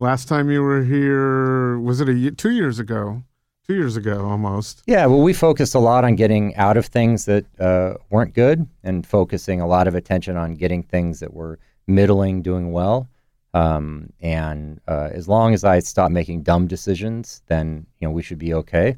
last 0.00 0.28
time 0.28 0.50
you 0.50 0.62
were 0.62 0.82
here. 0.82 1.78
Was 1.80 2.00
it 2.00 2.08
a 2.08 2.14
ye- 2.14 2.30
two 2.30 2.50
years 2.50 2.78
ago? 2.78 3.22
Two 3.66 3.74
years 3.74 3.96
ago, 3.96 4.26
almost. 4.26 4.82
Yeah, 4.86 5.06
well, 5.06 5.22
we 5.22 5.32
focused 5.32 5.74
a 5.74 5.78
lot 5.78 6.04
on 6.04 6.16
getting 6.16 6.54
out 6.56 6.76
of 6.76 6.84
things 6.86 7.24
that 7.24 7.46
uh, 7.58 7.94
weren't 8.10 8.34
good 8.34 8.66
and 8.82 9.06
focusing 9.06 9.60
a 9.62 9.66
lot 9.66 9.88
of 9.88 9.94
attention 9.94 10.36
on 10.36 10.54
getting 10.54 10.82
things 10.82 11.20
that 11.20 11.32
were 11.32 11.58
middling, 11.86 12.42
doing 12.42 12.72
well. 12.72 13.08
Um, 13.52 14.12
and 14.20 14.80
uh, 14.88 15.10
as 15.12 15.28
long 15.28 15.54
as 15.54 15.62
I 15.62 15.78
stop 15.78 16.10
making 16.10 16.42
dumb 16.42 16.66
decisions, 16.66 17.42
then 17.46 17.86
you 18.00 18.08
know 18.08 18.12
we 18.12 18.22
should 18.22 18.38
be 18.38 18.52
okay. 18.54 18.96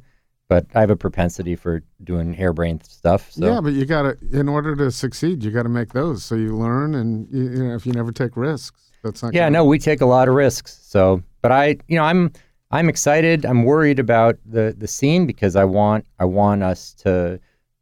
But 0.48 0.66
I 0.74 0.80
have 0.80 0.90
a 0.90 0.96
propensity 0.96 1.56
for 1.56 1.82
doing 2.04 2.32
harebrained 2.32 2.84
stuff. 2.86 3.32
So 3.32 3.52
Yeah, 3.52 3.60
but 3.60 3.72
you 3.72 3.84
got 3.84 4.02
to, 4.02 4.16
in 4.32 4.48
order 4.48 4.76
to 4.76 4.92
succeed, 4.92 5.42
you 5.42 5.50
got 5.50 5.64
to 5.64 5.68
make 5.68 5.92
those. 5.92 6.24
So 6.24 6.36
you 6.36 6.56
learn, 6.56 6.94
and 6.94 7.26
you, 7.32 7.42
you 7.50 7.64
know, 7.64 7.74
if 7.74 7.84
you 7.84 7.92
never 7.92 8.12
take 8.12 8.36
risks, 8.36 8.92
that's 9.02 9.22
not. 9.22 9.34
yeah, 9.34 9.48
no, 9.48 9.64
we 9.64 9.78
take 9.78 10.00
a 10.00 10.06
lot 10.06 10.28
of 10.28 10.34
risks. 10.34 10.78
So, 10.82 11.22
but 11.42 11.50
I, 11.52 11.76
you 11.88 11.96
know, 11.96 12.04
I'm 12.04 12.32
I'm 12.70 12.88
excited. 12.88 13.44
I'm 13.44 13.64
worried 13.64 13.98
about 13.98 14.38
the 14.46 14.74
the 14.78 14.88
scene 14.88 15.26
because 15.26 15.54
I 15.54 15.64
want 15.64 16.06
I 16.18 16.24
want 16.24 16.62
us 16.62 16.94
to 17.02 17.38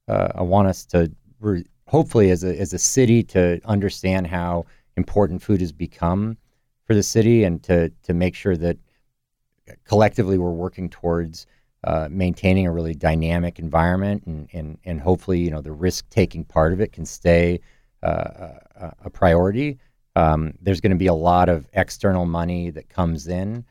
uh, 0.08 0.28
I 0.34 0.42
want 0.42 0.66
us 0.68 0.84
to 0.86 1.12
re- 1.40 1.66
hopefully 1.86 2.30
as 2.30 2.42
a 2.44 2.58
as 2.58 2.72
a 2.72 2.78
city 2.78 3.22
to 3.24 3.60
understand 3.64 4.26
how 4.26 4.64
important 4.96 5.42
food 5.42 5.60
has 5.60 5.72
become 5.72 6.36
for 6.84 6.94
the 6.94 7.02
city 7.02 7.44
and 7.44 7.62
to 7.62 7.90
to 8.02 8.14
make 8.14 8.34
sure 8.34 8.56
that 8.56 8.76
collectively 9.84 10.38
we're 10.38 10.50
working 10.50 10.88
towards 10.88 11.46
uh, 11.84 12.08
maintaining 12.10 12.66
a 12.66 12.72
really 12.72 12.94
dynamic 12.94 13.58
environment 13.58 14.22
and, 14.26 14.48
and 14.52 14.78
and 14.84 15.00
hopefully 15.00 15.40
you 15.40 15.50
know 15.50 15.60
the 15.60 15.72
risk 15.72 16.08
taking 16.10 16.44
part 16.44 16.72
of 16.72 16.80
it 16.80 16.92
can 16.92 17.04
stay 17.04 17.60
uh, 18.02 18.58
a, 18.76 18.92
a 19.04 19.10
priority. 19.10 19.78
Um, 20.16 20.54
there's 20.60 20.80
going 20.80 20.92
to 20.92 20.96
be 20.96 21.06
a 21.06 21.14
lot 21.14 21.48
of 21.48 21.66
external 21.72 22.26
money 22.26 22.70
that 22.70 22.88
comes 22.88 23.26
in 23.26 23.64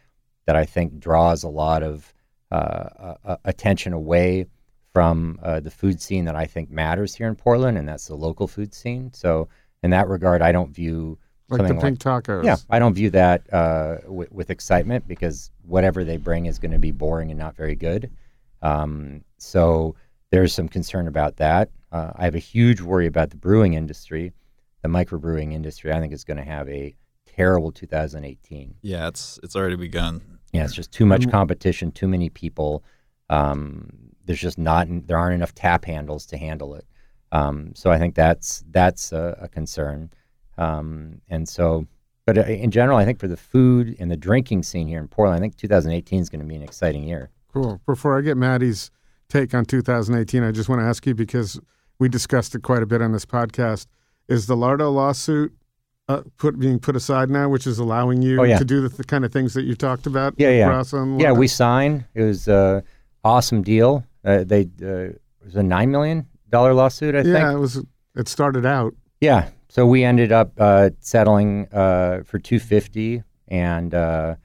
that 0.45 0.55
I 0.55 0.65
think 0.65 0.99
draws 0.99 1.43
a 1.43 1.49
lot 1.49 1.83
of 1.83 2.13
uh, 2.51 3.37
attention 3.45 3.93
away 3.93 4.45
from 4.93 5.39
uh, 5.41 5.59
the 5.59 5.71
food 5.71 5.99
scene 6.01 6.25
that 6.25 6.35
I 6.35 6.45
think 6.45 6.69
matters 6.69 7.15
here 7.15 7.27
in 7.27 7.35
Portland, 7.35 7.77
and 7.77 7.87
that's 7.87 8.07
the 8.07 8.15
local 8.15 8.47
food 8.47 8.73
scene. 8.73 9.11
So 9.13 9.49
in 9.83 9.91
that 9.91 10.07
regard, 10.07 10.41
I 10.41 10.51
don't 10.51 10.73
view 10.73 11.17
like 11.49 11.61
the 11.61 11.67
something 11.67 11.81
pink 11.81 11.99
tacos. 11.99 12.43
yeah, 12.43 12.55
I 12.69 12.79
don't 12.79 12.93
view 12.93 13.09
that 13.11 13.53
uh, 13.53 13.97
with, 14.07 14.31
with 14.31 14.49
excitement 14.49 15.07
because 15.07 15.51
whatever 15.65 16.03
they 16.03 16.17
bring 16.17 16.45
is 16.45 16.57
going 16.57 16.71
to 16.71 16.79
be 16.79 16.91
boring 16.91 17.29
and 17.29 17.39
not 17.39 17.55
very 17.55 17.75
good. 17.75 18.09
Um, 18.61 19.23
so 19.37 19.95
there's 20.31 20.53
some 20.53 20.67
concern 20.69 21.07
about 21.07 21.35
that. 21.37 21.69
Uh, 21.91 22.11
I 22.15 22.23
have 22.25 22.33
a 22.35 22.39
huge 22.39 22.81
worry 22.81 23.05
about 23.05 23.29
the 23.29 23.35
brewing 23.37 23.73
industry, 23.73 24.33
the 24.81 24.89
microbrewing 24.89 25.53
industry. 25.53 25.91
I 25.91 25.99
think 25.99 26.13
is 26.13 26.23
going 26.23 26.37
to 26.37 26.43
have 26.43 26.67
a 26.69 26.95
terrible 27.25 27.71
2018. 27.71 28.75
Yeah, 28.81 29.07
it's 29.07 29.39
it's 29.43 29.55
already 29.55 29.75
begun. 29.75 30.21
Yeah, 30.53 30.63
it's 30.63 30.73
just 30.73 30.91
too 30.91 31.05
much 31.05 31.25
Um, 31.25 31.31
competition, 31.31 31.91
too 31.91 32.07
many 32.07 32.29
people. 32.29 32.83
Um, 33.29 33.89
there's 34.25 34.39
just 34.39 34.57
not 34.57 34.87
there 35.07 35.17
aren't 35.17 35.35
enough 35.35 35.53
tap 35.53 35.85
handles 35.85 36.25
to 36.27 36.37
handle 36.37 36.73
it. 36.75 36.85
Um, 37.33 37.71
so 37.75 37.89
I 37.91 37.97
think 37.99 38.15
that's 38.15 38.63
that's 38.71 39.11
a, 39.11 39.37
a 39.41 39.47
concern. 39.49 40.09
Um, 40.57 41.19
and 41.29 41.49
so, 41.49 41.87
but 42.25 42.37
uh, 42.37 42.41
in 42.43 42.69
general, 42.71 42.97
I 42.97 43.05
think 43.05 43.19
for 43.19 43.27
the 43.27 43.35
food 43.37 43.95
and 43.99 44.09
the 44.11 44.15
drinking 44.17 44.63
scene 44.63 44.87
here 44.87 44.99
in 44.99 45.07
Portland, 45.07 45.37
I 45.37 45.41
think 45.41 45.57
2018 45.57 46.21
is 46.21 46.29
going 46.29 46.41
to 46.41 46.45
be 46.45 46.55
an 46.55 46.61
exciting 46.61 47.03
year. 47.03 47.31
Cool. 47.51 47.81
Before 47.85 48.17
I 48.17 48.21
get 48.21 48.37
Mattie's 48.37 48.91
take 49.29 49.53
on 49.53 49.65
2018, 49.65 50.43
I 50.43 50.51
just 50.51 50.69
want 50.69 50.81
to 50.81 50.85
ask 50.85 51.05
you 51.07 51.15
because 51.15 51.59
we 51.99 52.07
discussed 52.07 52.53
it 52.55 52.61
quite 52.61 52.83
a 52.83 52.85
bit 52.85 53.01
on 53.01 53.11
this 53.13 53.25
podcast. 53.25 53.87
Is 54.27 54.45
the 54.45 54.55
Lardo 54.55 54.93
lawsuit 54.93 55.53
uh, 56.07 56.21
put 56.37 56.59
being 56.59 56.77
put 56.79 56.95
aside 56.95 57.29
now, 57.31 57.49
which 57.49 57.65
is 57.65 57.79
allowing 57.79 58.21
you 58.21 58.39
Oh, 58.41 58.43
yeah. 58.43 58.57
to 58.59 58.65
do 58.65 58.81
the 58.81 58.89
th- 58.89 59.07
kind 59.07 59.25
of 59.25 59.33
things 59.33 59.53
that 59.55 59.63
you 59.63 59.73
talked 59.75 60.05
about? 60.05 60.35
Yeah, 60.37 60.49
yeah. 60.51 60.83
Yeah, 61.19 61.31
we 61.31 61.47
signed. 61.47 62.05
It 62.13 62.21
was 62.23 62.47
a 62.47 62.83
awesome 63.23 63.63
deal. 63.63 64.05
Uh, 64.23 64.43
they 64.43 64.69
uh, 64.81 64.85
it 65.09 65.21
was 65.45 65.55
a 65.55 65.63
nine 65.63 65.89
million 65.91 66.27
dollar 66.53 66.73
lawsuit, 66.73 67.15
I 67.15 67.17
yeah, 67.17 67.23
think. 67.23 67.37
Yeah, 67.37 67.51
it 67.51 67.59
was. 67.59 67.83
It 68.15 68.27
started 68.29 68.65
out. 68.65 68.93
Yeah. 69.19 69.49
So 69.67 69.87
we 69.87 70.03
ended 70.03 70.31
up 70.31 70.51
uh, 70.59 70.91
settling 70.99 71.67
uh, 71.73 72.23
for 72.23 72.39
two 72.39 72.59
fifty, 72.59 73.23
and 73.47 73.93
uh, 73.93 74.35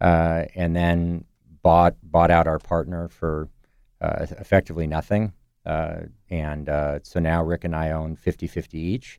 uh, 0.00 0.44
and 0.54 0.76
then 0.76 1.24
bought 1.62 1.96
bought 2.02 2.30
out 2.30 2.46
our 2.46 2.58
partner 2.58 3.08
for 3.08 3.48
uh, 4.00 4.26
effectively 4.38 4.86
nothing. 4.86 5.32
Uh, 5.66 6.02
and 6.30 6.68
uh, 6.68 6.98
so 7.02 7.18
now 7.18 7.42
Rick 7.42 7.64
and 7.64 7.74
I 7.74 7.92
own 7.92 8.16
50-50 8.16 8.74
each. 8.74 9.18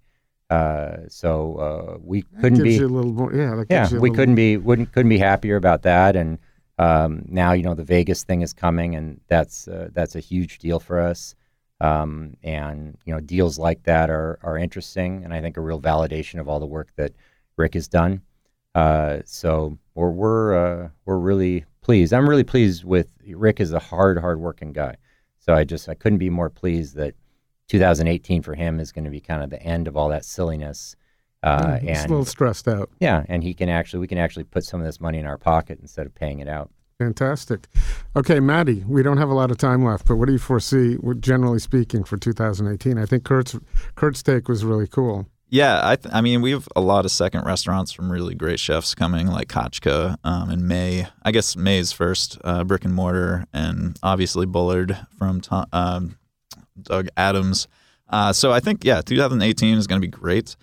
Uh, 0.51 0.97
so 1.07 1.55
uh, 1.55 1.97
we 2.03 2.21
That 2.21 2.41
couldn't 2.41 2.63
be 2.63 2.75
you 2.75 2.85
a 2.85 2.87
little 2.87 3.11
more. 3.11 3.33
Yeah, 3.33 3.63
yeah, 3.67 3.97
we 3.97 4.11
couldn't 4.11 4.35
be 4.35 4.57
wouldn't 4.57 4.91
couldn't 4.91 5.09
be 5.09 5.17
happier 5.17 5.55
about 5.55 5.81
that. 5.81 6.15
And 6.15 6.37
um, 6.77 7.23
now 7.27 7.53
you 7.53 7.63
know 7.63 7.73
the 7.73 7.83
Vegas 7.83 8.23
thing 8.23 8.41
is 8.41 8.53
coming, 8.53 8.93
and 8.93 9.19
that's 9.27 9.67
uh, 9.67 9.89
that's 9.91 10.15
a 10.15 10.19
huge 10.19 10.59
deal 10.59 10.79
for 10.79 10.99
us. 10.99 11.33
Um, 11.81 12.35
and 12.41 12.97
you 13.05 13.13
know 13.13 13.19
deals 13.19 13.59
like 13.59 13.83
that 13.83 14.09
are 14.09 14.39
are 14.43 14.57
interesting, 14.57 15.23
and 15.23 15.33
I 15.33 15.41
think 15.41 15.57
a 15.57 15.61
real 15.61 15.81
validation 15.81 16.39
of 16.39 16.47
all 16.47 16.59
the 16.59 16.65
work 16.65 16.89
that 16.95 17.11
Rick 17.57 17.73
has 17.73 17.87
done. 17.87 18.21
Uh, 18.73 19.19
so 19.25 19.77
we're 19.93 20.09
we're 20.11 20.55
uh, 20.85 20.89
we're 21.05 21.17
really 21.17 21.65
pleased. 21.81 22.13
I'm 22.13 22.29
really 22.29 22.43
pleased 22.43 22.83
with 22.85 23.11
Rick. 23.27 23.59
is 23.59 23.73
a 23.73 23.79
hard 23.79 24.17
hard 24.19 24.39
working 24.39 24.71
guy. 24.73 24.95
So 25.39 25.53
I 25.53 25.63
just 25.63 25.89
I 25.89 25.95
couldn't 25.95 26.19
be 26.19 26.29
more 26.29 26.49
pleased 26.49 26.95
that 26.95 27.13
2018 27.67 28.41
for 28.41 28.55
him 28.55 28.79
is 28.79 28.91
going 28.91 29.05
to 29.05 29.11
be 29.11 29.19
kind 29.19 29.43
of 29.43 29.49
the 29.49 29.61
end 29.61 29.87
of 29.87 29.97
all 29.97 30.09
that 30.09 30.23
silliness. 30.25 30.95
Uh, 31.43 31.77
It's 31.81 31.99
and 31.99 32.09
a 32.09 32.13
little 32.13 32.25
stressed 32.25 32.67
out. 32.67 32.89
yeah, 32.99 33.23
and 33.27 33.43
he 33.43 33.53
can 33.53 33.69
actually 33.69 33.99
we 33.99 34.07
can 34.07 34.17
actually 34.17 34.45
put 34.45 34.63
some 34.63 34.79
of 34.79 34.85
this 34.85 34.99
money 35.01 35.19
in 35.19 35.25
our 35.25 35.37
pocket 35.37 35.79
instead 35.81 36.05
of 36.05 36.15
paying 36.15 36.39
it 36.39 36.47
out. 36.47 36.71
Fantastic. 36.99 37.67
Okay, 38.15 38.39
Mattie, 38.39 38.83
we 38.87 39.03
don't 39.03 39.17
have 39.17 39.29
a 39.29 39.33
lot 39.33 39.51
of 39.51 39.57
time 39.57 39.83
left, 39.83 40.07
but 40.07 40.15
what 40.15 40.27
do 40.27 40.31
you 40.31 40.39
foresee, 40.39 40.97
generally 41.19 41.59
speaking, 41.59 42.05
for 42.05 42.15
2018? 42.15 42.97
I 42.97 43.05
think 43.05 43.25
Kurt's 43.25 43.57
Kurt's 43.95 44.23
take 44.23 44.47
was 44.47 44.63
really 44.63 44.87
cool. 44.87 45.27
Yeah, 45.49 45.81
I, 45.83 45.95
th- 45.95 46.13
I 46.13 46.21
mean, 46.21 46.41
we 46.41 46.51
have 46.51 46.67
a 46.75 46.81
lot 46.81 47.05
of 47.05 47.11
second 47.11 47.45
restaurants 47.45 47.91
from 47.91 48.11
really 48.11 48.33
great 48.33 48.59
chefs 48.59 48.95
coming, 48.95 49.27
like 49.27 49.47
Kachka 49.47 50.17
um, 50.23 50.49
in 50.49 50.67
May. 50.67 51.07
I 51.23 51.31
guess 51.31 51.55
Mae's 51.55 51.91
first, 51.91 52.37
uh, 52.43 52.63
Brick 52.63 52.83
and 52.83 52.93
Mortar, 52.93 53.45
and 53.53 53.97
obviously 54.01 54.45
Bullard 54.45 54.97
from 55.17 55.41
Tom, 55.41 55.65
um, 55.71 56.17
Doug 56.81 57.09
Adams. 57.15 57.67
Uh, 58.09 58.33
so 58.33 58.51
I 58.51 58.59
think, 58.59 58.83
yeah, 58.83 59.01
2018 59.01 59.77
is 59.77 59.85
going 59.85 60.01
to 60.01 60.05
be 60.05 60.11
great 60.11 60.55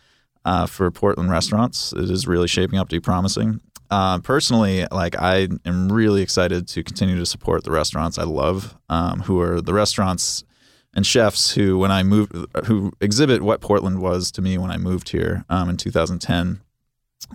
uh, 0.44 0.66
for 0.66 0.90
Portland 0.90 1.30
restaurants. 1.30 1.92
It 1.92 2.10
is 2.10 2.26
really 2.26 2.48
shaping 2.48 2.78
up 2.78 2.88
to 2.88 2.96
be 2.96 3.00
promising. 3.00 3.60
Uh, 3.92 4.18
personally, 4.20 4.86
like 4.90 5.20
I 5.20 5.48
am 5.66 5.92
really 5.92 6.22
excited 6.22 6.66
to 6.68 6.82
continue 6.82 7.18
to 7.18 7.26
support 7.26 7.62
the 7.62 7.72
restaurants 7.72 8.16
I 8.16 8.22
love, 8.22 8.74
um, 8.88 9.20
who 9.20 9.38
are 9.38 9.60
the 9.60 9.74
restaurants 9.74 10.44
and 10.94 11.06
chefs 11.06 11.50
who, 11.50 11.76
when 11.76 11.90
I 11.90 12.02
moved, 12.02 12.34
who 12.64 12.92
exhibit 13.02 13.42
what 13.42 13.60
Portland 13.60 14.00
was 14.00 14.32
to 14.32 14.40
me 14.40 14.56
when 14.56 14.70
I 14.70 14.78
moved 14.78 15.10
here 15.10 15.44
um, 15.50 15.68
in 15.68 15.76
2010, 15.76 16.62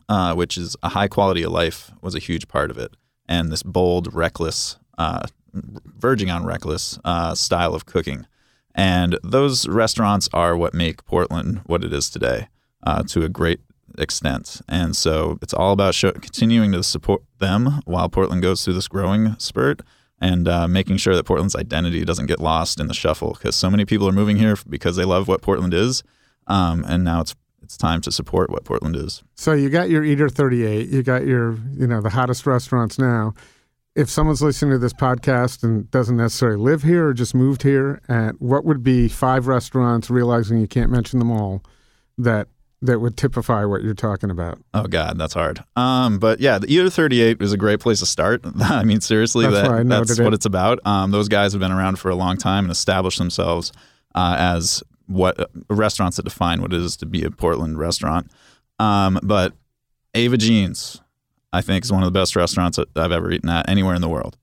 uh, 0.09 0.33
which 0.33 0.57
is 0.57 0.75
a 0.81 0.89
high 0.89 1.07
quality 1.07 1.43
of 1.43 1.51
life, 1.51 1.91
was 2.01 2.15
a 2.15 2.19
huge 2.19 2.47
part 2.47 2.71
of 2.71 2.79
it, 2.79 2.97
and 3.29 3.51
this 3.51 3.61
bold, 3.61 4.11
reckless 4.11 4.79
uh, 4.97 5.27
verging 5.53 6.31
on 6.31 6.43
reckless 6.43 6.97
uh, 7.05 7.35
style 7.35 7.75
of 7.75 7.85
cooking. 7.85 8.25
And 8.73 9.19
those 9.21 9.67
restaurants 9.67 10.27
are 10.33 10.57
what 10.57 10.73
make 10.73 11.05
Portland 11.05 11.61
what 11.67 11.83
it 11.83 11.93
is 11.93 12.09
today 12.09 12.47
uh, 12.83 13.03
to 13.09 13.23
a 13.23 13.29
great 13.29 13.59
extent. 13.97 14.61
And 14.67 14.95
so 14.95 15.37
it's 15.41 15.53
all 15.53 15.71
about 15.73 15.95
show, 15.95 16.11
continuing 16.11 16.71
to 16.73 16.83
support 16.83 17.23
them 17.39 17.81
while 17.85 18.09
Portland 18.09 18.41
goes 18.41 18.63
through 18.63 18.75
this 18.75 18.87
growing 18.87 19.37
spurt 19.39 19.81
and 20.19 20.47
uh, 20.47 20.67
making 20.67 20.97
sure 20.97 21.15
that 21.15 21.25
Portland's 21.25 21.55
identity 21.55 22.03
doesn't 22.03 22.25
get 22.25 22.39
lost 22.39 22.79
in 22.79 22.87
the 22.87 22.93
shuffle 22.93 23.33
because 23.33 23.55
so 23.55 23.69
many 23.69 23.85
people 23.85 24.07
are 24.07 24.13
moving 24.13 24.37
here 24.37 24.57
because 24.67 24.95
they 24.95 25.05
love 25.05 25.27
what 25.27 25.41
Portland 25.41 25.73
is. 25.73 26.03
Um, 26.47 26.83
and 26.87 27.03
now 27.03 27.21
it's 27.21 27.35
it's 27.67 27.75
time 27.75 27.99
to 27.99 28.11
support 28.13 28.49
what 28.49 28.63
Portland 28.63 28.95
is. 28.95 29.23
So 29.35 29.51
you 29.51 29.69
got 29.69 29.89
your 29.89 30.01
Eater 30.01 30.29
38, 30.29 30.87
you 30.87 31.03
got 31.03 31.25
your, 31.25 31.57
you 31.73 31.85
know, 31.85 31.99
the 31.99 32.11
hottest 32.11 32.45
restaurants 32.45 32.97
now. 32.97 33.33
If 33.93 34.09
someone's 34.09 34.41
listening 34.41 34.71
to 34.71 34.77
this 34.77 34.93
podcast 34.93 35.63
and 35.63 35.91
doesn't 35.91 36.15
necessarily 36.15 36.59
live 36.59 36.83
here 36.83 37.09
or 37.09 37.13
just 37.13 37.35
moved 37.35 37.63
here, 37.63 37.99
at 38.07 38.39
what 38.39 38.63
would 38.63 38.83
be 38.83 39.09
five 39.09 39.47
restaurants, 39.47 40.09
realizing 40.09 40.59
you 40.59 40.67
can't 40.67 40.89
mention 40.89 41.19
them 41.19 41.29
all, 41.29 41.61
that 42.17 42.47
that 42.81 42.99
would 42.99 43.17
typify 43.17 43.65
what 43.65 43.81
you're 43.81 43.93
talking 43.93 44.29
about? 44.29 44.59
Oh 44.73 44.83
God, 44.83 45.17
that's 45.17 45.33
hard. 45.33 45.63
Um, 45.75 46.19
but 46.19 46.39
yeah, 46.39 46.59
the 46.59 46.71
Eater 46.71 46.89
38 46.89 47.41
is 47.41 47.53
a 47.53 47.57
great 47.57 47.79
place 47.79 47.99
to 47.99 48.05
start. 48.05 48.41
I 48.59 48.83
mean, 48.83 49.01
seriously, 49.01 49.45
That's 49.47 49.67
that, 49.67 49.87
that's 49.87 50.19
it. 50.19 50.23
what 50.23 50.33
it's 50.33 50.45
about. 50.45 50.79
Um, 50.85 51.11
those 51.11 51.27
guys 51.27 51.53
have 51.53 51.59
been 51.59 51.71
around 51.71 51.97
for 51.99 52.09
a 52.09 52.15
long 52.15 52.37
time 52.37 52.65
and 52.65 52.71
established 52.71 53.17
themselves 53.17 53.71
uh, 54.15 54.35
as 54.37 54.83
what 55.07 55.39
uh, 55.39 55.45
restaurants 55.69 56.17
that 56.17 56.23
define 56.23 56.61
what 56.61 56.73
it 56.73 56.81
is 56.81 56.97
to 56.97 57.05
be 57.05 57.23
a 57.23 57.31
Portland 57.31 57.79
restaurant. 57.79 58.29
Um, 58.79 59.19
but 59.23 59.53
Ava 60.13 60.37
Gene's, 60.37 61.01
I 61.51 61.61
think, 61.61 61.83
is 61.83 61.91
one 61.91 62.03
of 62.03 62.07
the 62.11 62.19
best 62.19 62.35
restaurants 62.35 62.77
that 62.77 62.89
I've 62.95 63.11
ever 63.11 63.31
eaten 63.31 63.49
at 63.49 63.67
anywhere 63.69 63.95
in 63.95 64.01
the 64.01 64.09
world. 64.09 64.37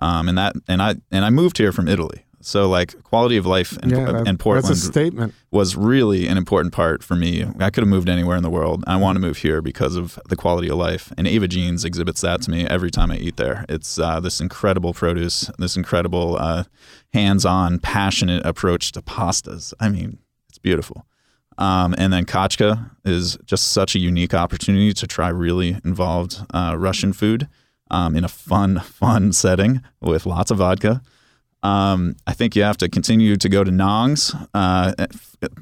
Um, 0.00 0.28
and 0.28 0.38
that, 0.38 0.54
and 0.68 0.80
I, 0.80 0.96
and 1.10 1.24
I 1.24 1.30
moved 1.30 1.58
here 1.58 1.72
from 1.72 1.88
Italy, 1.88 2.23
so 2.46 2.68
like 2.68 3.02
quality 3.04 3.36
of 3.36 3.46
life 3.46 3.78
in, 3.82 3.90
yeah, 3.90 4.12
that- 4.12 4.26
in 4.26 4.36
Portland 4.38 4.68
That's 4.68 4.82
a 4.84 4.86
statement. 4.86 5.34
was 5.50 5.76
really 5.76 6.26
an 6.28 6.36
important 6.36 6.72
part 6.74 7.02
for 7.02 7.14
me. 7.16 7.44
I 7.58 7.70
could 7.70 7.82
have 7.82 7.88
moved 7.88 8.08
anywhere 8.08 8.36
in 8.36 8.42
the 8.42 8.50
world. 8.50 8.84
I 8.86 8.96
want 8.96 9.16
to 9.16 9.20
move 9.20 9.38
here 9.38 9.62
because 9.62 9.96
of 9.96 10.18
the 10.28 10.36
quality 10.36 10.68
of 10.68 10.76
life. 10.76 11.12
And 11.16 11.26
Ava 11.26 11.48
Gene's 11.48 11.84
exhibits 11.84 12.20
that 12.20 12.42
to 12.42 12.50
me 12.50 12.66
every 12.66 12.90
time 12.90 13.10
I 13.10 13.16
eat 13.16 13.36
there. 13.36 13.64
It's 13.68 13.98
uh, 13.98 14.20
this 14.20 14.40
incredible 14.40 14.92
produce, 14.92 15.50
this 15.58 15.76
incredible 15.76 16.36
uh, 16.38 16.64
hands-on, 17.12 17.78
passionate 17.78 18.44
approach 18.44 18.92
to 18.92 19.02
pastas. 19.02 19.72
I 19.80 19.88
mean, 19.88 20.18
it's 20.48 20.58
beautiful. 20.58 21.06
Um, 21.56 21.94
and 21.96 22.12
then 22.12 22.24
Kachka 22.24 22.90
is 23.04 23.38
just 23.46 23.68
such 23.68 23.94
a 23.94 23.98
unique 23.98 24.34
opportunity 24.34 24.92
to 24.92 25.06
try 25.06 25.28
really 25.28 25.78
involved 25.84 26.42
uh, 26.52 26.74
Russian 26.76 27.12
food 27.12 27.48
um, 27.90 28.16
in 28.16 28.24
a 28.24 28.28
fun, 28.28 28.80
fun 28.84 29.32
setting 29.32 29.82
with 30.00 30.26
lots 30.26 30.50
of 30.50 30.58
vodka. 30.58 31.00
Um, 31.64 32.16
I 32.26 32.34
think 32.34 32.54
you 32.54 32.62
have 32.62 32.76
to 32.78 32.90
continue 32.90 33.36
to 33.36 33.48
go 33.48 33.64
to 33.64 33.70
Nong's, 33.70 34.34
uh, 34.52 34.92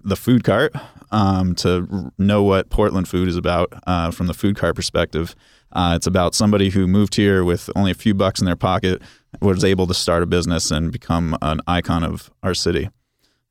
the 0.04 0.16
food 0.16 0.42
cart, 0.42 0.74
um, 1.12 1.54
to 1.56 2.12
know 2.18 2.42
what 2.42 2.70
Portland 2.70 3.06
food 3.08 3.28
is 3.28 3.36
about 3.36 3.72
uh, 3.86 4.10
from 4.10 4.26
the 4.26 4.34
food 4.34 4.56
cart 4.56 4.74
perspective. 4.74 5.36
Uh, 5.70 5.94
it's 5.96 6.06
about 6.06 6.34
somebody 6.34 6.70
who 6.70 6.88
moved 6.88 7.14
here 7.14 7.44
with 7.44 7.70
only 7.76 7.92
a 7.92 7.94
few 7.94 8.14
bucks 8.14 8.40
in 8.40 8.46
their 8.46 8.56
pocket, 8.56 9.00
was 9.40 9.64
able 9.64 9.86
to 9.86 9.94
start 9.94 10.24
a 10.24 10.26
business 10.26 10.72
and 10.72 10.90
become 10.90 11.38
an 11.40 11.60
icon 11.68 12.02
of 12.02 12.30
our 12.42 12.52
city. 12.52 12.90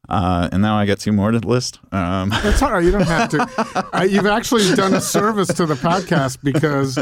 Uh, 0.10 0.50
and 0.52 0.62
now 0.62 0.76
I 0.76 0.86
get 0.86 1.00
two 1.00 1.14
more 1.14 1.32
to 1.32 1.40
list. 1.40 1.80
Um, 1.94 2.30
That's 2.30 2.62
all 2.62 2.74
right. 2.74 2.84
You 2.84 2.92
don't 2.92 3.08
have 3.08 3.30
to. 3.30 3.90
uh, 3.98 4.04
you've 4.04 4.26
actually 4.26 4.76
done 4.76 4.94
a 4.94 5.00
service 5.00 5.48
to 5.54 5.66
the 5.66 5.76
podcast 5.76 6.40
because 6.44 7.00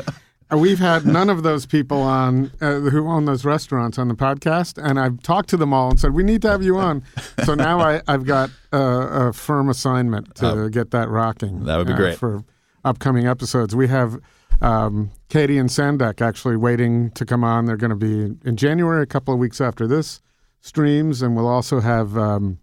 we've 0.52 0.80
had 0.80 1.06
none 1.06 1.30
of 1.30 1.44
those 1.44 1.66
people 1.66 2.02
on 2.02 2.52
uh, 2.62 2.80
who 2.80 3.08
own 3.08 3.26
those 3.26 3.46
restaurants 3.46 3.98
on 3.98 4.08
the 4.08 4.16
podcast, 4.16 4.82
and 4.84 5.00
I've 5.00 5.22
talked 5.22 5.50
to 5.50 5.58
them 5.58 5.74
all 5.74 5.90
and 5.90 6.00
said 6.00 6.14
we 6.14 6.24
need 6.24 6.42
to 6.44 6.50
have 6.50 6.64
you 6.64 6.78
on. 6.78 7.04
So 7.46 7.54
now 7.56 7.80
I, 7.80 8.02
I've 8.08 8.26
got 8.26 8.50
uh, 8.74 9.28
a 9.30 9.34
firm 9.34 9.70
assignment 9.70 10.36
to 10.36 10.70
get 10.70 10.92
that 10.92 11.10
rocking. 11.10 11.66
That 11.66 11.78
would 11.78 11.88
be 11.88 11.94
uh, 11.94 11.98
great. 11.98 12.18
for 12.18 12.44
upcoming 12.84 13.28
episodes. 13.28 13.76
We 13.76 13.88
have. 13.88 14.20
Um, 14.62 15.12
Katie 15.30 15.58
and 15.58 15.70
Sandek 15.70 16.20
actually 16.20 16.58
waiting 16.58 17.12
to 17.12 17.26
come 17.26 17.46
on. 17.46 17.64
They're 17.64 17.78
going 17.78 17.92
to 17.92 17.96
be 17.96 18.36
in 18.44 18.58
January, 18.58 19.02
a 19.02 19.06
couple 19.06 19.34
of 19.34 19.40
weeks 19.40 19.62
after 19.62 19.88
this 19.88 20.20
streams, 20.60 21.22
and 21.22 21.34
we'll 21.34 21.48
also 21.48 21.80
have 21.80 22.18
um, 22.18 22.60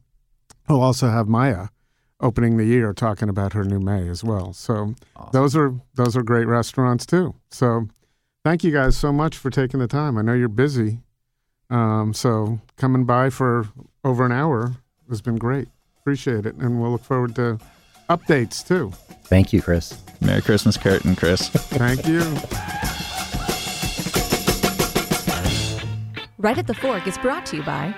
we'll 0.68 0.82
also 0.82 1.08
have 1.08 1.26
Maya 1.26 1.68
opening 2.20 2.56
the 2.56 2.64
year 2.64 2.92
talking 2.92 3.28
about 3.28 3.52
her 3.52 3.64
new 3.64 3.78
Mae 3.78 4.08
as 4.08 4.24
well. 4.24 4.52
So 4.52 4.94
those 5.32 5.54
are 5.56 5.74
those 5.94 6.16
are 6.16 6.22
great 6.22 6.46
restaurants 6.46 7.06
too. 7.06 7.34
So 7.50 7.88
thank 8.44 8.64
you 8.64 8.72
guys 8.72 8.96
so 8.96 9.12
much 9.12 9.36
for 9.36 9.50
taking 9.50 9.80
the 9.80 9.86
time. 9.86 10.16
I 10.18 10.22
know 10.22 10.32
you're 10.34 10.48
busy, 10.48 11.00
um, 11.70 12.14
so 12.14 12.60
coming 12.76 13.04
by 13.04 13.30
for 13.30 13.68
over 14.04 14.24
an 14.24 14.32
hour 14.32 14.76
has 15.08 15.20
been 15.20 15.36
great. 15.36 15.68
Appreciate 16.00 16.46
it, 16.46 16.54
and 16.56 16.80
we'll 16.80 16.92
look 16.92 17.04
forward 17.04 17.34
to 17.36 17.58
updates 18.08 18.66
too. 18.66 18.92
Thank 19.24 19.52
you, 19.52 19.60
Chris. 19.60 20.00
Merry 20.20 20.40
Christmas, 20.40 20.76
Kurt 20.76 21.04
and 21.04 21.16
Chris. 21.18 21.48
Thank 21.48 22.06
you. 22.06 22.20
Right 26.38 26.58
at 26.58 26.66
the 26.66 26.74
Fork 26.74 27.06
is 27.08 27.18
brought 27.18 27.44
to 27.46 27.56
you 27.56 27.62
by 27.64 27.94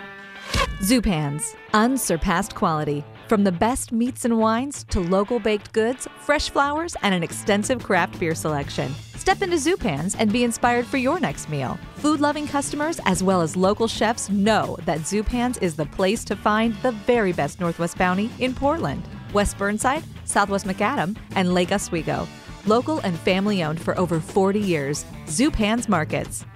Zupan's, 0.81 1.55
unsurpassed 1.75 2.55
quality. 2.55 3.05
From 3.29 3.45
the 3.45 3.53
best 3.53 3.93
meats 3.93 4.25
and 4.25 4.39
wines 4.39 4.85
to 4.85 5.01
local 5.01 5.39
baked 5.39 5.75
goods, 5.75 6.09
fresh 6.19 6.49
flowers, 6.49 6.97
and 7.03 7.15
an 7.15 7.23
extensive 7.23 7.83
craft 7.83 8.19
beer 8.19 8.35
selection. 8.35 8.95
Step 9.17 9.43
into 9.43 9.57
Zupan's 9.57 10.15
and 10.15 10.33
be 10.33 10.45
inspired 10.45 10.87
for 10.87 10.97
your 10.97 11.21
next 11.21 11.51
meal. 11.51 11.79
Food 11.97 12.21
loving 12.21 12.47
customers 12.47 12.99
as 13.05 13.23
well 13.23 13.43
as 13.43 13.55
local 13.55 13.87
chefs 13.87 14.31
know 14.31 14.79
that 14.87 15.01
Zupan's 15.01 15.59
is 15.59 15.77
the 15.77 15.85
place 15.85 16.25
to 16.25 16.37
find 16.37 16.75
the 16.77 16.93
very 16.93 17.33
best 17.33 17.61
Northwest 17.61 17.99
Bounty 17.99 18.31
in 18.39 18.55
Portland, 18.55 19.07
West 19.35 19.59
Burnside, 19.59 20.05
Southwest 20.25 20.67
Macadam, 20.67 21.15
and 21.37 21.53
Lake 21.53 21.71
Oswego. 21.71 22.27
Local 22.65 22.99
and 23.01 23.19
family 23.19 23.63
owned 23.63 23.79
for 23.79 23.99
over 23.99 24.21
40 24.21 24.59
years. 24.59 25.05
Zupan's 25.27 25.87
Markets. 25.87 26.47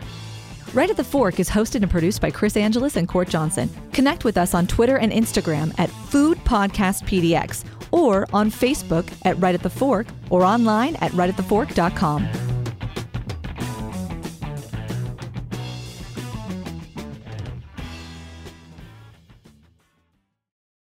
Right 0.75 0.89
at 0.89 0.97
the 0.97 1.05
Fork 1.05 1.39
is 1.39 1.51
hosted 1.51 1.83
and 1.83 1.91
produced 1.91 2.23
by 2.23 2.31
Chris 2.31 2.57
Angeles 2.57 2.97
and 2.97 3.07
Court 3.07 3.29
Johnson. 3.29 3.69
Connect 3.93 4.25
with 4.25 4.39
us 4.39 4.55
on 4.55 4.67
Twitter 4.67 4.97
and 4.97 5.13
Instagram 5.13 5.79
at 5.79 5.91
Food 5.91 6.39
Podcast 6.39 7.03
PDX 7.05 7.65
or 7.91 8.27
on 8.33 8.51
Facebook 8.51 9.07
at 9.27 9.39
Right 9.39 9.55
at 9.55 9.63
the 9.63 9.69
Fork 9.69 10.07
or 10.31 10.45
online 10.45 10.97
at 10.97 11.13
rightatthefork.com. 11.13 12.62